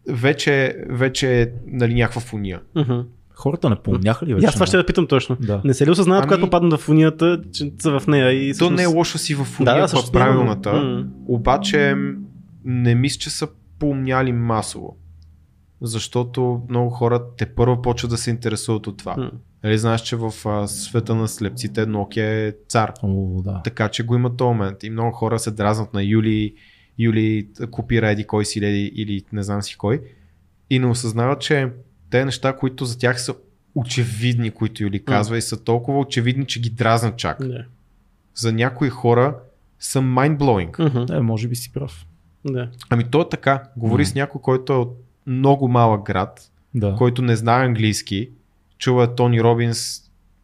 вече, 0.08 0.76
вече 0.88 1.42
е 1.42 1.48
нали, 1.66 1.94
някаква 1.94 2.20
фуния. 2.20 2.60
Хората 3.34 3.70
не 3.70 3.76
помняха 3.76 4.26
ли 4.26 4.34
вече? 4.34 4.46
аз 4.46 4.54
това 4.54 4.66
ще 4.66 4.76
да 4.76 4.86
питам 4.86 5.06
точно. 5.06 5.36
Да. 5.40 5.60
Не 5.64 5.74
се 5.74 5.86
ли 5.86 5.90
осъзнават, 5.90 6.22
Ами- 6.22 6.28
когато 6.28 6.40
попаднат 6.40 6.80
в 6.80 6.88
унията, 6.88 7.40
че 7.52 7.72
са 7.78 8.00
в 8.00 8.06
нея 8.06 8.32
и 8.32 8.48
То 8.48 8.54
всъщност- 8.54 8.76
не 8.76 8.82
е 8.82 8.86
лошо 8.86 9.18
си 9.18 9.34
в 9.34 9.44
фунията, 9.44 9.74
да, 9.76 9.82
да, 9.82 9.88
също 9.88 10.12
правилната, 10.12 10.72
М. 10.72 11.04
обаче 11.26 11.94
не 12.64 12.94
мисля, 12.94 13.18
че 13.18 13.30
са 13.30 13.48
помняли 13.78 14.32
масово. 14.32 14.96
Защото 15.83 16.62
много 16.68 16.91
хора 16.91 17.22
те 17.37 17.47
първо 17.47 17.83
почват 17.83 18.11
да 18.11 18.16
се 18.16 18.30
интересуват 18.30 18.87
от 18.87 18.97
това. 18.97 19.30
Нали 19.64 19.78
знаеш, 19.78 20.01
че 20.01 20.16
в 20.16 20.33
а, 20.45 20.68
света 20.68 21.14
на 21.14 21.28
слепците 21.28 21.87
Nokia 21.87 22.49
е 22.49 22.57
цар. 22.68 22.93
О, 23.03 23.43
да. 23.43 23.61
Така 23.64 23.89
че 23.89 24.03
го 24.03 24.14
има 24.14 24.37
този 24.37 24.49
момент. 24.49 24.83
И 24.83 24.91
много 24.91 25.12
хора 25.12 25.39
се 25.39 25.51
дразнат 25.51 25.95
на 25.95 26.03
Юли, 26.03 26.55
Юли 26.99 27.49
копира 27.70 28.11
еди 28.11 28.26
кой 28.26 28.45
си 28.45 28.61
леди 28.61 28.93
или 28.95 29.24
не 29.33 29.43
знам 29.43 29.62
си 29.62 29.76
кой. 29.76 30.03
И 30.70 30.78
не 30.78 30.87
осъзнават, 30.87 31.41
че 31.41 31.68
те 32.11 32.24
неща, 32.24 32.57
които 32.57 32.85
за 32.85 32.99
тях 32.99 33.22
са 33.22 33.35
очевидни, 33.74 34.51
които 34.51 34.83
Юли 34.83 35.05
казва, 35.05 35.39
и 35.39 35.43
са 35.43 35.64
толкова 35.64 35.99
очевидни, 35.99 36.47
че 36.47 36.61
ги 36.61 36.70
дразнат 36.70 37.16
чак. 37.16 37.47
Да. 37.47 37.64
За 38.35 38.53
някои 38.53 38.89
хора 38.89 39.37
са 39.78 40.01
mind-blowing. 40.01 40.89
Мгм. 40.89 41.05
Да, 41.05 41.22
може 41.22 41.49
би 41.49 41.57
си 41.57 41.72
прав. 41.72 42.07
Да. 42.45 42.70
Ами 42.91 43.05
то 43.05 43.20
е 43.20 43.28
така. 43.28 43.62
Говори 43.76 44.05
с 44.05 44.14
някой, 44.14 44.41
който 44.41 44.72
е 44.72 44.76
от 44.76 45.01
много 45.27 45.68
малък 45.68 46.03
град, 46.03 46.51
Да. 46.75 46.95
който 46.95 47.23
не 47.23 47.37
знае 47.37 47.64
английски, 47.66 48.31
чува 48.79 49.14
Тони 49.14 49.43
Робинс 49.43 50.01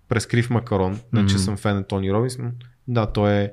през 0.09 0.26
крив 0.26 0.51
макарон. 0.51 1.01
Не, 1.12 1.26
че 1.26 1.39
съм 1.39 1.57
фен 1.57 1.76
на 1.76 1.85
Тони 1.85 2.12
Робинс, 2.12 2.39
но 2.39 2.51
да, 2.89 3.07
той 3.07 3.33
е 3.33 3.53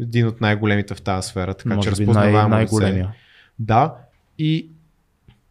един 0.00 0.26
от 0.26 0.40
най-големите 0.40 0.94
в 0.94 1.02
тази 1.02 1.28
сфера, 1.28 1.54
така 1.54 1.70
че 1.70 1.76
може 1.76 1.86
най- 1.86 1.90
разпознаваемо 1.90 2.38
лице. 2.38 2.48
най-големия. 2.48 3.14
Да, 3.58 3.94
и 4.38 4.68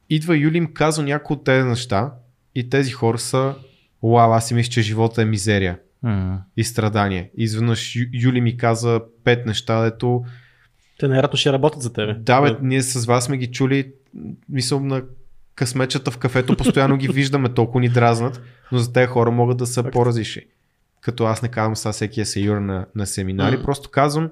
идва 0.09 0.37
Юли 0.37 0.57
им 0.57 0.73
казва 0.73 1.03
някои 1.03 1.35
от 1.35 1.43
тези 1.43 1.67
неща 1.67 2.13
и 2.55 2.69
тези 2.69 2.91
хора 2.91 3.17
са 3.17 3.55
Вау, 4.03 4.33
аз 4.33 4.47
си 4.47 4.53
мисля, 4.53 4.71
че 4.71 4.81
живота 4.81 5.21
е 5.21 5.25
мизерия 5.25 5.79
М. 6.03 6.41
и 6.57 6.63
страдание. 6.63 7.31
Изведнъж 7.37 7.95
Юли 8.13 8.41
ми 8.41 8.57
каза 8.57 9.01
пет 9.23 9.45
неща, 9.45 9.81
дето 9.81 10.23
Те 10.99 11.07
най-вероятно 11.07 11.37
ще 11.37 11.53
работят 11.53 11.81
за 11.81 11.93
тебе. 11.93 12.13
да, 12.13 12.41
бе, 12.41 12.57
ние 12.61 12.81
с 12.81 13.05
вас 13.05 13.25
сме 13.25 13.37
ги 13.37 13.47
чули, 13.47 13.91
мисъл 14.49 14.79
на 14.79 15.03
късмечета 15.55 16.11
в 16.11 16.17
кафето, 16.17 16.57
постоянно 16.57 16.97
ги 16.97 17.07
виждаме, 17.07 17.53
толкова 17.53 17.79
ни 17.79 17.89
дразнат, 17.89 18.41
но 18.71 18.77
за 18.77 18.93
тези 18.93 19.07
хора 19.07 19.31
могат 19.31 19.57
да 19.57 19.65
са 19.65 19.91
по-различни. 19.91 20.41
като 21.01 21.25
аз 21.25 21.41
не 21.41 21.49
казвам 21.49 21.75
сега 21.75 21.91
всеки 21.91 22.21
е 22.21 22.25
сеюр 22.25 22.57
на, 22.57 22.85
на 22.95 23.07
семинари, 23.07 23.63
просто 23.63 23.89
казвам 23.89 24.29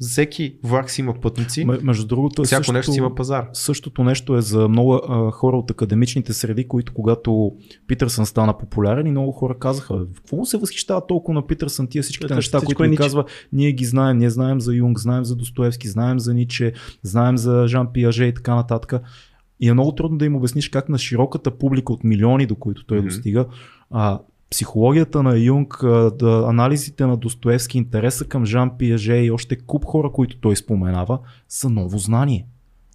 всеки 0.00 0.56
влак 0.62 0.90
си 0.90 1.00
има 1.00 1.14
пътници, 1.20 1.64
между 1.64 2.06
другото, 2.06 2.42
е 2.42 2.44
всяко 2.44 2.60
също, 2.60 2.72
нещо 2.72 2.92
си 2.92 2.98
има 2.98 3.14
пазар. 3.14 3.48
Същото 3.52 4.04
нещо 4.04 4.36
е 4.36 4.40
за 4.40 4.68
много 4.68 4.94
а, 4.94 5.30
хора 5.30 5.56
от 5.56 5.70
академичните 5.70 6.32
среди, 6.32 6.68
които 6.68 6.94
когато 6.94 7.52
Питърсън 7.86 8.26
стана 8.26 8.58
популярен 8.58 9.06
и 9.06 9.10
много 9.10 9.32
хора 9.32 9.58
казаха, 9.58 9.94
в 9.96 10.06
какво 10.16 10.36
му 10.36 10.46
се 10.46 10.58
възхищава 10.58 11.06
толкова 11.06 11.34
на 11.34 11.46
Питърсън, 11.46 11.86
тия 11.86 12.02
всичките 12.02 12.26
Ето, 12.26 12.34
неща, 12.34 12.58
всичко 12.58 12.68
които 12.68 12.84
е 12.84 12.86
ни 12.86 12.90
Ниче. 12.90 13.02
казва, 13.02 13.24
ние 13.52 13.72
ги 13.72 13.84
знаем, 13.84 14.18
ние 14.18 14.30
знаем 14.30 14.60
за 14.60 14.74
Юнг, 14.74 14.98
знаем 14.98 15.24
за 15.24 15.36
Достоевски, 15.36 15.88
знаем 15.88 16.18
за 16.18 16.34
Ниче, 16.34 16.72
знаем 17.02 17.38
за 17.38 17.64
Жан 17.68 17.92
Пиаже 17.92 18.24
и 18.24 18.34
така 18.34 18.54
нататък. 18.54 18.94
И 19.60 19.68
е 19.68 19.72
много 19.72 19.94
трудно 19.94 20.18
да 20.18 20.24
им 20.24 20.36
обясниш 20.36 20.68
как 20.68 20.88
на 20.88 20.98
широката 20.98 21.50
публика 21.50 21.92
от 21.92 22.04
милиони, 22.04 22.46
до 22.46 22.56
които 22.56 22.86
той 22.86 22.98
Мгм. 22.98 23.06
достига, 23.08 23.46
а, 23.90 24.20
психологията 24.50 25.22
на 25.22 25.38
Юнг, 25.38 25.82
анализите 26.22 27.06
на 27.06 27.16
Достоевски, 27.16 27.78
интереса 27.78 28.28
към 28.28 28.46
Жан 28.46 28.78
Пиаже 28.78 29.16
и 29.16 29.30
още 29.30 29.58
куп 29.58 29.84
хора, 29.84 30.12
които 30.12 30.40
той 30.40 30.56
споменава, 30.56 31.18
са 31.48 31.70
ново 31.70 31.98
знание. 31.98 32.46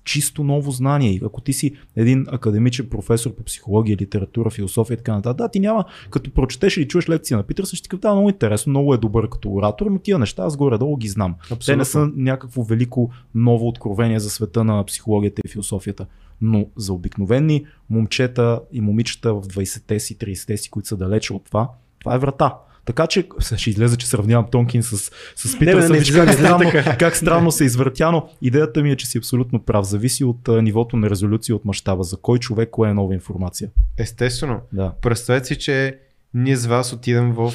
Чисто 0.03 0.43
ново 0.43 0.71
знание. 0.71 1.11
И 1.11 1.21
ако 1.25 1.41
ти 1.41 1.53
си 1.53 1.75
един 1.95 2.25
академичен 2.27 2.89
професор 2.89 3.35
по 3.35 3.43
психология, 3.43 3.97
литература, 3.97 4.49
философия 4.49 4.95
и 4.95 4.97
така 4.97 5.15
нататък, 5.15 5.37
да, 5.37 5.49
ти 5.49 5.59
няма, 5.59 5.85
като 6.09 6.31
прочетеш 6.31 6.77
или 6.77 6.87
чуеш 6.87 7.09
лекция 7.09 7.37
на 7.37 7.43
Питърсън, 7.43 7.77
ще 7.77 7.83
ти 7.83 7.89
кажа, 7.89 8.01
да, 8.01 8.13
много 8.13 8.29
интересно, 8.29 8.69
много 8.69 8.93
е 8.93 8.97
добър 8.97 9.29
като 9.29 9.53
оратор, 9.53 9.85
но 9.85 9.99
тия 9.99 10.19
неща 10.19 10.43
аз 10.43 10.57
горе-долу 10.57 10.97
ги 10.97 11.07
знам. 11.07 11.35
Те 11.65 11.75
не 11.75 11.85
са 11.85 12.09
някакво 12.15 12.63
велико 12.63 13.09
ново 13.35 13.67
откровение 13.67 14.19
за 14.19 14.29
света 14.29 14.63
на 14.63 14.85
психологията 14.85 15.41
и 15.45 15.49
философията. 15.49 16.05
Но 16.41 16.65
за 16.75 16.93
обикновени 16.93 17.65
момчета 17.89 18.61
и 18.71 18.81
момичета 18.81 19.33
в 19.33 19.41
20-те 19.41 19.99
си, 19.99 20.17
30-те 20.17 20.57
си, 20.57 20.69
които 20.69 20.87
са 20.87 20.97
далече 20.97 21.33
от 21.33 21.45
това, 21.45 21.69
това 21.99 22.15
е 22.15 22.19
врата. 22.19 22.55
Така 22.85 23.07
че 23.07 23.27
ще 23.57 23.69
излезе, 23.69 23.97
че 23.97 24.07
сравнявам 24.07 24.47
Тонкин 24.51 24.83
с, 24.83 25.11
с 25.35 25.53
не, 25.53 25.59
Питърсън. 25.59 25.91
не, 25.91 25.99
виж 25.99 26.09
не, 26.09 26.15
как, 26.15 26.27
не, 26.27 26.33
странно, 26.33 26.71
как 26.99 27.15
странно 27.15 27.51
се 27.51 27.63
извъртя, 27.63 28.11
но 28.11 28.29
идеята 28.41 28.83
ми 28.83 28.91
е, 28.91 28.95
че 28.95 29.07
си 29.07 29.17
абсолютно 29.17 29.59
прав. 29.59 29.85
Зависи 29.85 30.23
от 30.23 30.47
а, 30.47 30.61
нивото 30.61 30.97
на 30.97 31.09
резолюция 31.09 31.55
от 31.55 31.65
мащаба. 31.65 32.03
За 32.03 32.17
кой 32.17 32.39
човек 32.39 32.69
кое 32.69 32.89
е 32.89 32.93
нова 32.93 33.13
информация. 33.13 33.69
Естествено. 33.97 34.59
Да. 34.73 34.93
Представете 35.01 35.47
си, 35.47 35.59
че 35.59 35.99
ние 36.33 36.55
с 36.55 36.65
вас 36.65 36.93
отидем 36.93 37.31
в 37.31 37.53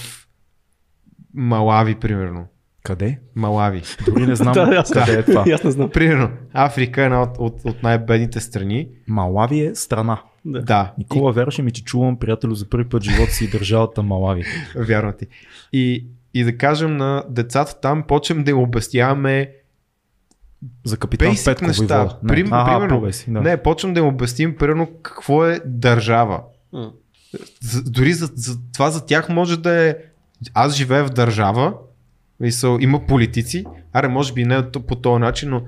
Малави, 1.35 1.95
примерно. 1.95 2.47
Къде? 2.83 3.19
Малави. 3.35 3.83
Дори 4.07 4.27
не 4.27 4.37
знам 4.37 4.53
Да, 4.55 4.85
къде 4.93 5.19
е 5.19 5.23
това. 5.23 5.45
Не 5.65 5.71
знам. 5.71 5.91
Примерно, 5.91 6.31
Африка 6.53 7.03
е 7.03 7.05
една 7.05 7.23
от, 7.23 7.37
от, 7.39 7.65
от 7.65 7.83
най-бедните 7.83 8.41
страни. 8.41 8.89
Малави 9.07 9.61
е 9.61 9.75
страна. 9.75 10.21
Да. 10.53 10.61
Да, 10.61 10.93
Никола, 10.99 11.33
вярваше 11.33 11.63
ми, 11.63 11.71
че 11.71 11.85
чувам 11.85 12.19
приятелю 12.19 12.55
за 12.55 12.69
първи 12.69 12.89
път 12.89 13.03
в 13.03 13.11
живота 13.11 13.33
си 13.33 13.51
държавата 13.51 14.03
Малави. 14.03 14.41
и, 14.41 14.45
вярвам 14.83 15.15
ти. 15.19 15.27
И, 15.73 16.07
и 16.35 16.45
да 16.45 16.59
кажем 16.59 16.97
на 16.97 17.25
децата 17.29 17.81
там, 17.81 18.03
почнем 18.03 18.45
да 18.45 18.51
им 18.51 18.59
обясняваме 18.59 19.53
За 20.85 20.97
капитан 20.97 21.29
Basic 21.35 21.45
Петков 21.45 21.67
неща. 21.69 22.19
Не. 22.23 22.29
Прим- 22.29 22.49
Ага, 22.53 22.71
примерно, 22.71 23.01
по-беси, 23.01 23.31
да. 23.31 23.41
Не, 23.41 23.57
почвам 23.63 23.95
да 23.95 24.01
им 24.01 24.07
обясним, 24.07 24.57
примерно, 24.57 24.89
какво 25.03 25.47
е 25.47 25.61
държава. 25.65 26.41
За, 27.61 27.83
дори 27.83 28.13
за, 28.13 28.31
за, 28.35 28.59
това 28.73 28.91
за 28.91 29.07
тях 29.07 29.29
може 29.29 29.61
да 29.61 29.89
е. 29.89 29.97
Аз 30.55 30.75
живея 30.75 31.05
в 31.05 31.11
държава, 31.11 31.75
мисъл, 32.41 32.79
има 32.81 33.07
политици, 33.07 33.65
аре, 33.93 34.09
може 34.09 34.33
би 34.33 34.45
не 34.45 34.71
по 34.71 34.97
този 34.97 35.21
начин, 35.21 35.51
но 35.51 35.63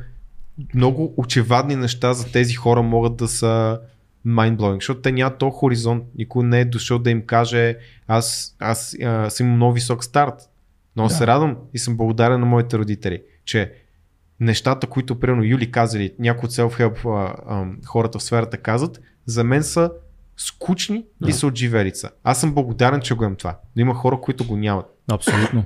много 0.74 1.14
очевадни 1.16 1.76
неща 1.76 2.12
за 2.12 2.32
тези 2.32 2.54
хора 2.54 2.82
могат 2.82 3.16
да 3.16 3.28
са 3.28 3.80
mindblowing, 4.26 4.74
защото 4.74 5.00
те 5.00 5.12
нямат 5.12 5.38
то 5.38 5.50
хоризонт. 5.50 6.04
Никой 6.14 6.44
не 6.44 6.60
е 6.60 6.64
дошъл 6.64 6.98
да 6.98 7.10
им 7.10 7.26
каже, 7.26 7.76
аз, 8.06 8.56
аз 8.58 8.96
а, 9.02 9.30
съм 9.30 9.46
имал 9.46 9.56
много 9.56 9.72
висок 9.72 10.04
старт. 10.04 10.34
Много 10.96 11.08
Да. 11.08 11.14
се 11.14 11.26
радвам 11.26 11.56
и 11.74 11.78
съм 11.78 11.96
благодарен 11.96 12.40
на 12.40 12.46
моите 12.46 12.78
родители, 12.78 13.22
че 13.44 13.72
нещата, 14.40 14.86
които 14.86 15.20
примерно 15.20 15.44
Юли 15.44 15.70
казали, 15.70 16.14
някои 16.18 16.46
от 16.46 16.52
self-help 16.52 17.04
а, 17.04 17.34
а, 17.46 17.66
хората 17.86 18.18
в 18.18 18.22
сферата 18.22 18.56
казват, 18.56 19.00
за 19.26 19.44
мен 19.44 19.62
са 19.62 19.90
скучни 20.36 21.04
Да. 21.20 21.28
и 21.30 21.32
са 21.32 21.46
от 21.46 21.56
живелица. 21.56 22.10
Аз 22.24 22.40
съм 22.40 22.54
благодарен, 22.54 23.00
че 23.00 23.14
го 23.14 23.24
имам 23.24 23.36
това. 23.36 23.58
Но 23.76 23.82
има 23.82 23.94
хора, 23.94 24.20
които 24.20 24.46
го 24.46 24.56
нямат. 24.56 24.86
Абсолютно. 25.12 25.64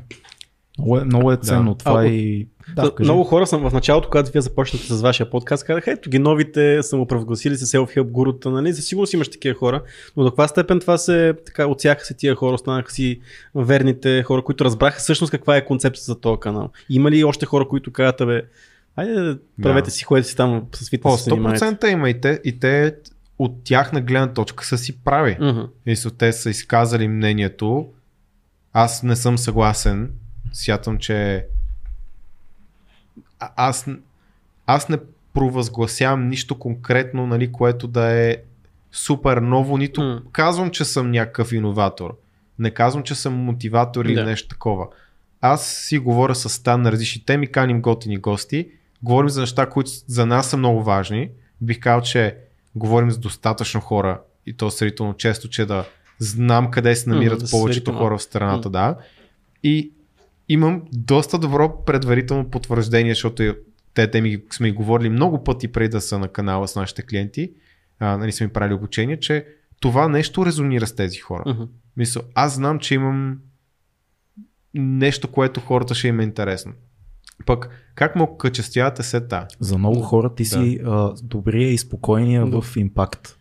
Много 0.79 0.99
е, 0.99 1.05
много 1.05 1.33
е 1.33 1.37
ценно 1.37 1.75
това 1.75 2.01
А, 2.01 2.07
и... 2.07 2.49
Да, 2.77 2.95
кажи. 2.95 3.11
много 3.11 3.25
хора 3.25 3.47
съм 3.47 3.71
в 3.71 3.73
началото, 3.73 4.09
когато 4.09 4.31
вие 4.33 4.41
започнахте 4.43 4.89
с 4.95 5.01
вашия 5.03 5.31
подкаст, 5.31 5.65
казаха, 5.65 5.91
ето 5.93 6.11
ги 6.11 6.19
новите 6.19 6.83
самоправгласили 6.83 7.57
се 7.57 7.77
self-help 7.79 8.11
гурута, 8.11 8.51
нали? 8.51 8.73
За 8.73 8.83
сигурност 8.83 9.13
имаш 9.13 9.29
такива 9.29 9.59
хора, 9.59 9.83
но 10.17 10.25
до 10.25 10.31
каква 10.31 10.49
степен 10.49 10.81
това 10.81 10.99
се, 10.99 11.35
така, 11.47 11.67
отсяха 11.67 12.05
се 12.05 12.15
тия 12.15 12.35
хора, 12.35 12.55
останаха 12.55 12.93
си 12.93 13.21
верните 13.55 14.23
хора, 14.23 14.43
които 14.43 14.65
разбраха 14.65 14.99
всъщност 14.99 15.31
каква 15.31 15.57
е 15.57 15.65
концепцията 15.65 16.13
за 16.13 16.21
този 16.21 16.41
канал. 16.41 16.71
Има 16.91 17.11
ли 17.11 17.25
още 17.25 17.47
хора, 17.47 17.69
които 17.69 17.93
казват, 17.93 18.29
бе, 18.29 18.43
айде, 18.97 19.37
правете 19.63 19.85
Да. 19.85 19.91
си, 19.91 20.05
ходете 20.05 20.29
си 20.29 20.37
там 20.37 20.63
с 20.75 20.87
О, 20.87 20.91
фитнес, 20.91 21.25
занимавайте. 21.25 21.65
100% 21.65 21.87
има 21.93 22.11
и 22.11 22.21
те, 22.21 22.41
и 22.45 22.59
те 22.59 22.95
от 23.39 23.65
тяхна 23.65 24.01
гледна 24.01 24.33
точка 24.33 24.65
са 24.65 24.79
си 24.79 24.99
прави. 25.05 25.37
Мгм. 25.41 25.61
Мисля, 25.87 26.11
те 26.11 26.33
са 26.33 26.51
изказали 26.51 27.09
мнението. 27.09 27.87
Аз 28.73 29.03
не 29.03 29.17
съм 29.17 29.39
съгласен. 29.39 30.11
Смятам, 30.53 30.99
че 30.99 31.47
а- 33.41 33.51
аз, 33.57 33.87
аз 34.67 34.89
не 34.89 34.99
провъзгласявам 35.35 36.29
нищо 36.29 36.59
конкретно, 36.59 37.27
нали, 37.27 37.53
което 37.53 37.87
да 37.89 38.11
е 38.11 38.37
супер 38.93 39.37
ново, 39.37 39.77
нито 39.79 40.01
М. 40.03 40.23
казвам, 40.33 40.71
че 40.71 40.85
съм 40.85 41.11
някакъв 41.11 41.53
иноватор. 41.53 42.17
Не 42.59 42.71
казвам, 42.71 43.03
че 43.03 43.15
съм 43.15 43.35
мотиватор 43.35 44.05
или 44.05 44.15
Да. 44.15 44.25
нещо 44.25 44.49
такова. 44.49 44.87
Аз 45.41 45.67
си 45.67 45.99
говоря 45.99 46.35
с 46.35 46.49
Стан 46.49 46.83
на 46.83 46.93
различни 46.93 47.25
теми, 47.25 47.47
каним 47.47 47.81
готини 47.83 48.17
гости, 48.17 48.69
говорим 49.03 49.29
за 49.29 49.41
неща, 49.41 49.67
които 49.71 49.91
за 50.07 50.27
нас 50.27 50.51
са 50.51 50.57
много 50.57 50.83
важни. 50.83 51.31
Бих 51.61 51.81
казал, 51.81 52.01
че 52.01 52.37
говорим 52.75 53.11
с 53.11 53.19
достатъчно 53.19 53.81
хора 53.81 54.21
и 54.47 54.53
то 54.53 54.71
сравнително 54.71 55.15
често, 55.15 55.49
че 55.49 55.67
да 55.67 55.85
знам 56.19 56.71
къде 56.71 56.97
се 56.97 57.11
намират 57.11 57.41
М, 57.41 57.45
да 57.45 57.51
повечето 57.51 57.93
хора 57.93 58.19
в 58.19 58.23
страната, 58.23 58.71
да. 58.71 58.97
И 59.63 59.91
имам 60.49 60.83
доста 60.93 61.39
добро 61.39 61.85
предварително 61.85 62.51
потвърждение, 62.51 63.13
защото 63.15 63.55
те 63.95 64.11
теми 64.11 64.43
сме 64.51 64.69
и 64.69 64.73
говорили 64.73 65.09
много 65.09 65.45
пъти 65.45 65.73
преди 65.73 65.89
да 65.89 66.01
са 66.01 66.19
на 66.19 66.29
канала 66.29 66.69
с 66.69 66.77
нашите 66.77 67.03
клиенти, 67.03 67.53
а, 67.99 68.17
нали 68.17 68.33
сме 68.33 68.49
правили 68.49 68.75
обучение, 68.75 69.21
че 69.21 69.47
това 69.81 70.09
нещо 70.09 70.47
резонира 70.47 70.87
с 70.87 70.95
тези 70.97 71.19
хора. 71.19 71.43
Мгм. 71.47 71.63
Мисля, 71.97 72.21
аз 72.35 72.55
знам, 72.55 72.79
че 72.79 72.95
имам 72.95 73.39
нещо, 74.75 75.29
което 75.29 75.61
хората 75.61 75.95
ще 75.95 76.09
им 76.09 76.21
е 76.21 76.25
интересно. 76.25 76.73
Пък, 77.47 77.69
как 77.95 78.17
му 78.17 78.37
качествявате 78.37 79.03
сета? 79.03 79.47
За 79.61 79.79
много 79.79 80.01
хора 80.01 80.35
ти 80.35 80.45
си 80.45 80.81
а, 80.85 81.15
добрия 81.23 81.73
и 81.73 81.79
спокойния 81.79 82.47
Да. 82.47 82.61
в 82.61 82.77
импакт. 82.77 83.39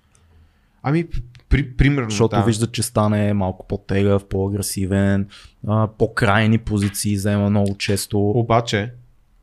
Ами, 0.83 1.07
при, 1.53 1.71
примерно, 1.77 2.09
Защото 2.09 2.35
да. 2.35 2.41
виждат, 2.43 2.71
че 2.71 2.83
стане 2.83 3.33
малко 3.33 3.67
по-тегъв, 3.67 4.25
по-агресивен, 4.25 5.27
а, 5.67 5.87
по-крайни 5.87 6.57
позиции 6.57 7.15
взема 7.15 7.49
много 7.49 7.77
често. 7.77 8.19
Обаче, 8.29 8.93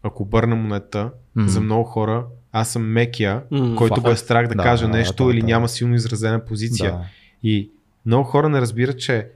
ако 0.03 0.23
обърна 0.23 0.57
монета, 0.57 1.11
Мгм. 1.37 1.49
за 1.49 1.61
много 1.61 1.85
хора, 1.85 2.25
аз 2.53 2.69
съм 2.69 2.83
мекия, 2.93 3.43
М, 3.51 3.77
който 3.77 3.95
факт. 3.95 4.05
го 4.05 4.11
е 4.11 4.17
страх 4.17 4.49
да, 4.49 4.55
Да, 4.55 4.63
каже 4.63 4.85
да, 4.85 4.93
нещо 4.93 5.25
да, 5.27 5.33
или 5.33 5.41
да. 5.41 5.47
няма 5.47 5.69
силно 5.69 5.95
изразена 5.95 6.45
позиция. 6.45 6.93
Да. 6.93 7.05
И 7.43 7.71
много 8.07 8.25
хора 8.25 8.49
не 8.49 8.61
разбират, 8.61 8.99
че 8.99 9.29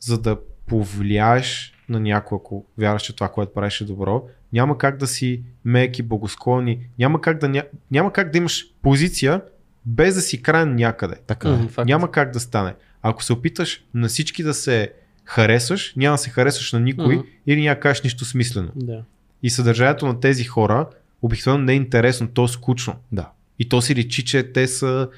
за 0.00 0.18
да 0.18 0.36
повлияеш 0.66 1.74
на 1.88 2.00
някой, 2.00 2.36
ако 2.36 2.64
вярваш, 2.78 3.02
че 3.02 3.14
това, 3.16 3.28
което 3.28 3.52
правиш 3.52 3.80
е 3.80 3.84
добро, 3.84 4.22
няма 4.52 4.78
как 4.78 4.96
да 4.96 5.06
си 5.06 5.42
меки, 5.64 6.02
благосклонни, 6.02 6.78
няма 6.98 7.20
как 7.20 7.38
да, 7.40 7.62
няма 7.90 8.12
как 8.12 8.30
да 8.32 8.38
имаш 8.38 8.66
позиция 8.82 9.40
без 9.86 10.14
да 10.14 10.20
си 10.20 10.42
крайен 10.42 10.74
някъде. 10.74 11.14
Така 11.26 11.48
е. 11.48 11.68
Факт. 11.68 11.86
Няма 11.88 12.10
как 12.10 12.30
да 12.32 12.40
стане. 12.40 12.74
Ако 13.02 13.24
се 13.24 13.32
опиташ 13.32 13.84
на 13.94 14.08
всички 14.08 14.42
да 14.42 14.54
се 14.54 14.92
харесаш, 15.24 15.92
няма 15.96 16.14
да 16.14 16.18
се 16.18 16.30
харесаш 16.30 16.72
на 16.72 16.80
никой 16.80 17.16
Мгм. 17.16 17.26
или 17.46 17.60
няма 17.62 17.74
да 17.74 17.80
кажеш 17.80 18.02
нищо 18.02 18.24
смислено. 18.24 18.70
Да. 18.76 19.02
И 19.42 19.50
съдържанието 19.50 20.06
на 20.06 20.20
тези 20.20 20.44
хора 20.44 20.86
обикновено 21.22 21.64
не 21.64 21.72
е 21.72 21.76
интересно, 21.76 22.28
то 22.28 22.44
е 22.44 22.48
скучно. 22.48 22.94
Да. 23.12 23.30
И 23.58 23.68
то 23.68 23.82
си 23.82 23.94
личи, 23.94 24.24
че 24.24 24.52
те 24.52 24.66
са 24.66 25.08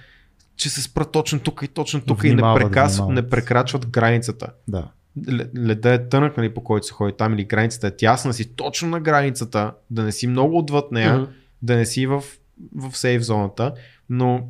че 0.57 0.71
се 0.71 0.83
спрат 0.83 1.13
точно 1.13 1.41
тук 1.41 1.61
и 1.65 1.69
точно 1.69 2.01
тук 2.01 2.25
и 2.25 2.35
не, 2.35 2.43
прекас, 2.43 3.01
не 3.09 3.29
прекрачват 3.29 3.87
границата. 3.87 4.49
да. 4.69 4.89
Леда 5.59 5.93
е 5.93 6.09
тънък, 6.09 6.37
нали, 6.37 6.55
по 6.55 6.65
който 6.65 6.87
се 6.87 6.93
ходи 6.93 7.15
там 7.19 7.35
или 7.35 7.45
границата 7.45 7.87
е 7.87 7.97
тясна, 7.97 8.33
си 8.35 8.55
точно 8.55 8.89
на 8.89 9.01
границата, 9.01 9.73
да 9.91 10.03
не 10.03 10.13
си 10.13 10.27
много 10.27 10.59
отвъд 10.59 10.93
нея, 10.93 11.15
Мгм. 11.19 11.31
да 11.63 11.77
не 11.77 11.87
си 11.87 12.07
в, 12.07 12.25
в 12.75 12.97
сейф 12.97 13.23
зоната, 13.23 13.73
но 14.09 14.49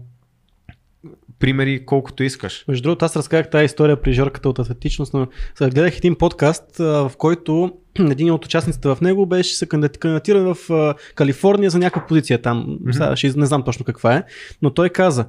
примери 1.38 1.86
колкото 1.86 2.22
искаш. 2.22 2.64
Между 2.68 2.82
другото, 2.82 3.04
аз 3.04 3.16
разказах 3.16 3.50
тази 3.50 3.64
история 3.64 4.00
при 4.00 4.12
Жорката 4.12 4.48
от 4.48 4.58
атлетичност, 4.58 5.14
но 5.14 5.26
гледах 5.60 5.96
един 5.98 6.14
подкаст, 6.14 6.76
в 6.78 7.12
който 7.18 7.72
един 7.98 8.32
от 8.32 8.44
участниците 8.44 8.88
в 8.88 8.98
него 9.00 9.26
беше 9.26 9.56
се 9.56 9.66
кандидати- 9.66 9.98
кандидатира 9.98 10.54
в 10.54 10.94
Калифорния 11.14 11.70
за 11.70 11.78
някаква 11.78 12.06
позиция 12.06 12.42
там. 12.42 12.78
Сега 12.90 13.16
ще, 13.16 13.32
не 13.36 13.46
знам 13.46 13.62
точно 13.62 13.84
каква 13.84 14.16
е, 14.16 14.24
но 14.62 14.70
той 14.70 14.88
каза, 14.88 15.26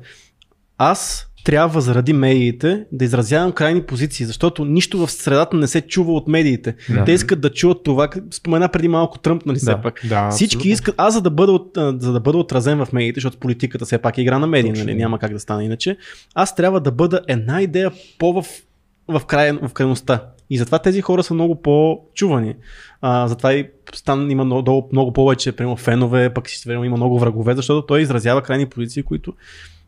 аз 0.78 1.28
трябва 1.46 1.82
заради 1.82 2.14
медиите 2.14 2.86
да 2.92 3.06
изразявам 3.06 3.52
крайни 3.52 3.84
позиции, 3.84 4.26
защото 4.26 4.66
нищо 4.66 4.98
в 4.98 5.12
средата 5.12 5.58
не 5.58 5.68
се 5.68 5.82
чува 5.82 6.14
от 6.14 6.28
медиите. 6.28 6.76
Да. 6.90 7.04
Те 7.04 7.12
искат 7.12 7.42
да 7.42 7.50
чуят 7.50 7.84
това, 7.84 8.10
спомена 8.32 8.70
преди 8.70 8.88
малко 8.88 9.20
Тръмп, 9.20 9.46
нали 9.46 9.58
все 9.58 9.66
Да. 9.66 9.82
пак. 9.82 10.02
Да, 10.10 10.30
Всички 10.30 10.56
абсолютно. 10.56 10.72
искат, 10.72 10.96
аз 10.98 11.14
за 11.14 11.22
да, 11.22 11.30
бъда 11.30 11.52
от, 11.52 11.72
за 11.76 12.12
да 12.12 12.20
бъда 12.20 12.38
отразен 12.38 12.86
в 12.86 12.94
медиите, 12.94 13.18
защото 13.18 13.38
политиката 13.38 13.86
все 13.86 13.98
пак 13.98 14.18
е 14.18 14.22
игра 14.22 14.40
на 14.40 14.48
медии, 14.48 14.72
нали, 14.72 14.96
няма 14.96 15.20
как 15.20 15.34
да 15.34 15.40
стане 15.40 15.64
иначе, 15.64 15.98
аз 16.36 16.56
трябва 16.56 16.80
да 16.80 16.92
бъда 16.92 17.22
една 17.28 17.62
идея 17.62 17.92
по 18.20 18.34
в, 18.34 18.46
в, 19.08 19.26
край, 19.26 19.52
в 19.52 19.70
крайността. 19.74 20.24
И 20.50 20.58
затова 20.58 20.80
тези 20.80 21.02
хора 21.02 21.24
са 21.24 21.34
много 21.34 21.62
по-чувани. 21.62 22.56
А, 23.02 23.28
затова 23.28 23.54
и 23.54 23.70
стан 23.96 24.32
има 24.32 24.46
много, 24.46 24.90
много 24.92 25.14
повече 25.14 25.52
примерно, 25.52 25.78
фенове, 25.78 26.34
пък 26.34 26.50
си 26.50 26.70
има 26.70 26.98
много 26.98 27.20
врагове, 27.20 27.56
защото 27.56 27.86
той 27.86 28.02
изразява 28.02 28.42
крайни 28.42 28.66
позиции, 28.66 29.04
които 29.04 29.34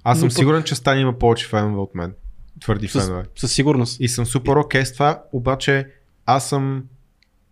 Аз 0.03 0.19
съм 0.19 0.27
Но 0.27 0.31
сигурен, 0.31 0.63
че 0.63 0.75
Стани 0.75 1.01
има 1.01 1.19
повече 1.19 1.47
фенове 1.47 1.81
от 1.81 1.95
мен. 1.95 2.13
Твърди 2.61 2.87
с, 2.87 2.99
фенове. 2.99 3.23
със 3.35 3.53
сигурност. 3.53 3.99
И 3.99 4.07
съм 4.07 4.25
супер 4.25 4.55
окей 4.55 4.85
с 4.85 4.93
това, 4.93 5.23
обаче 5.31 5.87
аз 6.25 6.49
съм 6.49 6.83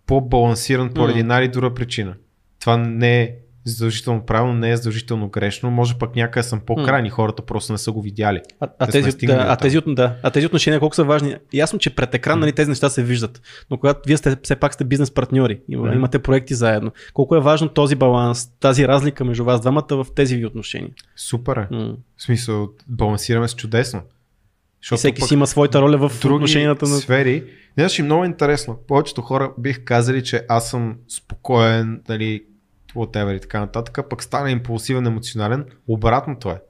по-балансиран 0.05 0.93
поради 0.93 1.19
една 1.19 1.39
или 1.39 1.47
друга 1.47 1.73
причина. 1.73 2.15
Това 2.59 2.77
не 2.77 3.22
е 3.22 3.35
задължително 3.65 4.25
правилно, 4.25 4.53
не 4.53 4.71
е 4.71 4.77
задължително 4.77 5.29
грешно. 5.29 5.71
Може 5.71 5.97
пък 5.97 6.15
някъде 6.15 6.43
съм 6.43 6.59
по-крайни, 6.65 7.09
хората 7.09 7.41
просто 7.41 7.71
не 7.71 7.77
са 7.77 7.91
го 7.91 8.01
видяли. 8.01 8.41
А, 8.59 8.67
а, 8.79 8.87
тези, 8.87 9.09
от- 9.09 9.17
да, 9.23 9.45
а, 9.49 9.55
тези, 9.55 9.77
от- 9.77 9.95
да, 9.95 10.15
а 10.23 10.29
тези 10.31 10.45
отношения 10.45 10.79
колко 10.79 10.95
са 10.95 11.03
важни? 11.03 11.35
Ясно, 11.53 11.79
че 11.79 11.95
пред 11.95 12.13
екран 12.15 12.39
нали, 12.39 12.51
тези 12.53 12.69
неща 12.69 12.89
се 12.89 13.03
виждат, 13.03 13.41
но 13.71 13.77
когато 13.77 13.99
вие 14.07 14.17
сте, 14.17 14.37
все 14.43 14.55
пак 14.55 14.73
сте 14.73 14.83
бизнес 14.83 15.11
партньори, 15.11 15.59
Да. 15.69 15.75
имате 15.93 16.19
проекти 16.19 16.53
заедно, 16.53 16.91
колко 17.13 17.35
е 17.35 17.39
важно 17.41 17.69
този 17.69 17.95
баланс, 17.95 18.49
тази 18.59 18.87
разлика 18.87 19.25
между 19.25 19.43
вас 19.43 19.61
двамата 19.61 19.87
в 19.91 20.07
тези 20.15 20.35
ви 20.35 20.45
отношения? 20.45 20.91
Супер 21.15 21.55
е. 21.57 21.67
М. 21.71 21.95
В 22.17 22.23
смисъл, 22.23 22.69
балансираме 22.87 23.47
се 23.47 23.55
чудесно. 23.55 24.01
И 24.93 24.95
всеки 24.95 25.21
си 25.21 25.33
има 25.33 25.47
своята 25.47 25.81
роля 25.81 25.97
в 25.97 26.19
други 26.21 26.35
отношенията 26.35 26.87
на... 26.87 26.95
сфери. 26.95 27.43
Значи 27.77 28.01
много 28.03 28.25
интересно. 28.25 28.77
Повечето 28.87 29.21
хора 29.21 29.51
бих 29.57 29.83
казали, 29.83 30.23
че 30.23 30.45
аз 30.49 30.69
съм 30.69 30.95
спокоен, 31.17 32.01
нали, 32.09 32.43
whatever 32.95 33.38
и 33.38 33.39
така 33.39 33.59
нататък, 33.59 34.09
пък 34.09 34.23
стана 34.23 34.51
импулсивен, 34.51 35.07
емоционален. 35.07 35.65
Обратното 35.88 36.49
е. 36.49 36.61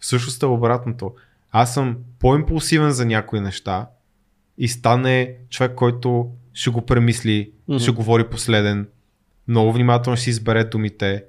Всъщност 0.00 0.42
е 0.42 0.46
обратното. 0.46 1.14
Аз 1.52 1.74
съм 1.74 1.96
по-импулсивен 2.18 2.90
за 2.90 3.06
някои 3.06 3.40
неща 3.40 3.86
и 4.58 4.68
стане 4.68 5.34
човек, 5.50 5.74
който 5.74 6.30
ще 6.52 6.70
го 6.70 6.86
премисли, 6.86 7.50
Мгм. 7.68 7.78
ще 7.78 7.90
говори 7.90 8.28
последен, 8.28 8.88
много 9.48 9.72
внимателно 9.72 10.16
ще 10.16 10.24
си 10.24 10.30
избере 10.30 10.64
думите 10.64 11.24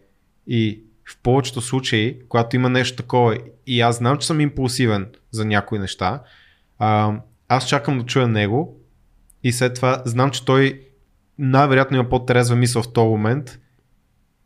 и 0.47 0.84
в 1.09 1.18
повечето 1.23 1.61
случаи, 1.61 2.19
когато 2.30 2.55
има 2.55 2.69
нещо 2.69 2.97
такова 2.97 3.38
и 3.68 3.81
аз 3.81 3.97
знам, 3.97 4.18
че 4.18 4.27
съм 4.27 4.41
импулсивен 4.41 5.07
за 5.31 5.45
някои 5.45 5.80
неща, 5.80 6.22
а, 6.80 7.14
аз 7.47 7.68
чакам 7.68 7.99
да 7.99 8.05
чуя 8.05 8.27
него 8.27 8.80
и 9.43 9.51
след 9.51 9.73
това 9.73 10.01
знам, 10.05 10.31
че 10.31 10.45
той 10.45 10.81
най-вероятно 11.39 11.97
има 11.97 12.09
по-трезва 12.09 12.55
мисъл 12.55 12.84
в 12.84 12.93
този 12.93 13.07
момент 13.07 13.59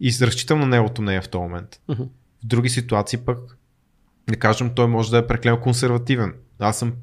и 0.01 0.11
разчитам 0.21 0.59
на 0.59 0.67
неговото 0.67 1.01
мнение 1.01 1.21
в 1.21 1.29
този 1.29 1.41
момент. 1.41 1.81
В 1.87 2.07
други 2.43 2.69
ситуации 2.69 3.19
пък, 3.19 3.57
да 4.29 4.35
кажем, 4.35 4.71
той 4.75 4.87
може 4.87 5.11
да 5.11 5.17
е 5.17 5.27
преклено 5.27 5.59
консервативен. 5.61 6.33
Аз 6.59 6.79
съм 6.79 6.93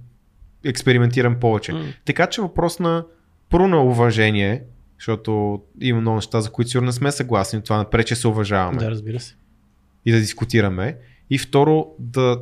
експериментиран 0.65 1.41
повече. 1.41 1.95
Така 2.05 2.27
че 2.27 2.41
въпрос 2.41 2.79
на 2.79 3.05
първо 3.51 3.69
на 3.69 3.83
уважение, 3.83 4.62
защото 4.99 5.62
има 5.81 6.01
много 6.01 6.15
неща, 6.16 6.41
за 6.41 6.51
които 6.51 6.70
сигурно 6.70 6.87
не 6.87 6.93
сме 6.93 7.12
съгласни, 7.12 7.62
това 7.62 7.77
напрече 7.77 8.16
се 8.16 8.29
уважаваме 8.29 8.79
Да, 8.79 8.91
разбира 8.91 9.20
се. 9.20 9.37
и 10.05 10.12
да 10.12 10.19
дискутираме. 10.19 10.97
И 11.31 11.39
второ, 11.39 11.87
да 11.99 12.41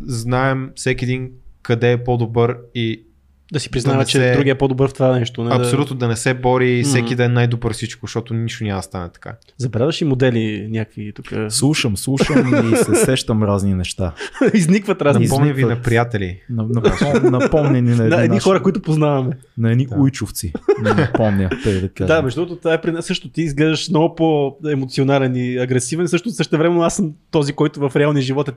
знаем 0.00 0.72
всеки 0.74 1.04
един 1.04 1.30
къде 1.62 1.92
е 1.92 2.04
по-добър 2.04 2.58
и 2.74 3.05
Да 3.52 3.60
си 3.60 3.70
признава, 3.70 3.98
не 3.98 4.04
че 4.04 4.18
се- 4.18 4.32
другия 4.32 4.52
е 4.52 4.58
по-добър 4.58 4.88
в 4.88 4.94
това 4.94 5.08
нещо. 5.10 5.44
Не 5.44 5.54
абсолютно 5.54 5.96
да 5.96 6.08
не 6.08 6.16
се 6.16 6.34
бори 6.34 6.82
всеки 6.82 7.14
да 7.14 7.24
е 7.24 7.28
най-добър 7.28 7.72
всичко, 7.72 8.06
защото 8.06 8.34
нищо 8.34 8.64
няма 8.64 8.78
да 8.78 8.82
стане 8.82 9.08
така. 9.08 9.30
Да... 9.30 9.36
Забравяш 9.58 10.00
и 10.00 10.04
модели 10.04 10.68
някакви 10.70 11.12
тук. 11.12 11.26
Слушам, 11.48 11.96
слушам 11.96 12.38
и 12.72 12.76
се 12.76 12.94
сещам 13.04 13.42
разни 13.42 13.74
неща. 13.74 14.12
Изникват 14.54 15.02
разни. 15.02 15.24
Напомня 15.24 15.46
Напомня 15.46 15.68
ви 15.68 15.74
на 15.74 15.82
приятели. 15.82 16.40
На- 16.50 16.62
Напом, 16.64 17.30
напомнени 17.32 17.90
на, 17.90 18.08
Да, 18.08 18.16
едни 18.16 18.28
наши- 18.28 18.44
хора, 18.44 18.62
които 18.62 18.82
познаваме. 18.82 19.32
на 19.58 19.72
едни 19.72 19.86
Да. 19.86 19.96
уйчовци. 19.96 20.52
Не 20.82 20.92
напомня, 20.92 21.48
да 21.64 21.88
кажа. 21.88 22.06
Да, 22.06 22.22
между 22.22 22.40
другото, 22.40 22.58
това 22.58 22.74
е 22.74 22.80
при 22.80 22.90
нас 22.90 23.06
също. 23.06 23.28
Ти 23.28 23.42
изглеждаш 23.42 23.88
много 23.88 24.14
по-емоционален 24.14 25.36
и 25.36 25.56
агресивен. 25.56 26.08
Също 26.08 26.30
също 26.30 26.58
време 26.58 26.84
аз 26.84 26.96
съм 26.96 27.12
този, 27.30 27.52
който 27.52 27.80
в 27.80 27.96
реалния 27.96 28.22
живот 28.22 28.48
е 28.48 28.52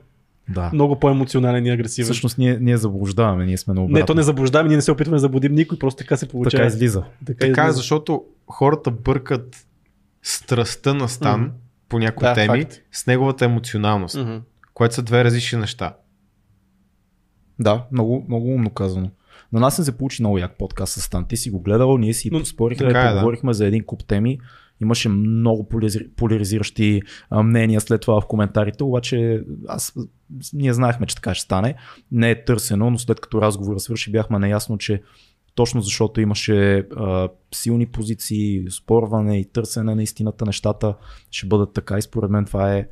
да. 0.50 0.70
много 0.72 0.98
по-емоционален 0.98 1.66
и 1.66 1.70
агресивен. 1.70 2.04
Всъщност 2.04 2.38
ние, 2.38 2.58
ние 2.60 2.76
заблуждаваме, 2.76 3.46
ние 3.46 3.56
сме 3.56 3.74
на 3.74 3.86
не, 3.88 4.04
то 4.04 4.14
не 4.14 4.22
заблуждаваме, 4.22 4.68
ние 4.68 4.76
не 4.76 4.82
се 4.82 4.92
опитваме 4.92 5.14
да 5.14 5.20
заблудим 5.20 5.52
никой, 5.52 5.78
просто 5.78 5.98
така 5.98 6.16
се 6.16 6.28
получава. 6.28 6.50
Така 6.58 6.66
излиза. 6.66 7.04
Така, 7.26 7.38
Така 7.38 7.60
е, 7.60 7.64
излиза. 7.64 7.76
защото 7.76 8.24
хората 8.46 8.90
бъркат 8.90 9.66
страстта 10.22 10.94
на 10.94 11.08
Стан 11.08 11.40
Мгм. 11.40 11.50
по 11.88 11.98
някои 11.98 12.24
Да, 12.24 12.34
теми 12.34 12.62
факт. 12.62 12.80
с 12.92 13.06
неговата 13.06 13.44
емоционалност, 13.44 14.16
Мгм. 14.16 14.36
което 14.74 14.94
са 14.94 15.02
две 15.02 15.24
различни 15.24 15.58
неща. 15.58 15.94
Да, 17.58 17.84
много, 17.92 18.24
много 18.28 18.46
умно 18.46 18.70
казано. 18.70 19.10
На 19.52 19.60
нас 19.60 19.78
не 19.78 19.84
се 19.84 19.92
получи 19.92 20.22
много 20.22 20.38
як 20.38 20.58
подкаст 20.58 20.92
с 20.92 21.00
Стан. 21.00 21.28
Ти 21.28 21.36
си 21.36 21.50
го 21.50 21.60
гледал, 21.60 21.98
ние 21.98 22.14
си 22.14 22.30
Но- 22.30 22.38
поспорихме, 22.40 22.86
така 22.86 23.00
е, 23.00 23.04
да. 23.04 23.14
поговорихме 23.14 23.52
за 23.52 23.66
един 23.66 23.84
куп 23.84 24.04
теми. 24.04 24.38
Имаше 24.80 25.08
много 25.08 25.68
поляризиращи 26.16 27.02
мнения 27.44 27.80
след 27.80 28.00
това 28.00 28.20
в 28.20 28.26
коментарите, 28.26 28.84
обаче 28.84 29.44
аз, 29.68 29.94
ние 30.52 30.74
знаехме, 30.74 31.06
че 31.06 31.14
така 31.14 31.34
ще 31.34 31.44
стане. 31.44 31.74
Не 32.12 32.30
е 32.30 32.44
търсено, 32.44 32.90
но 32.90 32.98
след 32.98 33.20
като 33.20 33.42
разговора 33.42 33.80
свърши, 33.80 34.12
бяхме 34.12 34.38
наясно, 34.38 34.78
че 34.78 35.02
точно 35.54 35.80
защото 35.80 36.20
имаше 36.20 36.78
а, 36.78 37.28
силни 37.54 37.86
позиции, 37.86 38.70
спорване 38.70 39.40
и 39.40 39.44
търсене 39.44 39.94
на 39.94 40.02
истината, 40.02 40.46
нещата 40.46 40.94
ще 41.30 41.46
бъдат 41.46 41.72
така 41.72 41.98
и 41.98 42.02
според 42.02 42.30
мен 42.30 42.44
това 42.44 42.74
е 42.74 42.86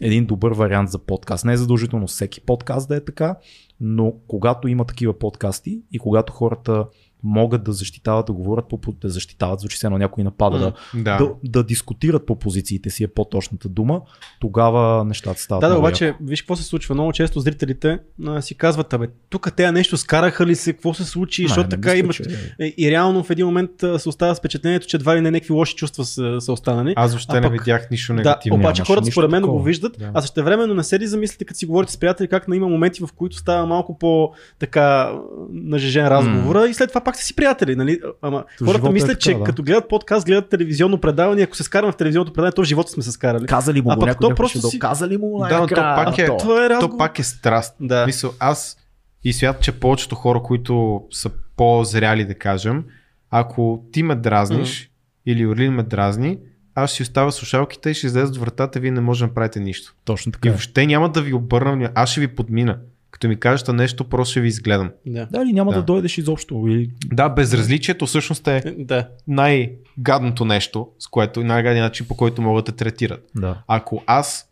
един 0.00 0.26
добър 0.26 0.52
вариант 0.52 0.90
за 0.90 0.98
подкаст. 0.98 1.44
Не 1.44 1.52
е 1.52 1.56
задължително 1.56 2.06
всеки 2.06 2.40
подкаст 2.40 2.88
да 2.88 2.96
е 2.96 3.04
така, 3.04 3.36
но 3.80 4.14
когато 4.28 4.68
има 4.68 4.84
такива 4.84 5.18
подкасти 5.18 5.82
и 5.92 5.98
когато 5.98 6.32
хората 6.32 6.86
могат 7.22 7.64
да 7.64 7.72
защитават, 7.72 8.26
да 8.26 8.32
говорят 8.32 8.68
по 8.68 8.78
да 8.92 9.08
защитават, 9.08 9.60
звучи 9.60 9.78
се 9.78 9.86
едно 9.86 9.98
някой 9.98 10.24
напада, 10.24 10.58
да, 10.58 10.72
Да. 10.94 11.16
да, 11.16 11.30
да 11.44 11.64
дискутират 11.64 12.26
по 12.26 12.36
позициите 12.36 12.90
си 12.90 13.04
е 13.04 13.08
по-точната 13.08 13.68
дума, 13.68 14.00
тогава 14.40 15.04
нещата 15.04 15.40
стават 15.40 15.60
Да, 15.60 15.68
да, 15.68 15.78
обаче, 15.78 16.06
яко. 16.06 16.18
виж 16.22 16.42
какво 16.42 16.56
се 16.56 16.62
случва. 16.62 16.94
Много 16.94 17.12
често 17.12 17.40
зрителите 17.40 17.98
а, 18.26 18.42
си 18.42 18.54
казват, 18.54 18.92
абе, 18.92 19.08
тук 19.30 19.52
те 19.56 19.72
нещо 19.72 19.96
скараха 19.96 20.46
ли 20.46 20.54
се, 20.54 20.72
какво 20.72 20.94
се 20.94 21.04
случи, 21.04 21.42
защото 21.42 21.68
така 21.68 21.96
имаш. 21.96 22.20
И, 22.60 22.74
и 22.78 22.90
реално 22.90 23.24
в 23.24 23.30
един 23.30 23.46
момент 23.46 23.82
а, 23.82 23.98
се 23.98 24.08
остава 24.08 24.34
с 24.34 24.38
впечатлението, 24.38 24.86
че 24.86 24.96
едва 24.96 25.16
ли 25.16 25.20
не 25.20 25.30
някакви 25.30 25.52
лоши 25.52 25.74
чувства 25.74 26.04
са, 26.04 26.40
са 26.40 26.52
останали. 26.52 26.92
Аз 26.96 27.10
въобще 27.12 27.36
А 27.36 27.40
не 27.40 27.48
видях 27.50 27.90
нищо 27.90 28.12
Да, 28.12 28.16
негативно. 28.16 28.56
обаче 28.56 28.66
нямаше 28.80 28.92
хората 28.92 29.10
според 29.10 29.30
мен 29.30 29.42
го 29.42 29.62
виждат, 29.62 29.96
Да. 29.98 30.10
а 30.14 30.20
също 30.20 30.44
времено 30.44 30.74
не 30.74 30.84
се 30.84 30.98
ли 30.98 31.06
замислите, 31.06 31.44
като 31.44 31.58
си 31.58 31.66
говорите 31.66 31.92
с 31.92 31.96
приятели, 31.96 32.28
как 32.28 32.48
на 32.48 32.56
има 32.56 32.68
моменти, 32.68 33.02
в 33.02 33.08
които 33.16 33.36
става 33.36 33.66
малко 33.66 33.98
по 33.98 34.32
така 34.58 35.12
нажежен 35.52 36.08
разговора 36.08 36.68
и 36.68 36.74
след 36.74 36.88
това 36.88 37.00
пак 37.10 37.16
сте 37.16 37.24
си 37.24 37.36
приятели. 37.36 37.76
Нали? 37.76 38.00
Ама 38.22 38.44
То 38.58 38.64
хората 38.64 38.88
е 38.88 38.90
мислят, 38.90 39.20
че 39.20 39.28
така, 39.28 39.38
да. 39.38 39.44
като 39.44 39.62
гледат 39.62 39.88
подкаст, 39.88 40.26
гледат 40.26 40.48
телевизионно 40.48 40.98
предаване, 41.00 41.42
ако 41.42 41.56
се 41.56 41.62
скараме 41.62 41.92
в 41.92 41.96
телевизионното 41.96 42.32
предаване, 42.32 42.52
то 42.52 42.62
в 42.62 42.66
живота 42.66 42.90
сме 42.90 43.02
се 43.02 43.12
скарали. 43.12 43.46
Казали 43.46 43.82
му 43.82 43.90
А 43.92 43.96
някой, 43.96 44.28
то 44.28 44.34
просто 44.34 44.60
си- 44.60 44.78
да 44.78 44.80
казали 44.80 45.16
му 45.16 45.38
Да, 45.48 45.60
но 45.60 45.66
то 45.66 45.74
пак 45.74 46.18
е- 46.18 46.26
то. 46.26 46.36
Това 46.36 46.64
е 46.64 46.68
То 46.68 46.96
пак 46.96 47.18
е 47.18 47.22
страст. 47.22 47.74
Да. 47.80 48.06
Мисъл, 48.06 48.32
аз 48.38 48.76
и 49.24 49.32
смятам, 49.32 49.62
че 49.62 49.72
повечето 49.72 50.14
хора, 50.14 50.42
които 50.42 51.02
са 51.10 51.30
по-зряли, 51.56 52.24
да 52.24 52.34
кажем, 52.34 52.84
ако 53.30 53.84
ти 53.92 54.02
ме 54.02 54.14
дразниш 54.14 54.90
или 55.26 55.46
Орлин 55.46 55.72
ме 55.72 55.82
дразни, 55.82 56.38
аз 56.74 56.90
ще 56.90 56.96
си 56.96 57.02
оставя 57.02 57.32
слушалките 57.32 57.90
и 57.90 57.94
ще 57.94 58.06
излезе 58.06 58.26
от 58.26 58.36
вратата, 58.36 58.80
вие 58.80 58.90
не 58.90 59.00
може 59.00 59.20
да 59.20 59.26
направите 59.26 59.60
нищо. 59.60 59.94
Точно 60.04 60.30
И 60.30 60.32
така. 60.32 60.48
е. 60.48 60.52
въобще 60.52 60.86
няма 60.86 61.08
да 61.08 61.22
ви 61.22 61.32
обърна, 61.32 61.70
внимание, 61.70 61.92
аз 61.94 62.10
ще 62.10 62.20
ви 62.20 62.28
подмина. 62.28 62.78
Като 63.10 63.28
ми 63.28 63.40
кажете 63.40 63.72
нещо, 63.72 64.04
просто 64.04 64.30
ще 64.30 64.40
ви 64.40 64.48
изгледам. 64.48 64.90
Да. 65.06 65.26
Да, 65.26 65.42
или 65.42 65.52
няма 65.52 65.72
да, 65.72 65.78
Да. 65.78 65.84
дойдеш 65.84 66.18
изобщо. 66.18 66.64
Или... 66.68 66.90
Да, 67.04 67.28
безразличието 67.28 68.06
всъщност 68.06 68.48
е 68.48 68.74
Да. 68.78 69.08
най-гадното 69.26 70.44
нещо, 70.44 70.88
с 70.98 71.06
което 71.06 71.44
най-гадният 71.44 71.84
начин, 71.84 72.06
по 72.06 72.16
който 72.16 72.42
могат 72.42 72.64
да 72.64 72.72
те 72.72 72.76
третират. 72.84 73.30
Да. 73.36 73.62
Ако 73.66 74.02
аз, 74.06 74.50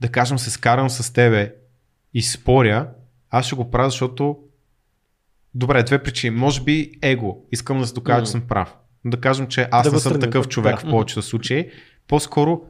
да 0.00 0.08
кажем, 0.08 0.38
се 0.38 0.50
скарам 0.50 0.90
с 0.90 1.12
тебе 1.12 1.54
и 2.14 2.22
споря, 2.22 2.88
аз 3.30 3.46
ще 3.46 3.56
го 3.56 3.70
правя, 3.70 3.90
защото 3.90 4.38
Добре, 5.54 5.82
две 5.82 6.02
причини. 6.02 6.36
Може 6.36 6.62
би 6.62 6.92
его. 7.02 7.38
Искам 7.52 7.78
да 7.80 7.86
се 7.86 7.94
докажа, 7.94 8.16
Мгм. 8.18 8.24
че 8.24 8.30
съм 8.30 8.40
прав. 8.40 8.74
Но 9.04 9.10
Да 9.10 9.16
кажем, 9.16 9.46
че 9.46 9.68
аз 9.70 9.86
Да 9.86 9.92
не 9.92 9.98
съм 10.00 10.20
такъв 10.20 10.48
човек 10.48 10.74
Да. 10.74 10.86
в 10.86 10.90
повечето 10.90 11.22
случаи. 11.22 11.68
По-скоро 12.08 12.60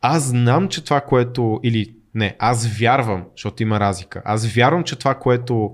аз 0.00 0.22
знам, 0.24 0.68
че 0.68 0.84
това, 0.84 1.00
което... 1.00 1.60
Или 1.62 1.95
не, 2.16 2.36
аз 2.38 2.66
вярвам, 2.78 3.24
защото 3.36 3.62
има 3.62 3.80
разлика. 3.80 4.22
Аз 4.24 4.46
вярвам, 4.46 4.84
че 4.84 4.96
това, 4.96 5.14
което 5.14 5.70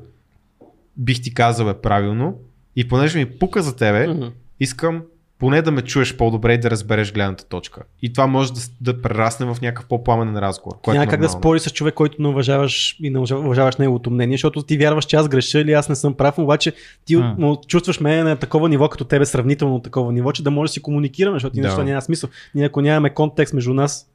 бих 0.96 1.22
ти 1.22 1.34
казал 1.34 1.66
е 1.66 1.74
правилно 1.74 2.34
и 2.76 2.88
понеже 2.88 3.18
ми 3.18 3.26
пука 3.26 3.62
за 3.62 3.76
тебе, 3.76 4.06
Мгм. 4.08 4.26
искам 4.60 5.02
поне 5.38 5.62
да 5.62 5.72
ме 5.72 5.82
чуеш 5.82 6.16
по-добре 6.16 6.54
и 6.54 6.58
да 6.58 6.70
разбереш 6.70 7.12
гледната 7.12 7.44
точка. 7.44 7.82
И 8.02 8.12
това 8.12 8.26
може 8.26 8.52
да, 8.52 8.60
да 8.80 9.02
прерасне 9.02 9.46
в 9.46 9.56
някакъв 9.62 9.86
по-пламенен 9.88 10.38
разговор. 10.38 10.76
Което 10.82 10.94
Няма 10.94 11.04
е 11.04 11.08
как 11.08 11.20
да 11.20 11.28
спори 11.28 11.60
с 11.60 11.70
човек, 11.70 11.94
който 11.94 12.22
не 12.22 12.28
уважаваш 12.28 12.96
и 13.00 13.10
не 13.10 13.18
уважа- 13.18 13.36
уважаваш 13.38 13.76
неговото 13.76 14.10
мнение, 14.10 14.34
защото 14.36 14.62
ти 14.62 14.78
вярваш, 14.78 15.04
че 15.04 15.16
аз 15.16 15.28
греша 15.28 15.60
или 15.60 15.72
аз 15.72 15.88
не 15.88 15.94
съм 15.94 16.14
прав, 16.14 16.38
обаче 16.38 16.72
ти 17.04 17.16
му 17.16 17.60
чувстваш 17.66 18.00
мен 18.00 18.24
на 18.24 18.36
такова 18.36 18.68
ниво, 18.68 18.88
като 18.88 19.04
тебе, 19.04 19.26
сравнително 19.26 19.80
такова 19.80 20.12
ниво, 20.12 20.32
че 20.32 20.42
да 20.42 20.50
може 20.50 20.68
да 20.68 20.72
си 20.72 20.82
комуникираме, 20.82 21.36
защото 21.36 21.58
иначе 21.58 21.76
Да. 21.76 21.84
няма 21.84 22.02
смисъл. 22.02 22.30
Ние 22.54 22.66
ако 22.66 22.80
нямаме 22.80 23.10
контекст 23.10 23.54
между 23.54 23.74
нас, 23.74 24.08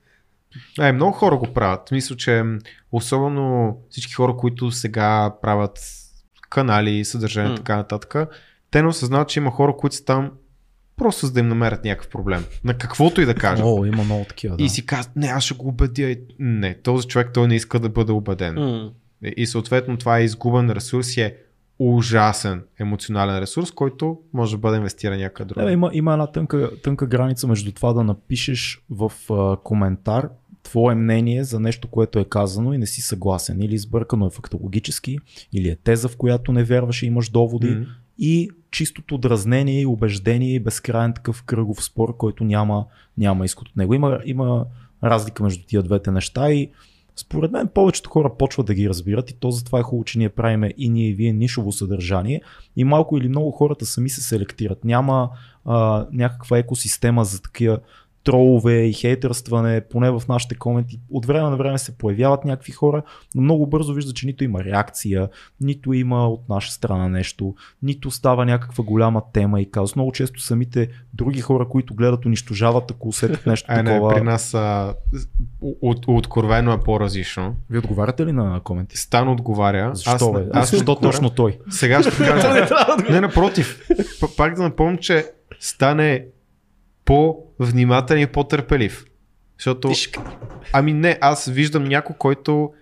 Е, 0.79 0.91
много 0.91 1.11
хора 1.11 1.37
го 1.37 1.47
правят. 1.47 1.91
Мисля, 1.91 2.15
че 2.15 2.43
особено 2.91 3.77
всички 3.89 4.13
хора, 4.13 4.35
които 4.35 4.71
сега 4.71 5.35
правят 5.41 5.79
канали, 6.49 7.05
съдържание 7.05 7.49
и 7.49 7.51
М. 7.51 7.57
така 7.57 7.75
нататък, 7.75 8.15
те 8.71 8.81
не 8.81 8.87
осъзнават, 8.87 9.29
че 9.29 9.39
има 9.39 9.51
хора, 9.51 9.75
които 9.77 9.95
са 9.95 10.05
там 10.05 10.31
просто 10.97 11.25
за 11.25 11.31
да 11.31 11.39
им 11.39 11.47
намерят 11.47 11.83
някакъв 11.83 12.09
проблем. 12.09 12.45
На 12.63 12.73
каквото 12.73 13.21
и 13.21 13.25
да 13.25 13.35
кажат. 13.35 13.65
О, 13.65 13.85
има 13.85 14.03
много 14.03 14.25
такива. 14.25 14.57
Да. 14.57 14.63
И 14.63 14.69
си 14.69 14.85
казват, 14.85 15.15
не, 15.15 15.27
аз 15.27 15.43
ще 15.43 15.53
го 15.53 15.67
убедя. 15.67 16.15
Не, 16.39 16.75
този 16.75 17.07
човек 17.07 17.29
той 17.33 17.47
не 17.47 17.55
иска 17.55 17.79
да 17.79 17.89
бъде 17.89 18.11
убеден. 18.11 18.53
м, 18.55 18.91
И- 19.23 19.33
И 19.37 19.45
съответно 19.47 19.97
това 19.97 20.17
е 20.17 20.23
изгубен 20.23 20.71
ресурс 20.71 21.17
и 21.17 21.21
е 21.21 21.35
ужасен 21.79 22.63
емоционален 22.79 23.39
ресурс, 23.39 23.71
който 23.71 24.17
може 24.33 24.55
да 24.55 24.57
бъде 24.57 24.77
инвестиран 24.77 25.17
някъде 25.17 25.47
Да, 25.47 25.53
другаде. 25.53 25.67
бе, 25.67 25.73
има, 25.73 25.89
има 25.93 26.13
една 26.13 26.27
тънка, 26.27 26.71
тънка 26.83 27.07
граница 27.07 27.47
между 27.47 27.71
това 27.71 27.93
да 27.93 28.03
напишеш 28.03 28.83
в 28.89 29.11
а, 29.29 29.57
коментар 29.63 30.29
твое 30.63 30.95
мнение 30.95 31.43
за 31.43 31.59
нещо, 31.59 31.87
което 31.87 32.19
е 32.19 32.25
казано 32.25 32.73
и 32.73 32.77
не 32.77 32.85
си 32.85 33.01
съгласен. 33.01 33.61
Или 33.61 33.77
сбъркано 33.77 34.27
е 34.27 34.29
фактологически, 34.29 35.17
или 35.53 35.69
е 35.69 35.75
теза, 35.75 36.07
в 36.07 36.17
която 36.17 36.51
не 36.51 36.63
вярваш 36.63 37.03
и 37.03 37.05
имаш 37.05 37.29
доводи. 37.29 37.69
М. 37.69 37.85
И 38.17 38.49
чистото 38.71 39.17
дразнение 39.17 39.81
и 39.81 39.85
убеждение 39.85 40.55
и 40.55 40.59
безкрайен 40.59 41.13
такъв 41.13 41.43
кръгов 41.43 41.83
спор, 41.83 42.17
който 42.17 42.43
няма, 42.43 42.85
няма 43.17 43.45
изход 43.45 43.69
от 43.69 43.75
него. 43.77 43.93
Има, 43.93 44.19
има 44.25 44.65
разлика 45.03 45.43
между 45.43 45.65
тия 45.65 45.83
двете 45.83 46.11
неща 46.11 46.51
и 46.51 46.69
според 47.17 47.51
мен 47.51 47.67
повечето 47.67 48.09
хора 48.09 48.37
почват 48.37 48.67
да 48.67 48.73
ги 48.73 48.89
разбират 48.89 49.31
и 49.31 49.39
то 49.39 49.51
затова 49.51 49.79
е 49.79 49.83
хубаво, 49.83 50.03
че 50.03 50.17
ние 50.17 50.29
правиме 50.29 50.73
и 50.77 50.89
ние 50.89 51.09
и 51.09 51.13
вие 51.13 51.33
нишово 51.33 51.71
съдържание 51.71 52.41
и 52.75 52.83
малко 52.83 53.17
или 53.17 53.29
много 53.29 53.51
хората 53.51 53.85
сами 53.85 54.09
се 54.09 54.21
селектират. 54.21 54.83
Няма 54.83 55.29
а, 55.65 56.07
някаква 56.11 56.57
екосистема 56.57 57.25
за 57.25 57.41
такива 57.41 57.79
тролове 58.27 58.73
и 58.75 58.93
хейтърстване, 58.93 59.81
поне 59.81 60.11
в 60.11 60.21
нашите 60.29 60.55
коменти. 60.55 60.99
От 61.11 61.25
време 61.25 61.49
на 61.49 61.57
време 61.57 61.77
се 61.77 61.97
появяват 61.97 62.45
някакви 62.45 62.71
хора, 62.71 63.03
но 63.35 63.41
много 63.41 63.67
бързо 63.67 63.93
вижда, 63.93 64.13
че 64.13 64.25
нито 64.25 64.43
има 64.43 64.63
реакция, 64.63 65.29
нито 65.61 65.93
има 65.93 66.27
от 66.27 66.49
наша 66.49 66.71
страна 66.71 67.09
нещо, 67.09 67.55
нито 67.83 68.11
става 68.11 68.45
някаква 68.45 68.83
голяма 68.83 69.21
тема 69.33 69.61
и 69.61 69.71
казус. 69.71 69.95
Много 69.95 70.11
често 70.11 70.41
самите 70.41 70.87
други 71.13 71.41
хора, 71.41 71.67
които 71.67 71.93
гледат, 71.93 72.25
унищожават, 72.25 72.91
ако 72.91 73.07
усетят 73.07 73.45
нещо 73.45 73.65
А, 73.69 73.83
не, 73.83 73.91
такова. 73.91 74.15
при 74.15 74.21
нас 74.21 74.53
а, 74.53 74.93
от, 75.81 76.05
откровено 76.07 76.73
е 76.73 76.79
по-различно. 76.79 77.55
Вие 77.69 77.79
отговаряте 77.79 78.25
ли 78.25 78.31
на 78.31 78.61
коменти? 78.63 78.97
Стан 78.97 79.29
отговаря. 79.29 79.91
Защо, 79.93 80.31
бе? 80.31 80.39
аз, 80.39 80.47
А 80.47 80.59
аз 80.59 80.71
защо 80.71 80.91
отговоря. 80.91 81.11
точно 81.11 81.29
той? 81.29 81.59
Сега 81.69 82.01
ще 82.01 82.11
кажа. 82.17 82.67
не, 83.09 83.21
напротив. 83.21 83.81
П- 84.19 84.27
Пак 84.37 84.55
да 84.55 84.63
напомня, 84.63 84.97
че 84.97 85.25
стане 85.59 86.25
по-внимателен 87.07 88.21
и 88.21 88.27
по-търпелив. 88.27 89.05
Защото, 89.57 89.91
ами 90.73 90.93
не, 90.93 91.17
аз 91.21 91.45
виждам 91.45 91.83
някой, 91.83 92.15
който 92.19 92.73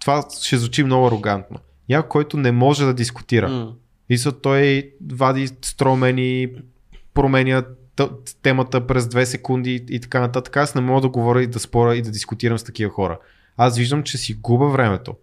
това 0.00 0.24
ще 0.42 0.56
звучи 0.58 0.84
много 0.84 1.06
арогантно. 1.06 1.58
Някой, 1.88 2.08
който 2.08 2.36
не 2.36 2.52
може 2.52 2.84
да 2.84 2.94
дискутира. 2.94 3.48
м. 3.48 3.72
И 4.10 4.18
са 4.18 4.40
той 4.40 4.92
вади 5.12 5.48
стромени, 5.62 6.48
променя 7.14 7.62
темата 8.42 8.86
през 8.86 9.08
две 9.08 9.26
секунди 9.26 9.84
и 9.90 10.00
така 10.00 10.20
нататък. 10.20 10.56
Аз 10.56 10.74
не 10.74 10.80
мога 10.80 11.00
да 11.00 11.08
говоря 11.08 11.42
и 11.42 11.46
да 11.46 11.58
споря 11.58 11.96
и 11.96 12.02
да 12.02 12.10
дискутирам 12.10 12.58
с 12.58 12.64
такива 12.64 12.90
хора. 12.90 13.18
Аз 13.56 13.78
виждам, 13.78 14.02
че 14.02 14.18
си 14.18 14.34
губа 14.34 14.66
времето. 14.66 15.14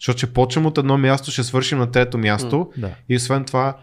Защото 0.00 0.18
че 0.18 0.32
почвам 0.32 0.66
от 0.66 0.78
едно 0.78 0.98
място, 0.98 1.30
ще 1.30 1.42
свършим 1.42 1.78
на 1.78 1.90
трето 1.90 2.18
място 2.18 2.70
Да. 2.78 2.90
и 3.08 3.16
освен 3.16 3.44
това 3.44 3.76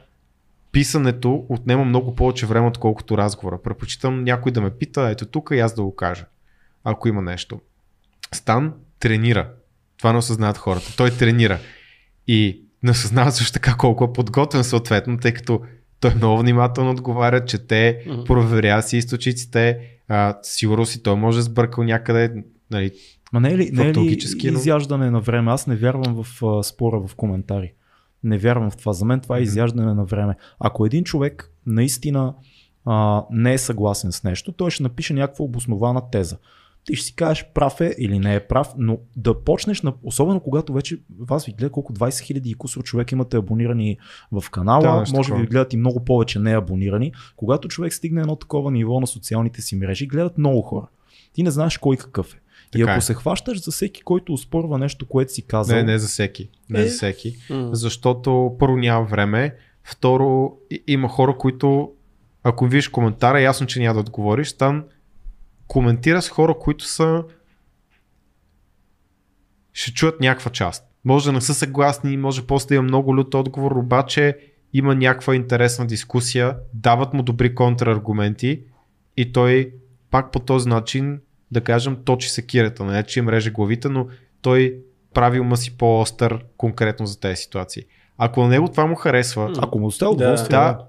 писането 0.71 1.45
отнема 1.49 1.85
много 1.85 2.15
повече 2.15 2.45
време, 2.45 2.67
отколкото 2.67 3.17
разговора. 3.17 3.61
Предпочитам 3.61 4.23
някой 4.23 4.51
да 4.51 4.61
ме 4.61 4.69
пита, 4.69 5.09
ето 5.09 5.25
тук 5.25 5.49
и 5.53 5.59
аз 5.59 5.75
да 5.75 5.83
го 5.83 5.95
кажа, 5.95 6.25
ако 6.83 7.07
има 7.07 7.21
нещо. 7.21 7.59
Стан 8.33 8.73
тренира. 8.99 9.49
Това 9.97 10.11
не 10.11 10.17
осъзнават 10.17 10.57
хората. 10.57 10.93
Той 10.97 11.11
тренира. 11.11 11.59
И 12.27 12.61
не 12.83 12.91
осъзнава 12.91 13.31
също 13.31 13.53
така 13.53 13.75
колко 13.77 14.03
е 14.03 14.13
подготвен 14.13 14.63
съответно, 14.63 15.17
тъй 15.17 15.33
като 15.33 15.61
той 15.99 16.15
много 16.15 16.41
внимателно 16.41 16.91
отговаря, 16.91 17.45
чете, 17.45 18.03
Мгм. 18.07 18.23
проверя 18.23 18.81
си 18.81 18.97
източниците, 18.97 19.79
а, 20.07 20.37
сигурно 20.41 20.85
си 20.85 21.03
той 21.03 21.15
може 21.15 21.37
да 21.37 21.43
сбъркал 21.43 21.83
някъде, 21.83 22.43
нали, 22.71 22.91
Ма 23.33 23.39
не 23.39 23.49
е 23.49 23.57
ли, 23.57 23.71
не 23.73 23.89
е 23.89 23.93
ли 23.93 24.17
изяждане 24.41 25.11
на 25.11 25.19
време? 25.19 25.51
Аз 25.51 25.67
не 25.67 25.75
вярвам 25.75 26.23
в 26.23 26.43
а, 26.45 26.63
спора 26.63 26.99
в 27.07 27.15
коментари. 27.15 27.73
Не 28.23 28.37
вярвам 28.37 28.71
в 28.71 28.77
това. 28.77 28.93
За 28.93 29.05
мен 29.05 29.19
това 29.19 29.37
е 29.37 29.41
изяждане 29.41 29.93
на 29.93 30.05
време. 30.05 30.35
Ако 30.59 30.85
един 30.85 31.03
човек 31.03 31.51
наистина 31.65 32.33
а, 32.85 33.23
не 33.31 33.53
е 33.53 33.57
съгласен 33.57 34.11
с 34.11 34.23
нещо, 34.23 34.51
той 34.51 34.71
ще 34.71 34.83
напише 34.83 35.13
някаква 35.13 35.45
обоснована 35.45 36.09
теза. 36.11 36.37
Ти 36.85 36.95
ще 36.95 37.05
си 37.05 37.15
кажеш 37.15 37.45
прав 37.53 37.81
е 37.81 37.95
или 37.99 38.19
не 38.19 38.35
е 38.35 38.47
прав, 38.47 38.73
но 38.77 38.97
да 39.15 39.43
почнеш, 39.43 39.81
на, 39.81 39.93
особено 40.03 40.39
когато 40.39 40.73
вече 40.73 40.99
вас 41.19 41.45
ви 41.45 41.51
гледа 41.51 41.71
колко 41.71 41.93
20 41.93 42.21
хиляди 42.21 42.49
и 42.49 42.53
кусор 42.53 42.83
човек 42.83 43.11
имате 43.11 43.37
абонирани 43.37 43.97
в 44.31 44.49
канала, 44.49 44.81
Да, 44.81 44.91
може 44.91 45.11
би 45.11 45.23
такова. 45.23 45.41
ви 45.41 45.47
гледат 45.47 45.73
и 45.73 45.77
много 45.77 46.05
повече 46.05 46.39
не 46.39 46.57
абонирани. 46.57 47.11
Когато 47.35 47.67
човек 47.67 47.93
стигне 47.93 48.21
едно 48.21 48.35
такова 48.35 48.71
ниво 48.71 48.99
на 48.99 49.07
социалните 49.07 49.61
си 49.61 49.75
мрежи, 49.75 50.07
гледат 50.07 50.37
много 50.37 50.61
хора. 50.61 50.87
Ти 51.33 51.43
не 51.43 51.51
знаеш 51.51 51.77
кой 51.77 51.97
какъв 51.97 52.33
е. 52.33 52.39
И 52.75 52.81
ако 52.81 52.97
е. 52.97 53.01
се 53.01 53.13
хващаш 53.13 53.63
за 53.63 53.71
всеки, 53.71 54.01
който 54.01 54.33
успорва 54.33 54.77
нещо, 54.77 55.05
което 55.05 55.33
си 55.33 55.41
казал, 55.41 55.75
не, 55.75 55.83
не 55.83 55.99
за 55.99 56.07
всеки. 56.07 56.49
Не 56.69 56.79
Е. 56.79 56.87
за 56.87 56.95
всеки. 56.95 57.37
Защото 57.71 58.55
първо 58.59 58.77
няма 58.77 59.05
време, 59.05 59.55
второ 59.83 60.57
има 60.87 61.09
хора, 61.09 61.37
които 61.37 61.91
ако 62.43 62.65
видиш 62.65 62.87
коментара, 62.87 63.39
е 63.39 63.43
ясно, 63.43 63.67
че 63.67 63.79
няма 63.79 63.93
да 63.93 63.99
отговориш, 63.99 64.53
там 64.53 64.83
коментира 65.67 66.21
с 66.21 66.29
хора, 66.29 66.55
които 66.59 66.85
са 66.85 67.23
ще 69.73 69.93
чуят 69.93 70.19
някаква 70.19 70.51
част. 70.51 70.87
Може 71.05 71.25
да 71.25 71.31
не 71.31 71.41
са 71.41 71.53
съгласни, 71.53 72.17
може 72.17 72.47
после 72.47 72.67
да 72.67 72.75
има 72.75 72.83
много 72.83 73.17
лют 73.17 73.33
отговор, 73.33 73.71
обаче 73.71 74.37
има 74.73 74.95
някаква 74.95 75.35
интересна 75.35 75.87
дискусия, 75.87 76.57
дават 76.73 77.13
му 77.13 77.23
добри 77.23 77.55
контраргументи 77.55 78.63
и 79.17 79.31
той 79.31 79.73
пак 80.11 80.31
по 80.31 80.39
този 80.39 80.69
начин, 80.69 81.19
да 81.51 81.61
кажем, 81.61 81.97
точи 82.05 82.29
секирата, 82.29 82.83
не 82.83 83.03
че 83.03 83.19
им 83.19 83.29
реже 83.29 83.51
главите, 83.51 83.89
но 83.89 84.07
той 84.41 84.77
прави 85.13 85.39
ума 85.39 85.57
си 85.57 85.77
по-остър 85.77 86.45
конкретно 86.57 87.05
за 87.05 87.19
тези 87.19 87.35
ситуации. 87.35 87.83
Ако 88.17 88.41
на 88.41 88.47
него 88.47 88.67
това 88.67 88.85
му 88.85 88.95
харесва, 88.95 89.53
ако 89.57 89.79
му 89.79 89.85
доставя 89.85 90.11
удоволствие, 90.11 90.57
да, 90.57 90.79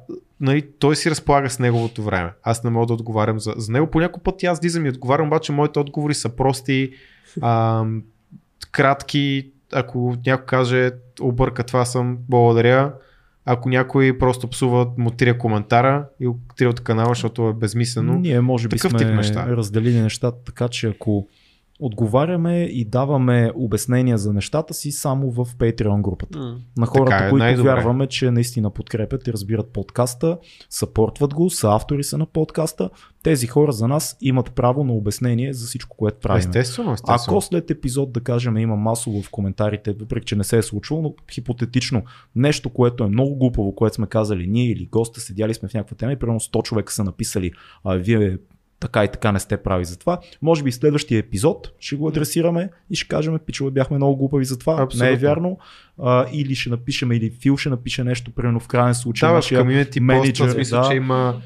нали, 0.41 0.69
той 0.79 0.97
си 0.97 1.11
разполага 1.11 1.51
с 1.51 1.59
неговото 1.59 2.03
време. 2.03 2.33
Аз 2.43 2.65
не 2.65 2.71
мога 2.71 2.87
да 2.87 2.93
отговарям 2.93 3.41
за, 3.41 3.55
за 3.57 3.73
него. 3.73 3.87
По 3.87 4.01
някой 4.01 4.23
път 4.23 4.45
аз 4.45 4.61
дизам 4.61 4.87
и 4.87 4.89
отговарям, 4.89 5.27
обаче 5.27 5.53
моите 5.53 5.79
отговори 5.79 6.15
са 6.15 6.29
прости, 6.29 6.93
ам, 7.41 8.03
кратки. 8.73 9.51
Ако 9.73 10.17
някой 10.27 10.47
каже, 10.47 10.91
обърка 11.21 11.65
това 11.65 11.85
съм, 11.85 12.19
благодаря. 12.29 12.93
Ако 13.45 13.69
някой 13.69 14.19
просто 14.19 14.49
псува, 14.49 14.87
му 14.99 15.11
трия 15.11 15.39
коментара 15.39 16.09
и 16.21 16.27
го 16.27 16.39
трия 16.57 16.71
от 16.71 16.81
канала, 16.81 17.09
защото 17.09 17.49
е 17.49 17.53
безмислено. 17.53 18.15
Ние 18.15 18.41
може 18.41 18.69
би 18.69 18.77
такъв 18.77 18.91
сме 18.91 19.47
разделили 19.47 20.01
нещата 20.01 20.45
така, 20.45 20.69
че 20.69 20.89
ако 20.89 21.29
отговаряме 21.81 22.63
и 22.63 22.85
даваме 22.85 23.53
обяснения 23.55 24.19
за 24.19 24.33
нещата 24.33 24.75
си 24.75 24.93
само 24.93 25.31
в 25.31 25.45
Patreon 25.45 26.01
групата. 26.01 26.39
М. 26.39 26.57
На 26.77 26.87
хората, 26.87 27.11
Така 27.11 27.27
е, 27.27 27.31
които 27.31 27.45
най-добре. 27.45 27.71
вярваме, 27.71 28.07
че 28.07 28.31
наистина 28.31 28.71
подкрепят 28.71 29.27
и 29.29 29.33
разбират 29.33 29.69
подкаста, 29.69 30.39
съпортват 30.71 31.35
го, 31.35 31.51
са 31.51 31.75
автори 31.75 32.05
са 32.05 32.19
на 32.19 32.27
подкаста. 32.27 32.91
Тези 33.23 33.47
хора 33.47 33.73
за 33.73 33.89
нас 33.89 34.17
имат 34.21 34.53
право 34.55 34.85
на 34.85 34.93
обяснение 34.93 35.53
за 35.53 35.67
всичко, 35.67 35.97
което 35.97 36.19
правим. 36.21 36.39
Естествено, 36.39 36.93
естествено. 36.93 37.37
Ако 37.37 37.41
след 37.41 37.71
епизод, 37.71 38.13
да 38.13 38.21
кажем, 38.21 38.57
има 38.57 38.77
масово 38.77 39.23
в 39.23 39.31
коментарите, 39.31 39.93
въпреки 39.93 40.27
че 40.27 40.37
не 40.37 40.45
се 40.45 40.59
е 40.59 40.63
случило, 40.63 41.03
но 41.03 41.15
хипотетично 41.33 42.03
нещо, 42.37 42.71
което 42.71 43.05
е 43.05 43.09
много 43.09 43.37
глупаво, 43.37 43.75
което 43.75 43.95
сме 43.95 44.07
казали 44.07 44.47
ние 44.47 44.71
или 44.71 44.87
госта, 44.87 45.21
седяли 45.21 45.55
сме 45.55 45.69
в 45.69 45.75
някаква 45.75 45.97
тема 45.97 46.13
и 46.13 46.17
примерно 46.17 46.41
100 46.41 46.63
човека 46.63 46.93
са 46.93 47.05
написали, 47.05 47.53
а 47.85 47.95
вие 47.95 48.39
така 48.83 49.05
и 49.05 49.09
така 49.09 49.33
не 49.33 49.41
сте 49.41 49.57
прави 49.57 49.85
за 49.85 49.99
това. 49.99 50.21
Може 50.43 50.63
би 50.63 50.71
в 50.71 50.75
следващия 50.75 51.19
епизод 51.19 51.73
ще 51.79 51.97
го 51.97 52.09
адресираме 52.09 52.71
и 52.91 52.97
ще 52.97 53.09
кажем, 53.09 53.39
пичове, 53.47 53.71
бяхме 53.71 53.97
много 53.97 54.17
глупави 54.17 54.45
за 54.45 54.59
това. 54.59 54.83
Абсолютно. 54.83 55.07
Не 55.07 55.13
е 55.13 55.17
вярно. 55.17 55.59
А, 55.99 56.27
или 56.33 56.55
ще 56.55 56.71
напишем, 56.71 57.13
или 57.13 57.31
Фил 57.31 57.57
ще 57.57 57.69
напише 57.69 58.05
нещо, 58.05 58.31
примерно 58.31 58.61
в 58.61 58.69
крайен 58.69 58.95
случай. 58.95 59.29
Да, 59.29 59.33
в 59.33 59.37
нашия 59.37 59.65
community 59.65 60.01
менеджер, 60.01 60.47
в 60.47 60.53
смисъл, 60.53 60.83
да. 60.83 60.89
че 60.89 60.95
има 60.97 61.43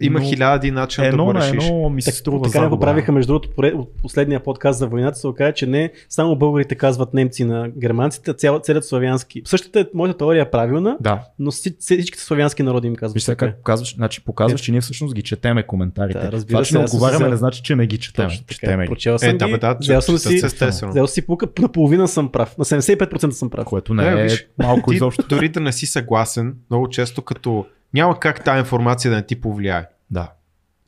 Има 0.00 0.18
Но 0.20 0.24
хиляди 0.24 0.70
начина 0.70 1.04
да 1.04 1.08
Едно 1.08 1.24
го 1.24 1.34
решиш. 1.34 1.64
едно 1.64 1.88
ми 1.88 2.02
се 2.02 2.10
струва 2.12 2.42
така 2.42 2.60
не 2.60 2.68
го 2.68 2.80
правиха, 2.80 3.12
между 3.12 3.28
другото, 3.28 3.50
поред- 3.50 3.74
от 3.74 3.92
последния 3.92 4.40
подкаст 4.40 4.78
за 4.78 4.86
войната 4.86 5.18
се 5.18 5.26
оказа, 5.26 5.52
че 5.52 5.66
не 5.66 5.92
само 6.08 6.36
българите 6.36 6.74
казват 6.74 7.14
немци 7.14 7.44
на 7.44 7.68
германците, 7.70 8.30
а 8.30 8.34
цял, 8.34 8.58
целият 8.58 8.84
славянски. 8.84 9.42
Същата 9.44 9.80
е, 9.80 9.84
моята 9.94 10.16
теория 10.18 10.42
е 10.42 10.50
правилна, 10.50 10.96
Да. 11.00 11.22
но 11.38 11.50
си- 11.50 11.76
всичките 11.78 12.24
славянски 12.24 12.62
народи 12.62 12.86
им 12.86 12.96
казват. 12.96 13.14
Виж 13.14 13.22
сега 13.22 13.36
как 13.36 13.56
показваш, 13.56 13.94
значи 13.94 14.24
показваш, 14.24 14.60
че 14.60 14.72
ние 14.72 14.80
всъщност 14.80 15.14
ги 15.14 15.22
четеме 15.22 15.62
коментарите. 15.62 16.18
Да, 16.18 16.32
разбира 16.32 16.54
Това, 16.54 16.64
се, 16.64 16.68
че 16.68 16.78
не 16.78 16.84
отговаряме, 16.84 17.16
взел- 17.18 17.30
не 17.30 17.36
значи, 17.36 17.62
че 17.62 17.76
не 17.76 17.86
ги 17.86 17.98
така. 17.98 18.28
Четеме 18.48 18.84
ги. 18.84 18.88
Прочел 18.88 19.18
съм 19.18 19.28
Е, 19.28 19.32
да, 19.32 19.46
ги, 19.46 19.52
бе, 19.52 19.58
да, 19.58 19.74
взел 19.74 20.00
съм 20.00 20.18
си, 20.18 20.42
взел 20.82 21.06
си 21.06 21.26
пука, 21.26 21.46
наполовина 21.58 22.06
съм 22.06 22.28
прав. 22.28 22.58
На 22.58 22.64
75% 22.64 23.30
съм 23.30 23.50
прав. 23.50 23.64
Което 23.64 23.94
не 23.94 24.08
е 24.08 24.22
виж, 24.22 24.46
малко 24.58 24.92
изобщо. 24.92 25.24
дори 25.28 25.48
да 25.48 25.60
не 25.60 25.72
си 25.72 25.86
съгласен, 25.86 26.54
много 26.70 26.88
често 26.88 27.22
като 27.22 27.66
няма 27.94 28.20
как 28.20 28.44
тази 28.44 28.58
информация 28.58 29.10
да 29.10 29.16
не 29.16 29.26
ти 29.26 29.40
повлияе. 29.40 29.86
Да. 30.10 30.32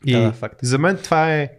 И 0.05 0.13
Да, 0.13 0.21
да, 0.21 0.33
факт. 0.33 0.59
за 0.63 0.79
мен 0.79 0.99
това 1.05 1.35
е 1.35 1.51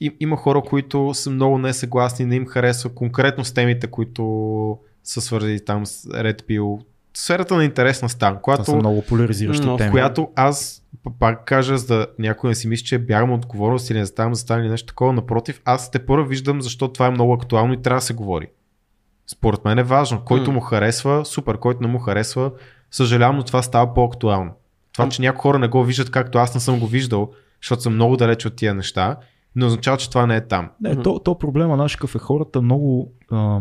и- 0.00 0.16
има 0.20 0.36
хора, 0.36 0.62
които 0.62 1.14
са 1.14 1.30
много 1.30 1.58
несъгласни, 1.58 2.24
не 2.24 2.36
им 2.36 2.46
харесва 2.46 2.90
конкретно 2.90 3.44
с 3.44 3.52
темите, 3.54 3.86
които 3.86 4.22
са 5.04 5.20
свързани 5.20 5.60
там 5.60 5.86
с 5.86 6.02
Red 6.02 6.42
Pill. 6.42 6.84
Сферата 7.14 7.56
на 7.56 7.64
интересността, 7.64 8.28
Това 8.28 8.40
която, 8.40 8.64
са 8.64 8.76
много 8.76 9.02
поляризиращи 9.02 9.66
теми. 9.78 9.90
която 9.90 10.28
аз 10.34 10.82
пак 11.18 11.44
кажа, 11.44 11.78
за 11.78 11.86
да 11.88 12.06
някой 12.18 12.50
не 12.50 12.54
си 12.54 12.68
мисли, 12.68 12.84
че 12.84 12.98
бягам 12.98 13.32
от 13.32 13.44
отговорност 13.44 13.90
или 13.90 13.98
не 13.98 14.06
ставам 14.06 14.34
за 14.34 14.40
стане 14.40 14.68
нещо 14.68 14.86
такова. 14.86 15.12
Напротив, 15.12 15.60
аз 15.64 15.90
те 15.90 16.06
първо 16.06 16.26
виждам, 16.26 16.62
защо 16.62 16.88
това 16.88 17.06
е 17.06 17.10
много 17.10 17.32
актуално 17.32 17.72
и 17.72 17.82
трябва 17.82 17.98
да 17.98 18.04
се 18.04 18.14
говори. 18.14 18.46
Според 19.26 19.64
мен 19.64 19.78
е 19.78 19.82
важно. 19.82 20.20
Който 20.20 20.52
му 20.52 20.60
харесва, 20.60 21.24
супер, 21.24 21.58
който 21.58 21.80
не 21.82 21.88
му 21.88 21.98
харесва, 21.98 22.52
съжалявам, 22.90 23.36
но 23.36 23.42
това 23.42 23.62
става 23.62 23.94
по-актуално. 23.94 24.52
Това, 24.92 25.08
че 25.08 25.22
някои 25.22 25.40
хора 25.40 25.58
не 25.58 25.68
го 25.68 25.84
виждат 25.84 26.10
както 26.10 26.38
аз 26.38 26.54
не 26.54 26.60
съм 26.60 26.80
го 26.80 26.86
виждал, 26.86 27.30
защото 27.62 27.82
съм 27.82 27.94
много 27.94 28.16
далеч 28.16 28.46
от 28.46 28.56
тия 28.56 28.74
неща, 28.74 29.16
не 29.56 29.64
означава, 29.64 29.96
че 29.96 30.10
това 30.10 30.26
не 30.26 30.36
е 30.36 30.46
там. 30.46 30.70
Не, 30.80 31.02
то, 31.02 31.18
то 31.18 31.38
проблема 31.38 31.76
наш 31.76 31.94
е 32.14 32.18
хората 32.18 32.62
много 32.62 33.12
а, 33.30 33.60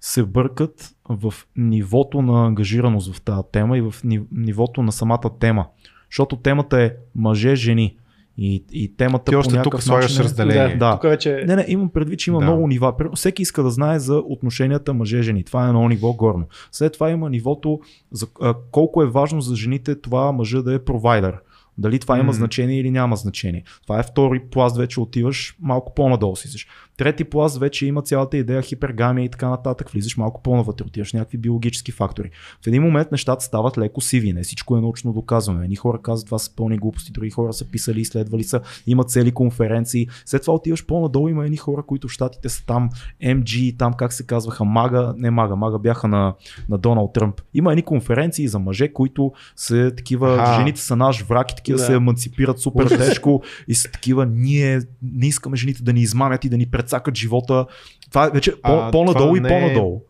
се 0.00 0.22
бъркат 0.24 0.90
в 1.08 1.34
нивото 1.56 2.22
на 2.22 2.46
ангажираност 2.46 3.14
в 3.14 3.20
тази 3.20 3.42
тема 3.52 3.78
и 3.78 3.80
в 3.80 3.94
ни- 4.04 4.26
нивото 4.32 4.82
на 4.82 4.92
самата 4.92 5.38
тема. 5.40 5.66
Защото 6.10 6.36
темата 6.36 6.80
е 6.80 6.92
мъже-жени. 7.14 7.96
И, 8.38 8.64
и 8.72 8.96
темата 8.96 9.24
Ти 9.24 9.32
по 9.32 9.38
още 9.38 9.48
тук 9.50 9.56
някакъв 9.56 9.84
слагаш 9.84 10.04
начин 10.04 10.20
е- 10.20 10.24
разделение. 10.24 10.76
Да. 10.76 10.92
Тук 10.92 11.02
вече 11.02 11.44
Не, 11.46 11.56
не, 11.56 11.64
имам 11.68 11.88
предвид, 11.88 12.18
че 12.18 12.30
има 12.30 12.38
Да. 12.38 12.44
много 12.44 12.66
нива. 12.68 12.94
Всеки 13.14 13.42
иска 13.42 13.62
да 13.62 13.70
знае 13.70 13.98
за 13.98 14.14
отношенията 14.18 14.94
мъже-жени. 14.94 15.44
Това 15.44 15.64
е 15.64 15.68
едно 15.68 15.88
ниво 15.88 16.12
горно. 16.12 16.44
След 16.72 16.92
това 16.92 17.10
има 17.10 17.30
нивото 17.30 17.80
за 18.12 18.26
а, 18.40 18.54
колко 18.70 19.02
е 19.02 19.06
важно 19.06 19.40
за 19.40 19.56
жените 19.56 20.00
това 20.00 20.32
мъжа 20.32 20.62
да 20.62 20.74
е 20.74 20.78
провайдер. 20.78 21.34
Дали 21.78 21.98
това 21.98 22.14
има 22.14 22.24
Мгм. 22.24 22.32
значение 22.32 22.80
или 22.80 22.90
няма 22.90 23.16
значение. 23.16 23.64
Това 23.82 23.98
е 23.98 24.02
втори 24.02 24.40
пласт, 24.50 24.76
вече 24.76 25.00
отиваш 25.00 25.56
малко 25.60 25.94
по-надолу 25.94 26.36
си. 26.36 26.48
Трети 26.96 27.24
пласт 27.24 27.58
вече 27.58 27.86
има 27.86 28.02
цялата 28.02 28.36
идея 28.36 28.62
хипергамия 28.62 29.24
и 29.24 29.28
така 29.28 29.48
нататък. 29.48 29.90
Влизаш 29.90 30.16
малко 30.16 30.42
по-навътре, 30.42 30.84
отиваш 30.84 31.12
някакви 31.12 31.38
биологически 31.38 31.92
фактори. 31.92 32.30
В 32.64 32.66
един 32.66 32.82
момент 32.82 33.12
нещата 33.12 33.44
стават 33.44 33.78
леко 33.78 34.00
сиви, 34.00 34.32
не 34.32 34.42
всичко 34.42 34.76
е 34.76 34.80
научно 34.80 35.12
доказано. 35.12 35.62
Едни 35.62 35.76
хора 35.76 35.98
казват 36.02 36.26
това 36.26 36.38
са 36.38 36.54
пълни 36.56 36.78
глупости, 36.78 37.12
други 37.12 37.30
хора 37.30 37.52
са 37.52 37.70
писали, 37.70 38.00
изследвали 38.00 38.44
са, 38.44 38.60
имат 38.86 39.10
цели 39.10 39.32
конференции. 39.32 40.08
След 40.26 40.42
това 40.42 40.54
отиваш 40.54 40.86
по-надолу, 40.86 41.28
има 41.28 41.44
едни 41.44 41.56
хора, 41.56 41.82
които 41.86 42.08
в 42.08 42.10
щатите 42.10 42.48
са 42.48 42.66
там, 42.66 42.90
MG, 43.24 43.78
там 43.78 43.92
как 43.92 44.12
се 44.12 44.26
казваха, 44.26 44.64
Мага, 44.64 45.14
не 45.16 45.30
Мага, 45.30 45.56
Мага 45.56 45.78
бяха 45.78 46.08
на, 46.08 46.34
на 46.68 46.78
Доналд 46.78 47.12
Тръмп. 47.12 47.40
Има 47.54 47.72
едни 47.72 47.82
конференции 47.82 48.48
за 48.48 48.58
мъже, 48.58 48.92
които 48.92 49.32
са 49.56 49.92
такива, 49.96 50.34
Аха. 50.34 50.54
жените 50.54 50.80
са 50.80 50.96
наш 50.96 51.22
враг 51.22 51.52
и 51.52 51.56
такива 51.56 51.78
Да. 51.78 51.84
се 51.84 51.94
емансипират 51.94 52.58
супер 52.58 52.86
тежко 52.86 53.42
и 53.68 53.74
са 53.74 53.90
такива, 53.90 54.26
ние 54.26 54.80
не 55.02 55.26
искаме 55.26 55.56
жените 55.56 55.82
да 55.82 55.92
ни 55.92 56.00
измамят 56.00 56.44
и 56.44 56.48
да 56.48 56.56
ни 56.56 56.66
прецакат 56.84 57.16
живота. 57.16 57.66
Това 58.10 58.24
е 58.26 58.30
вече 58.30 58.54
А, 58.62 58.90
по-надолу 58.90 59.36
и 59.36 59.38
е- 59.38 59.42
по-надолу. 59.42 60.02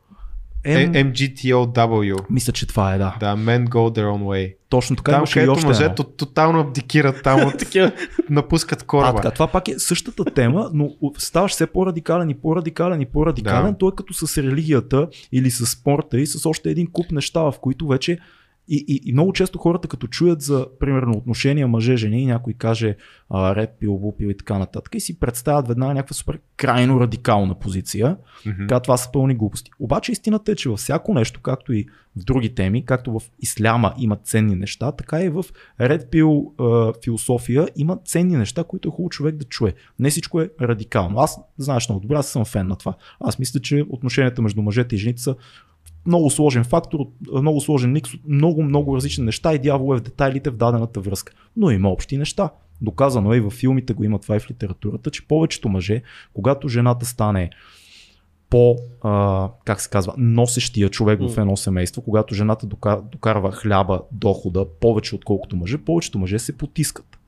Е, 0.66 0.88
MGTOW. 0.88 2.16
мисля, 2.30 2.52
че 2.52 2.66
това 2.66 2.94
е, 2.94 2.98
да. 2.98 3.16
Да, 3.20 3.36
Men 3.36 3.68
Go 3.68 3.98
Their 3.98 4.04
Own 4.04 4.22
Way. 4.22 4.54
Точно 4.68 4.96
така 4.96 5.12
Там, 5.12 5.24
където 5.24 5.52
още 5.52 5.60
едно. 5.60 5.68
мъжето 5.68 6.04
тотално 6.04 6.60
абдикират, 6.60 7.22
там 7.22 7.40
от, 7.48 7.54
напускат 8.30 8.82
А, 8.82 8.86
кораба. 8.86 9.16
така, 9.16 9.30
това 9.30 9.46
пак 9.46 9.68
е 9.68 9.78
същата 9.78 10.24
тема, 10.24 10.70
но 10.74 10.90
ставаш 11.18 11.52
все 11.52 11.66
по-радикален 11.66 12.30
и 12.30 12.34
по-радикален 12.34 13.00
и 13.00 13.06
по-радикален. 13.06 13.72
Да. 13.72 13.78
Той 13.78 13.88
е 13.88 13.96
като 13.96 14.14
с 14.14 14.42
религията 14.42 15.08
или 15.32 15.50
с 15.50 15.66
спорта 15.66 16.20
и 16.20 16.26
с 16.26 16.46
още 16.46 16.70
един 16.70 16.86
куп 16.86 17.10
неща, 17.10 17.40
в 17.40 17.54
които 17.60 17.86
вече 17.86 18.18
и, 18.68 18.84
и, 18.88 19.10
и 19.10 19.12
много 19.12 19.32
често 19.32 19.58
хората 19.58 19.88
като 19.88 20.06
чуят 20.06 20.42
за, 20.42 20.66
примерно, 20.80 21.16
отношения 21.16 21.68
мъже-жени 21.68 22.22
и 22.22 22.26
някой 22.26 22.52
каже 22.52 22.96
а, 23.30 23.56
ред 23.56 23.70
пил, 23.80 23.96
бупил 23.98 24.28
и 24.28 24.36
така 24.36 24.58
нататък 24.58 24.94
и 24.94 25.00
си 25.00 25.20
представят 25.20 25.68
веднага 25.68 25.94
някаква 25.94 26.14
супер 26.14 26.38
крайно 26.56 27.00
радикална 27.00 27.58
позиция. 27.58 28.16
Мгм. 28.46 28.66
Така, 28.66 28.80
това 28.80 28.96
са 28.96 29.12
пълни 29.12 29.34
глупости. 29.34 29.70
Обаче 29.78 30.12
истината 30.12 30.52
е, 30.52 30.54
че 30.54 30.68
във 30.68 30.78
всяко 30.78 31.14
нещо, 31.14 31.40
както 31.40 31.72
и 31.72 31.86
в 32.16 32.24
други 32.24 32.54
теми, 32.54 32.84
както 32.84 33.12
в 33.12 33.22
исляма 33.42 33.94
има 33.98 34.16
ценни 34.16 34.54
неща, 34.54 34.92
така 34.92 35.22
и 35.22 35.28
в 35.28 35.44
Red 35.80 36.10
Pill 36.10 36.50
е, 36.90 37.00
философия 37.04 37.68
има 37.76 37.98
ценни 38.04 38.36
неща, 38.36 38.64
които 38.64 38.88
е 38.88 38.90
хубаво 38.90 39.10
човек 39.10 39.36
да 39.36 39.44
чуе. 39.44 39.72
Не 39.98 40.10
всичко 40.10 40.40
е 40.40 40.50
радикално. 40.60 41.18
Аз, 41.18 41.38
знаеш 41.58 41.88
много 41.88 42.00
добре, 42.00 42.14
аз 42.14 42.28
съм 42.28 42.44
фен 42.44 42.66
на 42.66 42.76
това. 42.76 42.94
Аз 43.20 43.38
мисля, 43.38 43.60
че 43.60 43.84
отношенията 43.90 44.42
между 44.42 44.62
мъжете 44.62 44.94
и 44.94 44.98
жените 44.98 45.22
са 45.22 45.36
много 46.06 46.30
сложен 46.30 46.64
фактор, 46.64 47.00
много 47.32 47.60
сложен 47.60 47.92
микс 47.92 48.14
от 48.14 48.20
много, 48.28 48.62
много 48.62 48.96
различни 48.96 49.24
неща 49.24 49.54
и 49.54 49.58
дявол 49.58 49.94
е 49.94 49.98
в 49.98 50.02
детайлите 50.02 50.50
в 50.50 50.56
дадената 50.56 51.00
връзка. 51.00 51.32
Но 51.56 51.70
има 51.70 51.88
общи 51.88 52.18
неща. 52.18 52.50
Доказано 52.80 53.32
е 53.32 53.36
и 53.36 53.40
във 53.40 53.52
филмите 53.52 53.94
го 53.94 54.04
има 54.04 54.18
това 54.18 54.36
и 54.36 54.40
в 54.40 54.50
литературата, 54.50 55.10
че 55.10 55.28
повечето 55.28 55.68
мъже, 55.68 56.02
когато 56.34 56.68
жената 56.68 57.06
стане 57.06 57.50
по, 58.50 58.76
а, 59.02 59.48
как 59.64 59.80
се 59.80 59.90
казва, 59.90 60.14
носещия 60.18 60.88
човек 60.88 61.20
в 61.20 61.36
М. 61.36 61.42
едно 61.42 61.56
семейство, 61.56 62.02
когато 62.02 62.34
жената 62.34 62.66
дока- 62.66 63.02
докарва 63.12 63.52
хляба, 63.52 64.00
дохода 64.12 64.66
повече 64.80 65.14
отколкото 65.14 65.56
мъже, 65.56 65.78
повечето 65.78 66.18
мъже 66.18 66.38
се 66.38 66.58
потискат. 66.58 67.18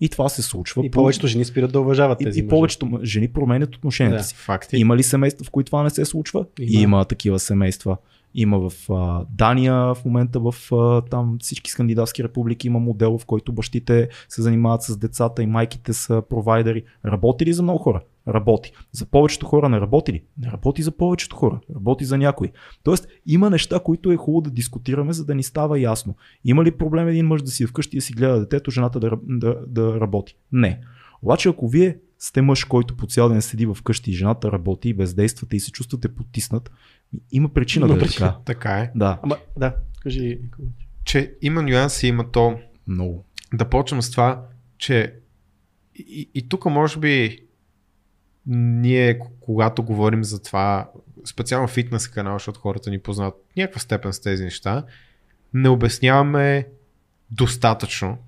И 0.00 0.08
това 0.08 0.28
се 0.28 0.42
случва. 0.42 0.86
И 0.86 0.90
по- 0.90 0.94
повечето 0.94 1.26
жени 1.26 1.44
спират 1.44 1.72
да 1.72 1.80
уважават 1.80 2.20
и, 2.20 2.24
тези 2.24 2.40
и 2.40 2.42
мъже. 2.42 2.48
повечето 2.50 3.00
жени 3.02 3.28
променят 3.28 3.76
отношенията 3.76 4.16
Да. 4.16 4.24
си. 4.24 4.34
Факти. 4.36 4.76
Има 4.76 4.96
ли 4.96 5.02
семейства, 5.02 5.44
в 5.44 5.50
които 5.50 5.66
това 5.66 5.82
не 5.82 5.90
се 5.90 6.04
случва? 6.04 6.44
Има. 6.60 6.82
Има 6.82 7.04
такива 7.04 7.38
семейства. 7.38 7.96
Има 8.34 8.58
в 8.60 8.90
а, 8.90 9.24
Дания 9.30 9.94
в 9.94 10.04
момента, 10.04 10.40
в 10.40 10.72
а, 10.72 11.00
там 11.00 11.36
всички 11.40 11.70
скандинавски 11.70 12.24
републики 12.24 12.66
има 12.66 12.78
модел, 12.78 13.18
в 13.18 13.26
който 13.26 13.52
бащите 13.52 14.08
се 14.28 14.42
занимават 14.42 14.82
с 14.82 14.96
децата 14.96 15.42
и 15.42 15.46
майките 15.46 15.92
са 15.92 16.22
провайдери. 16.30 16.82
Работи 17.06 17.46
ли 17.46 17.52
за 17.52 17.62
много 17.62 17.78
хора? 17.78 18.00
Работи. 18.28 18.72
За 18.92 19.06
повечето 19.06 19.46
хора 19.46 19.68
не 19.68 19.80
работи 19.80 20.12
ли? 20.12 20.24
Не 20.38 20.50
работи 20.50 20.82
за 20.82 20.90
повечето 20.90 21.36
хора. 21.36 21.60
Работи 21.74 22.04
за 22.04 22.18
някой. 22.18 22.52
Тоест 22.82 23.08
има 23.26 23.50
неща, 23.50 23.80
които 23.84 24.12
е 24.12 24.16
хубаво 24.16 24.40
да 24.40 24.50
дискутираме, 24.50 25.12
за 25.12 25.24
да 25.24 25.34
ни 25.34 25.42
става 25.42 25.80
ясно. 25.80 26.16
Има 26.44 26.64
ли 26.64 26.70
проблем 26.70 27.08
един 27.08 27.26
мъж 27.26 27.42
да 27.42 27.50
си 27.50 27.62
е 27.62 27.66
вкъщи 27.66 27.96
и 27.96 27.98
да 27.98 28.02
си 28.02 28.12
гледа 28.12 28.40
детето, 28.40 28.70
жената 28.70 29.00
да, 29.00 29.10
да, 29.22 29.56
да 29.66 30.00
работи? 30.00 30.36
Не. 30.52 30.80
Обаче 31.22 31.48
ако 31.48 31.68
вие 31.68 31.98
сте 32.18 32.42
мъж, 32.42 32.64
който 32.64 32.96
по 32.96 33.06
цял 33.06 33.28
ден 33.28 33.42
седи 33.42 33.68
вкъщи 33.74 34.10
и 34.10 34.14
жената 34.14 34.52
работи 34.52 34.88
и 34.88 34.94
бездействате 34.94 35.56
и 35.56 35.60
се 35.60 35.72
чувствате 35.72 36.14
потиснат, 36.14 36.70
има 37.32 37.48
причина 37.48 37.86
Има 37.86 37.98
да 37.98 38.04
е 38.04 38.08
така. 38.08 38.36
Така 38.44 38.78
е. 38.78 38.92
Да, 38.94 39.20
Ама, 39.22 39.36
да, 39.58 39.76
кажи. 40.02 40.40
Че 41.04 41.34
има 41.42 41.62
нюанси, 41.62 42.06
има 42.06 42.30
то. 42.30 42.58
много. 42.86 43.24
Да 43.54 43.70
почнем 43.70 44.02
с 44.02 44.10
това, 44.10 44.46
че 44.78 45.14
и, 45.94 46.30
и 46.34 46.48
тук 46.48 46.64
може 46.64 46.98
би 46.98 47.38
ние, 48.46 49.20
когато 49.40 49.82
говорим 49.82 50.24
за 50.24 50.42
това, 50.42 50.90
специално 51.24 51.68
фитнес 51.68 52.08
канал, 52.08 52.34
защото 52.34 52.60
хората 52.60 52.90
ни 52.90 52.98
познават 52.98 53.34
някаква 53.56 53.80
степен 53.80 54.12
с 54.12 54.20
тези 54.20 54.44
неща, 54.44 54.84
не 55.54 55.68
обясняваме 55.68 56.66
достатъчно 57.30 58.18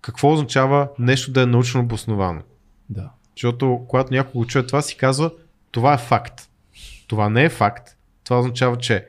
какво 0.00 0.32
означава 0.32 0.88
нещо 0.98 1.32
да 1.32 1.42
е 1.42 1.46
научно 1.46 1.80
обосновано. 1.80 2.42
Да. 2.90 3.10
Защото 3.36 3.84
когато 3.88 4.14
някой 4.14 4.32
го 4.32 4.46
чуе 4.46 4.66
това, 4.66 4.82
си 4.82 4.96
казва, 4.96 5.30
това 5.70 5.94
е 5.94 5.98
факт. 5.98 6.48
Това 7.06 7.28
не 7.28 7.44
е 7.44 7.48
факт. 7.48 7.96
Това 8.24 8.38
означава, 8.38 8.78
че 8.78 9.08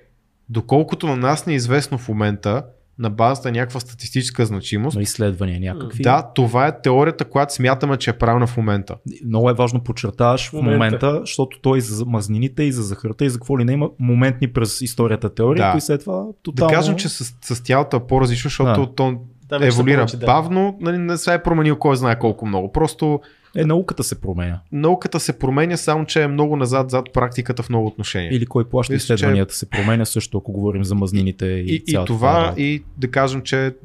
доколкото 0.50 1.08
на 1.08 1.16
нас 1.16 1.46
не 1.46 1.54
е 1.54 1.56
известно 1.56 1.98
в 1.98 2.08
момента, 2.08 2.66
на 3.00 3.10
базата 3.10 3.48
на 3.48 3.52
някаква 3.52 3.80
статистическа 3.80 4.46
значимост, 4.46 4.96
На 4.98 5.04
изследвания 5.04 5.60
някакви. 5.74 6.04
да, 6.04 6.32
това 6.36 6.68
е 6.68 6.82
теорията, 6.82 7.26
която 7.26 7.54
смятаме, 7.54 7.98
че 7.98 8.10
е 8.10 8.14
правилна 8.14 8.48
в 8.48 8.58
момента. 8.58 8.96
Много 9.26 9.50
е 9.50 9.54
важно 9.54 9.80
подчертаваш 9.80 10.50
в 10.50 10.54
Момента. 10.54 10.76
момента, 10.76 11.20
защото 11.20 11.60
той 11.62 11.78
и 11.78 11.82
за 11.82 12.06
мазнините, 12.06 12.64
и 12.64 12.72
за 12.72 12.84
захарта, 12.84 13.26
и 13.26 13.30
за 13.30 13.38
какво 13.38 13.60
ли 13.60 13.64
не 13.64 13.74
има 13.74 13.90
моментни 14.00 14.48
през 14.48 14.82
историята 14.82 15.30
теории, 15.30 15.62
Да. 15.62 15.72
които 15.72 15.86
след 15.86 16.00
това 16.00 16.14
Да 16.18 16.34
тотално... 16.44 16.74
кажем, 16.74 16.96
че 16.96 17.10
с, 17.10 17.34
с 17.42 17.64
тялото 17.64 17.98
е 17.98 18.08
по-различно, 18.08 18.48
защото 18.48 18.82
Да. 18.82 18.94
то, 18.96 19.16
Там 19.50 19.64
еволюира 19.64 19.98
повече, 19.98 20.18
да. 20.18 20.26
бавно, 20.26 20.78
нали, 20.82 20.98
не 20.98 21.18
се 21.18 21.34
е 21.34 21.44
променил 21.44 21.76
кой 21.76 21.98
знае 21.98 22.20
колко 22.20 22.46
много. 22.46 22.72
Просто 22.72 23.20
Е, 23.56 23.66
науката 23.66 24.04
се 24.04 24.22
променя. 24.22 24.60
науката 24.72 25.20
се 25.20 25.40
променя, 25.40 25.78
само 25.78 26.06
че 26.06 26.24
е 26.24 26.28
много 26.28 26.56
назад 26.56 26.90
зад 26.90 27.14
практиката 27.14 27.64
в 27.64 27.70
много 27.70 27.88
отношения. 27.88 28.34
Или 28.34 28.46
кой 28.46 28.66
плаща 28.66 28.94
Мисля, 28.94 29.08
че- 29.08 29.14
изследванията 29.14 29.56
се 29.56 29.70
променя 29.70 30.06
също, 30.06 30.38
ако 30.38 30.52
говорим 30.52 30.84
за 30.84 30.96
мазнините 30.96 31.46
и, 31.46 31.76
и, 31.78 31.84
и 31.88 31.98
това, 32.06 32.54
и 32.58 32.84
да 32.98 33.12
кажем, 33.12 33.42
че 33.42 33.76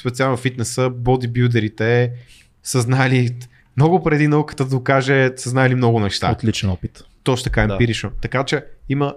специално 0.00 0.36
в 0.36 0.40
фитнеса, 0.40 0.90
бодибилдерите 0.90 2.12
са 2.62 2.80
знали 2.80 3.36
много 3.76 4.02
преди 4.02 4.28
науката 4.28 4.64
да 4.64 4.70
докаже, 4.70 5.30
са 5.36 5.50
знали 5.50 5.74
много 5.74 6.00
неща. 6.00 6.32
Отличен 6.32 6.70
опит. 6.70 7.04
Точно 7.22 7.44
така, 7.44 7.66
Да. 7.66 7.72
емпирично. 7.74 8.10
Така 8.20 8.44
че 8.44 8.64
има 8.88 9.14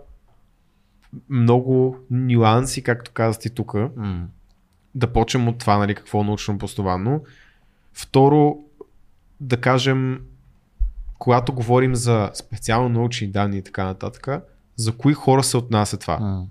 много 1.30 1.98
нюанси, 2.12 2.82
както 2.84 3.12
казах 3.12 3.42
ти 3.42 3.50
тук. 3.50 3.74
М. 3.74 4.26
Да 4.96 5.08
почнем 5.08 5.48
от 5.48 5.58
това, 5.58 5.78
нали, 5.78 5.96
какво 5.96 6.22
е 6.22 6.26
научно 6.26 6.54
обосновано. 6.54 7.22
Второ, 7.94 8.56
да 9.44 9.58
кажем, 9.62 10.22
когато 11.20 11.54
говорим 11.54 11.96
за 11.96 12.32
специално 12.34 12.90
научни 12.90 13.28
данни 13.28 13.58
и 13.58 13.62
така 13.62 13.84
нататък, 13.84 14.44
за 14.76 14.98
кои 14.98 15.14
хора 15.14 15.44
се 15.44 15.58
отнася 15.58 15.98
това? 15.98 16.20
М. 16.20 16.48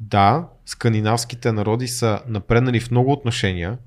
Да, 0.00 0.48
скандинавските 0.66 1.52
народи 1.52 1.88
са 1.88 2.20
напреднали 2.26 2.80
в 2.80 2.90
много 2.90 3.12
отношения 3.12 3.78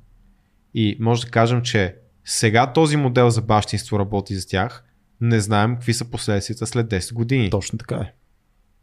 и 0.73 0.97
може 0.99 1.25
да 1.25 1.31
кажем, 1.31 1.61
че 1.61 1.95
сега 2.25 2.73
този 2.73 2.97
модел 2.97 3.29
за 3.29 3.41
бащинство 3.41 3.99
работи 3.99 4.35
за 4.35 4.47
тях, 4.47 4.83
не 5.21 5.39
знаем 5.39 5.75
какви 5.75 5.93
са 5.93 6.05
последствията 6.05 6.67
след 6.67 6.87
10 6.87 7.13
години. 7.13 7.49
Точно 7.49 7.77
така 7.77 7.95
е. 7.95 8.13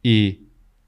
И 0.05 0.41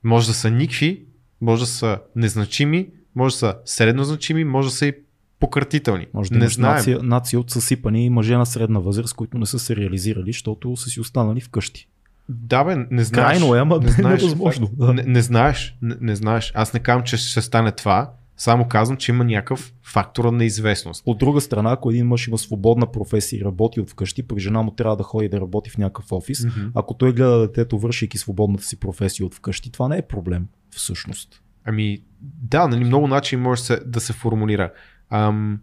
може 0.05 0.27
да 0.27 0.35
са 0.35 0.51
никви, 0.51 1.07
може 1.41 1.63
да 1.63 1.67
са 1.67 2.01
незначими, 2.17 2.91
може 3.15 3.35
да 3.35 3.39
са 3.39 3.57
средно 3.65 4.05
значими, 4.05 4.45
може 4.45 4.69
да 4.69 4.75
са 4.75 4.87
и 4.87 4.95
пократителни. 5.41 6.07
Може 6.15 6.31
да 6.31 6.37
не 6.39 6.45
имаш 6.45 6.55
знаем. 6.55 6.75
нация, 6.75 6.99
нация 7.03 7.41
от 7.41 7.51
съсипани 7.51 8.11
мъже 8.11 8.37
на 8.37 8.47
средна 8.47 8.81
възраст, 8.81 9.15
които 9.15 9.39
не 9.39 9.47
са 9.47 9.59
се 9.59 9.77
реализирали, 9.77 10.33
защото 10.33 10.77
са 10.77 10.91
си 10.91 11.01
останали 11.01 11.41
вкъщи. 11.41 11.89
Да, 12.29 12.65
бе, 12.65 12.77
не 12.91 13.05
знаеш. 13.05 13.39
Крайно 13.39 13.55
е, 13.55 13.59
ама 13.61 13.79
не 13.79 13.89
знаеш. 13.89 14.23
невъзможно. 14.23 14.71
Да. 14.73 14.95
Не, 14.95 15.03
не 15.03 15.23
знаеш, 15.23 15.77
не, 15.83 15.97
не 16.01 16.17
знаеш. 16.17 16.53
Аз 16.55 16.75
не 16.75 16.81
казвам, 16.81 17.05
че 17.05 17.17
ще 17.17 17.41
стане 17.41 17.73
това, 17.73 18.11
само 18.37 18.69
казвам, 18.69 18.97
че 18.97 19.13
има 19.13 19.25
някакъв 19.25 19.73
фактор 19.83 20.25
на 20.25 20.33
неизвестност. 20.33 21.03
От 21.07 21.19
друга 21.19 21.41
страна, 21.41 21.73
ако 21.73 21.91
един 21.91 22.07
мъж 22.07 22.29
има 22.29 22.39
свободна 22.39 22.93
професия 22.93 23.41
и 23.41 23.45
работи 23.45 23.81
от 23.81 23.91
вкъщи, 23.91 24.23
пък 24.23 24.39
жена 24.39 24.63
му 24.63 24.71
трябва 24.71 24.97
да 24.97 25.03
ходи 25.03 25.29
да 25.29 25.41
работи 25.41 25.71
в 25.71 25.79
някакъв 25.79 26.13
офис, 26.13 26.45
Мгм. 26.45 26.67
ако 26.75 26.95
той 26.95 27.13
гледа 27.13 27.39
детето, 27.41 27.79
вършейки 27.79 28.19
свободната 28.19 28.65
си 28.65 28.81
професия 28.81 29.27
от 29.27 29.35
вкъщи, 29.35 29.73
това 29.73 29.89
не 29.89 29.99
е 29.99 30.03
проблем, 30.03 30.47
всъщност. 30.71 31.43
Ами, 31.65 31.99
да, 32.43 32.69
нали, 32.69 32.85
много 32.85 33.07
начини 33.09 33.43
може 33.43 33.63
да 33.87 34.01
се 34.01 34.13
формулира. 34.13 34.73
Ам, 35.11 35.61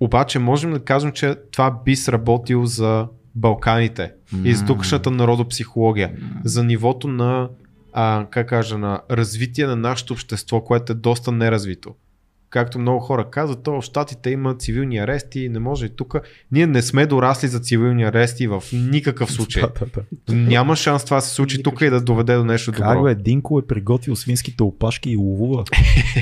обаче 0.00 0.38
можем 0.38 0.72
да 0.72 0.84
кажем, 0.84 1.12
че 1.12 1.34
това 1.52 1.80
би 1.84 1.96
сработил 1.96 2.66
за 2.66 3.08
Балканите 3.34 4.12
и 4.44 4.54
за 4.54 4.66
тукшната 4.66 5.10
народопсихология, 5.10 6.16
за 6.44 6.64
нивото 6.64 7.08
на, 7.08 7.48
а, 7.92 8.26
как 8.30 8.48
кажа, 8.48 8.78
на 8.78 9.00
развитие 9.10 9.66
на 9.66 9.76
нашето 9.76 10.12
общество, 10.12 10.60
което 10.60 10.92
е 10.92 10.96
доста 10.96 11.32
неразвито. 11.32 11.94
Както 12.54 12.78
много 12.78 13.00
хора 13.00 13.30
казват, 13.30 13.62
то 13.62 13.80
в 13.80 13.84
Штатите 13.84 14.30
има 14.30 14.54
цивилни 14.54 14.98
арести, 14.98 15.48
не 15.48 15.58
може 15.58 15.86
и 15.86 15.88
тук. 15.88 16.16
Ние 16.52 16.66
не 16.66 16.82
сме 16.82 17.06
дорасли 17.06 17.48
за 17.48 17.60
цивилни 17.60 18.04
арести 18.04 18.46
в 18.46 18.62
никакъв 18.72 19.32
случай. 19.32 19.62
Да, 19.80 19.86
да, 19.94 20.02
да. 20.26 20.34
Няма 20.34 20.76
шанс 20.76 21.04
това 21.04 21.20
се 21.20 21.34
случи 21.34 21.62
тук 21.62 21.80
и 21.80 21.90
да 21.90 22.00
доведе 22.00 22.36
до 22.36 22.44
нещо 22.44 22.72
Как 22.72 22.86
добро. 22.86 23.02
бе, 23.02 23.14
Динко 23.14 23.58
е 23.58 23.66
приготвил 23.66 24.16
свинските 24.16 24.62
опашки 24.62 25.10
и 25.10 25.16
ловува. 25.16 25.64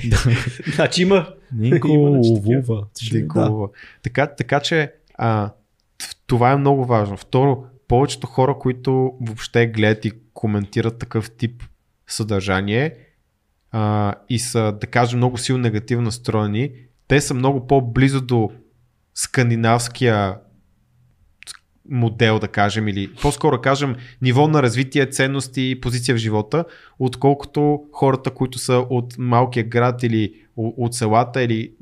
Значи 0.75 1.03
има. 1.03 1.27
Динко 1.53 1.89
ловува. 1.89 2.87
Динко. 3.11 3.71
Така, 4.03 4.27
така 4.27 4.61
че 4.61 4.93
а, 5.15 5.51
това 6.27 6.53
е 6.53 6.57
много 6.57 6.85
важно. 6.85 7.17
Второ, 7.17 7.65
повечето 7.89 8.27
хора, 8.27 8.57
които 8.59 9.13
въобще 9.21 9.67
гледат 9.67 10.05
и 10.05 10.13
коментират 10.35 10.99
такъв 10.99 11.31
тип 11.31 11.63
съдържание 12.07 12.95
а, 13.73 14.15
и 14.29 14.39
са, 14.39 14.75
да 14.81 14.87
кажем, 14.87 15.19
много 15.19 15.39
силно 15.39 15.63
негативно 15.63 16.05
настроени, 16.05 16.71
те 17.09 17.21
са 17.21 17.35
много 17.35 17.67
по-близо 17.67 18.21
до 18.21 18.51
скандинавския 19.15 20.37
модел, 21.91 22.39
да 22.39 22.49
кажем, 22.49 22.89
или 22.89 23.15
по-скоро 23.23 23.61
кажем 23.61 23.97
ниво 24.23 24.49
на 24.49 24.63
развитие, 24.63 25.07
ценности 25.07 25.71
и 25.71 25.81
позиция 25.81 26.15
в 26.15 26.19
живота, 26.19 26.65
отколкото 26.99 27.85
хората, 27.93 28.31
които 28.31 28.59
са 28.59 28.73
от 28.91 29.15
малкия 29.19 29.65
град 29.65 30.03
или 30.03 30.35
от 30.57 30.95
селата 30.95 31.43
или 31.43 31.73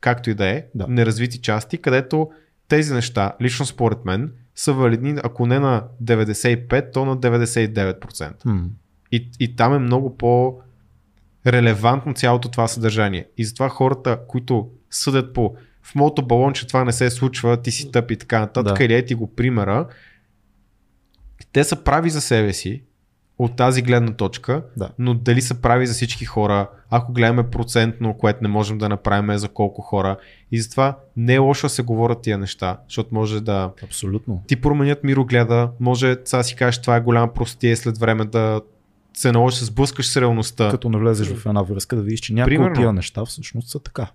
както 0.00 0.30
и 0.30 0.34
да 0.34 0.46
е, 0.46 0.64
Да. 0.74 0.86
неразвити 0.88 1.38
части, 1.38 1.78
където 1.78 2.30
тези 2.68 2.94
неща, 2.94 3.32
лично 3.42 3.66
според 3.66 4.04
мен, 4.04 4.32
са 4.54 4.72
валидни, 4.72 5.16
ако 5.24 5.46
не 5.46 5.58
на 5.58 5.84
95, 6.02 6.92
то 6.92 7.04
на 7.04 7.16
99%. 7.16 8.44
М. 8.44 8.68
И, 9.12 9.30
и 9.40 9.56
там 9.56 9.74
е 9.74 9.78
много 9.78 10.16
по 10.16 10.60
релевантно 11.46 12.14
цялото 12.14 12.48
това 12.48 12.68
съдържание. 12.68 13.26
И 13.36 13.44
затова 13.44 13.68
хората, 13.68 14.18
които 14.28 14.68
съдят 14.90 15.34
по 15.34 15.54
в 15.82 15.94
моето 15.94 16.26
балонче 16.26 16.66
това 16.66 16.84
не 16.84 16.92
се 16.92 17.10
случва, 17.10 17.56
ти 17.62 17.70
си 17.70 17.90
тъп 17.92 18.10
и 18.10 18.16
така 18.16 18.40
нататък, 18.40 18.78
Да. 18.78 18.84
или 18.84 18.94
ети 18.94 19.14
го 19.14 19.34
примера, 19.34 19.86
те 21.52 21.64
са 21.64 21.76
прави 21.76 22.10
за 22.10 22.20
себе 22.20 22.52
си 22.52 22.82
от 23.38 23.56
тази 23.56 23.82
гледна 23.82 24.12
точка, 24.12 24.62
Да. 24.76 24.90
но 24.98 25.14
дали 25.14 25.42
са 25.42 25.54
прави 25.54 25.86
за 25.86 25.94
всички 25.94 26.24
хора, 26.24 26.70
ако 26.90 27.12
гледаме 27.12 27.50
процентно, 27.50 28.14
което 28.14 28.38
не 28.42 28.48
можем 28.48 28.78
да 28.78 28.88
направим 28.88 29.30
е 29.30 29.38
за 29.38 29.48
колко 29.48 29.82
хора. 29.82 30.16
И 30.52 30.60
затова 30.60 30.98
не 31.16 31.34
е 31.34 31.38
лошо 31.38 31.66
да 31.66 31.70
се 31.70 31.82
говорят 31.82 32.22
тия 32.22 32.38
неща, 32.38 32.78
защото 32.88 33.14
може 33.14 33.40
да 33.40 33.72
Абсолютно. 33.82 34.42
ти 34.46 34.60
променят 34.60 35.04
мирогледа, 35.04 35.70
може 35.80 36.16
сега 36.24 36.42
си 36.42 36.56
кажеш 36.56 36.82
това 36.82 36.96
е 36.96 37.00
голяма 37.00 37.32
простие 37.32 37.76
след 37.76 37.98
време 37.98 38.24
да 38.24 38.60
се 39.16 39.32
наложиш 39.32 39.58
да 39.58 39.66
се 39.66 39.72
сблъскаш 39.72 40.06
с 40.08 40.16
реалността. 40.16 40.70
Като 40.70 40.88
навлезеш 40.88 41.28
в 41.28 41.46
една 41.46 41.62
връзка, 41.62 41.96
да 41.96 42.02
видиш, 42.02 42.20
че 42.20 42.34
някои 42.34 42.50
Примерно. 42.50 42.70
от 42.70 42.76
тия 42.76 42.92
неща 42.92 43.24
всъщност 43.24 43.68
са 43.68 43.80
така. 43.80 44.06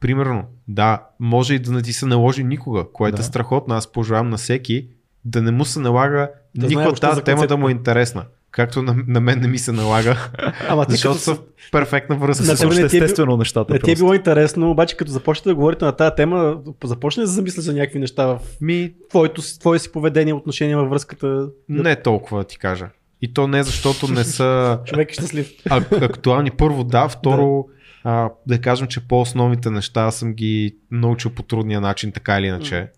Примерно, 0.00 0.44
да, 0.68 1.02
може 1.20 1.54
и 1.54 1.58
да 1.58 1.72
не 1.72 1.82
ти 1.82 1.92
се 1.92 2.06
наложи 2.06 2.44
никога, 2.44 2.84
което 2.84 3.16
Да. 3.16 3.20
е 3.20 3.24
страхотно. 3.24 3.74
Аз 3.74 3.92
пожелавам 3.92 4.30
на 4.30 4.36
всеки 4.36 4.86
да 5.24 5.42
не 5.42 5.50
му 5.50 5.64
се 5.64 5.80
налага 5.80 6.30
Да 6.54 6.66
никога 6.66 6.92
тази 6.92 7.22
тема 7.22 7.46
да 7.46 7.56
му 7.56 7.68
е 7.68 7.72
интересна. 7.72 8.24
Както 8.50 8.82
на, 8.82 8.96
на 9.06 9.20
мен 9.20 9.40
не 9.40 9.48
ми 9.48 9.58
се 9.58 9.72
налага, 9.72 10.30
Ама 10.68 10.86
ти 10.86 10.92
защото 10.92 11.12
като 11.14 11.24
са 11.24 11.34
в 11.34 11.40
перфектна 11.72 12.16
връзка. 12.16 12.44
На 12.44 12.56
с 12.56 12.60
тебе 12.60 12.68
още. 12.68 12.88
ти 12.88 12.96
е 12.96 12.98
естествено 12.98 13.36
нещата. 13.36 13.72
Не 13.72 13.78
ти 13.78 13.90
е 13.90 13.94
било 13.94 14.14
интересно, 14.14 14.70
обаче 14.70 14.96
като 14.96 15.10
започнете 15.10 15.48
да 15.48 15.54
говорите 15.54 15.84
на 15.84 15.92
тази 15.92 16.14
тема, 16.16 16.56
започне 16.84 17.20
да 17.20 17.26
замисля 17.26 17.62
за 17.62 17.72
някакви 17.72 17.98
неща 17.98 18.26
в 18.26 18.38
Ми, 18.60 18.92
твоето, 19.10 19.42
си- 19.42 19.60
твое 19.60 19.78
си 19.78 19.92
поведение, 19.92 20.34
отношение 20.34 20.76
във 20.76 20.90
връзката. 20.90 21.48
не 21.68 21.90
е 21.90 22.02
толкова 22.02 22.44
ти 22.44 22.58
кажа. 22.58 22.88
И 23.22 23.32
то 23.32 23.46
не 23.46 23.62
защото 23.62 24.08
не 24.08 24.24
са 24.24 24.78
Човек 24.86 25.10
е 25.10 25.14
щастлив. 25.14 25.52
актуални. 25.92 26.50
Първо 26.50 26.84
да, 26.84 27.08
второ 27.08 27.66
а, 28.04 28.28
да 28.46 28.60
кажем, 28.60 28.86
че 28.86 29.00
по-основните 29.00 29.70
неща 29.70 30.10
съм 30.10 30.34
ги 30.34 30.76
научил 30.90 31.30
по 31.30 31.42
трудния 31.42 31.80
начин, 31.80 32.12
така 32.12 32.38
или 32.38 32.46
иначе. 32.46 32.88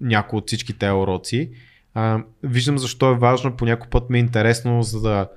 Някои 0.00 0.38
от 0.38 0.46
всички 0.46 0.72
тези 0.72 0.92
уроци. 0.92 1.50
А, 1.94 2.18
виждам 2.42 2.78
защо 2.78 3.10
е 3.10 3.18
важно, 3.18 3.56
по 3.56 3.64
някой 3.64 3.88
път 3.90 4.10
ми 4.10 4.18
е 4.18 4.20
интересно, 4.20 4.82
за 4.82 5.00
да 5.00 5.28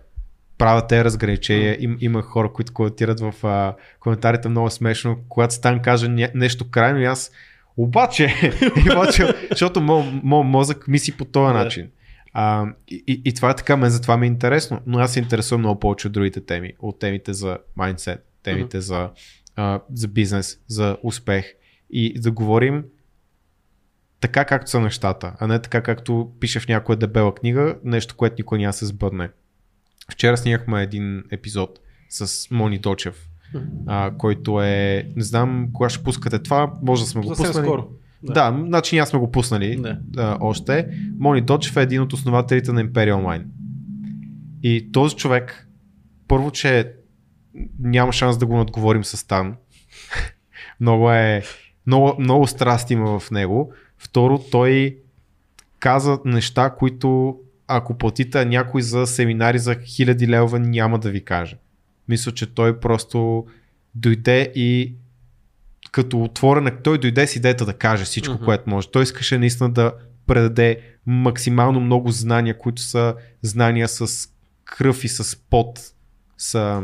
правя 0.58 0.88
тези 0.88 1.04
разграничения. 1.04 1.78
Им, 1.80 1.98
има 2.00 2.22
хора, 2.22 2.54
които 2.54 2.74
коментират 2.74 3.20
в 3.20 3.34
а, 3.44 3.76
коментарите 4.00 4.50
много 4.50 4.70
смешно, 4.70 5.18
когато 5.30 5.54
Стан 5.54 5.82
каже 5.82 6.08
ня- 6.08 6.32
нещо 6.36 6.70
крайно 6.70 7.00
и 7.00 7.06
аз 7.06 7.32
обаче, 7.78 8.34
обаче 8.92 9.28
защото 9.50 9.82
моят 9.82 10.06
мо, 10.24 10.44
мозък 10.44 10.88
мисли 10.88 11.12
по 11.12 11.26
този 11.26 11.54
Да. 11.54 11.64
начин. 11.64 11.90
А, 12.40 12.66
и, 12.88 13.22
и, 13.26 13.34
това 13.34 13.50
е 13.50 13.56
така, 13.56 13.78
мен 13.78 13.90
затова 13.90 14.18
ми 14.18 14.26
е 14.26 14.28
интересно, 14.28 14.82
но 14.86 15.00
аз 15.00 15.14
се 15.14 15.20
интересувам 15.20 15.62
много 15.62 15.80
повече 15.80 16.08
от 16.08 16.14
другите 16.14 16.46
теми, 16.46 16.74
от 16.80 17.00
темите 17.00 17.34
за 17.34 17.58
mindset, 17.78 18.20
темите 18.44 18.82
за, 18.82 19.10
а, 19.56 19.82
за 19.94 20.08
бизнес, 20.08 20.60
за 20.68 20.98
успех 21.04 21.46
и 21.90 22.20
да 22.20 22.32
говорим 22.32 22.84
така 24.20 24.46
както 24.46 24.72
са 24.72 24.80
нещата, 24.80 25.34
а 25.40 25.48
не 25.48 25.62
така 25.62 25.82
както 25.82 26.32
пише 26.40 26.60
в 26.60 26.68
някоя 26.68 26.96
дебела 26.96 27.36
книга, 27.36 27.76
нещо, 27.84 28.16
което 28.16 28.36
никой 28.38 28.58
няма 28.58 28.74
се 28.74 28.86
сбъдне. 28.86 29.30
Вчера 30.12 30.38
снимахме 30.38 30.84
един 30.84 31.24
епизод 31.32 31.80
с 32.10 32.52
Мони 32.52 32.80
Дочев, 32.80 33.30
а, 33.88 34.12
който 34.18 34.62
е, 34.62 35.08
не 35.16 35.24
знам 35.24 35.70
кога 35.74 35.90
ще 35.90 36.04
пускате 36.04 36.40
това, 36.40 36.74
може 36.82 37.04
да 37.04 37.10
сме 37.10 37.22
го 37.22 37.28
пуснали. 37.28 37.54
скоро. 37.54 37.88
Да, 38.24 38.52
да 38.52 38.66
значи 38.68 38.96
ние 38.96 39.06
сме 39.06 39.20
го 39.20 39.32
пуснали 39.32 39.76
Да. 39.76 39.98
да, 40.04 40.38
още. 40.42 40.88
Мони 41.20 41.42
Дочев 41.42 41.78
е 41.78 41.82
един 41.82 42.02
от 42.02 42.14
основателите 42.14 42.72
на 42.72 42.86
Imperial 42.86 43.16
Mine. 43.16 43.46
И 44.64 44.92
този 44.92 45.16
човек, 45.16 45.68
първо, 46.28 46.52
че 46.52 46.94
няма 47.80 48.14
шанс 48.14 48.38
да 48.38 48.46
го 48.46 48.58
надговорим 48.58 49.04
с 49.04 49.18
Стан. 49.18 49.56
много 50.80 51.12
е, 51.12 51.44
много, 51.88 52.16
много 52.20 52.48
страст 52.48 52.92
има 52.92 53.20
в 53.20 53.32
него. 53.32 53.74
Второ, 53.98 54.40
той 54.52 54.98
каза 55.80 56.20
неща, 56.26 56.70
които 56.70 57.40
ако 57.68 57.98
платите 57.98 58.46
някой 58.46 58.82
за 58.82 59.08
семинари 59.08 59.60
за 59.60 59.76
хиляди 59.76 60.28
левове, 60.28 60.60
няма 60.60 61.00
да 61.00 61.10
ви 61.10 61.26
каже. 61.26 61.58
Мисля, 62.10 62.32
че 62.32 62.54
той 62.54 62.80
просто 62.80 63.46
дойде 63.96 64.52
и 64.56 64.94
като 65.92 66.24
отворен, 66.24 66.78
той 66.84 66.98
дойде 66.98 67.28
с 67.28 67.36
идеята 67.36 67.66
да 67.66 67.74
каже 67.74 68.06
всичко, 68.06 68.36
mm-hmm. 68.36 68.46
което 68.46 68.70
може. 68.70 68.88
Той 68.92 69.04
искаше 69.04 69.38
наистина 69.38 69.70
да 69.70 69.94
предаде 70.28 70.80
максимално 71.06 71.80
много 71.80 72.12
знания, 72.12 72.58
които 72.58 72.82
са 72.82 73.16
знания 73.42 73.88
с 73.88 74.30
кръв 74.66 75.04
и 75.04 75.08
с 75.08 75.38
пот, 75.50 75.80
са, 76.38 76.84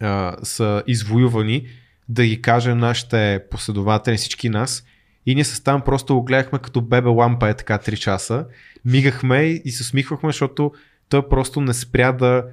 а, 0.00 0.36
са 0.42 0.82
извоювани, 0.86 1.66
да 2.08 2.26
ги 2.26 2.42
каже 2.42 2.68
на 2.68 2.76
нашите 2.76 3.44
последователи, 3.50 4.16
всички 4.16 4.48
нас. 4.48 4.84
И 5.26 5.34
ние 5.34 5.44
с 5.44 5.60
там 5.60 5.82
просто 5.82 6.14
го 6.14 6.22
гледахме 6.22 6.58
като 6.58 6.80
бебе 6.80 7.08
лампа 7.08 7.48
е 7.48 7.54
така 7.54 7.78
3 7.78 7.96
часа. 7.96 8.46
Мигахме 8.84 9.42
и 9.64 9.70
се 9.70 9.82
усмихвахме, 9.82 10.28
защото 10.28 10.72
той 11.08 11.28
просто 11.28 11.60
не 11.60 11.74
спря 11.74 12.12
да 12.12 12.44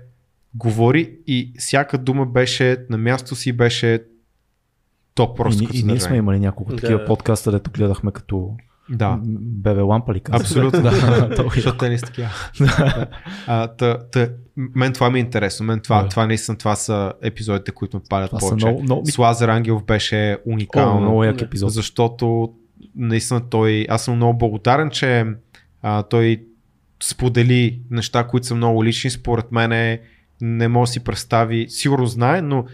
говори 0.56 1.16
и 1.28 1.54
всяка 1.58 1.98
дума 1.98 2.26
беше 2.26 2.78
на 2.90 2.98
място 2.98 3.36
си, 3.36 3.52
беше 3.54 4.04
топ 5.16 5.38
просто 5.38 5.64
и, 5.64 5.68
и 5.74 5.84
ние 5.84 6.00
сме 6.00 6.18
имали 6.18 6.40
няколко 6.40 6.72
Да. 6.72 6.78
такива 6.78 7.06
подкаста, 7.06 7.52
дето 7.52 7.72
гледахме 7.72 8.12
като 8.12 8.50
Да. 8.90 9.20
бебе 9.40 9.82
лампа 9.82 10.14
ли 10.14 10.20
казваш? 10.20 10.42
Абсолютно. 10.42 10.82
да, 10.82 10.92
то 11.36 11.42
е 11.42 11.46
Защото 11.56 11.78
те 11.78 11.90
не 11.90 11.98
са 11.98 12.06
такива. 12.06 12.30
Мен 14.76 14.94
това 14.94 15.10
ми 15.10 15.20
е 15.20 15.22
интересно. 15.22 15.66
Мен 15.66 15.80
това, 15.80 16.10
това 16.10 16.28
наистина 16.28 16.58
това 16.58 16.76
са 16.76 17.14
епизодите, 17.22 17.72
които 17.72 17.98
ме 17.98 18.04
палят 18.10 18.30
Това 18.30 18.40
повече. 18.40 18.66
много, 18.66 18.84
много, 18.84 19.06
С 19.06 19.18
Лазар 19.18 19.50
Ангелов 19.50 19.84
беше 19.84 20.38
О, 20.38 20.38
уникално. 20.46 21.02
много 21.02 21.24
як 21.24 21.42
епизод. 21.42 21.72
защото 21.72 22.54
наистина 22.96 23.50
той, 23.50 23.86
аз 23.90 24.04
съм 24.04 24.16
много 24.16 24.38
благодарен, 24.38 24.90
че 24.90 25.26
а, 25.82 26.04
той 26.04 26.44
сподели 27.04 27.80
неща, 27.92 28.24
които 28.24 28.48
са 28.48 28.56
много 28.56 28.84
лични, 28.84 29.10
според 29.10 29.52
мен 29.52 30.00
не 30.42 30.68
може 30.68 30.90
да 30.90 30.94
си 30.94 31.00
представи, 31.00 31.66
сигурно 31.70 32.06
знае, 32.06 32.42
но 32.42 32.66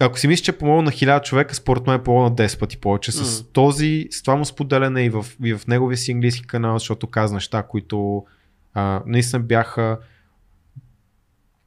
ако 0.00 0.18
си 0.18 0.28
мислиш, 0.28 0.44
че 0.44 0.50
е 0.50 0.58
помогна 0.58 0.82
на 0.82 0.90
хиляда 0.90 1.22
човека, 1.22 1.54
според 1.54 1.86
мен 1.86 1.96
е 1.96 2.02
помогна 2.02 2.36
10 2.36 2.58
пъти 2.58 2.76
повече. 2.76 3.12
С 3.12 3.44
този, 3.52 4.08
с 4.10 4.22
това 4.22 4.36
му 4.36 4.44
споделяне 4.44 5.04
и 5.04 5.10
в, 5.10 5.26
и 5.44 5.54
в 5.54 5.66
неговия 5.66 5.96
си 5.96 6.12
английски 6.12 6.46
канал, 6.46 6.78
защото 6.78 7.06
каза 7.06 7.34
неща, 7.34 7.62
които 7.62 8.24
а, 8.74 9.02
наистина 9.06 9.40
бяха 9.42 9.98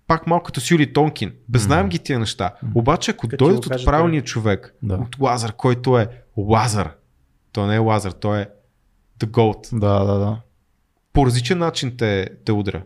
пак 0.08 0.28
малко 0.28 0.44
като 0.46 0.62
с 0.62 0.72
Юли 0.72 0.94
Тонкин. 0.94 1.34
Без 1.50 1.62
знаем 1.64 1.86
Мгм. 1.86 1.90
ги 1.90 2.00
тия 2.00 2.20
неща. 2.20 2.54
Мгм. 2.64 2.80
Обаче, 2.80 3.12
ако 3.12 3.28
Като 3.28 3.46
дойдат 3.46 3.66
от 3.66 3.86
правилния 3.86 4.22
човек, 4.24 4.76
Да. 4.84 4.96
от 4.96 5.20
Лазар, 5.20 5.54
който 5.54 6.00
е 6.00 6.08
Лазар, 6.38 6.96
той 7.52 7.68
не 7.68 7.76
е 7.76 7.80
Лазар, 7.80 8.12
той 8.12 8.42
е 8.42 8.48
The 9.20 9.26
Goat. 9.26 9.80
Да, 9.80 10.04
да, 10.04 10.20
да. 10.20 10.42
По 11.14 11.26
различен 11.26 11.58
начин 11.58 11.98
те, 11.98 12.30
те 12.46 12.52
удря. 12.52 12.84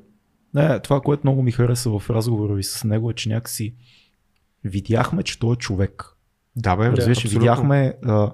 Не, 0.54 0.80
това, 0.80 1.02
което 1.02 1.22
много 1.24 1.44
ми 1.44 1.52
хареса 1.52 2.00
в 2.00 2.10
разговора 2.10 2.54
ви 2.54 2.64
с 2.64 2.84
него 2.84 3.12
е, 3.12 3.14
че 3.14 3.30
някакси 3.30 3.74
видяхме, 4.66 5.24
че 5.24 5.40
той 5.40 5.54
е 5.54 5.56
човек. 5.56 6.04
Да, 6.56 6.76
бе, 6.76 6.86
Разбираш, 6.86 7.18
абсолютно. 7.18 7.40
видяхме. 7.40 7.94
А, 8.06 8.32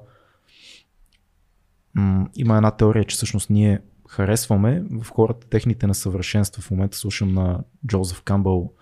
м, 1.95 2.29
има 2.35 2.57
една 2.57 2.71
теория, 2.71 3.05
че 3.05 3.15
всъщност 3.15 3.49
ние 3.49 3.79
харесваме 4.09 4.83
в 4.91 5.09
хората 5.09 5.47
техните 5.49 5.87
несъвършенства. 5.87 6.61
В 6.61 6.71
момента 6.71 6.97
слушам 6.97 7.33
на 7.33 7.63
Джозеф 7.87 8.21
Камбъл 8.21 8.73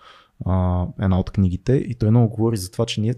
а, 0.46 0.86
една 1.00 1.18
от 1.18 1.30
книгите 1.30 1.72
и 1.72 1.94
той 1.94 2.10
много 2.10 2.28
говори 2.28 2.56
за 2.56 2.70
това, 2.70 2.86
че 2.86 3.00
ние 3.00 3.14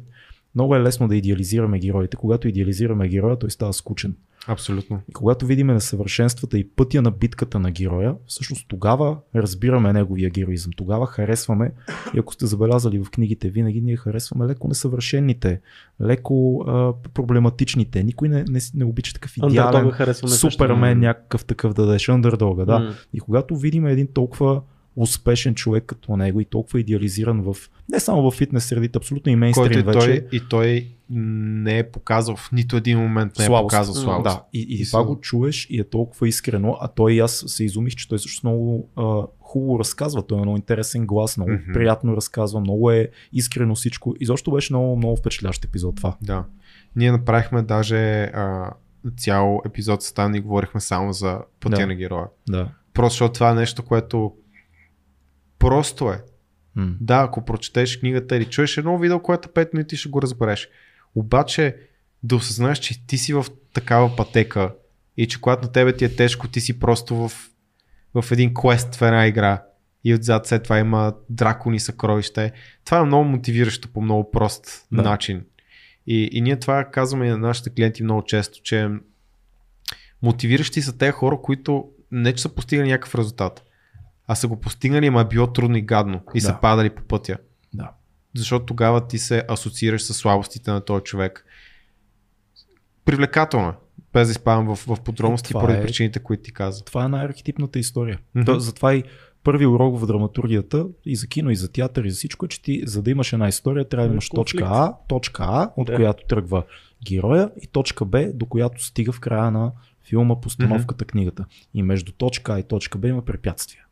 много 0.54 0.76
е 0.76 0.80
лесно 0.80 1.08
да 1.08 1.16
идеализираме 1.16 1.78
героите. 1.78 2.16
Когато 2.16 2.48
идеализираме 2.48 3.08
героя, 3.08 3.38
той 3.38 3.50
става 3.50 3.72
скучен. 3.72 4.16
Абсолютно. 4.46 5.00
И 5.08 5.12
когато 5.12 5.46
видим 5.46 5.66
несъвършенствата 5.66 6.58
и 6.58 6.68
пътя 6.68 7.02
на 7.02 7.10
битката 7.10 7.58
на 7.58 7.70
героя, 7.70 8.14
всъщност 8.26 8.66
тогава 8.68 9.18
разбираме 9.34 9.92
неговия 9.92 10.30
героизъм, 10.30 10.72
тогава 10.76 11.06
харесваме. 11.06 11.72
И 12.14 12.18
ако 12.18 12.34
сте 12.34 12.46
забелязали 12.46 12.98
в 12.98 13.10
книгите, 13.10 13.50
винаги 13.50 13.80
ние 13.80 13.96
харесваме 13.96 14.46
леко 14.46 14.68
несъвършените, 14.68 15.60
леко 16.02 16.64
а, 16.66 16.92
проблематичните. 17.14 18.02
Никой 18.02 18.28
не, 18.28 18.44
не, 18.48 18.60
не 18.74 18.84
обича 18.84 19.12
такъв 19.14 19.36
идеален 19.36 19.90
харесваме 19.90 20.30
също. 20.30 20.50
супермен, 20.50 20.98
някакъв 20.98 21.44
такъв 21.44 21.74
да 21.74 21.86
дадеш 21.86 22.08
андердога. 22.08 22.64
Да. 22.66 22.78
М. 22.78 22.94
И 23.12 23.20
когато 23.20 23.56
видим 23.56 23.86
един 23.86 24.08
толкова 24.14 24.62
успешен 24.96 25.54
човек 25.54 25.84
като 25.84 26.16
него 26.16 26.40
и 26.40 26.44
толкова 26.44 26.80
идеализиран 26.80 27.42
в 27.42 27.56
не 27.88 28.00
само 28.00 28.22
в 28.22 28.34
фитнес 28.34 28.64
средите, 28.64 28.98
абсолютно 28.98 29.32
и 29.32 29.36
мейнстрим 29.36 29.78
и 29.78 29.82
вече. 29.82 29.98
той, 29.98 30.26
и 30.32 30.40
той 30.50 30.88
не 31.10 31.78
е 31.78 31.82
показал 31.84 32.36
в 32.36 32.52
нито 32.52 32.76
един 32.76 32.98
момент 32.98 33.38
не 33.38 33.44
е 33.44 33.46
слабост. 33.46 33.70
показал 33.70 33.94
слабост. 33.94 34.24
Да, 34.24 34.42
и, 34.52 34.60
и, 34.60 34.82
И 34.82 34.86
това 34.86 35.04
го 35.04 35.20
чуеш 35.20 35.66
и 35.70 35.80
е 35.80 35.84
толкова 35.84 36.28
искрено, 36.28 36.76
а 36.80 36.88
той 36.88 37.12
и 37.12 37.18
аз 37.18 37.44
се 37.46 37.64
изумих, 37.64 37.94
че 37.94 38.08
той 38.08 38.18
също 38.18 38.46
много 38.46 38.88
а, 38.96 39.02
хубаво 39.40 39.78
разказва. 39.78 40.22
Той 40.22 40.38
е 40.38 40.42
много 40.42 40.56
интересен 40.56 41.06
глас, 41.06 41.36
много 41.36 41.52
Мгм. 41.52 41.72
приятно 41.72 42.16
разказва, 42.16 42.60
много 42.60 42.90
е 42.90 43.08
искрено 43.32 43.74
всичко. 43.74 44.14
И 44.20 44.26
защо 44.26 44.50
беше 44.50 44.72
много, 44.72 44.96
много 44.96 45.16
впечатляващ 45.16 45.64
епизод 45.64 45.96
това. 45.96 46.16
Да. 46.22 46.44
Ние 46.96 47.12
направихме 47.12 47.62
даже 47.62 47.98
а, 48.24 48.70
цял 49.16 49.60
епизод 49.66 50.02
с 50.02 50.12
Тан 50.12 50.34
и 50.34 50.40
говорихме 50.40 50.80
само 50.80 51.12
за 51.12 51.38
пътя 51.60 51.76
Да. 51.76 51.86
на 51.86 51.94
героя. 51.94 52.26
Да. 52.48 52.68
Просто 52.94 53.14
защото 53.14 53.32
това 53.32 53.50
е 53.50 53.54
нещо, 53.54 53.82
което 53.82 54.32
просто 55.62 56.10
е. 56.10 56.20
М. 56.74 56.94
Да, 57.00 57.22
ако 57.22 57.44
прочетеш 57.44 57.96
книгата 57.96 58.36
или 58.36 58.44
чуеш 58.44 58.76
едно 58.76 58.98
видео, 58.98 59.20
което 59.20 59.48
е 59.48 59.64
5 59.64 59.74
минути, 59.74 59.96
ще 59.96 60.08
го 60.08 60.22
разбереш. 60.22 60.68
Обаче 61.14 61.76
да 62.22 62.36
осъзнаеш, 62.36 62.78
че 62.78 63.06
ти 63.06 63.18
си 63.18 63.34
в 63.34 63.46
такава 63.74 64.16
пътека 64.16 64.74
и 65.16 65.26
че 65.26 65.40
когато 65.40 65.66
на 65.66 65.72
тебе 65.72 65.96
ти 65.96 66.04
е 66.04 66.16
тежко, 66.16 66.48
ти 66.48 66.60
си 66.60 66.78
просто 66.78 67.16
в, 67.16 67.32
в 68.14 68.32
един 68.32 68.54
квест 68.54 68.94
в 68.94 69.02
една 69.02 69.26
игра 69.26 69.62
и 70.04 70.14
отзад 70.14 70.46
след 70.46 70.62
това 70.62 70.78
има 70.78 71.14
дракони 71.30 71.80
съкровище. 71.80 72.52
Това 72.84 72.98
е 72.98 73.04
много 73.04 73.24
мотивиращо 73.24 73.88
по 73.88 74.00
много 74.00 74.30
прост 74.30 74.86
да. 74.92 75.02
начин. 75.02 75.44
И, 76.06 76.28
и 76.32 76.40
ние 76.40 76.58
това 76.58 76.84
казваме 76.84 77.26
и 77.26 77.30
на 77.30 77.38
нашите 77.38 77.70
клиенти 77.70 78.02
много 78.02 78.24
често, 78.24 78.62
че 78.62 78.88
мотивиращи 80.22 80.82
са 80.82 80.98
те 80.98 81.10
хора, 81.10 81.38
които 81.42 81.88
не 82.12 82.32
че 82.32 82.42
са 82.42 82.48
постигали 82.48 82.88
някакъв 82.88 83.14
резултат, 83.14 83.64
а 84.32 84.36
са 84.36 84.48
го 84.48 84.56
постигнали, 84.56 85.06
ама 85.06 85.20
е 85.20 85.24
било 85.24 85.46
трудно 85.46 85.76
и 85.76 85.82
гадно 85.82 86.20
и 86.34 86.40
Да. 86.40 86.46
са 86.46 86.56
падали 86.62 86.90
по 86.90 87.02
пътя. 87.02 87.38
Да. 87.74 87.90
Защото 88.34 88.66
тогава 88.66 89.06
ти 89.06 89.18
се 89.18 89.44
асоциираш 89.48 90.02
с 90.02 90.14
слабостите 90.14 90.70
на 90.70 90.80
този 90.80 91.04
човек. 91.04 91.46
Привлекателно 93.04 93.68
е, 93.68 93.72
без 94.12 94.28
да 94.28 94.32
изпадам 94.32 94.66
в, 94.66 94.86
в 94.86 95.00
подробности 95.00 95.48
Това 95.48 95.60
поради 95.60 95.78
е- 95.78 95.82
причините, 95.82 96.18
които 96.18 96.42
ти 96.42 96.52
каза. 96.52 96.84
Това 96.84 97.04
е 97.04 97.08
най-архетипната 97.08 97.78
история. 97.78 98.18
Мгм. 98.34 98.44
То, 98.44 98.60
затова 98.60 98.94
и 98.94 99.04
първи 99.44 99.66
урок 99.66 99.98
в 99.98 100.06
драматургията 100.06 100.86
и 101.06 101.16
за 101.16 101.26
кино, 101.26 101.50
и 101.50 101.56
за 101.56 101.72
театър, 101.72 102.04
и 102.04 102.10
за 102.10 102.16
всичко 102.16 102.44
е, 102.44 102.48
че 102.48 102.62
ти, 102.62 102.82
за 102.86 103.02
да 103.02 103.10
имаш 103.10 103.32
една 103.32 103.48
история, 103.48 103.88
трябва 103.88 104.08
да 104.08 104.12
имаш 104.12 104.28
Конфликт. 104.28 104.60
точка 104.60 104.74
А, 104.74 104.94
точка 105.08 105.42
А, 105.46 105.70
от 105.76 105.86
Да. 105.86 105.94
която 105.96 106.26
тръгва 106.26 106.62
героя, 107.06 107.50
и 107.62 107.66
точка 107.66 108.04
Б, 108.04 108.26
до 108.34 108.46
която 108.46 108.84
стига 108.84 109.12
в 109.12 109.20
края 109.20 109.50
на 109.50 109.72
филма, 110.02 110.40
постановката, 110.40 111.04
книгата. 111.04 111.44
И 111.74 111.82
между 111.82 112.12
точка 112.12 112.52
А 112.52 112.58
и 112.58 112.62
точка 112.62 112.98
Б 112.98 113.08
има 113.08 113.24
препятствия. 113.24 113.84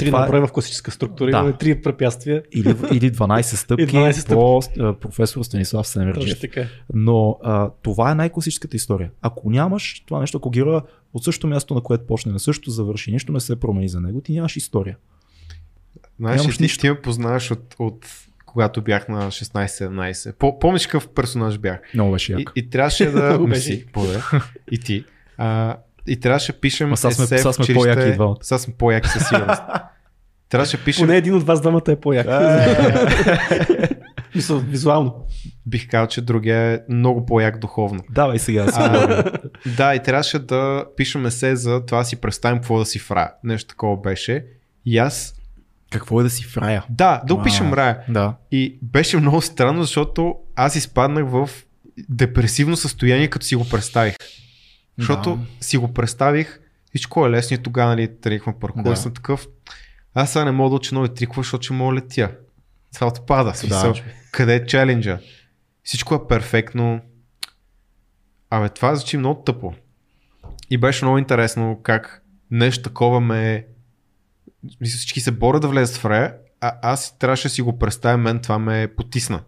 И 0.00 0.02
Три 0.02 0.08
е- 0.08 0.12
наброя 0.12 0.46
в 0.46 0.52
класическа 0.52 0.90
структура, 0.90 1.30
Да. 1.30 1.38
имаме 1.38 1.52
три 1.52 1.82
препятствия. 1.82 2.42
или, 2.52 2.68
или 2.92 3.10
12 3.10 3.42
стъпки, 3.56 3.86
12 3.86 4.12
стъпки. 4.12 4.34
по 4.74 5.00
професор 5.00 5.42
Станислав 5.42 5.86
така. 6.40 6.64
Но 6.94 7.38
а, 7.42 7.70
това 7.82 8.10
е 8.10 8.14
най-класическата 8.14 8.76
история. 8.76 9.10
Ако 9.22 9.50
нямаш 9.50 10.02
това 10.06 10.20
нещо, 10.20 10.36
ако 10.36 10.50
героя 10.50 10.82
от 11.14 11.24
същото 11.24 11.46
място, 11.46 11.74
на 11.74 11.80
което 11.80 12.06
почне, 12.06 12.32
на 12.32 12.38
същото 12.40 12.70
завърши, 12.70 13.12
нищо 13.12 13.32
не 13.32 13.40
се 13.40 13.60
промени 13.60 13.88
за 13.88 14.00
него, 14.00 14.20
ти 14.20 14.32
нямаш 14.32 14.56
история. 14.56 14.96
Знаеш, 16.18 16.40
Нямаш 16.40 16.56
ти, 16.56 16.62
нищо. 16.62 16.80
ти 16.80 16.90
ме 16.90 17.00
познаваш 17.00 17.50
от, 17.50 17.74
от 17.78 18.06
когато 18.46 18.82
бях 18.82 19.08
на 19.08 19.26
16-17. 19.26 20.32
По, 20.32 20.58
помниш 20.58 20.86
какъв 20.86 21.08
персонаж 21.08 21.58
бях? 21.58 21.80
Много 21.94 22.12
беше 22.12 22.32
И, 22.32 22.36
як. 22.38 22.52
и 22.56 22.70
трябваше 22.70 23.06
да... 23.06 23.38
Благодаря. 23.94 24.22
И 24.70 24.78
ти. 24.78 25.04
А, 25.36 25.76
и 26.06 26.20
трябваше 26.20 26.52
да 26.52 26.60
пишем 26.60 26.88
Ма 26.88 26.96
сега 26.96 27.10
сме- 27.10 27.26
сега 27.28 27.52
сме 27.52 27.74
по-яки 27.74 28.12
двамата. 28.12 28.36
Сега 28.42 28.58
сме 28.58 28.74
по-яки 28.74 29.08
със 29.08 29.28
сигурност. 29.28 29.62
трябваше 30.48 30.76
да 30.76 30.84
пишем 30.84 31.06
Поне 31.06 31.16
един 31.16 31.34
от 31.34 31.42
вас 31.42 31.60
двамата 31.60 31.82
е 31.88 31.96
по-як. 31.96 32.26
Мисля, 34.34 34.58
визуално. 34.58 35.14
бих 35.66 35.88
казал, 35.88 36.06
че 36.06 36.20
другия 36.20 36.72
е 36.72 36.78
много 36.88 37.26
по-як 37.26 37.58
духовно. 37.58 38.00
Давай 38.10 38.38
сега 38.38 38.66
А, 38.74 39.24
да, 39.76 39.94
и 39.94 40.02
трябваше 40.02 40.38
да 40.38 40.84
пишем 40.96 41.26
есе 41.26 41.56
за 41.56 41.86
това 41.86 41.98
да 41.98 42.04
си 42.04 42.16
представим 42.16 42.58
какво 42.58 42.78
да 42.78 42.86
си 42.86 42.98
в 42.98 43.10
рая. 43.10 43.30
Нещо 43.44 43.68
такова 43.68 43.96
беше. 43.96 44.44
И 44.86 44.98
аз, 44.98 45.34
Какво 45.90 46.20
е 46.20 46.22
да 46.22 46.30
си 46.30 46.44
в 46.44 46.56
рая? 46.56 46.84
да, 46.90 47.22
да 47.26 47.34
опишем 47.34 47.66
Вау. 47.66 47.76
рая. 47.76 47.98
Да. 48.08 48.34
И 48.52 48.78
беше 48.82 49.16
много 49.16 49.42
странно, 49.42 49.82
защото 49.82 50.34
аз 50.56 50.76
изпаднах 50.76 51.24
в 51.26 51.50
депресивно 52.08 52.76
състояние, 52.76 53.28
като 53.28 53.46
си 53.46 53.56
го 53.56 53.68
представих. 53.68 54.14
Защото 55.00 55.36
Да. 55.36 55.64
си 55.64 55.76
го 55.76 55.94
представих, 55.94 56.60
всичко 56.88 57.26
е 57.26 57.30
лесно 57.30 57.54
и 57.54 57.62
тогава, 57.62 57.90
нали, 57.90 58.20
тръгнахме 58.20 58.54
паркур, 58.60 58.82
Да. 58.82 58.96
съм 58.96 59.14
такъв. 59.14 59.46
Аз 60.14 60.32
сега 60.32 60.44
не 60.44 60.50
мога 60.50 60.70
да 60.70 60.76
уча 60.76 60.94
нови 60.94 61.14
трикове, 61.14 61.40
защото 61.42 61.64
ще 61.64 61.72
мога 61.72 61.94
летя. 61.94 62.30
Това 62.94 63.06
отпада. 63.06 63.54
Смисъл, 63.54 63.92
Да. 63.92 64.02
къде 64.32 64.54
е 64.54 64.66
челенджа? 64.66 65.18
Всичко 65.84 66.14
е 66.14 66.28
перфектно. 66.28 67.00
Абе, 68.50 68.68
това 68.68 68.94
звучи 68.94 69.16
много 69.16 69.42
тъпо. 69.42 69.74
И 70.70 70.78
беше 70.78 71.04
много 71.04 71.18
интересно 71.18 71.80
как 71.82 72.22
нещо 72.50 72.82
такова 72.82 73.20
ме... 73.20 73.66
Мисля, 74.80 74.96
всички 74.96 75.20
се 75.20 75.30
борят 75.30 75.62
да 75.62 75.68
влезат 75.68 75.96
в 75.96 76.04
рая, 76.04 76.34
а 76.60 76.72
аз 76.82 77.18
трябваше 77.18 77.48
да 77.48 77.54
си 77.54 77.62
го 77.62 77.78
представя, 77.78 78.16
мен 78.16 78.40
това 78.40 78.58
ме 78.58 78.88
потисна. 78.96 79.40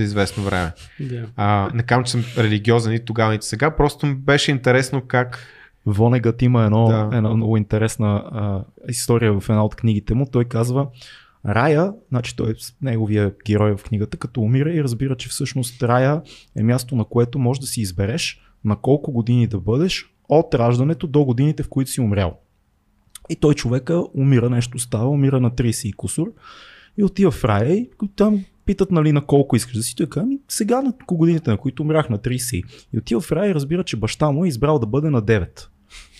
За 0.00 0.04
известно 0.04 0.42
време. 0.42 0.72
Да. 1.00 1.26
А, 1.36 1.70
не 1.74 1.82
казвам, 1.82 2.04
че 2.04 2.10
съм 2.10 2.24
религиозен 2.38 2.92
и 2.92 3.04
тогава, 3.04 3.34
и 3.34 3.38
сега, 3.40 3.76
просто 3.76 4.06
ми 4.06 4.14
беше 4.14 4.50
интересно 4.50 5.02
как 5.06 5.46
Вонегът 5.86 6.42
има 6.42 6.64
едно, 6.64 6.86
Да. 6.86 7.16
една 7.16 7.34
много 7.34 7.56
интересна 7.56 8.24
а, 8.32 8.64
история 8.88 9.40
в 9.40 9.48
една 9.48 9.64
от 9.64 9.74
книгите 9.74 10.14
му. 10.14 10.26
Той 10.32 10.44
казва, 10.44 10.86
Рая, 11.46 11.92
значи 12.08 12.36
той 12.36 12.50
е 12.50 12.54
неговия 12.82 13.32
герой 13.46 13.76
в 13.76 13.82
книгата, 13.82 14.16
като 14.16 14.40
умира 14.40 14.72
и 14.72 14.82
разбира, 14.82 15.16
че 15.16 15.28
всъщност 15.28 15.82
Рая 15.82 16.22
е 16.56 16.62
място, 16.62 16.96
на 16.96 17.04
което 17.04 17.38
можеш 17.38 17.60
да 17.60 17.66
си 17.66 17.80
избереш 17.80 18.40
на 18.64 18.76
колко 18.76 19.12
години 19.12 19.46
да 19.46 19.60
бъдеш 19.60 20.14
от 20.28 20.54
раждането 20.54 21.06
до 21.06 21.24
годините, 21.24 21.62
в 21.62 21.68
които 21.68 21.90
си 21.90 22.00
умрял. 22.00 22.38
И 23.30 23.36
той 23.36 23.54
човека 23.54 24.02
умира, 24.14 24.50
нещо 24.50 24.78
става, 24.78 25.08
умира 25.08 25.40
на 25.40 25.50
30 25.50 25.88
и 25.88 25.92
кусор 25.92 26.32
и 26.98 27.04
отива 27.04 27.30
в 27.30 27.44
Рая 27.44 27.74
и 27.76 27.90
там 28.16 28.44
питат 28.70 28.90
нали 28.90 29.12
на 29.12 29.26
колко 29.26 29.56
искаш 29.56 29.76
да 29.76 29.82
си. 29.82 29.96
Той 29.96 30.06
казва, 30.06 30.22
ами 30.26 30.38
сега 30.48 30.82
на 30.82 30.92
годините, 31.12 31.50
на 31.50 31.56
които 31.56 31.82
умрях 31.82 32.10
на 32.10 32.18
30. 32.18 32.64
И 32.92 32.98
отива 32.98 33.20
в 33.20 33.32
Рая 33.32 33.50
и 33.50 33.54
разбира, 33.54 33.84
че 33.84 33.96
баща 33.96 34.30
му 34.30 34.44
е 34.44 34.48
избрал 34.48 34.78
да 34.78 34.86
бъде 34.86 35.10
на 35.10 35.22
9 35.22 35.66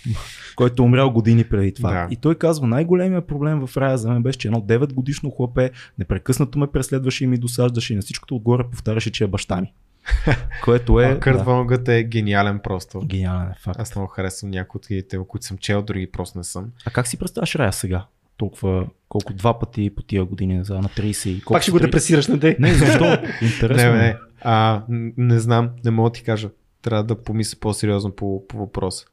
който 0.57 0.83
е 0.83 0.87
умрял 0.87 1.11
години 1.11 1.45
преди 1.45 1.75
това. 1.75 1.91
Да. 1.91 2.09
И 2.11 2.17
той 2.17 2.35
казва, 2.35 2.67
най-големият 2.67 3.27
проблем 3.27 3.67
в 3.67 3.77
рая 3.77 3.99
за 3.99 4.11
мен 4.11 4.23
беше, 4.23 4.39
че 4.39 4.49
едно 4.49 4.61
9 4.61 4.93
годишно 4.93 5.31
хлапе 5.31 5.71
непрекъснато 5.99 6.59
ме 6.59 6.67
преследваше 6.67 7.25
и 7.25 7.27
ми 7.27 7.39
досаждаше 7.39 7.93
и 7.93 7.97
на 7.97 8.03
всичкото 8.03 8.37
отгоре 8.37 8.63
повтаряше, 8.71 9.11
че 9.11 9.25
е 9.25 9.27
баща 9.27 9.61
ми. 9.61 9.73
Което 10.65 11.01
е 11.01 11.19
Кърт 11.21 11.45
да, 11.85 11.95
е 11.95 12.03
гениален 12.05 12.61
просто. 12.63 13.01
гениален 13.01 13.47
е 13.47 13.55
факт. 13.61 13.81
Аз 13.81 13.97
много 13.97 14.09
харесвам 14.09 14.51
някои 14.51 14.79
от 14.79 14.87
книгите, 14.87 15.19
които 15.29 15.47
съм 15.47 15.59
чел, 15.59 15.83
други 15.83 16.11
просто 16.13 16.39
не 16.39 16.45
съм. 16.45 16.71
А 16.87 16.91
как 16.91 17.07
си 17.07 17.19
представяш 17.19 17.55
рая 17.55 17.73
сега? 17.73 18.07
Толкова, 18.41 18.87
колко 19.09 19.33
два 19.33 19.59
пъти 19.59 19.91
по 19.97 20.03
тия 20.03 20.25
години, 20.25 20.65
за 20.65 20.75
на 20.75 20.89
30 20.89 21.29
и 21.29 21.41
колко 21.41 21.53
Пак 21.53 21.63
ще 21.63 21.71
го 21.71 21.79
са 21.79 21.85
30? 21.85 21.87
депресираш 21.87 22.29
на 22.29 22.39
дей. 22.39 22.57
Не, 22.59 22.75
защо? 22.75 23.05
Интересно. 23.43 23.93
не, 23.93 23.99
не, 23.99 24.17
а, 24.41 24.83
не 25.17 25.39
знам, 25.41 25.71
не 25.85 25.91
мога 25.91 26.11
да 26.11 26.15
ти 26.15 26.23
кажа. 26.23 26.51
Трябва 26.83 27.05
да 27.05 27.23
помисля 27.23 27.59
по-сериозно 27.61 28.13
по, 28.13 28.47
по 28.49 28.59
въпроса. 28.59 29.07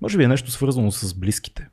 Може 0.00 0.18
би 0.18 0.24
е 0.24 0.28
нещо 0.28 0.50
свързано 0.50 0.92
с 0.92 1.14
близките. 1.14 1.66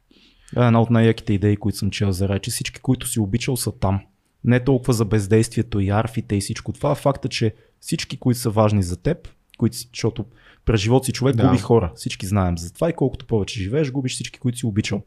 Е 0.57 0.60
една 0.60 0.82
от 0.82 0.90
най-яките 0.90 1.34
идеи, 1.34 1.57
които 1.57 1.78
съм 1.78 1.91
чел 1.91 2.11
за 2.11 2.30
рай, 2.30 2.40
че 2.40 2.52
всички, 2.52 2.80
които 2.80 3.07
си 3.07 3.19
обичал 3.19 3.57
са 3.57 3.72
там. 3.80 3.99
Не 4.44 4.64
толкова 4.64 4.94
за 4.94 5.06
бездействието 5.06 5.80
и 5.80 5.90
арфите 5.90 6.36
и 6.36 6.41
всичко 6.41 6.74
това, 6.74 6.91
а 6.91 6.95
факта, 6.95 7.30
че 7.30 7.56
всички, 7.80 8.18
които 8.18 8.40
са 8.40 8.49
важни 8.49 8.84
за 8.84 8.98
теб, 8.98 9.28
които, 9.57 9.78
защото 9.78 10.26
през 10.65 10.82
живота 10.82 11.06
си 11.06 11.11
човек 11.14 11.36
Да. 11.36 11.48
губи 11.48 11.57
хора. 11.57 11.91
Всички 11.95 12.26
знаем 12.26 12.57
за 12.57 12.74
това 12.74 12.90
и 12.90 12.94
колкото 12.94 13.26
повече 13.28 13.60
живееш, 13.64 13.91
губиш 13.91 14.14
всички, 14.14 14.40
които 14.40 14.57
си 14.57 14.65
обичал. 14.65 15.03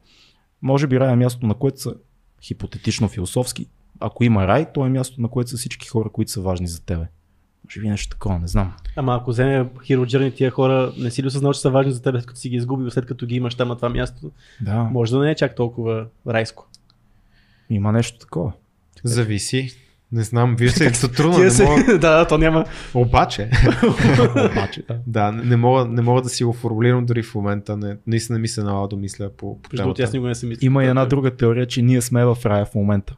Може 0.62 0.86
би 0.86 1.00
рай 1.00 1.12
е 1.12 1.16
място, 1.16 1.46
на 1.46 1.54
което 1.54 1.80
са 1.80 1.94
хипотетично 2.42 3.08
философски. 3.08 3.66
Ако 4.00 4.24
има 4.24 4.46
рай, 4.46 4.72
то 4.74 4.86
е 4.86 4.88
място, 4.88 5.20
на 5.20 5.28
което 5.28 5.50
са 5.50 5.56
всички 5.56 5.88
хора, 5.88 6.08
които 6.12 6.30
са 6.30 6.40
важни 6.40 6.66
за 6.68 6.82
тебе. 6.84 7.06
Може 7.64 7.80
би 7.80 7.88
нещо 7.88 8.10
такова, 8.10 8.38
не 8.38 8.48
знам. 8.48 8.72
Ама 8.96 9.16
ако 9.16 9.30
вземе 9.30 9.64
Hero 9.64 10.04
Journey, 10.06 10.34
тия 10.36 10.50
хора 10.50 10.92
не 10.98 11.10
си 11.10 11.22
ли 11.22 11.26
осъзнал, 11.26 11.52
че 11.52 11.60
са 11.60 11.70
важни 11.70 11.92
за 11.92 12.02
теб, 12.02 12.14
след 12.14 12.26
като 12.26 12.40
си 12.40 12.48
ги 12.48 12.56
изгубил, 12.56 12.90
след 12.90 13.06
като 13.06 13.26
ги 13.26 13.34
имаш 13.34 13.54
там 13.54 13.68
на 13.68 13.76
това 13.76 13.88
място, 13.88 14.30
Да, 14.60 14.82
може 14.82 15.12
да 15.12 15.18
не 15.18 15.30
е 15.30 15.34
чак 15.34 15.54
толкова 15.56 16.06
райско. 16.28 16.66
има 17.70 17.92
нещо 17.92 18.18
такова. 18.18 18.52
Зависи. 19.04 19.70
Не 20.12 20.22
знам, 20.22 20.56
вижда 20.56 20.94
се. 20.94 21.08
Тия 21.12 21.38
Не 21.38 21.50
се... 21.50 21.64
мога... 21.64 21.84
да, 21.86 21.98
да, 21.98 22.26
то 22.26 22.38
няма. 22.38 22.64
Обаче, 22.94 23.50
Обаче, 24.50 24.82
да. 24.88 24.98
да, 25.06 25.32
не 25.32 25.56
мога, 25.56 25.84
не 25.84 26.02
мога 26.02 26.22
да 26.22 26.28
си 26.28 26.44
го 26.44 26.52
формулирам 26.52 27.06
дори 27.06 27.22
в 27.22 27.34
момента. 27.34 27.76
Не, 27.76 27.96
наистина 28.06 28.38
ми 28.38 28.48
се 28.48 28.62
налага 28.62 28.88
да 28.88 28.96
мисля 28.96 29.28
по, 29.36 29.62
по 29.62 29.68
Между 29.72 29.82
другото, 29.82 29.90
аз 29.90 29.96
темата. 29.96 30.16
никога 30.16 30.28
не 30.28 30.34
съм 30.34 30.48
мислил. 30.48 30.66
Има 30.66 30.84
и 30.84 30.86
една 30.86 31.06
друга 31.06 31.36
теория, 31.36 31.66
че 31.66 31.82
ние 31.82 32.00
сме 32.00 32.24
в 32.24 32.36
рая 32.44 32.66
в 32.66 32.74
момента. 32.74 33.14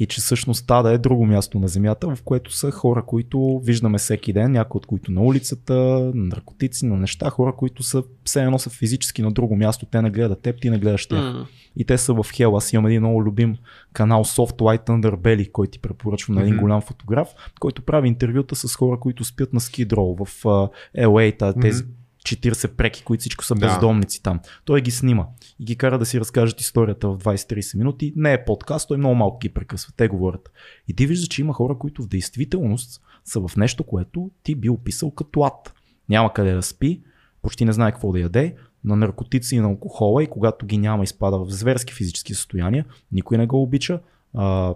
И 0.00 0.06
че 0.06 0.20
всъщност 0.20 0.66
Тада 0.66 0.92
е 0.92 0.98
друго 0.98 1.26
място 1.26 1.58
на 1.58 1.68
Земята, 1.68 2.14
в 2.14 2.22
което 2.22 2.52
са 2.52 2.70
хора, 2.70 3.02
които 3.06 3.60
виждаме 3.64 3.98
всеки 3.98 4.32
ден, 4.32 4.52
някои 4.52 4.78
от 4.78 4.86
които 4.86 5.12
на 5.12 5.22
улицата, 5.22 5.74
на 5.74 6.12
наркотици, 6.14 6.86
на 6.86 6.96
неща, 6.96 7.30
хора, 7.30 7.52
които 7.56 7.82
са 7.82 8.02
все 8.24 8.42
едно 8.42 8.58
са 8.58 8.70
физически 8.70 9.22
на 9.22 9.32
друго 9.32 9.56
място, 9.56 9.86
те 9.86 10.02
не 10.02 10.10
гледат 10.10 10.42
теб, 10.42 10.60
ти 10.60 10.70
не 10.70 10.78
гледаш 10.78 11.06
тях. 11.06 11.34
М. 11.34 11.46
И 11.76 11.84
те 11.84 11.98
са 11.98 12.14
в 12.14 12.26
Хел. 12.34 12.56
Аз 12.56 12.72
имам 12.72 12.86
един 12.86 13.00
много 13.00 13.24
любим 13.24 13.56
канал 13.92 14.24
Soft 14.24 14.56
White 14.58 14.86
Underbelly, 14.86 15.52
който 15.52 15.70
ти 15.70 15.78
препоръчвам 15.78 16.34
на 16.34 16.42
един 16.42 16.54
Мгм. 16.54 16.62
голям 16.62 16.80
фотограф, 16.80 17.28
който 17.60 17.82
прави 17.82 18.08
интервюта 18.08 18.56
с 18.56 18.76
хора, 18.76 19.00
които 19.00 19.24
спят 19.24 19.52
на 19.52 19.60
скидрол 19.60 20.16
в 20.24 20.42
uh, 20.42 20.70
LA, 20.98 21.60
тези 21.60 21.82
Мгм. 21.82 21.92
40 22.22 22.68
преки, 22.76 23.04
които 23.04 23.20
всичко 23.20 23.44
са 23.44 23.54
Да. 23.54 23.66
бездомници 23.66 24.22
там. 24.22 24.40
Той 24.64 24.80
ги 24.80 24.90
снима 24.90 25.26
и 25.58 25.64
ги 25.64 25.76
кара 25.76 25.98
да 25.98 26.06
си 26.06 26.20
разкажат 26.20 26.60
историята 26.60 27.08
в 27.08 27.18
20-30 27.18 27.78
минути. 27.78 28.12
Не 28.16 28.32
е 28.32 28.44
подкаст, 28.44 28.88
той 28.88 28.96
много 28.96 29.14
малко 29.14 29.38
ги 29.38 29.48
прекъсва. 29.48 29.92
Те 29.96 30.08
говорят. 30.08 30.52
И 30.88 30.94
ти 30.94 31.06
виждаш, 31.06 31.28
че 31.28 31.40
има 31.40 31.52
хора, 31.52 31.78
които 31.78 32.02
в 32.02 32.08
действителност 32.08 33.02
са 33.24 33.48
в 33.48 33.56
нещо, 33.56 33.84
което 33.84 34.30
ти 34.42 34.54
би 34.54 34.68
описал 34.68 35.10
като 35.10 35.42
ад. 35.42 35.74
Няма 36.08 36.32
къде 36.32 36.52
да 36.52 36.62
спи, 36.62 37.02
почти 37.42 37.64
не 37.64 37.72
знае 37.72 37.92
какво 37.92 38.12
да 38.12 38.20
яде, 38.20 38.54
на 38.84 38.96
наркотици 38.96 39.56
и 39.56 39.60
на 39.60 39.68
алкохола 39.68 40.22
и 40.22 40.26
когато 40.26 40.66
ги 40.66 40.78
няма 40.78 41.04
изпада 41.04 41.38
в 41.38 41.50
зверски 41.50 41.94
физически 41.94 42.34
състояния, 42.34 42.84
никой 43.12 43.38
не 43.38 43.46
го 43.46 43.62
обича. 43.62 44.00
А, 44.34 44.74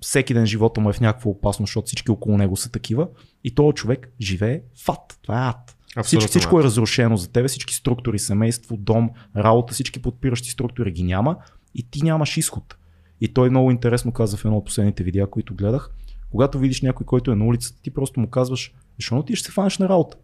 всеки 0.00 0.34
ден 0.34 0.46
живота 0.46 0.80
му 0.80 0.90
е 0.90 0.92
в 0.92 1.00
някаква 1.00 1.30
опасност, 1.30 1.68
защото 1.68 1.86
всички 1.86 2.10
около 2.10 2.38
него 2.38 2.56
са 2.56 2.70
такива 2.72 3.08
и 3.44 3.54
този 3.54 3.74
човек 3.74 4.12
живее 4.20 4.62
в 4.84 4.88
ад. 4.88 5.18
Това 5.22 5.46
е 5.46 5.48
ад. 5.48 5.71
Абсолютно, 5.96 6.28
Всичко, 6.28 6.60
е 6.60 6.62
разрушено 6.62 7.16
за 7.16 7.32
тебе, 7.32 7.48
всички 7.48 7.74
структури, 7.74 8.18
семейство, 8.18 8.76
дом, 8.76 9.10
работа, 9.36 9.74
всички 9.74 10.02
подпиращи 10.02 10.50
структури 10.50 10.92
ги 10.92 11.02
няма 11.02 11.36
и 11.74 11.90
ти 11.90 12.04
нямаш 12.04 12.36
изход. 12.36 12.76
И 13.20 13.34
той 13.34 13.50
много 13.50 13.70
интересно 13.70 14.12
каза 14.12 14.36
в 14.36 14.44
едно 14.44 14.56
от 14.56 14.64
последните 14.64 15.02
видеа, 15.04 15.26
които 15.26 15.54
гледах. 15.54 15.90
Когато 16.30 16.58
видиш 16.58 16.82
някой, 16.82 17.06
който 17.06 17.30
е 17.30 17.36
на 17.36 17.44
улицата, 17.44 17.82
ти 17.82 17.90
просто 17.90 18.20
му 18.20 18.30
казваш, 18.30 18.74
защо 18.96 19.22
ти 19.22 19.36
ще 19.36 19.46
се 19.46 19.52
фанеш 19.52 19.78
на 19.78 19.88
работа? 19.88 20.16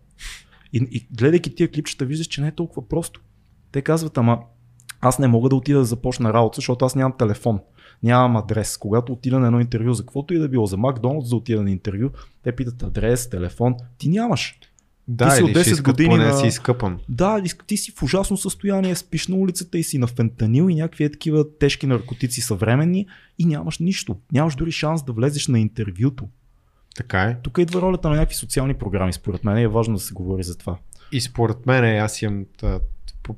И, 0.73 0.89
и 0.91 1.09
гледайки 1.17 1.55
тия 1.55 1.71
клипчета, 1.71 2.05
виждаш, 2.05 2.27
че 2.27 2.41
не 2.41 2.49
е 2.49 2.53
толкова 2.53 2.89
просто. 2.89 3.21
Те 3.73 3.83
казват, 3.83 4.19
ама 4.19 4.39
аз 5.01 5.19
не 5.19 5.29
мога 5.29 5.49
да 5.49 5.57
отида 5.57 5.79
да 5.79 5.85
започна 5.85 6.33
работа, 6.33 6.57
защото 6.57 6.85
аз 6.85 6.95
нямам 6.95 7.19
телефон, 7.19 7.61
нямам 8.03 8.37
адрес. 8.37 8.77
Когато 8.77 9.13
отида 9.13 9.39
на 9.39 9.47
едно 9.47 9.61
интервю 9.61 9.93
за 9.93 10.03
каквото 10.03 10.35
и 10.35 10.39
да 10.39 10.49
било, 10.49 10.67
за 10.67 10.77
Макдоналдс 10.77 11.29
да 11.29 11.37
отида 11.37 11.63
на 11.63 11.71
интервю, 11.71 12.11
те 12.43 12.57
питат 12.57 12.83
адрес, 12.83 13.31
телефон, 13.31 13.75
ти 13.99 14.09
нямаш. 14.09 14.59
Да, 15.09 15.31
Ти 15.31 15.37
си 15.37 15.43
от 15.43 15.51
ще 15.51 15.59
10 15.59 15.67
искат 15.73 15.85
години 15.85 16.09
поне 16.09 16.25
на- 16.25 16.37
си 16.37 16.47
изкъпан. 16.47 16.99
Да, 17.09 17.43
ти 17.67 17.77
си 17.77 17.93
в 17.93 18.03
ужасно 18.03 18.37
състояние, 18.37 18.95
спиш 18.95 19.29
на 19.29 19.37
улицата 19.37 19.79
и 19.79 19.83
си 19.83 19.99
на 19.99 20.07
фентанил 20.07 20.69
и 20.71 20.75
някакви 20.75 21.05
е 21.05 21.11
такива 21.11 21.59
тежки 21.59 21.87
наркотици 21.87 22.41
съвременни 22.41 23.07
и 23.39 23.45
нямаш 23.45 23.79
нищо. 23.79 24.17
Нямаш 24.33 24.55
дори 24.55 24.73
шанс 24.73 25.03
да 25.03 25.13
влезеш 25.13 25.49
на 25.49 25.61
интервюто. 25.61 26.29
Така 26.97 27.23
е. 27.23 27.37
Тук 27.43 27.59
идва 27.59 27.81
ролята 27.81 28.09
на 28.09 28.17
някакви 28.17 28.35
социални 28.35 28.75
програми, 28.75 29.13
според 29.13 29.45
мен 29.45 29.59
е 29.59 29.69
важно 29.69 29.95
да 29.95 30.01
се 30.01 30.15
говори 30.15 30.43
за 30.43 30.59
това. 30.59 30.77
И 31.13 31.21
според 31.21 31.67
мен 31.67 31.99
аз 31.99 32.23
имам 32.23 32.45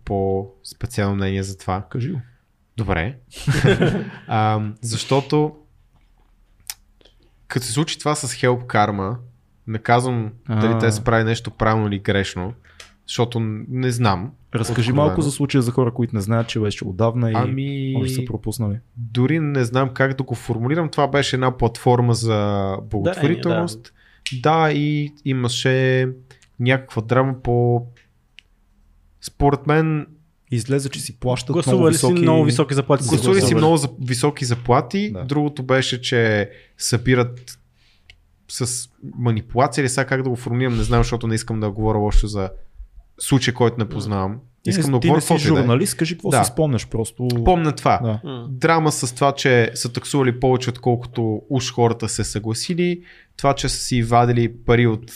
по-специално 0.05 1.16
мнение 1.16 1.42
за 1.42 1.59
това. 1.59 1.86
Кажи 1.90 2.10
го. 2.10 2.20
Добре. 2.76 3.16
а, 4.26 4.60
защото 4.80 5.56
като 7.48 7.66
се 7.66 7.72
случи 7.72 7.98
това 7.98 8.14
с 8.14 8.28
Help 8.28 8.66
Karma, 8.66 9.16
не 9.70 9.78
казвам 9.78 10.30
дали 10.48 10.72
А. 10.72 10.78
те 10.78 10.92
са 10.92 11.05
прави 11.05 11.24
нещо 11.24 11.51
правилно 11.51 11.88
или 11.88 11.98
грешно, 11.98 12.55
защото 13.06 13.40
не 13.68 13.90
знам. 13.90 14.32
Разкажи 14.55 14.90
Откровено. 14.90 15.06
малко 15.06 15.22
за 15.22 15.30
случая 15.30 15.62
за 15.62 15.70
хора, 15.70 15.94
които 15.94 16.16
не 16.16 16.20
знаят, 16.20 16.48
че 16.48 16.60
беше 16.60 16.84
отдавна 16.84 17.30
и 17.30 17.34
Ами, 17.36 17.92
може 17.97 18.10
са 18.10 18.24
пропуснали. 18.24 18.78
дори 18.97 19.40
не 19.40 19.64
знам 19.64 19.88
как 19.94 20.14
да 20.14 20.22
го 20.22 20.34
формулирам. 20.34 20.88
Това 20.88 21.09
беше 21.09 21.36
една 21.36 21.56
платформа 21.56 22.14
за 22.14 22.76
благотворителност. 22.90 23.92
Да, 24.32 24.62
да, 24.62 24.72
и 24.72 25.12
имаше 25.24 26.09
някаква 26.60 27.02
драма 27.02 27.34
по... 27.42 27.86
Според 29.20 29.66
мен 29.66 30.06
Излезе, 30.51 30.88
че 30.88 31.01
си 31.01 31.20
плащат 31.20 31.48
много 31.48 31.62
Гласували 31.62 31.92
високи... 31.92 32.16
си 32.16 32.22
много 32.22 32.44
високи 32.44 32.74
заплати. 32.74 33.05
Гласували 33.09 33.40
си 33.40 33.55
много 33.55 33.76
за, 33.76 33.88
високи 34.01 34.44
заплати. 34.44 35.12
Да. 35.12 35.24
Другото 35.24 35.62
беше, 35.62 36.01
че 36.01 36.51
събират 36.78 37.59
с 38.52 38.89
манипулация 39.18 39.82
или 39.82 39.89
сега 39.89 40.05
как 40.06 40.22
да 40.22 40.31
го 40.31 40.36
формулирам, 40.36 40.77
не 40.77 40.82
знам, 40.82 41.01
защото 41.01 41.27
не 41.27 41.35
искам 41.35 41.60
да 41.60 41.70
говоря 41.70 41.98
лошо 41.98 42.27
за 42.27 42.51
случай, 43.18 43.55
който 43.55 43.77
не 43.78 43.89
познавам. 43.89 44.39
Ти 44.62 44.70
Искам 44.70 44.90
не, 44.90 44.97
да 44.97 45.01
ти 45.01 45.10
не 45.12 45.20
си 45.20 45.28
да 45.28 45.35
е. 45.35 45.39
журналист, 45.39 45.97
кажи 45.97 46.14
какво 46.14 46.31
Да. 46.31 46.44
си 46.44 46.52
спомняш 46.52 46.89
просто. 46.89 47.28
Помня 47.44 47.72
това. 47.72 48.01
Да. 48.02 48.47
Драма 48.48 48.93
с 48.93 49.14
това, 49.14 49.32
че 49.32 49.70
са 49.74 49.93
таксували 49.93 50.40
повече, 50.40 50.70
отколкото 50.70 51.43
уж 51.51 51.72
хората 51.72 52.09
се 52.09 52.24
съгласили. 52.24 53.02
Това, 53.36 53.55
че 53.55 53.68
са 53.68 53.77
си 53.77 54.02
вадили 54.02 54.56
пари 54.66 54.86
от 54.86 55.12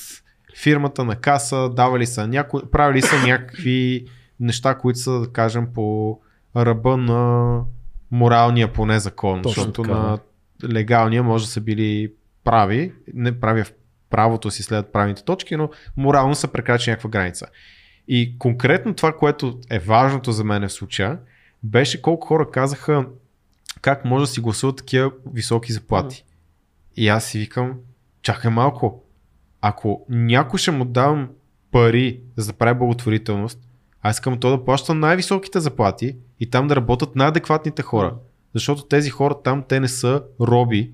фирмата 0.57 1.05
на 1.05 1.17
каса, 1.17 1.71
давали 1.77 2.07
са 2.07 2.27
някои, 2.27 2.61
правили 2.73 3.03
са 3.03 3.27
някакви 3.27 4.05
неща, 4.41 4.75
които 4.79 4.99
са, 4.99 5.21
да 5.21 5.33
кажем, 5.33 5.67
по 5.75 6.19
ръба 6.57 6.97
на 6.97 7.61
моралния 8.11 8.73
поне 8.73 8.99
закон. 9.01 9.43
Точно 9.43 9.63
защото 9.63 9.83
така, 9.83 9.95
на 9.99 10.19
легалния 10.73 11.23
може 11.23 11.45
да 11.45 11.51
са 11.51 11.61
били 11.61 12.13
прави, 12.45 12.93
не 13.15 13.41
прави 13.41 13.65
в 13.65 13.73
правото 14.11 14.51
си 14.51 14.63
след 14.63 14.93
правилните 14.93 15.25
точки, 15.25 15.57
но 15.57 15.71
морално 15.97 16.35
са 16.35 16.49
прекрачили 16.49 16.91
някаква 16.91 17.11
граница. 17.11 17.47
И 18.09 18.39
конкретно 18.39 18.95
това, 18.95 19.17
което 19.17 19.59
е 19.71 19.79
важното 19.79 20.33
за 20.33 20.45
мен 20.45 20.69
в 20.69 20.73
случая, 20.73 21.19
беше 21.63 22.03
колко 22.03 22.27
хора 22.27 22.51
казаха 22.51 23.07
как 23.81 24.05
може 24.05 24.23
да 24.23 24.27
си 24.27 24.41
гласуват 24.41 24.77
такива 24.77 25.11
високи 25.33 25.73
заплати. 25.73 26.25
И 26.97 27.09
аз 27.09 27.25
си 27.25 27.39
викам, 27.39 27.75
чакай 28.23 28.51
малко. 28.51 29.03
Ако 29.61 30.07
някой 30.09 30.59
ще 30.59 30.71
му 30.71 30.85
давам 30.85 31.29
пари 31.71 32.21
за 32.37 32.47
да 32.47 32.59
прави 32.59 32.79
благотворителност, 32.79 33.59
аз 34.03 34.17
искам 34.17 34.41
то 34.41 34.51
да 34.51 34.65
плаща 34.65 34.95
най-високите 34.95 35.61
заплати 35.61 36.17
и 36.41 36.51
там 36.51 36.69
да 36.69 36.77
работят 36.77 37.17
най-адекватните 37.17 37.83
хора. 37.83 38.15
Защото 38.55 38.87
тези 38.87 39.11
хора 39.11 39.35
там, 39.45 39.65
те 39.69 39.81
не 39.81 39.89
са 39.89 40.23
роби 40.41 40.93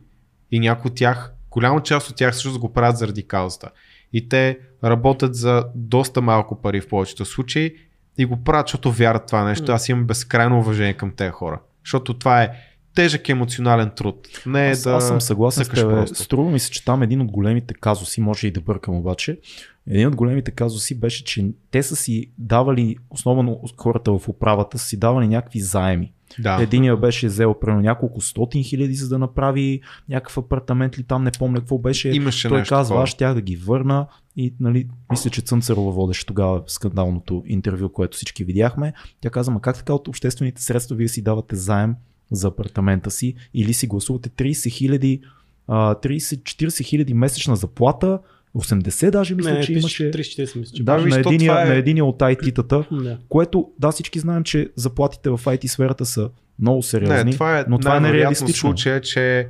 и 0.50 0.60
някои 0.60 0.90
от 0.90 0.96
тях, 0.96 1.32
голяма 1.50 1.82
част 1.82 2.10
от 2.10 2.16
тях 2.16 2.34
също 2.34 2.60
го 2.60 2.72
правят 2.72 2.98
заради 2.98 3.22
каузата. 3.22 3.70
И 4.12 4.28
те 4.28 4.58
работят 4.84 5.34
за 5.34 5.64
доста 5.74 6.22
малко 6.22 6.62
пари 6.62 6.80
в 6.80 6.88
повечето 6.88 7.24
случаи 7.24 7.74
и 8.18 8.24
го 8.24 8.44
правят, 8.44 8.66
защото 8.66 8.92
вярват 8.92 9.26
това 9.26 9.44
нещо. 9.44 9.72
Аз 9.72 9.88
имам 9.88 10.06
безкрайно 10.06 10.58
уважение 10.58 10.94
към 10.94 11.12
тези 11.16 11.30
хора. 11.30 11.60
Защото 11.84 12.18
това 12.18 12.42
е 12.42 12.50
тежък 12.94 13.28
емоционален 13.28 13.90
труд. 13.96 14.28
Не 14.46 14.68
е 14.68 14.70
аз, 14.70 14.82
да 14.82 14.92
аз 14.92 15.08
съм 15.08 15.20
съгласен 15.20 15.64
с 15.64 15.66
цъкаш 15.66 15.80
теб. 15.80 15.90
просто. 15.90 16.22
Струва 16.22 16.50
ми 16.50 16.58
се, 16.58 16.70
че 16.70 16.84
там 16.84 17.02
един 17.02 17.20
от 17.20 17.30
големите 17.30 17.74
казуси, 17.74 18.20
може 18.20 18.46
и 18.46 18.50
да 18.50 18.60
бъркам 18.60 18.94
обаче, 18.94 19.38
един 19.86 20.08
от 20.08 20.16
големите 20.16 20.50
казуси 20.50 21.00
беше, 21.00 21.24
че 21.24 21.46
те 21.70 21.82
са 21.82 21.96
си 21.96 22.30
давали, 22.38 22.96
основно 23.10 23.60
хората 23.76 24.18
в 24.18 24.28
управата, 24.28 24.78
са 24.78 24.86
си 24.86 24.98
давали 24.98 25.28
някакви 25.28 25.60
заеми. 25.60 26.12
Да. 26.38 26.62
Единия 26.62 26.96
беше 26.96 27.26
взел 27.26 27.54
примерно 27.60 27.82
няколко 27.82 28.20
стотин 28.20 28.64
хиляди, 28.64 28.94
за 28.94 29.08
да 29.08 29.18
направи 29.18 29.80
някакъв 30.08 30.38
апартамент 30.38 30.98
ли 30.98 31.02
там, 31.02 31.24
не 31.24 31.30
помня 31.30 31.58
какво 31.58 31.78
беше. 31.78 32.08
Имаше 32.08 32.48
Той 32.48 32.58
нещо 32.58 32.74
казва, 32.74 33.02
аз 33.02 33.08
щях 33.08 33.34
да 33.34 33.40
ги 33.40 33.56
върна 33.56 34.06
и 34.36 34.54
нали, 34.60 34.88
мисля, 35.10 35.30
че 35.30 35.40
Цънцарова 35.40 35.92
водеше 35.92 36.26
тогава 36.26 36.62
скандалното 36.66 37.42
интервю, 37.46 37.88
което 37.88 38.16
всички 38.16 38.44
видяхме. 38.44 38.92
Тя 39.20 39.30
каза, 39.30 39.50
ма 39.50 39.60
как 39.60 39.76
така 39.76 39.94
от 39.94 40.08
обществените 40.08 40.62
средства 40.62 40.96
вие 40.96 41.08
си 41.08 41.22
давате 41.22 41.56
заем 41.56 41.94
за 42.30 42.48
апартамента 42.48 43.10
си 43.10 43.34
или 43.54 43.74
си 43.74 43.86
гласувате 43.86 44.28
30 44.28 44.70
хиляди, 44.70 45.20
30-40 45.68 46.84
хиляди 46.84 47.14
месечна 47.14 47.56
заплата, 47.56 48.18
80 48.54 49.10
даже 49.10 49.34
мисля, 49.34 49.52
Не, 49.52 49.60
че 49.60 49.72
имаше. 49.72 50.10
30-40 50.10 50.56
мисля, 50.56 50.76
че 50.76 50.82
Даже 50.82 51.06
на 51.06 51.18
единия, 51.18 51.62
е- 51.62 51.64
на 51.64 51.74
единия 51.74 52.04
от 52.04 52.18
IT-тата, 52.18 52.84
Да. 52.92 53.18
което 53.28 53.70
да 53.78 53.90
всички 53.90 54.18
знаем, 54.18 54.44
че 54.44 54.70
заплатите 54.76 55.30
в 55.30 55.38
IT 55.38 55.66
сферата 55.66 56.06
са 56.06 56.30
много 56.58 56.82
сериозни, 56.82 57.24
Не, 57.24 57.30
това 57.30 57.58
е, 57.58 57.64
но 57.68 57.78
това 57.78 57.96
е 57.96 58.00
нереалистично. 58.00 58.54
случая, 58.60 59.00
че 59.00 59.48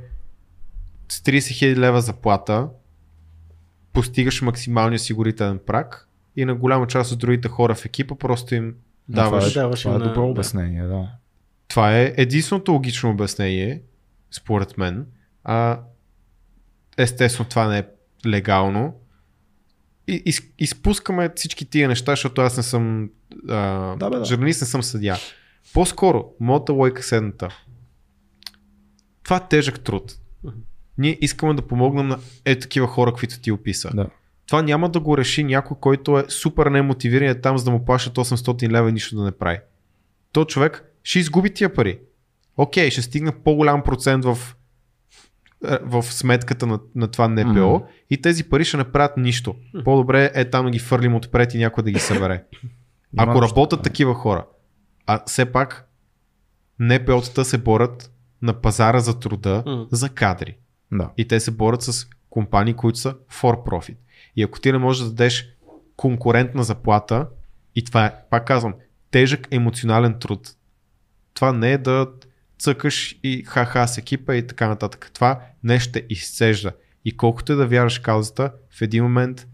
с 1.09 1.19
30 1.19 1.37
000 1.65 1.77
лева 1.77 2.01
заплата 2.01 2.67
постигаш 3.93 4.41
максималния 4.41 4.95
осигурителен 4.95 5.59
прак 5.59 6.07
и 6.35 6.45
на 6.45 6.55
голяма 6.55 6.87
част 6.87 7.11
от 7.11 7.19
другите 7.19 7.47
хора 7.47 7.75
в 7.75 7.85
екипа 7.85 8.15
просто 8.15 8.55
им 8.55 8.75
даваш. 9.09 9.43
Това 9.43 9.61
е, 9.61 9.63
даваш 9.63 9.81
това 9.81 9.95
е 9.95 9.97
на- 9.97 10.03
добро 10.03 10.27
обяснение, 10.27 10.83
да. 10.83 11.07
Това 11.67 11.97
е 11.97 12.13
единственото 12.17 12.71
логично 12.71 13.09
обяснение, 13.09 13.81
според 14.31 14.77
мен. 14.77 15.05
А, 15.43 15.79
естествено, 16.97 17.49
това 17.49 17.67
не 17.67 17.77
е 17.77 17.83
легално. 18.25 18.93
И, 20.07 20.23
из, 20.25 20.41
изпускаме 20.59 21.29
всички 21.35 21.65
тия 21.65 21.87
неща, 21.87 22.11
защото 22.11 22.41
аз 22.41 22.57
не 22.57 22.63
съм 22.63 23.09
а, 23.49 23.95
Да, 23.95 24.09
бе, 24.09 24.17
да. 24.17 24.25
журналист, 24.25 24.61
не 24.61 24.67
съм 24.67 24.83
съдия. 24.83 25.15
По-скоро, 25.73 26.25
моята 26.39 26.73
лойка 26.73 26.99
е 26.99 27.03
следната. 27.03 27.49
Това 29.23 29.37
е 29.37 29.47
тежък 29.47 29.79
труд. 29.79 30.17
Ние 30.97 31.17
искаме 31.21 31.53
да 31.53 31.67
помогнем 31.67 32.07
на 32.07 32.19
е 32.45 32.59
такива 32.59 32.87
хора, 32.87 33.13
които 33.13 33.39
ти 33.39 33.51
описа. 33.51 33.91
Да. 33.93 34.07
Това 34.47 34.61
няма 34.61 34.89
да 34.89 34.99
го 34.99 35.17
реши 35.17 35.43
някой, 35.43 35.77
който 35.79 36.19
е 36.19 36.25
супер 36.27 36.65
немотивиран 36.65 37.29
е 37.29 37.41
там, 37.41 37.57
за 37.57 37.65
да 37.65 37.71
му 37.71 37.85
плащат 37.85 38.15
800 38.15 38.69
лева 38.69 38.89
и 38.89 38.93
нищо 38.93 39.15
да 39.15 39.23
не 39.23 39.31
прави. 39.31 39.59
То 40.31 40.45
човек 40.45 40.83
ще 41.03 41.19
изгуби 41.19 41.53
тия 41.53 41.73
пари. 41.73 41.99
Окей, 42.57 42.91
ще 42.91 43.01
стигне 43.01 43.31
по-голям 43.43 43.83
процент 43.83 44.25
в, 44.25 44.37
в 45.81 46.03
сметката 46.03 46.67
на, 46.67 46.79
на 46.95 47.07
това 47.07 47.27
НПО 47.27 47.75
Мгм. 47.75 47.85
и 48.09 48.21
тези 48.21 48.43
пари 48.43 48.65
ще 48.65 48.77
не 48.77 48.83
правят 48.83 49.17
нищо. 49.17 49.55
По-добре 49.83 50.31
е 50.33 50.49
там 50.49 50.65
да 50.65 50.71
ги 50.71 50.79
фърлим 50.79 51.15
отпред 51.15 51.53
и 51.53 51.57
някой 51.57 51.83
да 51.83 51.91
ги 51.91 51.99
събере. 51.99 52.43
Ако 53.17 53.41
работят 53.41 53.81
такива 53.81 54.13
хора. 54.13 54.45
А 55.07 55.21
все 55.25 55.45
пак 55.45 55.87
НПО-тата 56.79 57.43
се 57.43 57.57
борят 57.57 58.11
на 58.41 58.53
пазара 58.53 58.99
за 58.99 59.19
труда 59.19 59.63
Мгм. 59.67 59.81
за 59.91 60.09
кадри. 60.09 60.57
Да. 60.91 61.09
И 61.17 61.27
те 61.27 61.39
се 61.39 61.51
борят 61.51 61.81
с 61.81 62.07
компании, 62.29 62.73
които 62.73 62.99
са 62.99 63.13
for 63.13 63.65
profit. 63.65 63.97
И 64.35 64.43
ако 64.43 64.59
ти 64.59 64.71
не 64.71 64.77
можеш 64.77 65.03
да 65.03 65.09
дадеш 65.09 65.47
конкурентна 65.95 66.63
заплата, 66.63 67.27
и 67.75 67.83
това 67.83 68.05
е, 68.05 68.13
пак 68.29 68.47
казвам, 68.47 68.73
тежък 69.11 69.47
емоционален 69.51 70.19
труд. 70.19 70.49
Това 71.33 71.51
не 71.53 71.71
е 71.71 71.77
да 71.77 72.07
цъкаш 72.61 73.19
и 73.23 73.43
ха-ха 73.43 73.87
с 73.87 73.97
екипа 73.97 74.35
и 74.35 74.47
така 74.47 74.67
нататък. 74.67 75.11
Това 75.13 75.39
нещо 75.63 75.89
ще 75.89 76.05
изцежда. 76.09 76.71
И 77.05 77.17
колкото 77.17 77.51
и 77.51 77.55
да 77.55 77.67
вярваш 77.67 77.99
каузата, 77.99 78.51
в 78.69 78.81
един 78.81 79.03
момент 79.03 79.47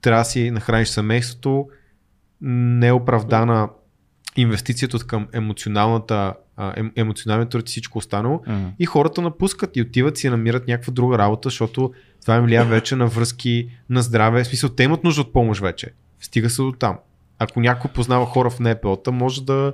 трябва 0.00 0.20
да 0.20 0.24
си 0.24 0.50
нахраниш 0.50 0.88
семейството, 0.88 1.68
неоправдана 2.40 3.68
инвестицията 4.36 4.96
от 4.96 5.06
към 5.06 5.28
емоционалната, 5.32 6.34
ем, 6.76 6.92
емоционалния 6.96 7.48
труд 7.48 7.68
и 7.68 7.70
всичко 7.70 7.98
останало. 7.98 8.42
Мгм. 8.46 8.66
И 8.78 8.86
хората 8.86 9.22
напускат 9.22 9.76
и 9.76 9.82
отиват 9.82 10.16
си 10.16 10.26
и 10.26 10.30
намират 10.30 10.68
някаква 10.68 10.92
друга 10.92 11.18
работа, 11.18 11.48
защото 11.48 11.92
това 12.22 12.36
им 12.36 12.44
влияе 12.44 12.64
вече 12.64 12.96
на 12.96 13.06
връзки, 13.06 13.68
на 13.90 14.02
здраве. 14.02 14.44
В 14.44 14.46
смисъл, 14.46 14.70
те 14.70 14.82
имат 14.82 15.04
нужда 15.04 15.20
от 15.20 15.32
помощ 15.32 15.60
вече. 15.60 15.92
Стига 16.20 16.50
се 16.50 16.62
до 16.62 16.72
там. 16.72 16.98
Ако 17.38 17.60
някой 17.60 17.90
познава 17.90 18.26
хора 18.26 18.50
в 18.50 18.60
НПО-та, 18.60 19.10
може 19.10 19.44
да 19.44 19.72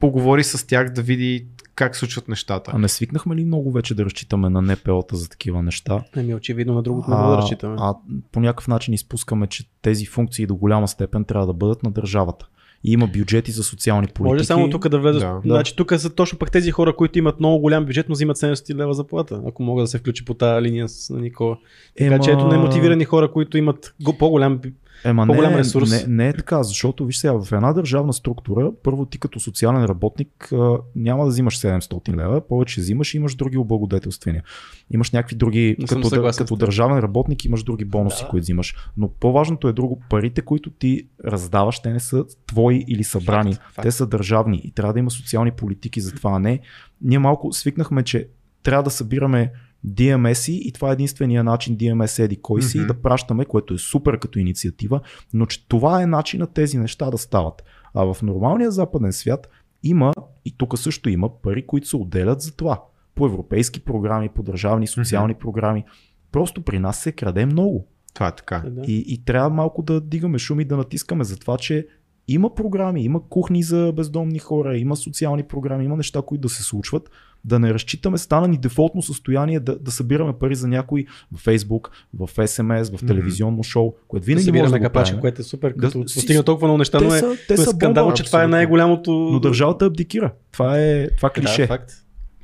поговори 0.00 0.44
с 0.44 0.66
тях, 0.66 0.90
да 0.90 1.02
види 1.02 1.46
как 1.74 1.96
случват 1.96 2.28
нещата. 2.28 2.70
А 2.74 2.78
не 2.78 2.88
свикнахме 2.88 3.36
ли 3.36 3.44
много 3.44 3.72
вече 3.72 3.94
да 3.94 4.04
разчитаме 4.04 4.50
на 4.50 4.62
НПО-та 4.62 5.16
за 5.16 5.28
такива 5.28 5.62
неща? 5.62 6.04
Ами 6.16 6.34
очевидно 6.34 6.74
на 6.74 6.82
другото 6.82 7.10
не 7.10 7.16
мога 7.16 7.30
да 7.30 7.36
разчитаме. 7.36 7.76
а 7.78 7.94
по 8.32 8.40
някакъв 8.40 8.68
начин 8.68 8.94
изпускаме, 8.94 9.46
че 9.46 9.64
тези 9.82 10.06
функции 10.06 10.46
до 10.46 10.54
голяма 10.56 10.88
степен 10.88 11.24
трябва 11.24 11.46
да 11.46 11.52
бъдат 11.52 11.82
на 11.82 11.90
държавата. 11.90 12.46
И 12.86 12.92
има 12.92 13.06
бюджети 13.06 13.50
за 13.50 13.62
социални 13.64 14.06
политики. 14.06 14.34
Може 14.34 14.44
само 14.44 14.70
тук 14.70 14.88
да 14.88 14.98
влезе. 14.98 15.18
Да. 15.18 15.40
Значи 15.44 15.76
тук 15.76 15.92
са 15.96 16.10
точно 16.14 16.38
пък 16.38 16.52
тези 16.52 16.70
хора, 16.70 16.96
които 16.96 17.18
имат 17.18 17.40
много 17.40 17.58
голям 17.58 17.84
бюджет, 17.84 18.08
но 18.08 18.12
взимат 18.12 18.36
700 18.36 18.74
лева 18.74 18.94
заплата, 18.94 19.42
ако 19.46 19.62
мога 19.62 19.82
да 19.82 19.86
се 19.86 19.98
включи 19.98 20.24
по 20.24 20.34
тази 20.34 20.62
линия 20.66 20.88
с 20.88 21.10
на 21.10 21.20
Никола. 21.20 21.56
Така 21.98 22.18
че 22.18 22.30
ето 22.30 22.46
немотивирани 22.48 23.04
хора, 23.04 23.32
които 23.32 23.58
имат 23.58 23.94
го- 24.02 24.18
по-голям 24.18 24.60
Ема 25.04 25.26
по-голям 25.26 25.52
не, 25.52 25.58
ресурс. 25.58 25.90
Не, 25.90 26.14
не 26.14 26.28
е 26.28 26.32
така, 26.32 26.62
защото 26.62 27.06
виж 27.06 27.18
сега, 27.18 27.32
в 27.42 27.52
една 27.52 27.72
държавна 27.72 28.12
структура, 28.12 28.72
първо 28.82 29.06
ти 29.06 29.18
като 29.18 29.40
социален 29.40 29.84
работник 29.84 30.52
няма 30.96 31.24
да 31.24 31.28
взимаш 31.30 31.58
700 31.60 32.16
лева, 32.16 32.48
повече 32.48 32.80
взимаш 32.80 33.14
и 33.14 33.16
имаш 33.16 33.34
други 33.34 33.58
облагодетелствения. 33.58 34.42
Имаш 34.90 35.10
някакви 35.10 35.36
други, 35.36 35.76
Не 35.78 35.86
като, 35.86 36.08
съгласен 36.08 36.44
като 36.44 36.56
държавен 36.56 36.98
работник 36.98 37.44
имаш 37.44 37.62
други 37.62 37.84
бонуси, 37.84 38.22
Да. 38.22 38.28
които 38.28 38.44
взимаш. 38.44 38.74
Но 38.96 39.08
по-важното 39.08 39.68
е 39.68 39.72
друго, 39.72 40.00
парите, 40.10 40.42
които 40.42 40.70
ти 40.70 41.08
раздаваш, 41.24 41.80
те 41.80 41.92
не 41.92 42.00
са 42.00 42.24
твои 42.46 42.84
или 42.88 43.04
събрани, 43.04 43.52
Факт, 43.52 43.74
факт. 43.74 43.82
те 43.82 43.90
са 43.92 44.06
държавни 44.06 44.60
и 44.64 44.70
трябва 44.70 44.92
да 44.92 44.98
има 44.98 45.10
социални 45.10 45.50
политики 45.50 46.00
за 46.00 46.14
това, 46.14 46.30
а 46.34 46.38
не. 46.38 46.60
Ние 47.02 47.18
малко 47.18 47.52
свикнахме, 47.52 48.02
че 48.02 48.28
трябва 48.62 48.82
да 48.82 48.90
събираме 48.90 49.52
DMS 49.86 50.52
и 50.52 50.72
това 50.72 50.90
е 50.90 50.92
единствения 50.92 51.44
начин 51.44 51.76
DMS 51.76 52.24
еди 52.24 52.36
кой 52.36 52.62
си 52.62 52.78
Мгм. 52.78 52.84
и 52.84 52.86
да 52.86 53.02
пращаме, 53.02 53.44
което 53.44 53.74
е 53.74 53.78
супер 53.78 54.18
като 54.18 54.38
инициатива, 54.38 55.00
но 55.32 55.46
че 55.46 55.68
това 55.68 56.02
е 56.02 56.06
начинът 56.06 56.52
тези 56.52 56.78
неща 56.78 57.10
да 57.10 57.18
стават. 57.18 57.64
А 57.94 58.14
в 58.14 58.22
нормалния 58.22 58.70
западен 58.70 59.12
свят 59.12 59.48
има, 59.82 60.12
и 60.44 60.54
тук 60.56 60.78
също 60.78 61.08
има, 61.08 61.42
пари, 61.42 61.66
които 61.66 61.88
се 61.88 61.96
отделят 61.96 62.40
за 62.40 62.56
това. 62.56 62.82
По 63.14 63.26
европейски 63.26 63.80
програми, 63.80 64.28
по 64.28 64.42
държавни 64.42 64.86
социални 64.86 65.34
програми. 65.34 65.84
Просто 66.32 66.62
при 66.62 66.78
нас 66.78 66.98
се 66.98 67.12
краде 67.12 67.46
много. 67.46 67.86
Това 68.14 68.28
е 68.28 68.36
така. 68.36 68.64
И, 68.86 69.04
и 69.06 69.24
трябва 69.24 69.50
малко 69.50 69.82
да 69.82 70.00
дигаме 70.00 70.38
шум 70.38 70.60
и 70.60 70.64
да 70.64 70.76
натискаме 70.76 71.24
за 71.24 71.36
това, 71.38 71.56
че 71.56 71.86
има 72.28 72.54
програми, 72.54 73.04
има 73.04 73.28
кухни 73.28 73.62
за 73.62 73.92
бездомни 73.96 74.38
хора, 74.38 74.78
има 74.78 74.96
социални 74.96 75.42
програми, 75.42 75.84
има 75.84 75.96
неща, 75.96 76.22
които 76.22 76.42
да 76.42 76.48
се 76.48 76.62
случват. 76.62 77.10
Да 77.44 77.58
не 77.58 77.74
разчитаме, 77.74 78.18
стана 78.18 78.48
ни 78.48 78.58
дефолтно 78.58 79.02
състояние 79.02 79.60
да, 79.60 79.78
да 79.78 79.90
събираме 79.90 80.32
пари 80.32 80.54
за 80.54 80.68
някой 80.68 81.06
в 81.32 81.44
Facebook, 81.44 81.88
в 82.14 82.28
SMS, 82.28 82.96
в 82.96 83.06
телевизионно 83.06 83.62
шоу, 83.62 83.92
което 84.08 84.24
Да 84.24 84.26
винаги 84.26 84.52
може 84.52 84.72
да 84.72 84.78
го 84.78 84.82
капачи, 84.82 85.10
правим. 85.10 85.20
което 85.20 85.40
е 85.40 85.44
супер, 85.44 85.70
Да, 85.70 85.76
като 85.78 86.08
си- 86.08 86.14
постигна 86.14 86.42
толкова 86.42 86.68
много 86.68 86.78
неща, 86.78 86.98
Те 86.98 87.04
но 87.04 87.14
е, 87.14 87.18
са, 87.18 87.36
те 87.48 87.54
е 87.54 87.56
са 87.56 87.70
скандално, 87.70 88.08
бомба, 88.08 88.16
че 88.16 88.24
това 88.24 88.44
е 88.44 88.48
най-голямото... 88.48 89.12
но 89.12 89.40
държавата 89.40 89.84
абдикира. 89.84 90.32
Това 90.52 90.80
е 90.80 91.08
това 91.10 91.30
клише. 91.30 91.60
Да, 91.60 91.66
факт. 91.66 91.92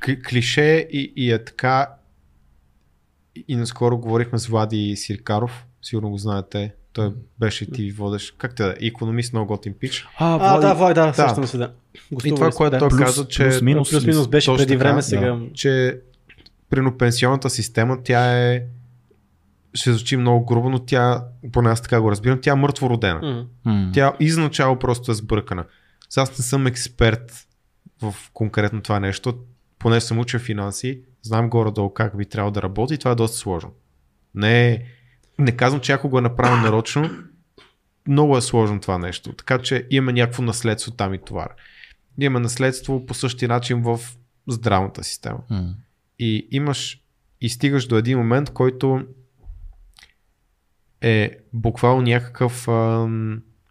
Кли- 0.01 0.23
клише 0.23 0.87
и, 0.91 1.13
и 1.15 1.31
е 1.31 1.43
така. 1.43 1.89
И, 3.35 3.45
и 3.47 3.55
наскоро 3.55 3.97
говорихме 3.97 4.39
с 4.39 4.47
Влади 4.47 4.93
Сиркаров, 4.95 5.65
сигурно 5.81 6.09
го 6.09 6.17
знаете. 6.17 6.73
Той 6.93 7.13
беше 7.39 7.63
и 7.63 7.71
ти 7.71 7.91
водеш. 7.91 8.31
Как 8.31 8.55
те 8.55 8.63
да? 8.63 8.69
е? 8.71 8.75
Икономист, 8.79 9.33
много 9.33 9.47
готин 9.47 9.73
пич. 9.73 10.07
А, 10.17 10.55
А, 10.55 10.59
да, 10.59 10.73
Вой, 10.73 10.93
да, 10.93 11.05
Да. 11.07 11.13
сещам 11.13 11.47
се, 11.47 11.57
да. 11.57 11.71
И 11.95 11.99
Гостували 12.11 12.35
това, 12.35 12.51
сме, 12.51 12.57
което 12.57 12.71
да. 12.71 12.79
той 12.79 12.89
Плюс- 12.89 12.99
каза, 12.99 13.27
че 13.27 13.43
плюс 13.43 13.61
минус. 13.61 13.89
Плюс 13.89 14.05
минус 14.05 14.27
беше 14.27 14.55
преди 14.55 14.75
време 14.75 14.95
да. 14.95 15.01
сега. 15.01 15.39
че 15.53 15.99
прино 16.69 16.97
пенсионната 16.97 17.49
система, 17.49 17.97
тя 18.03 18.49
е 18.49 18.63
ще 19.73 19.93
звучи 19.93 20.17
много 20.17 20.45
грубо, 20.45 20.69
но 20.69 20.79
тя, 20.79 21.23
поне 21.51 21.69
аз 21.69 21.81
така 21.81 22.01
го 22.01 22.11
разбирам, 22.11 22.39
тя 22.41 22.51
е 22.51 22.55
мъртво 22.55 22.89
родена. 22.89 23.19
М. 23.65 23.73
М. 23.73 23.91
Тя 23.93 24.13
изначало 24.19 24.79
просто 24.79 25.11
е 25.11 25.15
сбъркана. 25.15 25.65
Сега 26.09 26.21
аз 26.21 26.37
не 26.37 26.43
съм 26.43 26.67
експерт 26.67 27.47
в 28.01 28.15
конкретно 28.33 28.81
това 28.81 28.99
нещо, 28.99 29.33
поне 29.79 30.01
съм 30.01 30.19
учил 30.19 30.39
финанси, 30.39 31.01
знам 31.21 31.49
горе-долу 31.49 31.89
как 31.89 32.17
би 32.17 32.25
трябвало 32.25 32.51
да 32.51 32.61
работи 32.61 32.93
и 32.93 32.97
това 32.97 33.11
е 33.11 33.15
доста 33.15 33.37
сложно. 33.37 33.69
Не, 34.35 34.69
е- 34.69 34.83
не 35.41 35.51
казвам, 35.51 35.81
че 35.81 35.91
ако 35.91 36.09
го 36.09 36.17
е 36.17 36.21
направил 36.21 36.57
нарочно, 36.61 37.09
много 38.07 38.37
е 38.37 38.41
сложно 38.41 38.79
това 38.79 38.97
нещо. 38.97 39.33
Така 39.33 39.57
че 39.57 39.87
имаме 39.89 40.13
някакво 40.13 40.43
наследство 40.43 40.91
там 40.91 41.13
и 41.13 41.19
товар. 41.19 41.49
Имаме 42.19 42.43
наследство 42.43 43.05
по 43.05 43.13
същия 43.13 43.49
начин 43.49 43.81
в 43.81 43.99
здравната 44.47 45.03
система. 45.03 45.39
М. 45.49 45.75
И 46.19 46.47
имаш 46.51 47.01
и 47.41 47.49
стигаш 47.49 47.87
до 47.87 47.97
един 47.97 48.17
момент, 48.17 48.49
който 48.49 49.01
е 51.01 51.37
буквално 51.53 52.01
някакъв, 52.01 52.67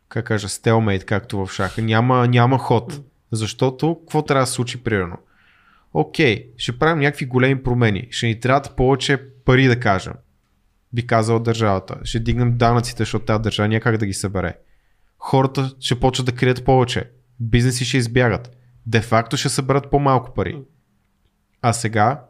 как 0.09 0.26
кажа, 0.26 0.48
стелмейт, 0.48 1.05
както 1.05 1.47
в 1.47 1.52
шаха. 1.52 1.82
Няма, 1.82 2.28
няма 2.28 2.59
ход. 2.59 3.01
Защото, 3.32 3.98
какво 4.01 4.22
трябва 4.22 4.42
да 4.42 4.47
се 4.47 4.52
случи 4.52 4.82
примерно? 4.82 5.16
Окей, 5.94 6.47
ще 6.56 6.78
правим 6.78 6.98
някакви 6.98 7.26
големи 7.26 7.62
промени. 7.62 8.09
Ще 8.10 8.26
ни 8.26 8.40
трябват 8.40 8.76
повече 8.76 9.18
пари 9.44 9.66
да 9.66 9.80
кажем. 9.80 10.14
Би 10.92 11.06
казал 11.06 11.38
държавата. 11.38 11.98
Ще 12.04 12.20
дигнем 12.20 12.56
данъците, 12.56 13.02
защото 13.02 13.24
тази 13.24 13.42
държава 13.42 13.68
няма 13.68 13.80
как 13.80 13.96
да 13.96 14.06
ги 14.06 14.12
събере. 14.12 14.58
Хората 15.18 15.74
ще 15.80 16.00
почват 16.00 16.26
да 16.26 16.32
крият 16.32 16.64
повече. 16.64 17.10
Бизнеси 17.40 17.84
ще 17.84 17.96
избягат. 17.96 18.56
Де 18.86 19.00
факто 19.00 19.36
ще 19.36 19.48
съберат 19.48 19.90
по-малко 19.90 20.34
пари. 20.34 20.62
А 21.62 21.72
сега 21.72 22.24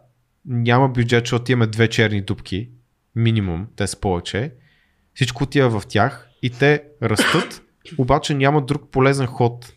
няма 0.44 0.88
бюджет, 0.88 1.26
защото 1.26 1.52
имаме 1.52 1.66
две 1.66 1.88
черни 1.88 2.22
дупки. 2.22 2.70
Минимум, 3.14 3.66
те 3.76 3.86
са 3.86 4.00
повече. 4.00 4.54
Всичко 5.14 5.44
отива 5.44 5.80
в 5.80 5.86
тях 5.86 6.28
и 6.42 6.50
те 6.50 6.84
растат, 7.02 7.62
обаче 7.98 8.34
няма 8.34 8.64
друг 8.64 8.90
полезен 8.90 9.26
ход. 9.26 9.72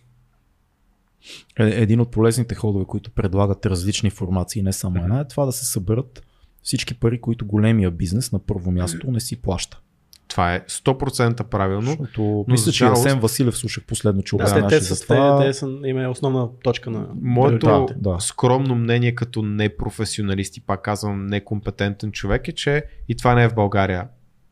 Е, 1.59 1.63
Един 1.63 1.99
от 1.99 2.11
полезните 2.11 2.55
ходове, 2.55 2.85
които 2.85 3.11
предлагат 3.11 3.65
различни 3.65 4.09
формации, 4.09 4.61
не 4.61 4.73
само 4.73 5.03
една, 5.03 5.19
е 5.19 5.27
това 5.27 5.45
да 5.45 5.51
се 5.51 5.65
съберат 5.65 6.23
всички 6.63 6.93
пари, 6.93 7.21
които 7.21 7.45
големия 7.45 7.91
бизнес 7.91 8.31
на 8.31 8.39
първо 8.39 8.71
място 8.71 9.11
не 9.11 9.19
си 9.19 9.41
плаща. 9.41 9.79
Това 10.27 10.55
е 10.55 10.59
100% 10.61 11.43
правилно. 11.43 11.85
Защото 11.87 12.45
мисля, 12.47 12.71
че 12.71 12.83
жалост- 12.85 13.05
Асен 13.05 13.19
Василев 13.19 13.57
слушах 13.57 13.83
последно, 13.83 14.23
че 14.23 14.35
Да, 14.35 14.37
те, 14.37 14.43
обясняваше 14.43 14.77
те, 14.77 14.83
за 14.83 14.95
са, 14.95 15.03
това. 15.03 15.39
те, 15.39 15.45
те 15.45 15.53
са, 15.53 15.79
има 15.85 16.03
е 16.03 16.07
основна 16.07 16.49
точка 16.63 16.89
на 16.89 17.07
Моето 17.21 17.87
да. 17.97 18.17
скромно 18.19 18.75
мнение 18.75 19.15
като 19.15 19.41
непрофесионалист 19.41 20.57
и 20.57 20.61
пак 20.61 20.81
казвам 20.81 21.25
некомпетентен 21.25 22.11
човек 22.11 22.47
е, 22.47 22.51
че 22.51 22.83
и 23.07 23.15
това 23.15 23.35
не 23.35 23.43
е 23.43 23.49
в 23.49 23.55
България 23.55 24.07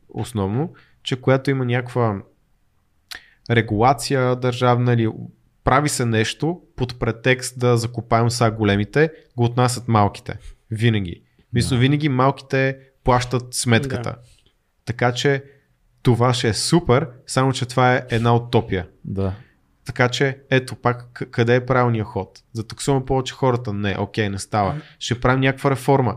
основно, 0.08 0.72
че 1.02 1.16
която 1.16 1.50
има 1.50 1.64
някаква 1.64 2.22
регулация 3.50 4.36
държавна 4.36 4.92
или 4.92 5.08
прави 5.64 5.88
се 5.88 6.06
нещо 6.06 6.60
под 6.76 6.98
претекст 6.98 7.58
да 7.58 7.76
закупаем 7.76 8.30
са 8.30 8.50
големите, 8.50 9.10
го 9.36 9.44
отнасят 9.44 9.88
малките. 9.88 10.38
Винаги. 10.70 11.22
Мисля, 11.52 11.76
Да. 11.76 11.80
винаги 11.80 12.08
малките 12.08 12.78
плащат 13.04 13.54
сметката. 13.54 14.02
Да. 14.10 14.16
Така 14.84 15.12
че 15.12 15.44
това 16.02 16.34
ще 16.34 16.48
е 16.48 16.54
супер, 16.54 17.08
само 17.26 17.52
че 17.52 17.66
това 17.66 17.94
е 17.94 18.02
една 18.10 18.34
утопия. 18.36 18.88
Да. 19.04 19.34
Така 19.84 20.08
че, 20.08 20.38
ето 20.50 20.76
пак, 20.76 21.22
къде 21.30 21.54
е 21.54 21.66
правилният 21.66 22.06
ход? 22.06 22.42
За 22.52 22.66
таксуваме 22.66 23.04
повече 23.04 23.34
хората? 23.34 23.72
Не, 23.72 23.96
окей, 23.98 24.28
не 24.28 24.38
става. 24.38 24.80
Ще 24.98 25.20
правим 25.20 25.40
някаква 25.40 25.70
реформа. 25.70 26.16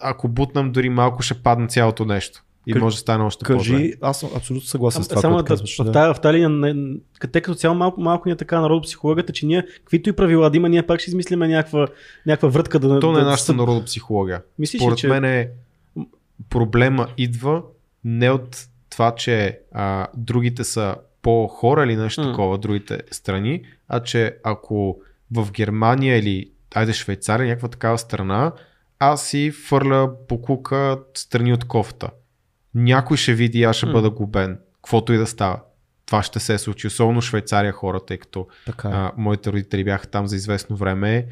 Ако 0.00 0.28
бутнам 0.28 0.72
дори 0.72 0.88
малко, 0.88 1.22
ще 1.22 1.42
падне 1.42 1.68
цялото 1.68 2.04
нещо. 2.04 2.42
И 2.68 2.72
Кажи- 2.72 2.82
може 2.82 2.96
да 2.96 3.00
стане 3.00 3.24
още 3.24 3.44
по-зле. 3.46 3.72
Кажи, 3.72 3.92
аз 4.00 4.20
съм 4.20 4.30
абсолютно 4.36 4.66
съгласен 4.66 5.02
с 5.02 5.06
А, 5.06 5.08
това, 5.08 5.20
само 5.20 5.34
което 5.34 5.44
да, 5.44 5.48
казваш. 5.48 5.78
в 5.78 5.84
Да. 5.84 5.92
тази, 5.92 6.14
в 6.14 6.20
тази 6.20 6.34
линия, 6.34 6.48
не, 6.48 6.94
те 7.22 7.40
като 7.40 7.54
цяло 7.54 7.74
малко, 7.74 8.00
малко 8.00 8.28
ни 8.28 8.32
е 8.32 8.36
така 8.36 8.60
народопсихологията, 8.60 9.32
че 9.32 9.46
ние, 9.46 9.66
каквито 9.74 10.10
и 10.10 10.14
правила 10.14 10.50
да 10.50 10.56
има, 10.56 10.68
ние 10.68 10.82
пак 10.82 11.00
ще 11.00 11.10
измислиме 11.10 11.48
някаква, 11.48 11.86
някаква 12.26 12.48
врътка 12.48 12.78
да 12.78 13.00
То 13.00 13.08
не 13.08 13.14
да, 13.14 13.20
е 13.20 13.24
нашата 13.24 13.46
съ- 13.46 13.56
народопсихология. 13.56 14.42
Мислиш 14.58 14.80
ли, 14.80 14.84
Според 14.84 14.98
че... 14.98 15.08
мен 15.08 15.24
е, 15.24 15.48
проблема 16.50 17.06
идва 17.16 17.62
не 18.04 18.30
от 18.30 18.56
това, 18.90 19.14
че 19.14 19.58
а, 19.72 20.06
другите 20.16 20.64
са 20.64 20.94
по-хора 21.22 21.84
или 21.84 21.96
нещо 21.96 22.20
М. 22.20 22.26
такова, 22.26 22.58
другите 22.58 23.00
страни, 23.10 23.62
а 23.88 24.00
че 24.00 24.36
ако 24.44 24.98
в 25.32 25.52
Германия 25.52 26.18
или 26.18 26.50
айде 26.74 26.92
Швейцария, 26.92 27.46
някаква 27.46 27.68
такава 27.68 27.98
страна, 27.98 28.52
аз 28.98 29.26
си 29.26 29.50
фърля 29.50 30.10
покука 30.28 30.98
страни 31.14 31.52
от 31.52 31.64
кофта. 31.64 32.08
Някой 32.78 33.16
ще 33.16 33.34
види 33.34 33.62
аз 33.62 33.76
ще 33.76 33.86
М. 33.86 33.92
бъда 33.92 34.10
губен. 34.10 34.58
Каквото 34.74 35.12
и 35.12 35.16
да 35.18 35.26
става. 35.26 35.60
Това 36.06 36.22
ще 36.22 36.40
се 36.40 36.58
случи. 36.58 36.86
Особено 36.86 37.20
Швейцария 37.20 37.72
хора, 37.72 38.00
тъй 38.06 38.18
като 38.18 38.46
Така 38.66 38.88
е. 38.88 38.92
а, 38.92 39.12
моите 39.16 39.52
родители 39.52 39.84
бяха 39.84 40.06
там 40.06 40.26
за 40.26 40.36
известно 40.36 40.76
време. 40.76 41.26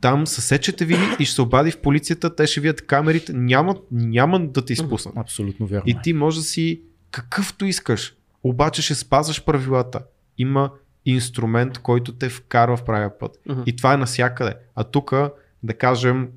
Там 0.00 0.26
съсечете 0.26 0.84
ви 0.84 0.96
и 1.18 1.24
ще 1.24 1.34
се 1.34 1.42
обади 1.42 1.70
в 1.70 1.80
полицията, 1.80 2.36
те 2.36 2.46
ще 2.46 2.60
видят 2.60 2.86
камерите, 2.86 3.32
няма, 3.32 3.76
няма 3.90 4.46
да 4.46 4.64
те 4.64 4.72
изпуснат. 4.72 5.14
Абсолютно 5.16 5.66
вярно. 5.66 5.82
И 5.86 5.90
е. 5.90 6.00
ти 6.02 6.12
може 6.12 6.38
да 6.38 6.44
си 6.44 6.80
какъвто 7.10 7.64
искаш, 7.64 8.14
обаче 8.42 8.82
ще 8.82 8.94
спазваш 8.94 9.44
правилата. 9.44 10.00
Има 10.38 10.70
инструмент, 11.04 11.78
който 11.78 12.12
те 12.12 12.28
вкарва 12.28 12.76
в 12.76 12.84
правия 12.84 13.18
път. 13.18 13.38
Мгм. 13.48 13.60
И 13.66 13.76
това 13.76 13.94
е 13.94 13.96
насякъде. 13.96 14.54
А 14.74 14.84
тук, 14.84 15.14
да 15.62 15.74
кажем, 15.74 16.28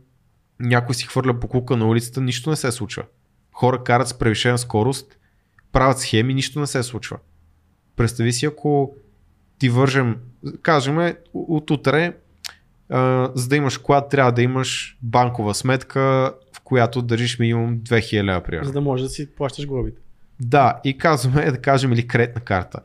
някой 0.59 0.95
си 0.95 1.05
хвърля 1.05 1.39
покука 1.39 1.77
на 1.77 1.87
улицата, 1.87 2.21
нищо 2.21 2.49
не 2.49 2.55
се 2.55 2.71
случва. 2.71 3.03
Хора 3.61 3.83
карат 3.83 4.07
с 4.07 4.13
превишена 4.13 4.57
скорост, 4.57 5.17
правят 5.71 5.99
схеми, 5.99 6.33
нищо 6.33 6.59
не 6.59 6.67
се 6.67 6.83
случва. 6.83 7.17
Представи 7.95 8.33
си, 8.33 8.45
ако 8.45 8.93
ти 9.59 9.69
вържем, 9.69 10.17
кажем, 10.61 11.13
от 11.33 11.71
утре, 11.71 12.13
а, 12.89 13.31
за 13.35 13.47
да 13.47 13.55
имаш 13.55 13.77
кола, 13.77 14.07
трябва 14.07 14.31
да 14.31 14.41
имаш 14.41 14.97
банкова 15.01 15.55
сметка, 15.55 16.33
в 16.53 16.61
която 16.63 17.01
държиш 17.01 17.39
минимум 17.39 17.77
2000 17.77 18.23
лева, 18.23 18.41
примерно. 18.41 18.67
За 18.67 18.73
да 18.73 18.81
можеш 18.81 19.03
да 19.03 19.09
си 19.09 19.35
плащаш 19.35 19.67
глобите. 19.67 20.01
Да, 20.39 20.79
и 20.83 20.97
казваме, 20.97 21.51
да 21.51 21.61
кажем, 21.61 21.93
или 21.93 22.07
кредитна 22.07 22.41
карта. 22.41 22.79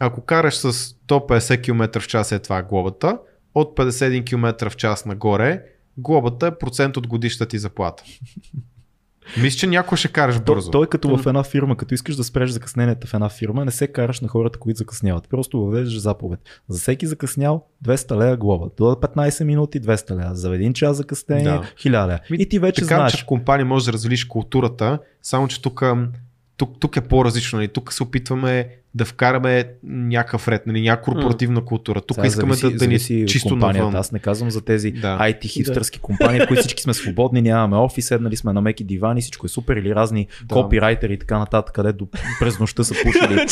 Ако 0.00 0.20
караш 0.20 0.54
с 0.54 0.72
150 0.72 1.62
км 1.62 2.00
в 2.00 2.06
час 2.06 2.32
е 2.32 2.38
това 2.38 2.62
глобата, 2.62 3.18
от 3.54 3.76
51 3.76 4.24
км 4.24 4.70
в 4.70 4.76
час 4.76 5.04
нагоре, 5.04 5.62
глобата 5.96 6.46
е 6.46 6.58
процент 6.58 6.96
от 6.96 7.06
годишната 7.06 7.48
ти 7.48 7.58
заплата. 7.58 8.04
Мисля, 9.42 9.58
че 9.58 9.66
някой 9.66 9.98
ще 9.98 10.08
караш 10.08 10.40
бързо. 10.40 10.70
той 10.70 10.84
е 10.84 10.88
като 10.88 11.16
в 11.16 11.26
една 11.26 11.42
фирма, 11.42 11.76
като 11.76 11.94
искаш 11.94 12.16
да 12.16 12.24
спреш 12.24 12.50
закъсненията 12.50 13.06
в 13.06 13.14
една 13.14 13.28
фирма, 13.28 13.64
не 13.64 13.70
се 13.70 13.86
караш 13.86 14.20
на 14.20 14.28
хората, 14.28 14.58
които 14.58 14.78
закъсняват. 14.78 15.28
Просто 15.28 15.60
въвеждаш 15.60 16.00
заповед. 16.00 16.40
За 16.68 16.78
всеки 16.80 17.06
закъснял 17.06 17.64
200 17.84 18.16
лева 18.16 18.36
глоба. 18.36 18.66
До 18.76 18.84
15 18.84 19.44
минути 19.44 19.80
200 19.80 20.10
лева. 20.10 20.34
За 20.34 20.54
един 20.54 20.72
час 20.72 20.96
закъснение 20.96 21.44
Да. 21.44 21.62
1000 21.76 21.90
лева. 22.06 22.18
Ми, 22.30 22.36
И 22.40 22.48
ти 22.48 22.58
вече 22.58 22.80
така, 22.80 22.94
знаеш. 22.96 23.12
че 23.12 23.22
в 23.22 23.26
компания 23.26 23.66
може 23.66 23.84
да 23.86 23.92
разлиш 23.92 24.24
културата, 24.24 24.98
само 25.22 25.48
че 25.48 25.62
тук, 25.62 25.82
тук, 26.56 26.80
тук 26.80 26.96
е 26.96 27.00
по-различно. 27.00 27.56
Нали? 27.58 27.68
Тук 27.68 27.92
се 27.92 28.02
опитваме 28.02 28.68
да 28.96 29.04
вкараме 29.04 29.64
някакъв 29.84 30.48
ред, 30.48 30.66
нали? 30.66 30.80
някаква 30.82 31.12
корпоративна 31.12 31.64
култура. 31.64 32.00
Тук 32.00 32.14
Сега 32.14 32.26
искаме 32.26 32.54
зависи, 32.54 32.78
да, 32.78 32.78
да 32.78 32.86
ни 33.18 33.22
от 33.22 33.28
чисто 33.28 33.56
навън. 33.56 33.94
Аз 33.94 34.12
не 34.12 34.18
казвам 34.18 34.50
за 34.50 34.60
тези 34.64 34.90
Да. 34.90 35.18
IT 35.20 35.46
хипстърски 35.46 35.98
компании, 35.98 36.40
в 36.40 36.46
които 36.46 36.60
всички 36.60 36.82
сме 36.82 36.94
свободни, 36.94 37.42
нямаме 37.42 37.76
офис, 37.76 38.06
седнали 38.06 38.36
сме 38.36 38.52
на 38.52 38.60
меки 38.60 38.84
дивани, 38.84 39.20
всичко 39.20 39.46
е 39.46 39.48
супер 39.48 39.76
или 39.76 39.94
разни 39.94 40.26
Да. 40.44 40.54
копирайтери 40.54 41.12
и 41.12 41.18
така 41.18 41.38
нататък, 41.38 41.74
където 41.74 42.08
през 42.40 42.58
нощта 42.58 42.84
са 42.84 42.94
пушили 43.02 43.40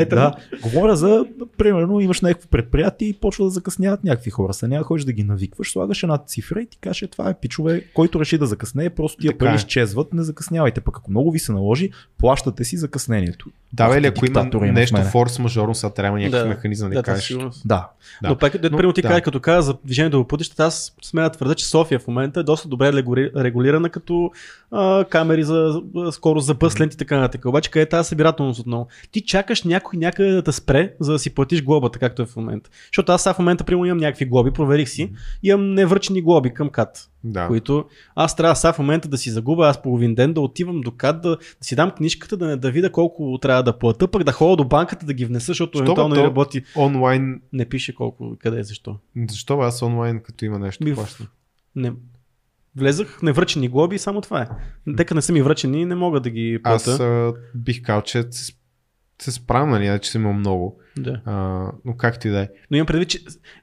е. 0.00 0.04
Да, 0.04 0.34
говоря 0.62 0.96
за, 0.96 1.24
примерно, 1.58 2.00
имаш 2.00 2.20
някакво 2.20 2.48
предприятие 2.48 3.08
и 3.08 3.12
почва 3.12 3.44
да 3.44 3.50
закъсняват 3.50 4.04
някакви 4.04 4.30
хора. 4.30 4.52
Са 4.54 4.68
няма 4.68 4.84
ходиш 4.84 5.04
да 5.04 5.12
ги 5.12 5.24
навикваш, 5.24 5.72
слагаш 5.72 6.02
една 6.02 6.18
цифра 6.18 6.62
и 6.62 6.66
ти 6.66 6.78
каже, 6.78 7.06
това 7.06 7.30
е 7.30 7.34
пичове, 7.40 7.84
който 7.94 8.20
реши 8.20 8.38
да 8.38 8.46
закъснее, 8.46 8.90
просто 8.90 9.20
тия 9.20 9.38
пари 9.38 9.52
е. 9.52 9.54
изчезват, 9.54 10.12
не 10.12 10.22
закъснявайте. 10.22 10.80
Пък 10.80 10.96
ако 10.96 11.10
много 11.10 11.30
ви 11.30 11.38
се 11.38 11.52
наложи, 11.52 11.90
плащате 12.18 12.64
си 12.64 12.76
закъснението. 12.76 13.50
Да, 13.72 13.88
бе, 13.88 13.98
или 13.98 14.06
ако 14.06 14.26
има 14.26 14.40
диктатор 14.40 14.67
има 14.68 14.78
нещо 14.78 14.96
форс-мажорно, 14.96 15.72
сега 15.72 15.90
трябва 15.90 16.18
някакъв 16.18 16.42
Да. 16.42 16.48
механизъм 16.48 16.88
да, 16.88 16.94
Да, 16.94 16.94
да 16.94 17.02
да, 17.02 17.04
кажеш. 17.04 17.36
Да, 17.38 17.50
Да. 17.64 17.88
Но 18.22 18.36
пак, 18.36 18.54
Но- 18.54 18.60
примерно 18.60 18.92
ти 18.92 19.02
да. 19.02 19.08
каза, 19.08 19.20
като 19.20 19.40
каза 19.40 19.62
за 19.62 19.76
движението 19.84 20.22
по 20.22 20.28
пътищата, 20.28 20.64
аз 20.64 20.94
смея 21.02 21.24
да 21.24 21.32
твърда, 21.32 21.54
че 21.54 21.66
София 21.66 21.98
в 21.98 22.06
момента 22.06 22.40
е 22.40 22.42
доста 22.42 22.68
добре 22.68 22.92
регули- 22.92 23.30
регулирана 23.36 23.90
като 23.90 24.30
а, 24.70 25.04
камери 25.04 25.44
за, 25.44 25.82
скорост 26.12 26.46
за 26.46 26.54
пъс, 26.54 26.80
ленти 26.80 26.94
и 26.94 26.98
така 26.98 27.16
нататък. 27.18 27.44
Обаче 27.44 27.70
къде 27.70 27.82
е 27.82 27.88
тази 27.88 28.08
събирателност 28.08 28.60
отново? 28.60 28.86
Ти 29.12 29.20
чакаш 29.20 29.62
някой 29.62 29.98
някъде 29.98 30.30
да 30.30 30.42
те 30.42 30.52
спре, 30.52 30.94
за 31.00 31.12
да 31.12 31.18
си 31.18 31.34
платиш 31.34 31.64
глобата, 31.64 31.98
както 31.98 32.22
е 32.22 32.26
в 32.26 32.36
момента. 32.36 32.70
Защото 32.86 33.12
аз 33.12 33.22
сега 33.22 33.34
в 33.34 33.38
момента 33.38 33.64
примерно 33.64 33.84
имам 33.86 33.98
някакви 33.98 34.24
глоби, 34.24 34.50
проверих 34.50 34.88
си, 34.88 35.12
имам 35.42 35.74
невръчени 35.74 36.22
глоби 36.22 36.54
към 36.54 36.68
КАТ. 36.68 37.08
Да. 37.24 37.46
които 37.46 37.84
аз 38.14 38.36
трябва 38.36 38.56
сега 38.56 38.72
в 38.72 38.78
момента 38.78 39.08
да 39.08 39.18
си 39.18 39.30
загубя 39.30 39.66
аз 39.66 39.82
половин 39.82 40.14
ден, 40.14 40.32
да 40.32 40.40
отивам 40.40 40.80
до 40.80 40.90
КАД, 40.90 41.22
да, 41.22 41.28
да 41.30 41.38
си 41.60 41.76
дам 41.76 41.90
книжката, 41.90 42.36
да, 42.36 42.46
не- 42.46 42.56
да 42.56 42.70
видя 42.70 42.92
колко 42.92 43.38
трябва 43.42 43.62
да 43.62 43.78
плата, 43.78 44.08
пък 44.08 44.24
да 44.24 44.32
ходя 44.32 44.56
до 44.56 44.64
банката 44.64 45.06
да 45.06 45.12
ги 45.14 45.24
внеса, 45.24 45.46
защото 45.46 45.78
Що 45.78 45.84
евентуално 45.84 46.14
то- 46.14 46.20
не 46.20 46.26
работи. 46.26 46.62
Онлайн, 46.76 47.40
Не 47.52 47.64
пише 47.64 47.94
колко, 47.94 48.36
къде, 48.38 48.62
защо. 48.62 48.96
защо 49.28 49.56
бе, 49.56 49.64
аз 49.64 49.82
онлайн, 49.82 50.20
като 50.20 50.44
има 50.44 50.58
нещо 50.58 50.84
Ми, 50.84 50.94
плащам? 50.94 51.26
Не. 51.76 51.92
Влезах 52.78 53.22
невръчени 53.22 53.68
глоби 53.68 53.96
и 53.96 53.98
само 53.98 54.20
това 54.20 54.42
е. 54.42 54.48
Тека 54.96 55.14
не 55.14 55.22
са 55.22 55.32
ми 55.32 55.42
връчени, 55.42 55.84
не 55.84 55.94
мога 55.94 56.20
да 56.20 56.30
ги 56.30 56.60
плата. 56.62 56.90
Аз 56.90 57.00
а, 57.00 57.32
бих 57.54 57.82
казал, 57.82 58.02
че 58.02 58.24
се, 59.22 59.32
справям, 59.32 59.70
нали, 59.70 59.88
не, 59.88 59.98
че 59.98 60.10
съм 60.10 60.22
имал 60.22 60.32
много. 60.34 60.80
Да. 60.98 61.20
А, 61.24 61.32
но 61.84 61.96
както 61.96 62.28
и 62.28 62.30
да 62.30 62.40
е. 62.40 62.48
Но 62.70 62.76
имам 62.76 62.86
предвид, 62.86 63.08
че 63.08 63.18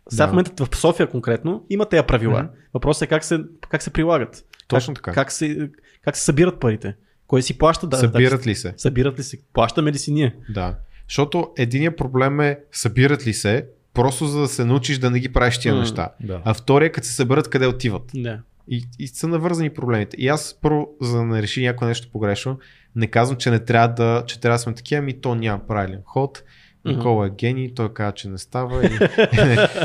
сега 0.10 0.26
Да. 0.26 0.28
в 0.28 0.32
момента 0.32 0.66
в 0.66 0.78
София 0.78 1.10
конкретно 1.10 1.66
има 1.70 1.86
тези 1.90 2.04
правила. 2.08 2.44
Мгм. 2.44 2.52
Въпросът 2.74 3.02
е 3.02 3.08
как 3.08 3.24
се, 3.24 3.40
как 3.70 3.84
се 3.84 3.90
прилагат. 3.90 4.46
Точно 4.68 4.94
как, 4.94 5.04
така. 5.04 5.14
Как 5.14 5.32
се, 5.32 5.70
как 6.04 6.18
се 6.18 6.24
събират 6.24 6.60
парите. 6.60 6.96
Кой 7.28 7.42
си 7.42 7.58
плаща? 7.58 7.88
Да, 7.88 7.98
Събират 7.98 8.44
да, 8.44 8.50
ли 8.50 8.56
се? 8.56 8.74
Събират 8.78 9.20
ли 9.20 9.24
се? 9.24 9.38
Плащаме 9.54 9.92
ли 9.92 9.98
си 9.98 10.12
ние? 10.12 10.36
Да. 10.50 10.76
Защото 11.10 11.52
единият 11.58 11.98
проблем 11.98 12.40
е 12.40 12.60
събират 12.72 13.28
ли 13.28 13.34
се, 13.34 13.68
просто 13.94 14.26
за 14.26 14.40
да 14.40 14.48
се 14.48 14.66
научиш 14.66 14.98
да 14.98 15.12
не 15.12 15.20
ги 15.20 15.34
правиш 15.34 15.58
тия 15.60 15.74
М. 15.74 15.80
неща. 15.80 16.10
Да. 16.24 16.42
А 16.46 16.54
втория, 16.54 16.92
като 16.92 17.08
се 17.08 17.14
съберат, 17.14 17.48
къде 17.50 17.68
отиват. 17.68 18.12
Да. 18.16 18.40
И, 18.68 18.84
и 19.00 19.08
са 19.08 19.28
навързани 19.28 19.70
проблемите. 19.70 20.18
И 20.20 20.28
аз 20.28 20.60
първо, 20.62 20.90
за 21.02 21.18
да 21.18 21.24
не 21.26 21.42
реши 21.42 21.66
някой 21.66 21.88
нещо 21.88 22.12
погрешно, 22.12 22.60
не 22.96 23.08
казвам, 23.08 23.38
че 23.38 23.52
не 23.52 23.60
трябва 23.60 23.88
да, 23.88 24.24
че 24.28 24.40
трябва 24.40 24.56
да 24.56 24.60
сме 24.60 24.74
такива, 24.74 25.00
ами 25.00 25.22
то 25.22 25.36
няма 25.36 25.68
правилен 25.68 26.02
ход. 26.06 26.44
Никола 26.86 27.28
е 27.28 27.30
гений, 27.30 27.74
той 27.74 27.94
казва, 27.94 28.12
че 28.12 28.30
не 28.30 28.38
става 28.38 28.86
и 28.86 28.90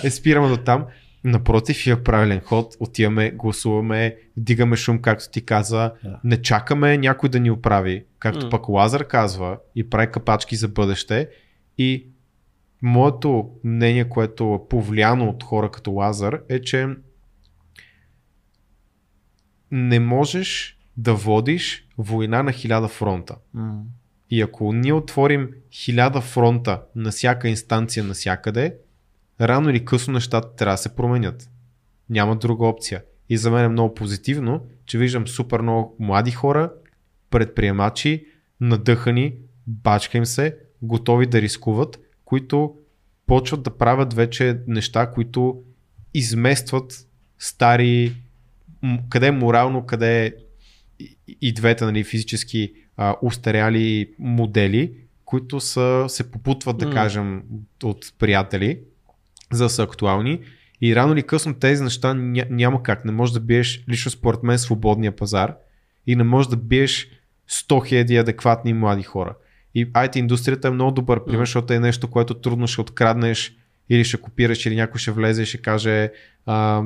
е, 0.07 0.11
спираме 0.11 0.49
до 0.49 0.57
там. 0.57 0.85
Напротив, 1.25 1.87
има 1.87 1.97
правилен 1.97 2.41
ход, 2.41 2.77
отиваме, 2.81 3.31
гласуваме, 3.31 4.17
дигаме 4.37 4.77
шум, 4.77 4.99
както 4.99 5.31
ти 5.31 5.45
каза, 5.45 5.93
Да. 6.05 6.21
не 6.25 6.43
чакаме 6.43 6.99
някой 6.99 7.29
да 7.29 7.41
ни 7.41 7.51
оправи, 7.51 8.05
както 8.19 8.47
М. 8.47 8.51
пък 8.51 8.69
Лазар 8.69 9.07
казва 9.07 9.59
и 9.77 9.91
прави 9.91 10.11
капачки 10.13 10.57
за 10.57 10.69
бъдеще. 10.69 11.29
И 11.79 12.07
моето 12.83 13.51
мнение, 13.65 14.09
което 14.09 14.61
е 14.65 14.69
повлияно 14.69 15.29
от 15.29 15.43
хора 15.43 15.71
като 15.71 15.93
Лазар, 15.93 16.41
е, 16.49 16.61
че 16.61 16.89
не 19.71 20.01
можеш 20.01 20.79
да 20.97 21.15
водиш 21.15 21.89
война 21.99 22.43
на 22.43 22.53
хиляда 22.53 22.89
фронта. 22.89 23.37
М. 23.55 23.83
И 24.31 24.43
ако 24.43 24.73
ние 24.73 24.93
отворим 24.93 25.51
хиляда 25.73 26.21
фронта 26.21 26.83
на 26.95 27.11
всяка 27.11 27.49
инстанция 27.49 28.05
навсякъде, 28.05 28.75
рано 29.41 29.71
или 29.71 29.85
късно 29.85 30.15
нещата 30.15 30.55
трябва 30.55 30.75
да 30.75 30.79
се 30.79 30.97
променят. 30.97 31.51
Няма 32.11 32.37
друга 32.37 32.67
опция. 32.67 33.03
И 33.29 33.37
за 33.37 33.51
мен 33.51 33.65
е 33.65 33.69
много 33.69 33.95
позитивно, 33.95 34.67
че 34.87 34.99
виждам 34.99 35.29
супер 35.29 35.61
много 35.61 35.97
млади 35.99 36.31
хора, 36.31 36.73
предприемачи, 37.31 38.27
надъхани, 38.61 39.35
бачка 39.67 40.19
им 40.19 40.27
се, 40.27 40.57
готови 40.83 41.27
да 41.27 41.43
рискуват, 41.43 42.01
които 42.25 42.75
почват 43.27 43.63
да 43.63 43.71
правят 43.71 44.15
вече 44.15 44.61
неща, 44.67 45.11
които 45.11 45.63
изместват 46.15 47.07
стари, 47.39 48.13
къде 49.09 49.27
е 49.27 49.31
морално, 49.31 49.87
къде 49.87 50.27
е 50.27 50.33
и- 51.41 51.53
двете 51.55 51.85
нали, 51.85 52.05
физически 52.05 52.73
а, 52.97 53.17
устаряли 53.23 54.11
модели, 54.19 54.93
които 55.25 55.61
са, 55.61 56.05
се 56.09 56.31
попутват, 56.31 56.79
да 56.79 56.91
кажем, 56.91 57.43
от 57.83 58.13
приятели, 58.19 58.79
за 59.53 59.65
да 59.65 59.71
са 59.71 59.83
актуални. 59.83 60.41
И 60.81 60.97
рано 60.97 61.13
или 61.13 61.23
късно 61.23 61.55
тези 61.55 61.83
неща 61.83 62.15
ня, 62.15 62.45
няма 62.51 62.83
как. 62.83 63.05
Не 63.05 63.13
можеш 63.13 63.33
да 63.33 63.41
биеш, 63.41 63.85
лично 63.89 64.11
според 64.11 64.43
мен, 64.43 64.59
свободния 64.59 65.17
пазар 65.17 65.55
и 66.07 66.17
не 66.17 66.25
можеш 66.25 66.51
да 66.51 66.57
биеш 66.57 67.09
100 67.51 67.87
хиляди 67.89 68.17
адекватни 68.17 68.75
млади 68.75 69.03
хора. 69.03 69.35
И 69.75 69.87
IT 69.87 70.17
индустрията 70.17 70.69
е 70.69 70.71
много 70.71 70.93
добър 70.93 71.25
пример, 71.25 71.39
М. 71.39 71.47
защото 71.47 71.73
е 71.73 71.79
нещо, 71.79 72.11
което 72.11 72.35
трудно 72.35 72.67
ще 72.67 72.81
откраднеш 72.81 73.57
или 73.89 74.05
ще 74.05 74.17
копираш, 74.17 74.67
или 74.67 74.77
някой 74.77 74.99
ще 74.99 75.11
влезе 75.11 75.43
и 75.43 75.47
ще 75.47 75.59
каже 75.59 76.13
а, 76.47 76.83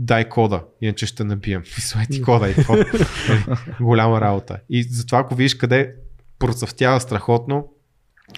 дай 0.00 0.28
кода, 0.28 0.64
иначе 0.80 1.06
ще 1.06 1.24
набием. 1.24 1.62
Слай 1.78 2.06
ти 2.06 2.22
кода 2.22 2.50
и 2.50 2.64
кода. 2.64 2.84
Голяма 3.80 4.20
работа. 4.20 4.60
И 4.70 4.82
затова 4.82 5.18
ако 5.18 5.34
видиш 5.34 5.54
къде 5.54 5.94
процъфтява 6.38 7.00
страхотно, 7.00 7.68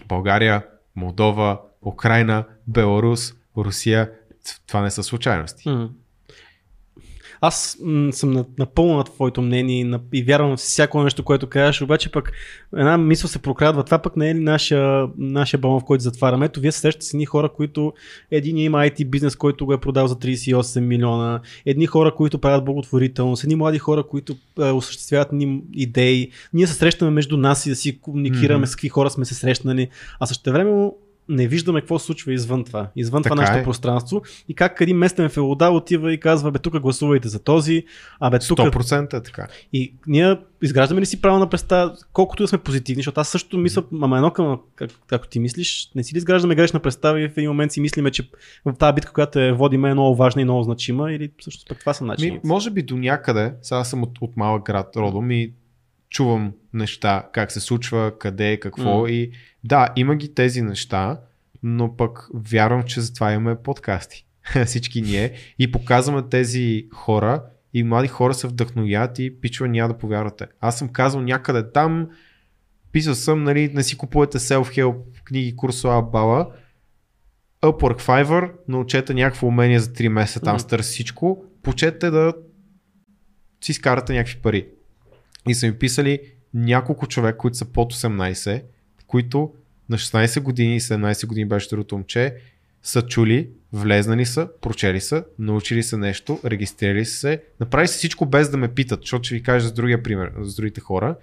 България, 0.08 0.66
Молдова, 0.96 1.60
Украина, 1.86 2.44
Беларус, 2.66 3.34
Русия, 3.56 4.10
това 4.66 4.80
не 4.80 4.90
са 4.90 5.02
случайности. 5.02 5.68
М. 5.68 5.90
Аз 7.44 7.78
м, 7.84 8.12
съм 8.12 8.30
на, 8.30 8.44
напълно 8.58 8.96
на 8.96 9.04
твоето 9.04 9.42
мнение 9.42 9.80
и, 9.80 9.84
на, 9.84 10.00
и 10.12 10.22
вярвам 10.22 10.56
в 10.56 10.60
всяко 10.60 11.02
нещо, 11.02 11.24
което 11.24 11.46
казваш, 11.46 11.82
обаче 11.82 12.12
пък 12.12 12.32
една 12.76 12.98
мисъл 12.98 13.28
се 13.28 13.38
прокрадва. 13.38 13.84
Това 13.84 13.98
пък 13.98 14.16
не 14.16 14.30
е 14.30 14.34
ли 14.34 14.40
нашия, 14.40 15.06
нашия 15.18 15.60
балон, 15.60 15.80
в 15.80 15.84
който 15.84 16.02
затваряме? 16.02 16.46
Ето, 16.46 16.60
вие 16.60 16.72
срещате 16.72 17.06
с 17.06 17.14
едни 17.14 17.26
хора, 17.26 17.48
които 17.48 17.92
един 18.30 18.58
има 18.58 18.78
IT 18.78 19.04
бизнес, 19.08 19.36
който 19.36 19.66
го 19.66 19.72
е 19.72 19.80
продал 19.80 20.06
за 20.06 20.16
38 20.16 20.80
милиона, 20.80 21.40
едни 21.66 21.86
хора, 21.86 22.14
които 22.14 22.38
правят 22.38 22.64
благотворителност, 22.64 23.44
едни 23.44 23.56
млади 23.56 23.78
хора, 23.78 24.02
които 24.02 24.34
е, 24.60 24.70
осъществяват 24.70 25.32
ни 25.32 25.62
идеи. 25.74 26.30
Ние 26.52 26.66
се 26.66 26.74
срещаме 26.74 27.10
между 27.10 27.36
нас 27.36 27.66
и 27.66 27.70
да 27.70 27.76
си 27.76 28.00
комуникираме 28.00 28.58
Мгм. 28.58 28.66
с 28.66 28.76
какви 28.76 28.88
хора 28.88 29.10
сме 29.10 29.24
се 29.24 29.34
срещнали, 29.34 29.88
а 30.20 30.26
също 30.26 30.52
време 30.52 30.90
не 31.28 31.46
виждаме 31.46 31.80
какво 31.80 31.98
се 31.98 32.06
случва 32.06 32.32
извън 32.32 32.64
това, 32.64 32.90
извън 32.96 33.22
това 33.22 33.36
Така 33.36 33.40
нашето 33.42 33.58
е. 33.58 33.64
пространство 33.64 34.22
и 34.48 34.54
как 34.54 34.80
един 34.80 34.96
местен 34.96 35.28
феодал 35.28 35.76
отива 35.76 36.12
и 36.12 36.20
казва, 36.20 36.50
бе 36.50 36.58
тук 36.58 36.80
гласувайте 36.80 37.28
за 37.28 37.38
този, 37.38 37.84
а 38.20 38.30
бе 38.30 38.38
тук... 38.38 38.58
100% 38.58 39.14
е 39.14 39.22
така. 39.22 39.46
И 39.72 39.94
ние 40.06 40.36
изграждаме 40.62 41.00
ли 41.00 41.06
си 41.06 41.20
правилна 41.20 41.48
представа, 41.48 41.96
колкото 42.12 42.42
да 42.42 42.48
сме 42.48 42.58
позитивни, 42.58 43.00
защото 43.00 43.20
аз 43.20 43.28
също 43.28 43.58
мисля, 43.58 43.84
ама 44.02 44.16
едно 44.16 44.30
към, 44.30 44.60
как, 44.74 44.90
както 45.06 45.28
ти 45.28 45.40
мислиш, 45.40 45.90
не 45.94 46.04
си 46.04 46.14
ли 46.14 46.18
изграждаме 46.18 46.54
грешна 46.54 46.80
представа 46.80 47.20
и 47.20 47.28
в 47.28 47.32
един 47.36 47.50
момент 47.50 47.72
си 47.72 47.80
мислиме, 47.80 48.10
че 48.10 48.28
в 48.64 48.72
тази 48.78 48.94
битка, 48.94 49.12
която 49.12 49.38
е 49.38 49.52
водиме 49.52 49.90
е 49.90 49.94
много 49.94 50.16
важна 50.16 50.42
и 50.42 50.44
много 50.44 50.62
значима 50.62 51.12
или 51.12 51.30
всъщност 51.38 51.68
пък 51.68 51.80
това 51.80 51.94
са 51.94 52.04
Ми, 52.04 52.08
начини. 52.08 52.40
може 52.44 52.70
би 52.70 52.82
до 52.82 52.96
някъде, 52.96 53.54
сега 53.62 53.84
съм 53.84 54.02
от, 54.02 54.18
от 54.20 54.36
малък 54.36 54.64
град 54.64 54.96
родом 54.96 55.30
и 55.30 55.52
чувам 56.12 56.52
неща, 56.72 57.28
как 57.32 57.52
се 57.52 57.60
случва, 57.60 58.12
къде, 58.18 58.60
какво 58.60 59.00
М. 59.00 59.10
и 59.10 59.30
да, 59.64 59.88
има 59.96 60.16
ги 60.16 60.34
тези 60.34 60.62
неща, 60.62 61.20
но 61.62 61.96
пък 61.96 62.28
вярвам, 62.34 62.82
че 62.82 63.00
затова 63.00 63.32
имаме 63.32 63.62
подкасти. 63.62 64.26
Всички 64.66 65.02
ние 65.02 65.32
и 65.58 65.72
показваме 65.72 66.22
тези 66.30 66.86
хора 66.94 67.42
и 67.74 67.82
млади 67.82 68.08
хора 68.08 68.34
се 68.34 68.46
вдъхновяват 68.46 69.18
и 69.18 69.40
пичва 69.40 69.68
няма 69.68 69.92
да 69.92 69.98
повярвате. 69.98 70.46
Аз 70.60 70.78
съм 70.78 70.88
казал 70.88 71.20
някъде 71.20 71.72
там, 71.72 72.08
писал 72.92 73.14
съм, 73.14 73.42
нали, 73.42 73.70
не 73.74 73.82
си 73.82 73.96
купувате 73.96 74.38
self-help 74.38 75.22
книги, 75.24 75.56
курсова 75.56 76.02
бала, 76.02 76.50
Upwork 77.62 78.00
Fiverr, 78.00 78.52
научете 78.68 79.14
някакво 79.14 79.46
умение 79.46 79.80
за 79.80 79.92
3 79.92 80.08
месеца, 80.08 80.40
там 80.40 80.54
Мгм. 80.54 80.60
стърс 80.60 80.86
всичко, 80.86 81.44
почете 81.62 82.10
да 82.10 82.34
си 83.64 83.72
изкарате 83.72 84.12
някакви 84.12 84.36
пари. 84.36 84.66
И 85.48 85.54
са 85.54 85.66
ми 85.66 85.78
писали 85.78 86.20
няколко 86.54 87.06
човек, 87.06 87.36
които 87.36 87.56
са 87.56 87.64
под 87.64 87.94
18, 87.94 88.62
които 89.06 89.52
на 89.88 89.98
16 89.98 90.40
години 90.40 90.76
и 90.76 90.80
17 90.80 91.26
години 91.26 91.48
беше 91.48 91.68
другото 91.68 91.94
момче, 91.94 92.36
са 92.82 93.02
чули, 93.02 93.48
влезнали 93.72 94.26
са, 94.26 94.48
прочели 94.60 95.00
са, 95.00 95.24
научили 95.38 95.82
са 95.82 95.98
нещо, 95.98 96.40
регистрирали 96.44 97.04
са 97.04 97.16
се, 97.16 97.42
направили 97.60 97.88
са 97.88 97.94
всичко 97.94 98.26
без 98.26 98.50
да 98.50 98.56
ме 98.56 98.74
питат, 98.74 99.00
защото 99.00 99.24
ще 99.24 99.34
ви 99.34 99.42
кажа 99.42 99.66
за 99.66 99.74
другия 99.74 100.02
пример, 100.02 100.32
за 100.40 100.56
другите 100.56 100.80
хора. 100.80 101.16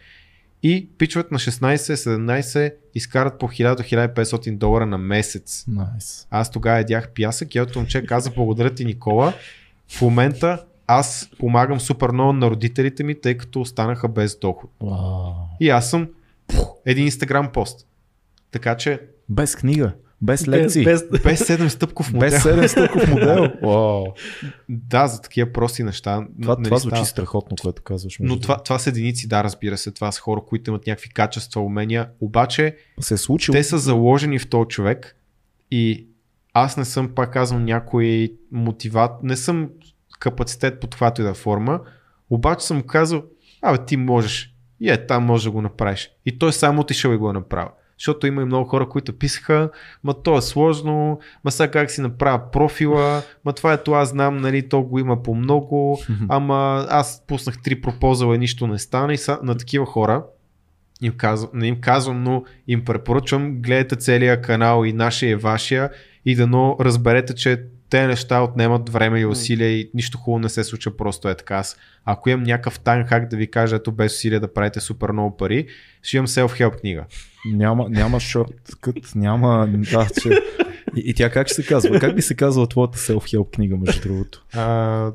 И 0.64 0.90
пичват 0.98 1.32
на 1.32 1.40
16-17 1.40 2.74
изкарат 2.96 3.40
по 3.40 3.48
1000-1500 3.48 4.58
долара 4.58 4.86
на 4.86 4.98
месец. 4.98 5.66
Найс. 5.68 6.28
Аз 6.30 6.52
тогава 6.52 6.78
ядях 6.78 7.10
пясък 7.16 7.56
и 7.56 7.58
едното 7.58 7.80
момче 7.80 8.06
каза 8.06 8.32
благодаря 8.32 8.76
ти 8.76 8.86
Никола. 8.86 9.34
В 9.88 10.02
момента 10.02 10.66
аз 10.92 11.30
помагам 11.40 11.80
супер 11.80 12.10
много 12.10 12.34
на 12.34 12.50
родителите 12.50 13.04
ми, 13.04 13.22
тъй 13.22 13.38
като 13.38 13.62
останаха 13.62 14.08
без 14.08 14.40
доход. 14.40 14.72
Вау. 14.84 15.34
И 15.60 15.70
аз 15.70 15.90
съм 15.90 16.08
един 16.86 17.06
инстаграм 17.06 17.52
пост. 17.52 17.88
Така 18.52 18.78
че 18.78 19.02
Без 19.30 19.56
книга, 19.56 19.94
без 20.22 20.48
лекции, 20.48 20.84
без, 20.84 21.10
без, 21.10 21.22
без 21.22 21.40
7 21.40 21.68
стъпков 21.68 22.14
модел. 22.14 22.30
без 22.30 22.44
7 22.44 22.68
стъпков 22.68 23.10
модел. 23.10 23.52
Вау. 23.64 24.06
Да, 24.70 25.08
за 25.08 25.22
такива 25.22 25.52
прости 25.52 25.84
неща. 25.84 26.28
Това, 26.42 26.56
нали 26.56 26.64
това 26.64 26.80
става. 26.80 26.96
звучи 26.96 27.10
страхотно, 27.10 27.58
което 27.62 27.82
казваш. 27.82 28.18
Но 28.20 28.40
това, 28.40 28.64
това 28.64 28.80
са 28.80 28.90
единици, 28.90 29.28
да, 29.28 29.44
разбира 29.44 29.78
се. 29.78 29.92
Това 29.92 30.12
са 30.12 30.22
хора, 30.22 30.42
които 30.48 30.72
имат 30.72 30.88
някакви 30.88 31.10
качества, 31.10 31.62
умения. 31.62 32.10
Обаче 32.22 32.76
се 33.00 33.14
е 33.14 33.18
случило. 33.18 33.54
те 33.54 33.64
са 33.64 33.78
заложени 33.78 34.40
в 34.40 34.50
този 34.50 34.68
човек 34.68 35.16
и 35.72 36.08
аз 36.54 36.78
не 36.78 36.86
съм, 36.86 37.16
пак 37.16 37.34
казвам, 37.34 37.66
някой 37.66 38.34
мотиват, 38.52 39.24
не 39.24 39.38
съм 39.38 39.70
капацитет 40.20 40.80
под 40.80 40.90
каквато 40.90 41.22
и 41.22 41.24
да 41.24 41.34
форма, 41.34 41.80
обаче 42.30 42.66
съм 42.66 42.82
казал, 42.82 43.24
абе 43.62 43.86
ти 43.86 43.98
можеш 43.98 44.54
и 44.80 44.90
е 44.90 45.08
там 45.08 45.24
може 45.24 45.44
да 45.44 45.52
го 45.52 45.62
направиш. 45.62 46.12
И 46.26 46.40
той 46.40 46.54
само 46.54 46.82
отишъл 46.82 47.12
и 47.12 47.18
го 47.18 47.30
е 47.30 47.34
направил. 47.34 47.70
Защото 47.98 48.28
има 48.28 48.42
и 48.42 48.46
много 48.46 48.70
хора, 48.70 48.90
които 48.90 49.18
писаха, 49.18 49.70
ма 50.04 50.24
то 50.24 50.38
е 50.38 50.42
сложно, 50.42 51.20
ма 51.44 51.52
сега 51.52 51.72
как 51.72 51.92
си 51.92 52.02
направя 52.02 52.52
профила, 52.52 53.22
ма 53.46 53.54
това 53.54 53.74
е 53.74 53.84
това, 53.84 54.06
знам, 54.06 54.38
нали, 54.38 54.70
то 54.70 54.82
го 54.82 55.00
има 55.00 55.24
по 55.24 55.36
много, 55.36 56.00
ама 56.30 56.88
аз 56.90 57.24
пуснах 57.28 57.62
три 57.62 57.82
пропозала 57.82 58.36
и 58.36 58.38
нищо 58.38 58.68
не 58.68 58.80
стана 58.80 59.14
и 59.14 59.18
са, 59.18 59.40
на 59.44 59.58
такива 59.58 59.86
хора 59.86 60.24
им 61.02 61.14
казвам, 61.18 61.52
не 61.54 61.68
им 61.68 61.82
казвам, 61.82 62.24
но 62.24 62.44
им 62.68 62.86
препоръчвам, 62.86 63.62
гледайте 63.62 63.96
целия 63.96 64.42
канал 64.42 64.86
и 64.86 64.94
нашия 64.94 65.32
и 65.32 65.36
вашия 65.36 65.90
и 66.26 66.36
дано 66.36 66.78
разберете, 66.80 67.36
че 67.36 67.64
те 67.90 68.08
неща 68.08 68.42
отнемат 68.42 68.90
време 68.90 69.20
и 69.20 69.26
усилия 69.26 69.70
и 69.70 69.92
нищо 69.94 70.18
хубаво 70.18 70.40
не 70.40 70.50
се 70.50 70.64
случва 70.64 70.98
просто 70.98 71.30
е 71.30 71.36
така. 71.36 71.56
Аз, 71.56 71.78
ако 72.06 72.30
имам 72.30 72.44
някакъв 72.44 72.80
тайн 72.80 73.06
хак 73.06 73.30
да 73.30 73.38
ви 73.38 73.52
кажа, 73.52 73.76
ето 73.76 73.92
без 73.92 74.16
усилия 74.16 74.40
да 74.40 74.54
правите 74.54 74.80
супер 74.80 75.12
много 75.12 75.38
пари, 75.38 75.68
ще 76.02 76.18
имам 76.18 76.28
self-help 76.28 76.80
книга. 76.80 77.06
Няма, 77.46 77.90
няма 77.90 78.20
шорткът, 78.20 79.16
няма... 79.16 79.68
Да, 79.92 80.08
че... 80.22 80.30
и, 80.96 81.10
и 81.10 81.14
тя 81.14 81.30
как 81.30 81.48
ще 81.48 81.56
се 81.56 81.66
казва? 81.66 82.00
Как 82.00 82.16
би 82.16 82.22
се 82.22 82.36
казала 82.36 82.68
твоята 82.68 82.98
self-help 82.98 83.56
книга, 83.56 83.78
между 83.78 84.02
другото? 84.02 84.46
А, 84.54 85.12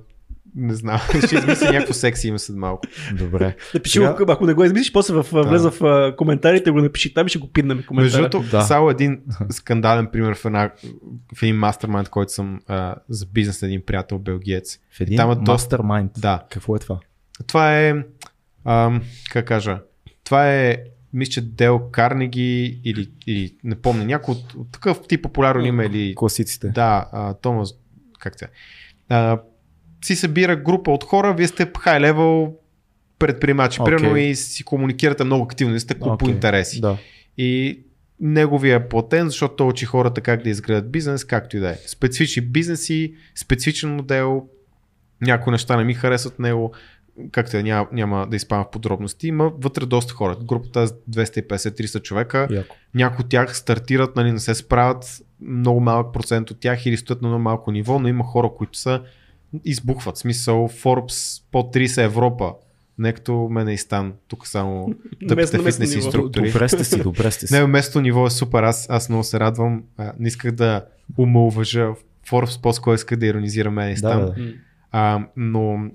Не 0.56 0.74
знам. 0.74 0.98
Ще 1.26 1.36
измисля 1.36 1.66
някакво 1.66 1.92
секси 1.94 2.28
има 2.28 2.38
след 2.38 2.56
малко. 2.56 2.82
Добре. 3.12 3.56
Напиши 3.74 3.92
Сега- 3.92 4.14
го, 4.16 4.32
ако 4.32 4.46
не 4.46 4.54
го 4.54 4.64
измислиш, 4.64 4.92
после 4.92 5.14
в, 5.14 5.26
влеза 5.32 5.70
в 5.70 5.80
коментарите, 6.16 6.70
го 6.70 6.80
напиши 6.80 7.14
там 7.14 7.26
и 7.26 7.30
ще 7.30 7.38
го 7.38 7.48
пиннем 7.48 7.76
Между 7.76 7.86
коментара. 7.88 8.22
другото, 8.22 8.50
Да. 8.50 8.62
само 8.62 8.90
един 8.90 9.20
скандален 9.50 10.06
пример 10.06 10.34
в, 10.34 10.44
една, 10.44 10.70
в 11.34 11.42
един 11.42 11.56
мастермайнд, 11.56 12.08
който 12.08 12.32
съм 12.32 12.60
а, 12.66 12.94
за 13.08 13.26
бизнес 13.26 13.62
на 13.62 13.68
един 13.68 13.82
приятел 13.82 14.18
белгиец. 14.18 14.78
В 14.90 15.00
един 15.00 15.16
Там 15.16 15.30
е 15.30 15.34
доста- 15.34 15.52
мастермайнд. 15.52 16.12
Да. 16.18 16.44
Какво 16.50 16.76
е 16.76 16.78
това? 16.78 16.98
Това 17.46 17.78
е, 17.78 17.94
ам, 18.64 19.02
как 19.30 19.46
кажа, 19.46 19.80
това 20.24 20.52
е, 20.52 20.76
мисля, 21.12 21.30
че 21.32 21.40
Дел 21.42 21.80
Карнеги 21.90 22.80
или, 22.84 23.10
или 23.26 23.54
не 23.64 23.74
помня, 23.74 24.04
някой 24.04 24.34
от, 24.34 24.54
от 24.54 24.72
такъв 24.72 25.00
тип 25.08 25.22
популярно 25.22 25.64
име 25.64 25.84
или... 25.84 26.14
Класиците. 26.14 26.68
Да, 26.68 27.08
а, 27.12 27.34
Томас, 27.34 27.74
как 28.18 28.38
се? 28.38 28.46
А, 29.08 29.38
си 30.04 30.16
събира 30.16 30.56
група 30.56 30.90
от 30.90 31.04
хора, 31.04 31.34
вие 31.34 31.48
сте 31.48 31.70
хай 31.80 32.00
левел 32.00 32.54
предприемачи, 33.18 33.82
Окей. 33.82 33.96
примерно 33.96 34.16
и 34.16 34.34
си 34.34 34.64
комуникирате 34.64 35.24
много 35.24 35.44
активно, 35.44 35.72
не 35.72 35.80
сте 35.80 35.94
клуб 35.94 36.18
по 36.18 36.24
Окей. 36.24 36.34
интереси. 36.34 36.80
Да. 36.80 36.96
И 37.38 37.80
неговия 38.20 38.76
е 38.76 38.88
платен, 38.88 39.26
защото 39.26 39.56
той 39.56 39.66
учи 39.66 39.84
хората 39.84 40.20
как 40.20 40.42
да 40.42 40.50
изградят 40.50 40.90
бизнес, 40.90 41.24
както 41.24 41.56
и 41.56 41.60
да 41.60 41.70
е. 41.70 41.76
Специфични 41.86 42.42
бизнеси, 42.42 43.14
специфичен 43.34 43.96
модел, 43.96 44.46
някои 45.20 45.50
неща 45.50 45.76
не 45.76 45.84
ми 45.84 45.94
харесват 45.94 46.38
него, 46.38 46.72
както 47.32 47.56
е, 47.56 47.62
няма, 47.62 47.88
няма 47.92 48.26
да 48.30 48.36
изпадам 48.36 48.64
в 48.64 48.70
подробности. 48.70 49.28
Има 49.28 49.52
вътре 49.58 49.86
доста 49.86 50.14
хора. 50.14 50.36
Групата 50.42 50.80
е 50.80 50.86
с 50.86 50.92
250-300 51.10 52.02
човека. 52.02 52.48
Яко. 52.50 52.76
Някои 52.94 53.24
от 53.24 53.28
тях 53.28 53.56
стартират, 53.56 54.16
нали, 54.16 54.32
не 54.32 54.38
се 54.38 54.54
справят, 54.54 55.22
много 55.40 55.80
малък 55.80 56.12
процент 56.12 56.50
от 56.50 56.60
тях 56.60 56.86
или 56.86 56.96
стоят 56.96 57.22
на 57.22 57.28
много 57.28 57.42
малко 57.42 57.72
ниво, 57.72 57.98
но 57.98 58.08
има 58.08 58.24
хора, 58.24 58.50
които 58.56 58.78
са 58.78 59.00
избухват. 59.64 60.16
Смисъл 60.16 60.68
Forbes 60.68 61.42
под 61.52 61.74
30 61.74 62.04
Европа. 62.04 62.52
Не 62.98 63.12
като 63.12 63.48
мене 63.50 63.72
и 63.72 63.78
Стан, 63.78 64.12
тук 64.28 64.46
само 64.46 64.94
тъпите 65.28 65.58
фитнес 65.58 65.94
инструктори. 65.94 66.50
Добре 66.52 66.68
сте 66.68 66.84
си, 66.84 67.02
добре 67.02 67.30
сте 67.30 67.46
си. 67.46 67.54
Не, 67.54 67.66
местно 67.66 68.00
ниво 68.00 68.26
е 68.26 68.30
супер, 68.30 68.62
аз, 68.62 68.86
аз 68.90 69.08
много 69.08 69.24
се 69.24 69.40
радвам. 69.40 69.82
А, 69.96 70.12
не 70.18 70.28
исках 70.28 70.52
да 70.52 70.84
умалважа 71.18 71.88
Forbes, 72.30 72.62
по-скоро 72.62 72.94
исках 72.94 73.18
да 73.18 73.26
иронизира 73.26 73.70
мен 73.70 73.88
и 73.88 73.92
да, 73.92 73.98
Стан. 73.98 74.20
да. 74.20 74.34
М. 74.42 74.52
А, 74.92 75.26
но, 75.36 75.90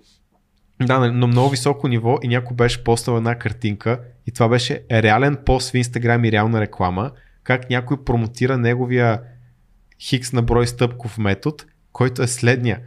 да, 0.82 1.00
на 1.00 1.28
много 1.28 1.50
високо 1.50 1.88
ниво 1.88 2.18
и 2.24 2.28
някой 2.28 2.56
беше 2.56 2.84
постал 2.84 3.18
една 3.18 3.36
картинка 3.36 4.00
и 4.28 4.32
това 4.32 4.50
беше 4.50 4.84
реален 4.92 5.38
пост 5.46 5.72
в 5.72 5.78
Инстаграм 5.78 6.26
и 6.26 6.32
реална 6.32 6.62
реклама, 6.62 7.12
как 7.44 7.70
някой 7.70 8.04
промотира 8.04 8.58
неговия 8.58 9.22
хикс 10.00 10.34
на 10.34 10.42
брой 10.42 10.68
стъпков 10.68 11.18
метод, 11.18 11.58
който 11.92 12.22
е 12.22 12.28
следния. 12.28 12.80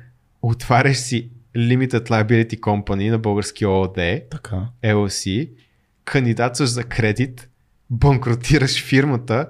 Отваряш 0.42 0.96
си 0.96 1.30
Limited 1.56 2.08
Liability 2.08 2.60
Company 2.60 3.10
на 3.10 3.18
български 3.18 3.66
ООД, 3.66 4.22
Така. 4.30 4.68
LLC, 4.84 5.50
кандидатстваш 6.04 6.68
за 6.68 6.84
кредит, 6.84 7.48
банкротираш 7.90 8.84
фирмата 8.84 9.48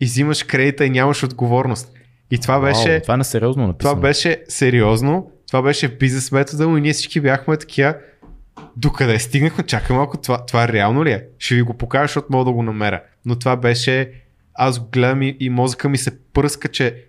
и 0.00 0.04
взимаш 0.04 0.42
кредита 0.42 0.84
и 0.84 0.90
нямаш 0.90 1.22
отговорност. 1.22 1.92
И 2.30 2.38
това 2.38 2.60
беше... 2.60 2.90
Вау, 2.90 3.00
това 3.00 3.14
е 3.14 3.16
несериозно 3.16 3.66
написано. 3.66 3.94
Това 3.94 4.02
беше 4.08 4.44
сериозно, 4.48 5.30
това 5.46 5.62
беше 5.62 5.88
бизнес 5.88 6.32
метода 6.32 6.68
му 6.68 6.76
и 6.76 6.80
ние 6.80 6.92
всички 6.92 7.20
бяхме 7.20 7.56
такива. 7.56 7.94
Докъде 8.76 9.18
стигнахме? 9.18 9.64
Чакай 9.64 9.96
малко, 9.96 10.16
това, 10.16 10.46
това 10.46 10.68
реално 10.68 11.04
ли 11.04 11.10
е? 11.10 11.26
Ще 11.38 11.54
ви 11.54 11.62
го 11.62 11.74
покажа, 11.74 12.02
защото 12.02 12.28
мога 12.30 12.44
да 12.44 12.52
го 12.52 12.62
намеря. 12.62 13.02
Но 13.24 13.38
това 13.38 13.56
беше, 13.56 14.10
аз 14.54 14.88
гледам 14.90 15.22
и, 15.22 15.36
и 15.40 15.50
мозъка 15.50 15.88
ми 15.88 15.98
се 15.98 16.18
пръска, 16.32 16.68
че, 16.68 17.04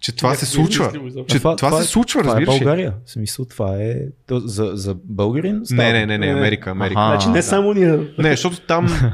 че 0.00 0.16
това 0.16 0.34
се 0.34 0.46
случва. 0.46 0.84
измислимо 0.84 1.06
изобщо. 1.08 1.34
Че 1.34 1.38
това, 1.38 1.56
това, 1.56 1.82
се 1.82 1.88
случва, 1.88 2.22
това 2.22 2.38
е 2.38 2.40
ли? 2.40 2.44
България. 2.46 2.94
В 3.06 3.10
смисъл, 3.10 3.44
това 3.44 3.76
е 3.76 3.94
то, 4.26 4.40
за, 4.40 4.70
за 4.74 4.96
българин. 5.04 5.60
става? 5.64 5.82
Не, 5.82 5.92
не, 5.92 6.06
не, 6.06 6.18
не. 6.18 6.32
Америка, 6.32 6.70
Америка. 6.70 7.00
Аха. 7.00 7.10
Значи 7.10 7.28
не 7.28 7.38
да. 7.38 7.42
само 7.42 7.72
ние. 7.74 7.98
Не, 8.18 8.30
защото 8.30 8.60
там 8.60 8.86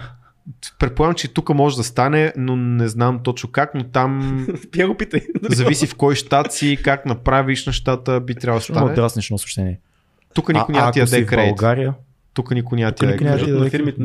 предполагам, 0.79 1.15
че 1.15 1.29
тук 1.29 1.49
може 1.55 1.77
да 1.77 1.85
стане, 1.85 2.33
но 2.37 2.57
не 2.57 2.89
знам 2.89 3.21
точно 3.25 3.51
как, 3.51 3.75
но 3.75 3.85
там 3.85 4.47
Тя 4.73 4.87
го 4.87 4.97
питай. 4.97 5.21
зависи 5.51 5.87
в 5.87 5.95
кой 5.95 6.15
щат 6.15 6.53
си, 6.53 6.79
как 6.85 7.07
направиш 7.07 7.67
нещата, 7.67 8.21
би 8.21 8.35
трябвало 8.35 8.59
да 8.59 8.65
стане. 8.65 8.95
дразниш 8.95 9.31
на 9.31 9.39
съобщение. 9.39 9.81
Тук 10.35 10.49
никой 10.49 10.75
няма 10.75 10.93
ти 10.93 11.01
в 11.01 11.11
кредит. 11.11 11.31
България, 11.31 11.95
Тук 12.35 12.51
никой 12.51 12.79
няма 12.79 12.93
ти 12.93 13.07
да 13.07 13.17
кредит. 13.17 13.97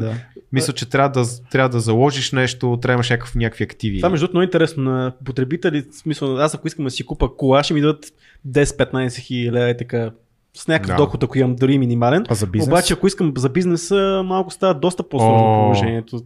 Мисля, 0.52 0.74
че 0.74 0.90
трябва 0.90 1.10
да, 1.10 1.30
трябва 1.52 1.70
да 1.70 1.80
заложиш 1.80 2.32
нещо, 2.32 2.68
трябва 2.82 2.82
да 2.82 2.94
имаш 2.94 3.10
някакъв, 3.10 3.36
някакви 3.36 3.64
активи. 3.64 3.98
Това 4.00 4.10
между 4.10 4.24
другото 4.24 4.38
много 4.38 4.44
интересно 4.44 4.84
на 4.84 5.14
потребители. 5.26 5.86
Смисъл, 5.92 6.38
аз 6.38 6.56
ако 6.56 6.68
искам 6.68 6.86
да 6.86 6.92
си 6.92 7.06
купа 7.06 7.36
кола, 7.36 7.64
ще 7.64 7.74
ми 7.74 7.82
дадат 7.82 8.06
10-15 8.48 9.18
хиляди 9.20 9.72
и 9.72 9.78
така. 9.78 10.12
С 10.54 10.68
някакъв 10.68 10.96
Да. 10.96 11.04
доход, 11.04 11.24
ако 11.24 11.38
имам 11.38 11.56
дори 11.56 11.78
минимален. 11.78 12.26
А 12.30 12.36
за 12.36 12.48
бизнес? 12.48 12.68
Обаче, 12.68 12.94
ако 12.94 13.08
искам 13.08 13.34
за 13.38 13.50
бизнеса, 13.50 14.22
малко 14.26 14.52
става 14.52 14.74
доста 14.74 15.10
по-сложно 15.10 15.48
О. 15.48 15.64
положението. 15.64 16.22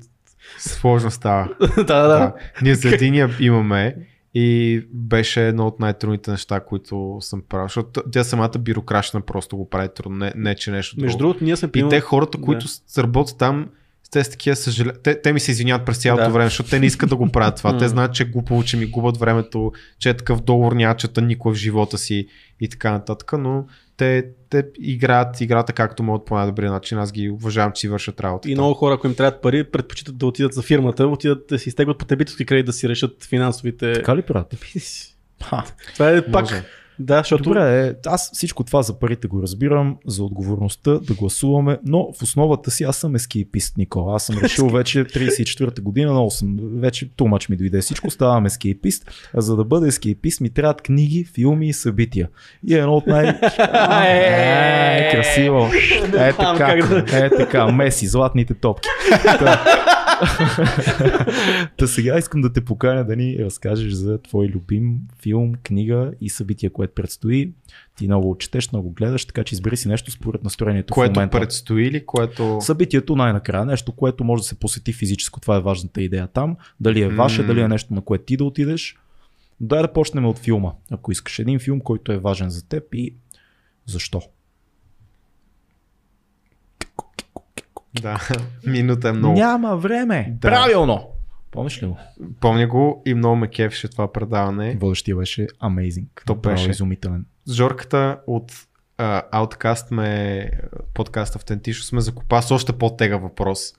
Сложно 0.58 1.12
става. 1.12 1.50
да, 1.78 1.84
да, 1.84 2.08
да. 2.08 2.34
Ние 2.62 2.76
за 2.76 2.90
единия 2.90 3.30
имаме 3.40 3.96
и 4.34 4.82
беше 4.94 5.48
едно 5.48 5.68
от 5.68 5.80
най-трудните 5.80 6.32
неща, 6.32 6.60
които 6.60 7.18
съм 7.20 7.44
правил. 7.50 7.66
Защото 7.68 8.04
тя 8.12 8.24
самата 8.24 8.52
бюрократична 8.60 9.22
просто 9.22 9.58
го 9.58 9.70
прави 9.70 9.90
трудно, 9.96 10.18
не, 10.18 10.34
не 10.36 10.56
че 10.56 10.72
нещо 10.72 10.96
Между 11.02 11.18
друго. 11.18 11.28
другото, 11.28 11.44
ние 11.46 11.56
сме 11.56 11.70
И 11.76 11.90
те 11.90 12.00
хората, 12.00 12.38
които 12.42 12.66
да. 12.96 13.04
работят 13.04 13.38
там, 13.38 13.68
те 14.12 14.24
са 14.24 14.32
такива 14.32 14.56
съжаля... 14.56 14.94
те, 15.04 15.22
те 15.22 15.34
ми 15.34 15.40
се 15.40 15.52
извиняват 15.52 15.86
през 15.86 15.98
цялото 15.98 16.24
Да. 16.24 16.30
време, 16.30 16.46
защото 16.46 16.70
те 16.70 16.80
не 16.80 16.86
искат 16.86 17.10
да 17.10 17.16
го 17.16 17.32
правят 17.32 17.58
това. 17.58 17.78
те 17.78 17.88
знаят, 17.88 18.14
че 18.14 18.24
е 18.24 18.26
глупаво, 18.26 18.64
че 18.64 18.78
ми 18.78 18.86
губят 18.86 19.18
времето, 19.18 19.72
че 20.00 20.10
е 20.10 20.14
такъв 20.18 20.42
договор 20.42 20.72
няма 20.72 20.96
чета 20.98 21.22
никога 21.22 21.56
в 21.56 21.58
живота 21.58 21.98
си 21.98 22.28
и 22.62 22.70
така 22.70 22.92
нататък, 22.92 23.34
но 23.40 23.66
те, 23.98 24.26
те 24.50 24.64
играят 24.80 25.42
играта 25.42 25.74
както 25.74 26.04
могат 26.04 26.26
по 26.26 26.36
най-добрия 26.36 26.72
начин. 26.72 26.98
Аз 26.98 27.12
ги 27.12 27.30
уважавам, 27.30 27.72
че 27.72 27.80
си 27.80 27.88
вършат 27.88 28.20
работа. 28.20 28.50
И 28.52 28.54
много 28.56 28.74
хора, 28.74 28.94
ако 28.94 29.08
им 29.08 29.16
трябват 29.16 29.42
пари, 29.42 29.64
предпочитат 29.64 30.18
да 30.18 30.26
отидат 30.26 30.54
за 30.54 30.62
фирмата, 30.62 31.08
отидат 31.08 31.48
да 31.50 31.60
си 31.60 31.70
изтеглят 31.70 31.98
потребителски 31.98 32.46
кредит 32.46 32.66
да 32.66 32.74
си 32.74 32.90
решат 32.90 33.24
финансовите. 33.24 33.94
Така 33.94 34.16
ли 34.16 34.22
правят? 34.22 34.56
Ха. 35.44 35.64
Това 35.94 36.10
е 36.10 36.26
пак. 36.32 36.42
Може. 36.42 36.64
Да, 37.00 37.18
защото. 37.18 37.44
Добре, 37.44 37.88
е, 37.88 37.94
аз 38.06 38.32
всичко 38.34 38.64
това 38.64 38.82
за 38.82 39.00
парите 39.00 39.28
го 39.28 39.42
разбирам, 39.42 39.98
за 40.08 40.24
отговорността 40.24 40.92
да 40.92 41.14
гласуваме, 41.14 41.78
но 41.86 42.14
в 42.20 42.22
основата 42.22 42.72
си 42.72 42.84
аз 42.84 42.98
съм 42.98 43.16
ескейпист, 43.16 43.78
Никола. 43.78 44.16
Аз 44.16 44.26
съм 44.26 44.38
решил 44.38 44.70
вече 44.70 45.06
34-та 45.06 45.82
година, 45.82 46.12
много 46.12 46.32
съм, 46.32 46.58
вече 46.62 47.10
тумач 47.16 47.50
ми 47.50 47.58
дойде 47.58 47.82
всичко, 47.82 48.10
ставам 48.10 48.46
ескейпист, 48.46 49.12
а 49.34 49.42
за 49.42 49.56
да 49.56 49.64
бъда 49.64 49.88
ескейпист 49.88 50.42
ми 50.42 50.50
трябват 50.50 50.82
книги, 50.82 51.26
филми 51.26 51.68
и 51.68 51.74
събития. 51.74 52.30
И 52.68 52.76
едно 52.76 52.94
от 52.94 53.08
най... 53.08 53.28
Е, 54.12 55.12
красиво. 55.12 55.70
Е 56.18 56.34
така, 56.34 56.76
е 57.12 57.30
така, 57.30 57.72
Меси, 57.72 58.08
златните 58.08 58.54
топки. 58.54 58.90
Та- 61.78 61.88
сега 61.88 62.18
искам 62.18 62.42
да 62.42 62.54
те 62.54 62.66
поканя 62.66 63.06
да 63.06 63.16
ни 63.16 63.38
разкажеш 63.40 63.94
за 63.94 64.22
твой 64.22 64.48
любим 64.48 64.98
филм, 65.22 65.54
книга 65.64 66.12
и 66.22 66.30
събитие, 66.30 66.70
което 66.70 66.94
предстои. 66.94 67.52
Ти 67.98 68.08
много 68.08 68.38
четеш, 68.38 68.72
много 68.72 68.92
гледаш, 68.92 69.26
така 69.26 69.44
че 69.44 69.56
избери 69.56 69.78
си 69.78 69.88
нещо 69.88 70.12
според 70.12 70.44
настроението 70.44 70.94
в 70.94 70.96
Което 70.96 71.20
момента. 71.20 71.40
предстои 71.40 71.84
или 71.86 72.06
което... 72.06 72.58
Събитието 72.62 73.16
най-накрая, 73.16 73.66
нещо, 73.66 73.92
което 73.92 74.24
може 74.24 74.42
да 74.42 74.48
се 74.48 74.56
посети 74.56 74.94
физическо, 74.94 75.40
това 75.40 75.56
е 75.56 75.62
важната 75.62 76.02
идея 76.02 76.28
там. 76.28 76.56
Дали 76.80 77.02
е 77.02 77.10
ваше, 77.10 77.42
М. 77.42 77.48
дали 77.48 77.62
е 77.62 77.68
нещо, 77.68 77.94
на 77.94 78.02
което 78.02 78.24
ти 78.24 78.38
да 78.38 78.44
отидеш. 78.44 78.98
Дай 79.60 79.82
да 79.82 79.94
почнем 79.94 80.26
от 80.26 80.38
филма, 80.38 80.72
ако 80.92 81.12
искаш. 81.12 81.40
Един 81.40 81.60
филм, 81.60 81.80
който 81.80 82.12
е 82.12 82.18
важен 82.18 82.50
за 82.50 82.68
теб 82.68 82.84
и 82.94 83.14
защо. 83.86 84.22
Да, 88.02 88.28
минута 88.68 89.10
е 89.10 89.12
много. 89.12 89.34
Няма 89.34 89.78
време. 89.78 90.34
Да. 90.42 90.50
Правилно. 90.50 91.08
Помниш 91.52 91.84
ли 91.84 91.88
го? 91.88 91.98
Помня 92.40 92.68
го 92.68 93.02
и 93.06 93.14
много 93.14 93.36
ме 93.36 93.48
кефеше 93.48 93.88
това 93.88 94.12
предаване. 94.12 94.78
Водещия 94.80 95.16
беше 95.16 95.48
amazing. 95.48 96.06
То 96.26 96.36
беше. 96.36 96.70
изумителен. 96.70 97.26
Жорката 97.50 98.18
от 98.28 98.52
uh, 98.98 99.30
Outcast 99.32 99.92
ме, 99.92 100.50
подкаст 100.94 101.36
Автентично 101.36 101.96
ме 101.96 102.02
закопа 102.02 102.42
с 102.42 102.52
още 102.52 102.74
по-тега 102.74 103.18
въпрос. 103.18 103.74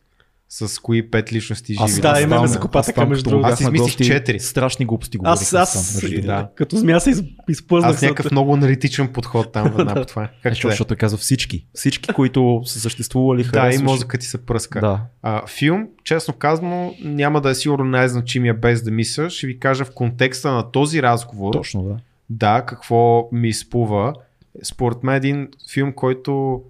С 0.54 0.78
кои 0.78 1.10
пет 1.10 1.32
личности 1.32 1.74
живи. 1.74 2.00
да, 2.00 2.28
там- 2.28 2.46
закопа 2.46 2.78
аз 2.78 2.86
така, 2.86 3.00
там, 3.00 3.08
между 3.08 3.24
като 3.24 3.30
другото. 3.30 3.52
Аз 3.52 3.60
измислих 3.60 4.06
четири. 4.06 4.40
Страшни 4.40 4.86
глупости 4.86 5.18
Аз, 5.24 5.52
говорих. 5.52 5.62
аз, 5.62 6.00
там, 6.00 6.10
между 6.10 6.26
да. 6.26 6.48
като 6.54 6.76
змия 6.76 7.00
се 7.00 7.10
из, 7.10 7.22
изплъзнах. 7.48 7.94
Аз 7.94 8.02
някакъв 8.02 8.32
много 8.32 8.54
аналитичен 8.54 9.08
подход 9.12 9.52
там 9.52 9.72
веднага 9.76 10.00
по 10.00 10.06
това. 10.06 10.24
Е, 10.24 10.26
Как 10.42 10.52
защото, 10.52 10.58
ще 10.58 10.68
защото 10.68 10.94
е 10.94 10.96
казал 10.96 11.18
всички. 11.18 11.66
Всички, 11.74 12.12
които 12.12 12.62
са 12.64 12.80
съществували, 12.80 13.44
Да, 13.44 13.70
и 13.74 13.78
мозъкът 13.78 14.20
ти 14.20 14.26
се 14.26 14.46
пръска. 14.46 14.80
Да. 14.80 15.00
А, 15.22 15.46
филм, 15.46 15.88
честно 16.04 16.34
казано, 16.34 16.94
няма 17.04 17.40
да 17.40 17.50
е 17.50 17.54
сигурно 17.54 17.84
най-значимия 17.84 18.54
без 18.54 18.82
да 18.82 18.90
мисля. 18.90 19.30
Ще 19.30 19.46
ви 19.46 19.58
кажа 19.58 19.84
в 19.84 19.90
контекста 19.94 20.52
на 20.52 20.70
този 20.70 21.02
разговор. 21.02 21.52
Точно, 21.52 21.82
да. 21.82 21.96
Да, 22.30 22.64
какво 22.66 23.28
ми 23.32 23.48
изплува. 23.48 24.14
Според 24.62 25.02
мен 25.02 25.14
един 25.14 25.48
филм, 25.72 25.92
който 25.92 26.62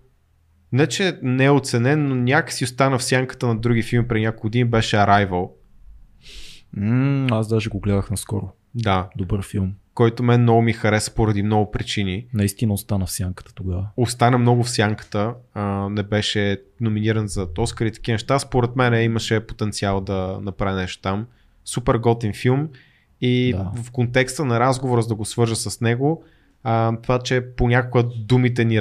не 0.72 0.86
че 0.86 1.18
не 1.22 1.44
е 1.44 1.50
оценен, 1.50 2.08
но 2.08 2.14
някакси 2.14 2.64
остана 2.64 2.98
в 2.98 3.04
сянката 3.04 3.46
на 3.46 3.56
други 3.56 3.82
филми 3.82 4.08
преди 4.08 4.24
няколко 4.24 4.42
години, 4.46 4.64
беше 4.64 4.96
Arrival. 4.96 5.48
М, 6.76 7.26
аз 7.30 7.48
даже 7.48 7.68
го 7.70 7.80
гледах 7.80 8.10
наскоро. 8.10 8.52
Да. 8.74 9.08
Добър 9.16 9.42
филм. 9.46 9.72
който 9.94 10.22
мен 10.22 10.42
много 10.42 10.62
ми 10.62 10.72
хареса 10.72 11.14
поради 11.14 11.42
много 11.42 11.70
причини. 11.70 12.26
Наистина 12.34 12.72
остана 12.72 13.06
в 13.06 13.10
сянката 13.10 13.54
тогава. 13.54 13.88
Остана 13.96 14.38
много 14.38 14.62
в 14.64 14.70
сянката, 14.70 15.34
а, 15.54 15.88
не 15.88 16.02
беше 16.02 16.60
номиниран 16.80 17.28
за 17.28 17.48
Оскар 17.58 17.86
и 17.86 17.92
такива 17.92 18.14
неща. 18.14 18.38
Според 18.38 18.76
мен 18.76 19.04
имаше 19.04 19.46
потенциал 19.46 20.00
да 20.00 20.38
направи 20.42 20.76
нещо 20.76 21.02
там. 21.02 21.26
Супер 21.64 21.94
готин 21.94 22.32
филм 22.34 22.68
и 23.20 23.52
Да. 23.52 23.72
в 23.82 23.90
контекста 23.90 24.44
на 24.44 24.60
разговора, 24.60 25.02
за 25.02 25.08
да 25.08 25.14
го 25.14 25.24
свържа 25.24 25.56
с 25.56 25.80
него, 25.80 26.24
а, 26.62 26.96
това, 27.02 27.18
че 27.18 27.46
понякога 27.56 28.04
думите 28.16 28.64
ни 28.64 28.80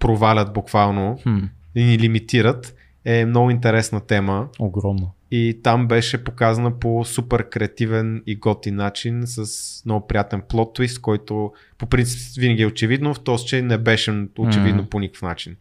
провалят 0.00 0.52
буквално 0.52 1.18
Хм, 1.22 1.38
и 1.74 1.84
ни 1.84 1.98
лимитират, 1.98 2.74
е 3.04 3.24
много 3.24 3.50
интересна 3.50 4.00
тема. 4.00 4.48
огромно. 4.58 5.10
И 5.30 5.60
там 5.62 5.88
беше 5.88 6.24
показана 6.24 6.78
по 6.78 7.04
супер 7.04 7.48
креативен 7.48 8.22
и 8.26 8.36
готин 8.36 8.76
начин 8.76 9.22
с 9.24 9.46
много 9.86 10.06
приятен 10.06 10.42
плот 10.48 10.74
твист, 10.74 11.00
който 11.00 11.52
по 11.78 11.86
принцип 11.86 12.40
винаги 12.40 12.62
е 12.62 12.66
очевидно, 12.66 13.14
в 13.14 13.20
този 13.20 13.46
че 13.46 13.62
не 13.62 13.78
беше 13.78 14.26
очевидно 14.38 14.82
Мгм. 14.82 14.88
по 14.88 15.00
никакъв 15.00 15.22
начин. 15.22 15.56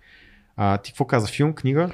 А, 0.57 0.77
ти 0.77 0.91
какво 0.91 1.05
каза? 1.05 1.27
Филм, 1.27 1.53
книга? 1.53 1.89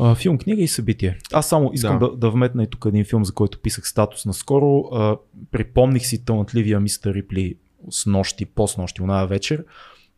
А, 0.00 0.14
филм, 0.14 0.38
книга 0.38 0.62
и 0.62 0.68
събитие. 0.68 1.18
Аз 1.32 1.48
само 1.48 1.70
искам 1.74 1.98
Да. 1.98 2.10
да, 2.10 2.16
да 2.16 2.30
вметна 2.30 2.62
и 2.62 2.66
тук 2.66 2.84
един 2.88 3.04
филм, 3.04 3.24
за 3.24 3.34
който 3.34 3.58
писах 3.58 3.88
статус 3.88 4.26
наскоро. 4.26 4.78
А, 4.92 5.16
припомних 5.50 6.06
си 6.06 6.24
талантливия 6.24 6.80
мистер 6.80 7.14
Рипли 7.14 7.54
с 7.90 8.06
нощи, 8.06 8.44
по-снощи, 8.44 9.02
оная 9.02 9.26
вечер 9.26 9.64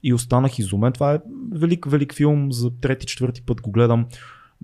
и 0.02 0.14
останах 0.14 0.58
изумен. 0.58 0.92
Това 0.92 1.14
е 1.14 1.18
велик, 1.52 1.86
велик 1.88 2.14
филм, 2.14 2.52
за 2.52 2.70
трети, 2.80 3.06
четвърти 3.06 3.42
път 3.42 3.60
го 3.60 3.70
гледам. 3.70 4.06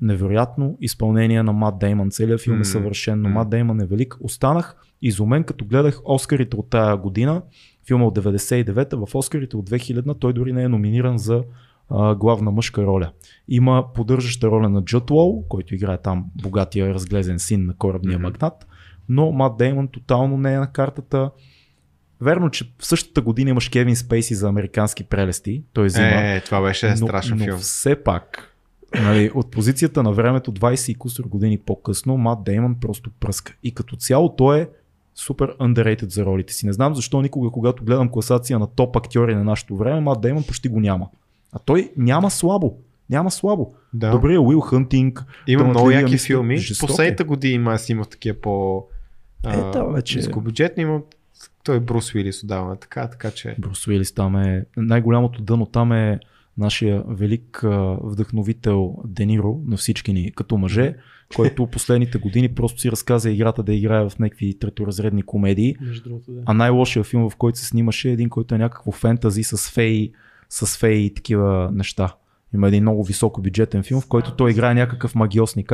Невероятно 0.01 0.79
изпълнение 0.81 1.43
на 1.43 1.53
Мат 1.53 1.79
Дейман. 1.79 2.11
Целият 2.11 2.41
филм 2.41 2.57
М, 2.57 2.61
е 2.61 2.65
съвършен, 2.65 3.23
но. 3.23 3.29
Мат 3.29 3.51
Дейман 3.51 3.81
е 3.81 3.87
велик. 3.87 4.17
Останах 4.21 4.77
изумен, 5.03 5.45
като 5.45 5.65
гледах 5.65 6.01
Оскарите 6.05 6.57
от 6.57 6.71
тая 6.71 6.97
година. 6.97 7.43
Филма 7.87 8.05
от 8.05 8.19
99-та, 8.19 8.97
в 8.97 9.15
Оскарите 9.15 9.57
от 9.57 9.71
2000-та 9.71 10.15
той 10.15 10.33
дори 10.33 10.53
не 10.53 10.63
е 10.63 10.69
номиниран 10.69 11.19
за 11.19 11.43
а, 11.91 12.15
главна 12.15 12.51
мъжка 12.51 12.83
роля. 12.83 13.13
Има 13.49 13.85
поддържаща 13.95 14.47
роля 14.47 14.69
на 14.69 14.85
Джуд 14.85 15.11
Лоу, 15.11 15.49
който 15.49 15.75
играе 15.75 15.99
там 15.99 16.25
богатия 16.43 16.95
разглезен 16.95 17.39
син 17.39 17.67
на 17.67 17.75
корабния 17.77 18.19
Мгм. 18.19 18.23
магнат, 18.27 18.67
но 19.09 19.33
Мат 19.33 19.57
Деймон 19.57 19.89
тотално 19.89 20.37
не 20.37 20.55
е 20.55 20.59
на 20.59 20.73
картата. 20.73 21.31
Верно, 22.21 22.51
че 22.51 22.65
в 22.79 22.87
същата 22.87 23.21
година 23.21 23.51
имаш 23.51 23.69
Кевин 23.69 23.97
Спейси 23.97 24.35
за 24.35 24.49
американски 24.49 25.05
прелести. 25.05 25.63
Той 25.73 25.87
взима. 25.87 26.07
Е, 26.07 26.41
това 26.41 26.61
беше 26.63 26.89
но, 26.91 26.97
страшен 26.97 27.39
но 27.39 27.45
филм. 27.45 27.59
все 27.59 28.03
пак, 28.03 28.53
нали, 28.95 29.31
от 29.35 29.51
позицията 29.51 30.03
на 30.03 30.13
времето 30.13 30.53
20 30.53 30.93
и 30.93 30.95
кусор 30.95 31.25
години 31.25 31.59
по-късно, 31.59 32.17
Мат 32.17 32.45
Деймон 32.45 32.77
просто 32.81 33.11
пръска. 33.21 33.55
И 33.63 33.75
като 33.75 33.97
цяло 33.97 34.37
той 34.37 34.61
е 34.61 34.69
супер 35.15 35.57
underrated 35.57 36.09
за 36.09 36.25
ролите 36.25 36.53
си. 36.53 36.67
Не 36.67 36.73
знам 36.73 36.95
защо 36.95 37.23
никога, 37.23 37.51
когато 37.51 37.85
гледам 37.85 38.09
класация 38.09 38.59
на 38.59 38.67
топ 38.67 38.97
актьори 38.97 39.35
на 39.35 39.45
нашето 39.45 39.77
време, 39.77 40.01
Мат 40.01 40.21
Деймон 40.21 40.45
почти 40.45 40.69
го 40.69 40.81
няма. 40.81 41.09
А 41.53 41.59
той 41.59 41.93
няма 41.97 42.31
слабо. 42.31 42.79
Няма 43.11 43.31
слабо. 43.31 43.75
Да. 43.93 44.11
Добрия 44.11 44.41
Уил 44.41 44.61
Хънтинг. 44.61 45.25
Има 45.47 45.63
много 45.63 45.75
талантливия 45.75 46.01
яки 46.01 46.13
мистер, 46.13 46.27
филми. 46.27 46.57
жесток 46.57 46.89
е. 46.89 46.93
Последните 46.93 47.25
години 47.25 47.59
май 47.59 47.79
си 47.79 47.93
има 47.93 48.05
такива 48.05 48.41
по 48.41 48.85
Е, 49.47 49.57
да, 49.57 49.85
вече- 49.85 50.19
нискобюджетни, 50.19 50.83
има 50.83 51.01
той 51.67 51.81
Брус 51.81 52.15
Уилис 52.15 52.43
отдавна, 52.43 52.77
така, 52.77 53.11
така 53.11 53.31
че 53.31 53.57
Брус 53.59 53.87
Уилис 53.87 54.13
там 54.13 54.37
е 54.37 54.65
най-голямото 54.77 55.43
дъно 55.43 55.67
там 55.67 55.93
е 55.93 56.21
нашия 56.59 57.03
велик 57.09 57.61
вдъхновител 58.03 58.97
Дениро 59.05 59.61
на 59.67 59.77
всички 59.77 60.13
ни 60.13 60.33
като 60.33 60.57
мъже, 60.57 60.95
който 61.37 61.67
последните 61.67 62.19
години 62.19 62.49
просто 62.49 62.81
си 62.81 62.91
разказа 62.91 63.31
играта 63.31 63.63
да 63.63 63.75
играе 63.75 64.09
в 64.09 64.19
някакви 64.19 64.59
треторазредни 64.59 65.23
комедии. 65.23 65.77
Между 65.81 66.09
другото, 66.09 66.33
да. 66.33 66.43
А 66.47 66.55
най-лошия 66.55 67.05
филм, 67.05 67.31
в 67.31 67.37
който 67.37 67.59
се 67.59 67.67
снимаше 67.67 68.09
е 68.09 68.13
един, 68.13 68.29
който 68.29 68.55
е 68.55 68.59
някакво 68.59 68.93
фентази 68.93 69.43
с 69.43 69.71
феи, 69.71 70.13
с 70.49 70.79
феи 70.79 71.05
и 71.05 71.15
такива 71.15 71.71
неща. 71.73 72.15
Има 72.55 72.69
един 72.69 72.83
много 72.83 73.05
високо 73.05 73.43
бюджетен 73.43 73.83
филм, 73.83 74.01
в 74.01 74.07
който 74.07 74.37
той 74.37 74.51
играе 74.51 74.75
някакъв 74.75 75.15
магиосник. 75.15 75.73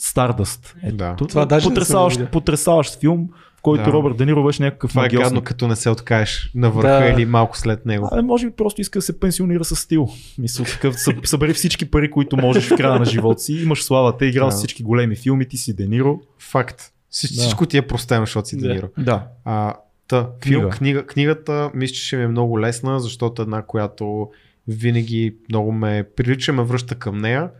Stardust. 0.00 0.74
Ето, 0.82 0.96
Да. 0.96 1.16
това 1.18 1.46
даже 1.46 1.68
потрясаващ, 1.68 2.30
потрясаващ 2.32 3.00
филм, 3.00 3.28
в 3.56 3.62
който 3.62 3.84
Да. 3.84 3.92
Робърт 3.92 4.16
Дениро 4.16 4.44
беше 4.44 4.62
някакъв 4.62 4.90
това 4.90 5.06
е 5.06 5.08
гадно, 5.08 5.42
като 5.42 5.68
не 5.68 5.76
се 5.76 5.90
откажеш 5.90 6.50
на 6.54 6.70
върха 6.70 6.88
Да. 6.88 7.06
или 7.06 7.26
малко 7.26 7.58
след 7.58 7.86
него. 7.86 8.08
Абе, 8.12 8.22
може 8.22 8.46
би 8.46 8.52
просто 8.52 8.80
иска 8.80 8.98
да 8.98 9.02
се 9.02 9.20
пенсионира 9.20 9.64
с 9.64 9.76
стил. 9.76 10.08
Мисля, 10.38 10.64
такъв, 10.64 10.94
съ- 10.94 11.26
събери 11.26 11.52
всички 11.52 11.90
пари, 11.90 12.10
които 12.10 12.36
можеш 12.36 12.64
в 12.64 12.76
края 12.76 12.98
на 12.98 13.04
живота 13.04 13.40
си. 13.40 13.52
Имаш 13.54 13.84
слава, 13.84 14.16
те 14.16 14.26
играл 14.26 14.46
Да. 14.46 14.52
с 14.52 14.58
всички 14.58 14.82
големи 14.82 15.16
филми, 15.16 15.48
ти 15.48 15.56
си 15.56 15.76
Дениро. 15.76 16.20
Факт. 16.40 16.80
Всич- 17.12 17.34
Да. 17.34 17.40
Всичко 17.42 17.66
ти 17.66 17.76
е 17.76 17.82
простено, 17.82 18.22
защото 18.22 18.48
си 18.48 18.56
Да. 18.56 18.68
Дениро. 18.68 18.88
Да. 18.98 19.26
А, 19.44 19.74
та, 20.08 20.28
филм, 20.42 20.60
Книга. 20.60 20.70
книга, 20.70 21.06
книгата 21.06 21.70
мисля, 21.74 21.94
че 21.94 22.02
ще 22.02 22.16
ми 22.16 22.22
е 22.22 22.28
много 22.28 22.60
лесна, 22.60 23.00
защото 23.00 23.42
една, 23.42 23.62
която 23.62 24.28
винаги 24.68 25.34
много 25.48 25.72
ме 25.72 26.04
прилича, 26.16 26.52
ме 26.52 26.62
връща 26.62 26.94
към 26.94 27.18
нея. 27.18 27.50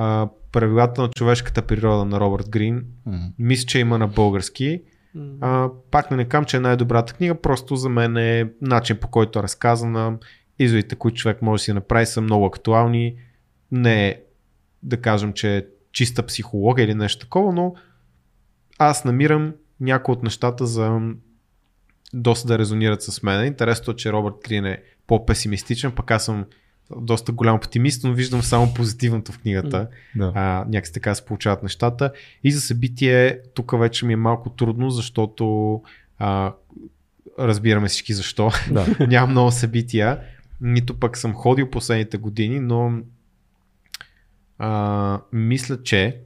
А, 0.00 0.28
правилата 0.52 1.02
на 1.02 1.08
човешката 1.08 1.62
природа 1.62 2.04
на 2.04 2.20
Робърт 2.20 2.50
Грин. 2.50 2.84
Мисля, 3.38 3.66
че 3.66 3.78
има 3.78 3.98
на 3.98 4.08
български. 4.08 4.82
А, 5.40 5.68
пак 5.90 6.10
не 6.10 6.16
некам, 6.16 6.44
че 6.44 6.56
е 6.56 6.60
най-добрата 6.60 7.12
книга, 7.12 7.40
просто 7.40 7.76
за 7.76 7.88
мен 7.88 8.16
е 8.16 8.50
начин 8.62 8.96
по 8.96 9.08
който 9.08 9.38
е 9.38 9.42
разказана. 9.42 10.18
Изводите, 10.58 10.96
които 10.96 11.16
човек 11.16 11.42
може 11.42 11.60
да 11.60 11.64
си 11.64 11.72
направи, 11.72 12.06
са 12.06 12.20
много 12.20 12.46
актуални. 12.46 13.16
Не 13.72 14.08
е, 14.08 14.20
да 14.82 14.96
кажем, 14.96 15.32
че 15.32 15.56
е 15.56 15.64
чиста 15.92 16.26
психология 16.26 16.84
или 16.84 16.94
нещо 16.94 17.26
такова, 17.26 17.52
но 17.52 17.74
аз 18.78 19.04
намирам 19.04 19.52
някои 19.80 20.12
от 20.12 20.22
нещата 20.22 20.66
за 20.66 21.00
доста 22.14 22.48
да 22.48 22.58
резонират 22.58 23.02
с 23.02 23.22
мен. 23.22 23.46
Интересното 23.46 23.90
е, 23.90 23.96
че 23.96 24.12
Робърт 24.12 24.34
Крин 24.44 24.64
е 24.64 24.82
по-песимистичен, 25.06 25.92
пък 25.92 26.10
аз 26.10 26.24
съм 26.24 26.44
доста 26.96 27.32
голям 27.32 27.56
оптимист, 27.56 28.04
но 28.04 28.12
виждам 28.12 28.42
само 28.42 28.74
позитивното 28.74 29.32
в 29.32 29.38
книгата. 29.38 29.88
да. 30.16 30.32
А, 30.34 30.64
някакси 30.68 30.92
така 30.92 31.14
се 31.14 31.24
получават 31.24 31.62
нещата. 31.62 32.12
И 32.44 32.52
за 32.52 32.60
събитие, 32.60 33.40
тук 33.54 33.78
вече 33.78 34.06
ми 34.06 34.12
е 34.12 34.16
малко 34.16 34.50
трудно, 34.50 34.90
защото 34.90 35.82
а, 36.18 36.52
разбираме 37.38 37.88
всички 37.88 38.14
защо. 38.14 38.50
да. 38.70 38.96
Нямам 39.06 39.30
много 39.30 39.50
събития. 39.50 40.20
Нито 40.60 41.00
пък 41.00 41.16
съм 41.16 41.34
ходил 41.34 41.70
последните 41.70 42.16
години, 42.16 42.60
но 42.60 43.00
а, 44.58 45.20
мисля, 45.32 45.82
че 45.82 46.20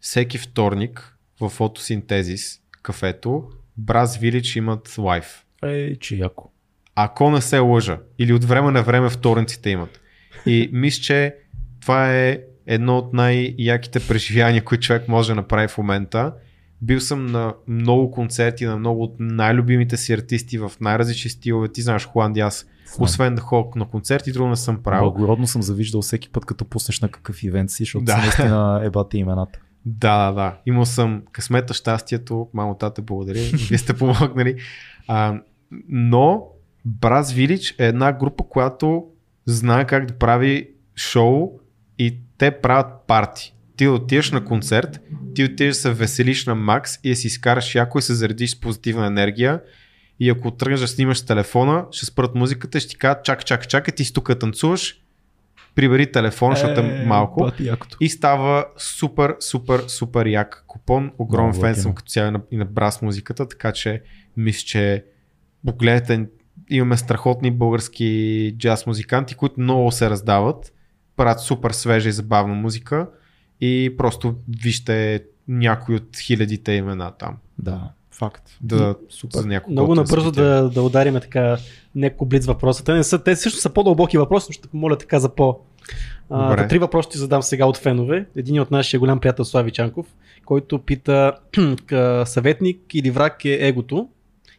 всеки 0.00 0.38
вторник 0.38 1.16
в 1.40 1.48
фотосинтезис 1.48 2.60
кафето 2.82 3.48
Браз 3.76 4.16
Вилич 4.16 4.56
имат 4.56 4.98
лайф. 4.98 5.44
Ей, 5.62 5.98
че 5.98 6.16
яко. 6.16 6.50
Ако 6.96 7.30
не 7.30 7.40
се 7.40 7.58
лъжа, 7.58 7.98
или 8.18 8.32
от 8.32 8.44
време 8.44 8.70
на 8.70 8.82
време 8.82 9.10
вторниците 9.10 9.70
имат. 9.70 10.00
И 10.46 10.70
мисля, 10.72 11.02
че 11.02 11.34
това 11.80 12.14
е 12.16 12.40
едно 12.66 12.98
от 12.98 13.12
най-яките 13.12 14.00
преживявания, 14.08 14.64
които 14.64 14.82
човек 14.82 15.08
може 15.08 15.28
да 15.28 15.34
направи 15.34 15.68
в 15.68 15.78
момента. 15.78 16.32
Бил 16.82 17.00
съм 17.00 17.26
на 17.26 17.54
много 17.68 18.10
концерти, 18.10 18.64
на 18.64 18.76
много 18.76 19.02
от 19.02 19.14
най-любимите 19.18 19.96
си 19.96 20.12
артисти 20.12 20.58
в 20.58 20.72
най-различни 20.80 21.30
стилове. 21.30 21.68
Ти 21.68 21.82
знаеш, 21.82 22.06
Холандия, 22.06 22.46
аз 22.46 22.66
освен 22.98 23.34
да 23.34 23.40
ходя 23.40 23.68
на 23.76 23.84
концерти, 23.88 24.32
друго 24.32 24.48
не 24.48 24.56
съм 24.56 24.82
правил. 24.82 25.10
Благородно 25.10 25.46
съм 25.46 25.62
завиждал 25.62 26.02
всеки 26.02 26.28
път, 26.28 26.44
като 26.44 26.64
пуснеш 26.64 27.00
на 27.00 27.08
какъв 27.08 27.42
ивент 27.42 27.70
си, 27.70 27.82
защото 27.82 28.04
Да. 28.04 28.12
са 28.12 28.18
наистина 28.18 28.80
ебати 28.84 29.18
имената. 29.18 29.58
Да, 29.84 30.26
да, 30.26 30.32
да. 30.32 30.58
Имал 30.66 30.84
съм 30.84 31.22
късмета, 31.32 31.74
щастието, 31.74 32.48
мамо, 32.54 32.74
тате, 32.74 33.02
благодаря. 33.02 33.40
Вие 33.68 33.78
сте 33.78 33.92
помогнали. 33.98 34.56
А, 35.08 35.40
но 35.88 36.46
Браз 36.86 37.34
Village 37.34 37.80
е 37.80 37.86
една 37.86 38.12
група, 38.12 38.44
която 38.48 39.04
знае 39.46 39.86
как 39.86 40.06
да 40.06 40.18
прави 40.18 40.70
шоу 40.96 41.50
и 41.98 42.18
те 42.38 42.50
правят 42.50 42.86
парти. 43.06 43.54
Ти 43.76 43.88
отиваш 43.88 44.30
на 44.30 44.44
концерт, 44.44 45.00
ти 45.34 45.44
отиваш 45.44 45.76
се 45.76 45.90
веселиш 45.90 46.46
на 46.46 46.54
макс 46.54 46.98
и 47.04 47.14
си 47.14 47.26
изкараш 47.26 47.74
яко 47.74 47.98
и 47.98 48.02
се 48.02 48.14
заредиш 48.14 48.50
с 48.50 48.60
позитивна 48.60 49.06
енергия. 49.06 49.60
И 50.20 50.30
ако 50.30 50.50
тръгнеш 50.50 50.80
да 50.80 50.88
снимаш 50.88 51.18
с 51.18 51.26
телефона, 51.26 51.84
ще 51.90 52.06
спрат 52.06 52.34
музиката 52.34 52.78
и 52.78 52.80
ще 52.80 52.90
ти 52.90 52.96
кажат, 52.96 53.24
чакай, 53.24 53.44
чакай, 53.44 53.66
чакай, 53.68 53.94
ти 53.94 54.04
си 54.04 54.12
тук 54.12 54.38
танцуваш, 54.38 55.02
прибери 55.74 56.12
телефона, 56.12 56.56
защото 56.56 56.80
е 56.80 57.04
малко. 57.06 57.40
Бати 57.40 57.64
якото. 57.64 57.96
И 58.00 58.08
става 58.08 58.66
супер, 58.78 59.36
супер, 59.40 59.84
супер 59.88 60.26
як 60.26 60.64
купон. 60.66 61.12
Огромен 61.18 61.50
Много 61.50 61.66
фен 61.66 61.74
съм 61.74 61.94
като 61.94 62.10
цяло 62.10 62.28
и 62.28 62.30
на, 62.30 62.40
и 62.50 62.64
брас 62.64 63.02
музиката, 63.02 63.48
така 63.48 63.72
че 63.72 64.02
мисля, 64.36 64.66
че 64.66 65.04
погледнете, 65.66 66.26
имаме 66.70 66.96
страхотни 66.96 67.50
български 67.50 68.54
джаз 68.58 68.86
музиканти, 68.86 69.34
които 69.34 69.60
много 69.60 69.92
се 69.92 70.10
раздават, 70.10 70.72
правят 71.16 71.40
супер 71.40 71.70
свежа 71.70 72.08
и 72.08 72.12
забавна 72.12 72.54
музика 72.54 73.08
и 73.60 73.94
просто 73.98 74.34
вижте 74.62 75.24
някои 75.48 75.94
от 75.94 76.18
хилядите 76.18 76.72
имена 76.72 77.12
там. 77.18 77.36
Да, 77.58 77.90
факт. 78.10 78.42
Да, 78.60 78.94
Супер. 79.08 79.38
за 79.38 79.46
няколко 79.46 79.72
Много 79.72 79.94
набързо 79.94 80.32
да, 80.32 80.70
да 80.70 80.82
удариме 80.82 81.20
така 81.20 81.56
няколко 81.94 82.26
блиц 82.26 82.46
въпроса. 82.46 82.84
Те, 82.84 82.92
не 82.92 83.04
са, 83.04 83.22
те 83.22 83.36
също 83.36 83.60
са 83.60 83.70
по-дълбоки 83.70 84.18
въпроси, 84.18 84.46
но 84.50 84.52
ще 84.52 84.68
помоля 84.68 84.98
така 84.98 85.18
за 85.18 85.34
по... 85.34 85.58
А, 86.30 86.42
Добре. 86.42 86.62
та 86.62 86.68
три 86.68 86.78
въпроса 86.78 87.08
ти 87.08 87.18
задам 87.18 87.42
сега 87.42 87.66
от 87.66 87.76
фенове. 87.76 88.26
Един 88.36 88.60
от 88.60 88.70
нашия 88.70 89.00
голям 89.00 89.20
приятел 89.20 89.44
Слави 89.44 89.70
Чанков, 89.70 90.06
който 90.44 90.78
пита 90.78 91.32
съветник 92.24 92.94
или 92.94 93.10
враг 93.10 93.44
е 93.44 93.58
егото 93.68 94.08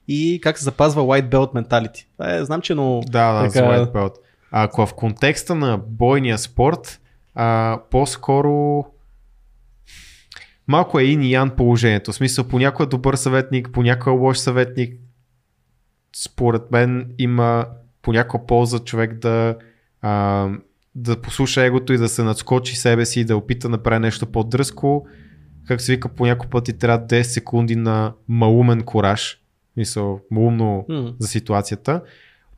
и 0.08 0.40
как 0.44 0.58
се 0.58 0.64
запазва 0.64 1.02
white 1.02 1.30
belt 1.30 1.54
mentality. 1.54 2.06
Това 2.18 2.36
е, 2.36 2.46
знам, 2.46 2.62
че 2.62 2.74
много... 2.74 3.04
Да, 3.08 3.34
да, 3.34 3.48
така- 3.48 3.52
за 3.52 3.64
white 3.64 3.92
belt. 3.92 4.14
Ако 4.52 4.86
в 4.86 4.94
контекста 4.94 5.56
на 5.56 5.78
бойния 5.78 6.38
спорт, 6.38 7.02
а, 7.36 7.80
по-скоро 7.92 8.86
малко 10.68 11.00
е 11.00 11.04
ин 11.04 11.22
и 11.22 11.32
ян 11.32 11.50
положението. 11.50 12.12
В 12.12 12.16
смисъл, 12.16 12.48
понякога 12.48 12.84
е 12.84 12.88
добър 12.88 13.16
съветник, 13.16 13.70
понякога 13.74 14.12
е 14.12 14.20
лош 14.20 14.38
съветник. 14.38 15.00
Според 16.16 16.72
мен 16.72 17.14
има 17.18 17.66
понякога 18.02 18.46
полза 18.46 18.80
човек 18.80 19.14
да, 19.14 19.56
а, 20.02 20.48
да 20.96 21.22
послуша 21.22 21.66
егото 21.66 21.94
и 21.94 21.98
да 21.98 22.10
се 22.10 22.24
надскочи 22.24 22.76
себе 22.76 23.06
си 23.06 23.20
и 23.20 23.26
да 23.26 23.38
опита 23.38 23.68
да 23.68 23.70
направи 23.70 24.00
нещо 24.00 24.26
по-дръзко. 24.26 25.08
Как 25.68 25.82
се 25.82 25.92
вика, 25.92 26.10
по 26.10 26.26
някой 26.26 26.50
път 26.50 26.68
и 26.68 26.78
трябва 26.78 27.08
10 27.08 27.22
секунди 27.22 27.76
на 27.76 28.14
малумен 28.28 28.84
кораж. 28.84 29.42
Мисъл, 29.78 30.20
малумно 30.32 30.86
М. 30.90 31.14
за 31.20 31.28
ситуацията. 31.28 32.02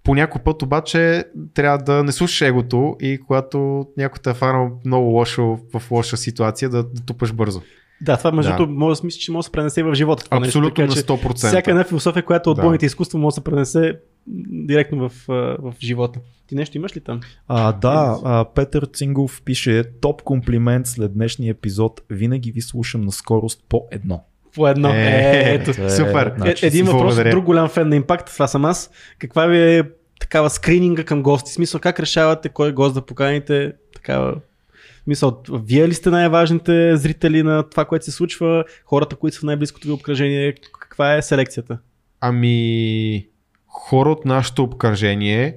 По 0.04 0.16
някой 0.16 0.42
път 0.42 0.62
обаче 0.62 1.24
трябва 1.54 1.78
да 1.78 2.04
не 2.04 2.12
слушаш 2.12 2.42
егото 2.42 2.96
и 3.02 3.20
когато 3.28 3.86
някой 3.98 4.20
те 4.24 4.30
е 4.30 4.34
фанал 4.34 4.72
много 4.86 5.06
лошо 5.08 5.60
в 5.74 5.92
лоша 5.92 6.18
ситуация 6.18 6.70
да, 6.70 6.84
да 6.84 7.02
тупаш 7.02 7.34
бързо. 7.34 7.62
Да, 8.02 8.18
това 8.18 8.32
между 8.32 8.52
Да. 8.52 8.58
другото 8.58 8.80
може 8.80 9.02
да 9.02 9.06
мисля, 9.06 9.20
че 9.20 9.32
може 9.32 9.40
да 9.40 9.44
се 9.44 9.52
пренесе 9.52 9.80
и 9.80 9.84
в 9.84 9.94
живота. 9.94 10.24
това 10.24 10.40
нещо, 10.40 10.50
Абсолютно 10.50 10.76
така 10.76 10.88
на 10.88 10.94
че 10.96 11.02
100%. 11.02 11.36
Всяка 11.36 11.72
една 11.72 11.84
философия, 11.84 12.26
която 12.26 12.52
от 12.52 12.56
Да. 12.56 12.62
бойните 12.64 12.86
изкуства 12.86 13.20
може 13.20 13.34
да 13.34 13.36
се 13.36 13.44
пренесе 13.44 14.00
директно 14.68 15.10
в, 15.10 15.14
в 15.60 15.74
живота. 15.82 16.20
Ти 16.48 16.56
нещо 16.56 16.78
имаш 16.78 16.96
ли 16.96 17.00
там? 17.02 17.20
А, 17.48 17.72
да, 17.72 18.20
а, 18.24 18.46
Петър 18.56 18.86
Цингов 18.94 19.42
пише 19.46 19.84
топ 20.02 20.22
комплимент 20.24 20.88
след 20.88 21.14
днешния 21.14 21.52
епизод. 21.52 22.02
Винаги 22.10 22.52
ви 22.52 22.62
слушам 22.62 23.02
на 23.02 23.12
скорост 23.12 23.64
по 23.70 23.84
едно. 23.92 24.24
По 24.56 24.68
едно. 24.68 24.90
Е, 24.90 25.44
ето. 25.46 25.72
Това 25.72 25.86
е, 25.86 25.90
Супер. 25.90 26.34
значи, 26.38 26.66
Е, 26.66 26.68
един 26.68 26.86
въпрос 26.86 27.02
благодаря. 27.02 27.32
друг 27.32 27.46
голям 27.46 27.70
фен 27.70 27.90
на 27.90 28.02
Impact, 28.02 28.26
това 28.34 28.48
съм 28.48 28.66
аз. 28.66 28.92
Каква 29.20 29.46
ви 29.46 29.78
е 29.78 29.84
такава 30.20 30.50
скрининга 30.50 31.04
към 31.04 31.24
гости? 31.24 31.52
Смисъл, 31.54 31.82
как 31.82 32.00
решавате 32.00 32.50
кой 32.50 32.72
гост 32.72 32.94
да 32.94 33.02
поканите? 33.06 33.74
Такава... 33.96 34.32
в 34.32 35.04
Смисъл, 35.04 35.42
вие 35.50 35.88
ли 35.88 35.94
сте 35.94 36.10
най-важните 36.10 36.98
зрители 36.98 37.44
на 37.44 37.70
това, 37.70 37.86
което 37.86 38.06
се 38.06 38.12
случва? 38.12 38.64
Хората, 38.86 39.16
които 39.16 39.36
са 39.36 39.40
в 39.40 39.44
най-близкото 39.44 39.88
ви 39.88 39.94
обкръжение? 39.94 40.54
Каква 40.80 41.16
е 41.16 41.22
селекцията? 41.22 41.78
Ами, 42.22 43.28
хора 43.68 44.12
от 44.12 44.26
нашето 44.26 44.64
обкръжение, 44.64 45.56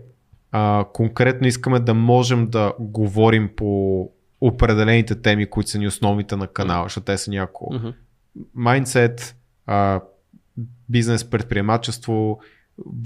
а, 0.52 0.84
конкретно 0.92 1.46
искаме 1.48 1.80
да 1.80 1.94
можем 1.94 2.46
да 2.46 2.72
говорим 2.80 3.50
по 3.56 4.10
определените 4.40 5.14
теми, 5.14 5.46
които 5.46 5.70
са 5.70 5.78
ни 5.78 5.86
основните 5.86 6.36
на 6.36 6.46
канала, 6.46 6.84
защото 6.84 7.04
те 7.04 7.18
са 7.18 7.30
няколко. 7.30 7.74
Мгм. 7.74 7.88
Майндсет, 8.54 9.36
бизнес, 10.88 11.24
предприемачество, 11.24 12.40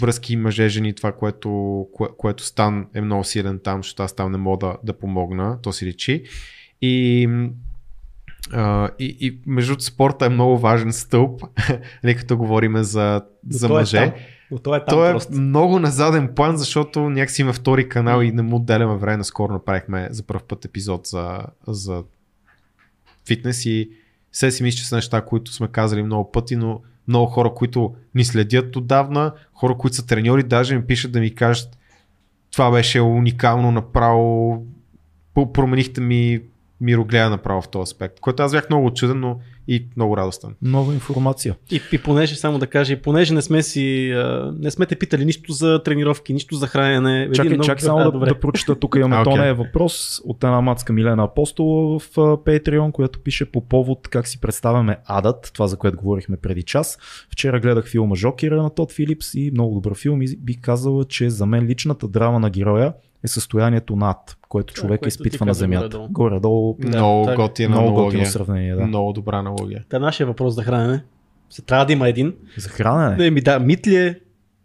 връзки 0.00 0.36
мъже, 0.36 0.68
жени, 0.68 0.94
това, 0.94 1.12
което, 1.12 1.86
кое, 1.92 2.08
което 2.18 2.44
Стан 2.44 2.86
е 2.94 3.00
много 3.00 3.24
силен 3.24 3.60
там, 3.64 3.82
защото 3.82 4.02
аз 4.02 4.12
там 4.12 4.32
не 4.32 4.38
мога 4.38 4.66
да, 4.66 4.76
да 4.84 4.98
помогна, 4.98 5.58
то 5.62 5.72
си 5.72 5.86
личи. 5.86 6.24
И, 6.82 7.28
а, 8.52 8.90
и, 8.98 9.16
и 9.20 9.38
между 9.46 9.80
спорта 9.80 10.26
е 10.26 10.28
много 10.28 10.58
важен 10.58 10.92
стълб, 10.92 11.42
нали, 12.04 12.16
като 12.16 12.36
говорим 12.36 12.82
за, 12.82 13.22
за 13.48 13.66
е 13.66 13.70
мъже. 13.70 13.96
там. 13.96 14.12
Но 14.50 14.58
той 14.58 14.78
е 14.78 14.84
там 14.84 14.98
Той 14.98 15.08
е 15.08 15.12
просто. 15.12 15.32
много 15.32 15.78
на 15.78 15.90
заден 15.90 16.34
план, 16.34 16.56
защото 16.56 17.10
някакси 17.10 17.42
има 17.42 17.52
втори 17.52 17.88
канал 17.88 18.22
и 18.22 18.32
не 18.32 18.42
му 18.42 18.56
отделяме 18.56 18.96
време. 18.96 19.24
Скоро 19.24 19.52
направихме 19.52 20.08
за 20.10 20.22
първ 20.22 20.40
път 20.48 20.64
епизод 20.64 21.06
за, 21.06 21.38
за 21.66 22.04
фитнес 23.26 23.66
и 23.66 23.90
все 24.36 24.50
си 24.50 24.62
мисля, 24.62 24.78
че 24.78 24.88
са 24.88 24.94
неща, 24.94 25.24
които 25.24 25.52
сме 25.52 25.68
казали 25.68 26.02
много 26.02 26.32
пъти, 26.32 26.56
но 26.56 26.80
много 27.08 27.26
хора, 27.26 27.54
които 27.54 27.94
ни 28.14 28.24
следят 28.24 28.76
отдавна, 28.76 29.32
хора, 29.54 29.76
които 29.78 29.96
са 29.96 30.06
треньори, 30.06 30.42
даже 30.42 30.76
ми 30.76 30.86
пишат 30.86 31.12
да 31.12 31.20
ми 31.20 31.34
кажат 31.34 31.78
това 32.52 32.70
беше 32.70 33.00
уникално 33.00 33.70
направо, 33.70 34.62
променихте 35.52 36.00
ми 36.00 36.42
мирогледа 36.80 37.30
направо 37.30 37.62
в 37.62 37.68
този 37.68 37.82
аспект, 37.82 38.20
което 38.20 38.42
аз 38.42 38.52
бях 38.52 38.70
много 38.70 38.94
чуден, 38.94 39.20
но 39.20 39.38
и 39.68 39.86
много 39.96 40.16
радостен. 40.16 40.54
Нова 40.62 40.94
информация. 40.94 41.54
И, 41.70 41.80
и 41.92 41.98
понеже, 41.98 42.36
само 42.36 42.58
да 42.58 42.66
кажа, 42.66 42.92
и 42.92 42.96
понеже 42.96 43.34
не 43.34 43.42
сме 43.42 43.62
си, 43.62 44.10
а, 44.10 44.54
не 44.58 44.70
сме 44.70 44.86
те 44.86 44.96
питали 44.96 45.24
нищо 45.24 45.52
за 45.52 45.82
тренировки, 45.82 46.32
нищо 46.32 46.54
за 46.54 46.66
хранене. 46.66 47.28
Чакай, 47.32 47.50
много- 47.50 47.64
чакай 47.64 47.82
само 47.82 47.98
А, 47.98 48.04
да, 48.04 48.10
добре. 48.12 48.28
да 48.28 48.40
прочета. 48.40 48.74
Тук 48.74 48.96
имаме 48.96 49.16
okay. 49.16 49.24
тоне 49.24 49.52
въпрос 49.52 50.20
от 50.24 50.44
една 50.44 50.60
мацка 50.60 50.92
Милена 50.92 51.24
Апостола 51.24 51.98
в 51.98 52.14
Patreon, 52.16 52.92
която 52.92 53.20
пише 53.20 53.44
по 53.44 53.60
повод 53.60 54.08
как 54.08 54.28
си 54.28 54.40
представяме 54.40 54.98
адът, 55.06 55.50
това 55.54 55.66
за 55.66 55.76
което 55.76 55.96
говорихме 55.96 56.36
преди 56.36 56.62
час. 56.62 56.98
Вчера 57.32 57.60
гледах 57.60 57.88
филма 57.88 58.14
Жокера 58.14 58.62
на 58.62 58.70
Тод 58.70 58.92
Филипс 58.92 59.34
и 59.34 59.50
много 59.50 59.74
добър 59.74 59.98
филм 59.98 60.22
и 60.22 60.36
бих 60.36 60.60
казала, 60.60 61.04
че 61.04 61.30
за 61.30 61.46
мен 61.46 61.66
личната 61.66 62.08
драма 62.08 62.40
на 62.40 62.50
героя 62.50 62.92
е 63.24 63.28
състоянието 63.28 63.96
на 63.96 64.10
ад, 64.10 64.36
което 64.48 64.74
Да, 64.74 64.80
човек 64.80 65.00
което 65.00 65.08
изпитва 65.08 65.46
на 65.46 65.54
земята. 65.54 65.82
горе-долу. 65.82 66.08
Горе-долу 66.10 66.76
Да, 66.80 66.88
много 66.88 67.26
так. 67.26 67.36
готина 67.36 67.68
много 67.68 67.86
готино 67.86 68.02
аналогия. 68.02 68.26
сравнение. 68.26 68.74
Да. 68.74 68.86
Много 68.86 69.12
добра 69.12 69.38
аналогия. 69.38 69.84
Та 69.88 69.98
нашия 69.98 70.26
въпрос 70.26 70.54
за 70.54 70.62
хранене. 70.62 71.04
Се 71.50 71.62
трябва 71.62 71.86
да 71.86 71.92
има 71.92 72.08
един. 72.08 72.34
За 72.56 72.68
хранене. 72.68 73.16
Не, 73.16 73.30
ми 73.30 73.40
да, 73.40 73.58
мит 73.58 73.86
ли 73.86 73.96
е, 73.96 74.20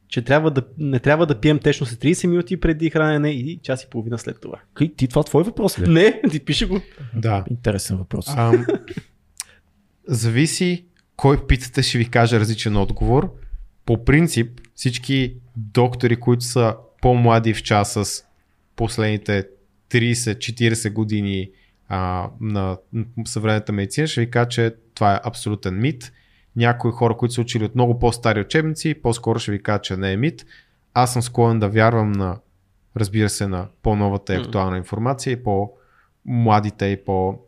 че 0.08 0.22
трябва 0.22 0.52
да, 0.52 0.62
не 0.78 1.00
трябва 1.00 1.26
да 1.26 1.40
пием 1.40 1.60
течно 1.60 1.86
след 1.86 2.00
30 2.00 2.28
минути 2.28 2.60
преди 2.60 2.90
хранене 2.90 3.30
и 3.30 3.58
час 3.58 3.84
и 3.84 3.88
половина 3.90 4.18
след 4.18 4.42
това? 4.42 4.60
Кай, 4.74 4.92
ти 4.98 5.08
това 5.08 5.24
твой 5.24 5.44
въпрос 5.44 5.80
ли? 5.80 5.84
е? 5.84 5.88
Не, 5.88 6.22
ти 6.32 6.40
пише 6.40 6.68
го. 6.68 6.80
Да. 7.16 7.44
Интересен 7.50 7.98
въпрос. 7.98 8.26
Ам, 8.30 8.66
зависи 10.08 10.86
кой 11.16 11.48
питате, 11.48 11.82
ще 11.82 11.98
ви 11.98 12.10
кажа 12.10 12.40
различен 12.40 12.78
отговор. 12.78 13.34
По 13.86 14.06
принцип, 14.06 14.62
всички 14.76 15.34
доктори, 15.58 16.16
които 16.16 16.44
са 16.44 16.76
по-млади 17.02 17.54
в 17.54 17.64
час 17.64 17.92
с 17.94 18.24
последните 18.82 19.48
30-40 19.90 20.94
години 20.94 21.52
а, 21.88 22.30
на 22.42 22.78
съвременната 23.26 23.72
медицина, 23.72 24.08
ще 24.08 24.22
ви 24.22 24.32
кажа, 24.32 24.50
че 24.50 24.76
това 24.94 25.16
е 25.16 25.20
абсолютен 25.24 25.80
мит. 25.80 26.12
Някои 26.56 26.92
хора, 26.92 27.18
които 27.18 27.34
са 27.34 27.42
учили 27.42 27.64
от 27.66 27.76
много 27.76 28.00
по-стари 28.00 28.42
учебници, 28.42 28.94
по-скоро 28.94 29.40
ще 29.40 29.52
ви 29.52 29.64
кажа, 29.64 29.82
че 29.82 29.98
не 29.98 30.14
е 30.14 30.18
мит. 30.18 30.46
Аз 30.94 31.14
съм 31.14 31.22
склонен 31.22 31.60
да 31.60 31.70
вярвам 31.70 32.12
на, 32.12 32.40
разбира 32.98 33.30
се, 33.30 33.48
на 33.48 33.68
по-новата 33.82 34.34
и 34.34 34.38
актуална 34.38 34.78
информация 34.78 35.32
и 35.32 35.44
по-младите 35.44 36.86
и 36.86 37.06
по- 37.06 37.40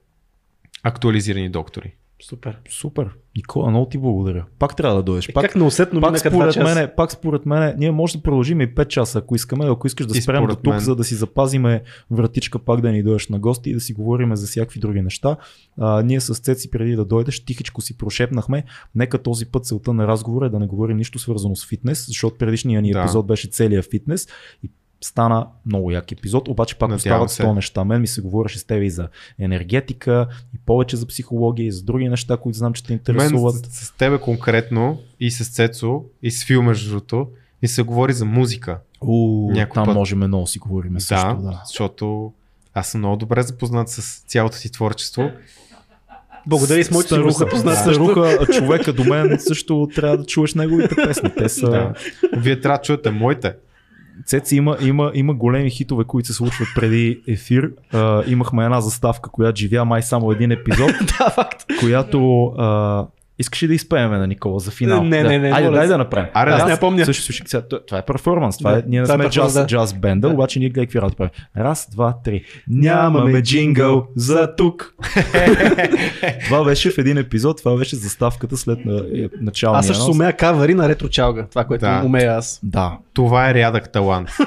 актуализирани 0.84 1.50
доктори. 1.50 1.96
Супер. 2.22 2.60
Супер. 2.70 3.10
Никола, 3.38 3.70
много 3.70 3.90
ти 3.90 3.98
благодаря. 3.98 4.46
Пак 4.60 4.76
трябва 4.76 4.96
да 4.98 5.04
дойдеш. 5.04 5.30
Е, 5.30 5.34
Пак, 5.34 5.46
как 5.46 5.56
неусетно 5.56 6.02
пак 6.02 6.20
според, 6.20 6.56
мене, 6.56 6.96
пак 6.96 7.12
според 7.12 7.46
мен, 7.46 7.76
ние 7.78 7.92
може 7.92 8.18
да 8.18 8.24
продължим 8.24 8.62
и 8.62 8.68
5 8.68 8.88
часа, 8.88 9.20
ако 9.20 9.36
искаме, 9.36 9.66
ако 9.66 9.88
искаш 9.88 10.06
да 10.06 10.18
И 10.18 10.22
спрем 10.22 10.46
до 10.48 10.56
тук, 10.56 10.66
мен. 10.66 10.80
за 10.80 10.96
да 10.96 11.04
си 11.04 11.16
запазиме 11.16 11.82
вратичка 12.12 12.60
пак 12.60 12.82
да 12.82 12.92
ни 12.92 13.04
дойдеш 13.04 13.28
на 13.28 13.40
гости 13.40 13.70
и 13.70 13.74
да 13.74 13.80
си 13.80 13.94
говорим 13.94 14.36
за 14.36 14.48
всякакви 14.48 14.80
други 14.80 15.02
неща. 15.02 15.38
А, 15.78 16.02
ние 16.02 16.20
с 16.20 16.34
Цеци 16.36 16.70
преди 16.70 16.96
да 16.96 17.06
дойдеш, 17.06 17.46
тихичко 17.46 17.82
си 17.82 17.98
прошепнахме, 17.98 18.64
нека 18.96 19.18
този 19.18 19.46
път 19.46 19.66
целта 19.66 19.94
на 19.94 20.08
разговора 20.08 20.46
е 20.46 20.50
да 20.50 20.60
не 20.60 20.68
говорим 20.68 20.98
нищо 20.98 21.20
свързано 21.20 21.56
с 21.56 21.68
фитнес, 21.68 22.08
защото 22.08 22.38
предишния 22.38 22.82
ни 22.82 22.92
Да. 22.92 23.00
епизод 23.00 23.28
беше 23.28 23.48
целият 23.48 23.90
фитнес 23.92 24.28
и 24.64 24.72
стана 25.04 25.48
много 25.66 25.92
як 25.92 26.12
епизод, 26.12 26.48
обаче 26.48 26.76
пак 26.76 26.90
Надявам 26.90 27.26
остават. 27.26 27.50
100 27.50 27.56
неща. 27.56 27.84
Мен 27.84 28.02
ми 28.02 28.08
се 28.08 28.22
говореше 28.22 28.60
с 28.60 28.64
теб 28.64 28.84
и 28.84 28.90
за 28.90 29.08
енергетика, 29.40 30.28
и 30.56 30.60
повече 30.60 30.98
за 30.98 31.06
психология, 31.06 31.66
и 31.66 31.72
за 31.72 31.84
други 31.84 32.10
неща, 32.10 32.38
които 32.38 32.58
знам, 32.58 32.74
че 32.74 32.84
те 32.84 32.94
Мен 32.94 33.00
интересуват. 33.00 33.56
с, 33.66 33.86
с 33.86 33.92
тебе 33.92 34.18
конкретно 34.18 35.00
и 35.20 35.32
с 35.32 35.50
Цецо 35.50 36.02
и 36.24 36.32
с 36.32 36.46
фил 36.46 36.62
между 36.62 36.90
другото 36.90 37.28
и 37.62 37.68
се 37.68 37.84
говори 37.84 38.14
за 38.14 38.26
музика. 38.26 38.80
У, 39.02 39.52
Някой 39.52 39.74
там 39.74 39.86
път. 39.86 39.96
можем 39.96 40.18
много 40.20 40.48
си 40.48 40.60
говорим 40.60 41.00
също. 41.00 41.28
да, 41.28 41.34
Да. 41.42 41.62
защото 41.68 42.34
аз 42.74 42.88
съм 42.88 43.02
много 43.02 43.18
добре 43.18 43.44
запознат 43.44 43.90
с 43.90 44.20
цялото 44.20 44.58
ти 44.60 44.72
творчество. 44.72 45.30
Благодаря 46.48 46.80
и 46.80 46.84
с 46.84 46.88
си 46.88 47.02
Старуха, 47.02 47.32
запознат 47.32 47.78
също. 47.78 47.92
старуха, 48.04 48.46
човека 48.54 48.94
до 48.94 49.04
мен 49.04 49.40
също 49.40 49.90
трябва 49.96 50.18
да 50.18 50.26
чуеш 50.26 50.54
неговите 50.54 50.96
песни. 50.96 51.30
Те 51.38 51.50
са... 51.50 51.70
Да. 51.70 51.94
Вие 52.38 52.60
трябва 52.60 52.78
да 52.78 52.84
чуете 52.84 53.12
моите. 53.12 53.54
Цеци 54.26 54.56
има, 54.56 54.78
има, 54.82 55.12
има 55.14 55.34
големи 55.34 55.70
хитове, 55.70 56.04
които 56.04 56.28
се 56.28 56.34
случват 56.34 56.68
преди 56.76 57.22
ефир. 57.28 57.72
А, 57.94 58.24
имахме 58.28 58.64
една 58.64 58.82
заставка, 58.82 59.30
която 59.30 59.60
живя 59.60 59.86
май 59.86 60.02
само 60.02 60.32
един 60.32 60.52
епизод, 60.52 60.92
да, 61.20 61.30
факт. 61.30 61.66
която 61.80 62.46
а, 62.46 63.06
искаш 63.40 63.64
ли 63.64 63.68
да 63.68 63.74
изпеем 63.74 64.12
на 64.12 64.28
Никола 64.28 64.60
за 64.60 64.72
финал? 64.72 65.04
Не, 65.04 65.24
да. 65.24 65.30
не, 65.30 65.40
не, 65.40 65.50
Айде, 65.52 65.70
дай 65.70 65.88
да 65.88 65.98
направим. 65.98 66.30
Аре, 66.34 66.50
Аз 66.52 66.64
да. 66.64 66.70
не 66.70 66.80
помня. 66.80 67.06
Слушай, 67.06 67.24
слушай, 67.24 67.44
сега, 67.48 67.64
това- 67.88 67.98
е 67.98 68.02
перформанс. 68.02 68.58
Това 68.58 68.78
е, 68.78 68.84
ние 68.88 69.02
не 69.02 69.04
е 69.04 69.16
сме 69.16 69.30
джаз, 69.30 69.54
да. 69.54 69.66
джаз 69.68 69.94
бенда, 69.94 70.28
Да. 70.28 70.34
обаче 70.34 70.60
ние 70.60 70.70
гледай 70.70 70.86
какви 70.86 71.02
работи 71.02 71.18
правим. 71.18 71.32
Раз, 71.58 71.88
два, 71.92 72.16
три. 72.24 72.44
Нямаме 72.68 73.42
джингъл 73.42 74.08
за 74.16 74.56
тук. 74.58 74.94
това 76.46 76.64
беше 76.64 76.92
в 76.92 76.98
един 76.98 77.18
епизод, 77.18 77.58
това 77.58 77.78
беше 77.78 77.96
заставката 77.96 78.58
след 78.58 78.86
на, 78.86 78.98
е, 78.98 79.28
началния 79.42 79.80
Аз 79.80 79.88
също 79.88 80.12
умея 80.12 80.38
кавари 80.38 80.74
на 80.74 80.90
ретро 80.90 81.10
чалга. 81.10 81.46
Това, 81.50 81.64
което 81.66 81.86
Да. 81.86 82.02
умея 82.06 82.34
аз. 82.34 82.60
Да, 82.64 82.98
Това 83.14 83.50
е 83.50 83.54
рядък 83.54 83.92
талант. 83.92 84.30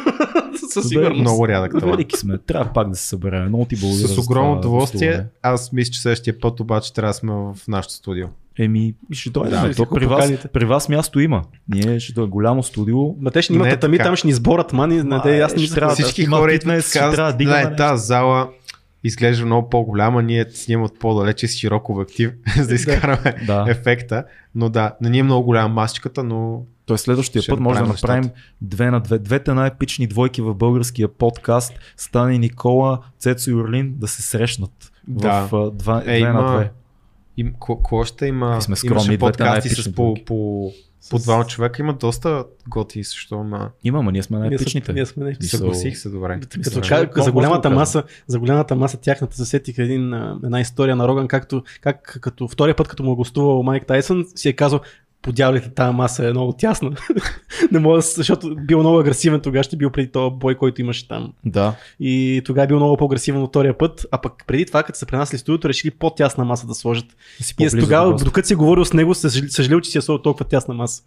Със 0.71 0.89
сигурност. 0.89 1.21
Много 1.21 1.49
рядък 1.49 1.73
талант. 1.73 1.91
велики 1.97 2.17
сме. 2.17 2.39
Трябва 2.39 2.73
пак 2.73 2.89
да 2.91 2.97
се 2.97 3.07
съберем. 3.09 3.49
Много 3.49 3.65
ти 3.65 3.77
благодаря. 3.77 4.09
С 4.09 4.19
огромно 4.19 4.53
удоволствие. 4.59 5.25
Аз 5.43 5.73
мисля, 5.73 5.93
че 5.93 6.01
следващия 6.01 6.41
път 6.41 6.61
обаче 6.61 6.93
трябва 6.93 7.11
да 7.11 7.15
сме 7.15 7.33
в 7.33 7.57
нашото 7.69 7.95
студио. 7.95 8.27
Еми, 8.59 8.95
ще 9.13 9.31
дойде. 9.31 9.51
Да, 9.51 9.69
Да, 9.69 9.75
то 9.75 9.87
при, 9.87 10.07
вас, 10.07 10.31
при 10.49 10.65
вас 10.65 10.89
място 10.89 11.21
има. 11.21 11.43
Ние 11.69 12.01
ще 12.01 12.13
дойде 12.13 12.31
голямо 12.31 12.63
студио. 12.63 13.15
Ма 13.15 13.31
те 13.31 13.43
ще 13.43 13.53
ни 13.53 13.57
имат 13.57 13.69
е 13.69 13.71
татами, 13.71 13.99
там 13.99 14.17
ще 14.17 14.27
ни 14.27 14.33
сборят 14.33 14.73
мани, 14.73 14.95
не 14.97 15.19
де, 15.21 15.41
аз 15.41 15.57
не 15.57 15.67
трябва 15.67 15.93
да- 15.93 16.03
Всички 16.03 16.23
има 16.23 16.37
хора 16.37 16.53
идват 16.53 16.81
и 16.81 16.93
казват, 16.93 17.15
трябва 17.15 17.33
да 17.35 17.45
да, 17.45 17.57
нещо. 17.57 17.77
тази 17.77 18.07
зала 18.07 18.49
изглежда 19.05 19.47
много 19.47 19.69
по-голяма, 19.69 20.23
ние 20.23 20.47
снимаме 20.47 20.85
от 20.85 20.99
по-далече 20.99 21.49
с 21.49 21.53
широк 21.53 21.89
обектив, 21.89 22.33
за 22.57 22.69
да 22.69 22.75
изкараме 22.75 23.35
Да. 23.47 23.65
ефекта. 23.69 24.25
Но 24.55 24.69
да, 24.69 24.95
не 25.01 25.11
ни 25.11 25.19
е 25.19 25.23
много 25.23 25.45
голяма 25.45 25.69
масичката, 25.71 26.25
но 26.25 26.63
Той 26.87 26.99
следващия 26.99 27.43
Ще 27.43 27.51
път 27.51 27.61
може 27.61 27.81
да 27.81 27.87
направим 27.87 28.17
направим 28.17 28.31
две 28.63 28.91
на 28.91 29.01
две. 29.01 29.19
Двете 29.19 29.55
най-епични 29.55 30.07
двойки 30.07 30.43
в 30.43 30.55
българския 30.55 31.09
подкаст 31.09 31.73
Стани 31.97 32.39
Никола, 32.39 32.99
Цецо 33.19 33.51
и 33.51 33.55
Орлин 33.55 33.95
да 33.97 34.09
се 34.09 34.23
срещнат 34.23 34.71
Да. 35.09 35.41
в 35.43 35.71
два, 35.73 35.99
Е, 35.99 36.03
две 36.03 36.21
на 36.23 36.29
има- 36.31 36.55
две. 36.55 36.71
Им, 37.37 37.53
какво 37.67 38.05
ще 38.05 38.27
има? 38.27 38.57
И 38.59 38.63
сме 38.63 38.77
скромни, 38.77 38.95
Имаше 38.95 39.19
подкасти 39.19 39.69
с 39.69 39.93
по, 39.93 40.15
по, 40.27 40.71
по 41.11 41.19
двама 41.19 41.47
човека. 41.47 41.83
Има 41.83 41.95
доста 41.95 42.45
готи 42.69 43.05
също, 43.05 43.35
ама 43.35 43.71
Има, 43.85 44.03
ма 44.03 44.13
ние 44.13 44.23
сме 44.23 44.39
най-епичните. 44.39 44.93
ние 44.93 45.07
сме. 45.07 45.25
Мисъл- 45.25 45.59
съгласих 45.59 45.99
се 45.99 46.09
добре. 46.09 46.41
Като 46.65 46.81
че- 46.81 47.09
за 47.17 47.33
голямата 47.33 47.61
да 47.61 47.69
го 47.69 47.75
маса, 47.75 48.03
за 48.27 48.39
голямата 48.39 48.77
маса 48.77 48.97
тяхната 48.97 49.37
се 49.37 49.45
сетих 49.45 49.79
един, 49.79 50.15
една 50.45 50.61
история 50.61 50.97
на 50.97 51.09
Роган, 51.09 51.29
както 51.29 51.63
как, 51.81 52.19
като 52.23 52.49
втория 52.49 52.77
път, 52.77 52.89
като 52.89 53.03
му 53.03 53.13
е 53.13 53.17
гостувал 53.17 53.63
Майк 53.63 53.87
Тайсън, 53.87 54.25
си 54.35 54.49
е 54.49 54.53
казал, 54.53 54.81
подявалите 55.27 55.69
тази 55.69 55.97
маса 55.97 56.29
е 56.29 56.31
много 56.31 56.53
тясна. 56.53 56.91
не 57.73 57.79
мога, 57.79 57.97
да 57.97 58.03
защото 58.03 58.57
бил 58.57 58.81
много 58.81 58.99
агресивен 58.99 59.41
тогава, 59.41 59.63
ще 59.63 59.77
бил 59.77 59.91
преди 59.91 60.13
този 60.13 60.35
бой, 60.35 60.55
който 60.55 60.81
имаше 60.81 61.09
там. 61.09 61.33
Да. 61.45 61.75
И 62.01 62.43
тогава 62.45 62.65
е 62.65 62.67
бил 62.67 62.77
много 62.77 62.97
по-агресивен 62.97 63.43
от 63.43 63.51
втория 63.51 63.79
път, 63.79 64.07
а 64.11 64.19
пък 64.19 64.33
преди 64.47 64.67
това, 64.67 64.83
като 64.83 64.99
се 64.99 65.07
пренасли 65.07 65.39
в 65.39 65.41
студиото, 65.41 65.69
решили 65.69 65.91
по-тясна 65.91 66.45
маса 66.45 66.67
да 66.67 66.75
сложат. 66.75 67.07
Си 67.41 67.53
И 67.53 67.57
по-близо 67.57 67.79
тогава, 67.79 68.13
госта. 68.13 68.25
докато 68.25 68.49
си 68.49 68.55
говорил 68.55 68.85
с 68.85 68.93
него, 68.93 69.15
съжалил, 69.15 69.81
че 69.81 69.91
си 69.91 69.99
е 69.99 70.01
сложил 70.01 70.23
толкова 70.23 70.45
тясна 70.45 70.75
маса. 70.75 71.03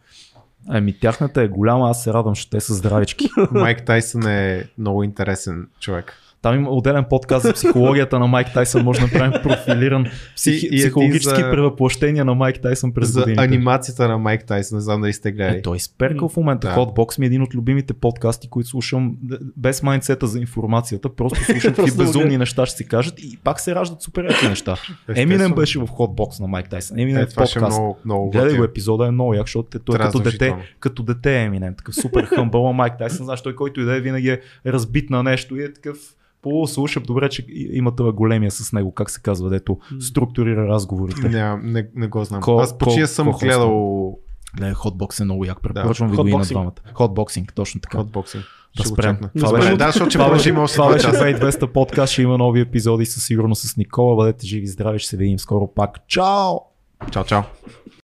Ами 0.68 1.00
тяхната 1.00 1.42
е 1.42 1.48
голяма, 1.48 1.90
аз 1.90 2.04
се 2.04 2.14
радвам, 2.14 2.36
че 2.36 2.50
те 2.50 2.60
са 2.60 2.74
здравички. 2.74 3.30
Майк 3.52 3.86
Тайсън 3.86 4.28
е 4.28 4.64
много 4.78 5.04
интересен 5.04 5.68
човек. 5.80 6.14
Там 6.42 6.56
има 6.56 6.70
отделен 6.70 7.06
подкаст 7.10 7.46
за 7.46 7.54
психологията 7.54 8.20
на 8.20 8.28
Майк 8.28 8.48
Тайсън, 8.54 8.84
може 8.84 9.00
да 9.00 9.06
направим 9.06 9.42
профилиран 9.44 10.06
психи... 10.36 10.66
И- 10.66 10.70
и 10.72 10.78
психологически 10.78 11.42
за- 11.42 11.52
превъплъщения 11.52 12.26
на 12.26 12.36
Майк 12.36 12.62
Тайсън 12.62 12.94
през 12.94 13.10
За 13.10 13.20
годините. 13.20 13.44
анимацията 13.44 14.08
на 14.08 14.18
Майк 14.18 14.46
Тайсън, 14.46 14.76
не 14.76 14.82
знам 14.82 15.02
дали 15.02 15.14
сте 15.14 15.32
гледали. 15.32 15.58
Е, 15.58 15.62
той 15.62 15.78
изперкал 15.78 16.30
в 16.30 16.38
момента. 16.38 16.68
Да. 16.68 16.76
Да. 16.76 16.82
Hotbox 16.82 17.20
ми 17.20 17.26
е 17.26 17.28
един 17.28 17.42
от 17.42 17.56
любимите 17.56 17.94
подкасти, 17.94 18.50
които 18.50 18.70
слушам 18.70 19.18
без 19.58 19.84
майндсета 19.84 20.28
за 20.28 20.40
информацията. 20.40 21.10
Просто 21.10 21.44
слушам 21.44 21.74
какви 21.74 21.92
да 21.92 21.98
безумни 21.98 22.38
неща 22.38 22.66
ще 22.66 22.78
си 22.78 22.88
кажат 22.88 23.20
и 23.20 23.38
пак 23.44 23.60
се 23.60 23.76
раждат 23.76 24.02
супер 24.02 24.24
яки 24.24 24.48
неща. 24.48 24.76
Еминем 25.16 25.52
беше 25.52 25.80
в 25.80 25.88
Hotbox 25.88 26.40
на 26.42 26.48
Майк 26.48 26.70
Тайсън. 26.70 27.00
Еминем 27.00 27.22
Е, 27.22 27.24
е 27.24 27.28
подкаст. 27.28 27.56
много, 27.58 27.98
много 28.06 28.30
Гледай 28.30 28.58
го 28.58 28.64
епизода 28.64 29.08
е 29.08 29.12
много 29.12 29.34
як, 29.34 29.44
защото 29.44 29.80
той 29.80 29.96
е 29.96 30.00
като 30.00 30.20
дете, 30.20 30.56
като 30.80 31.04
дете 31.04 31.36
е 31.36 31.44
Еминем, 31.44 31.76
такъв 31.76 31.96
супер 31.96 32.26
хъмбъл, 32.26 32.74
Майк 32.74 32.98
Тайсън, 32.98 33.26
знаеш, 33.26 33.42
той 33.42 33.56
който 33.56 33.82
иде 33.82 34.00
винаги 34.00 34.30
е 34.30 34.42
разбит 34.66 35.10
на 35.10 35.24
нещо 35.24 35.56
и 35.56 35.64
е 35.64 35.74
такъв 35.74 35.98
полуслушав, 36.42 37.04
добре, 37.04 37.30
че 37.30 37.46
има 37.50 37.96
това 37.96 38.12
големия 38.12 38.52
с 38.52 38.74
него, 38.74 38.92
как 38.92 39.10
се 39.10 39.22
казва, 39.22 39.50
дето 39.50 39.78
структурира 40.00 40.68
разговорите. 40.68 41.30
Не, 41.30 41.56
не, 41.56 41.88
не 41.96 42.08
го 42.08 42.24
знам. 42.24 42.42
Ко- 42.42 42.60
Аз 42.60 42.78
почти 42.78 43.02
ко- 43.02 43.08
съм 43.08 43.28
ко- 43.28 43.40
гледал 43.40 44.18
Гледай, 44.58 44.74
Hotbox 44.74 45.22
е 45.22 45.26
много 45.26 45.46
як, 45.46 45.62
препоръчвам 45.62 46.10
ви 46.10 46.16
го 46.16 46.28
и 46.28 46.32
на 46.32 46.38
Hotboxing. 46.38 46.48
двамата. 46.48 46.72
Hotboxing, 46.94 47.54
точно 47.54 47.82
така. 47.82 47.98
хотбоксинг. 47.98 48.44
Да 48.78 48.84
спрем. 48.86 49.18
Това 49.38 49.52
беше- 49.54 49.76
да, 49.76 49.86
защото 49.86 50.10
Това 50.10 50.30
беше, 50.30 50.50
това 50.54 50.92
беше 50.92 51.06
часа. 51.06 51.18
2200 51.18 51.68
подкаст, 51.68 52.14
ще 52.14 52.22
има 52.22 52.38
нови 52.38 52.60
епизоди 52.62 53.06
със 53.06 53.24
сигурност 53.24 53.62
с 53.64 53.78
Никола. 53.78 54.16
Бъдете 54.16 54.48
живи 54.48 54.68
здрави, 54.68 55.00
ще 55.00 55.10
се 55.10 55.18
видим 55.18 55.40
скоро 55.40 55.68
пак. 55.68 56.08
Чао! 56.08 56.54
Чао, 57.12 57.24
чао. 57.24 57.42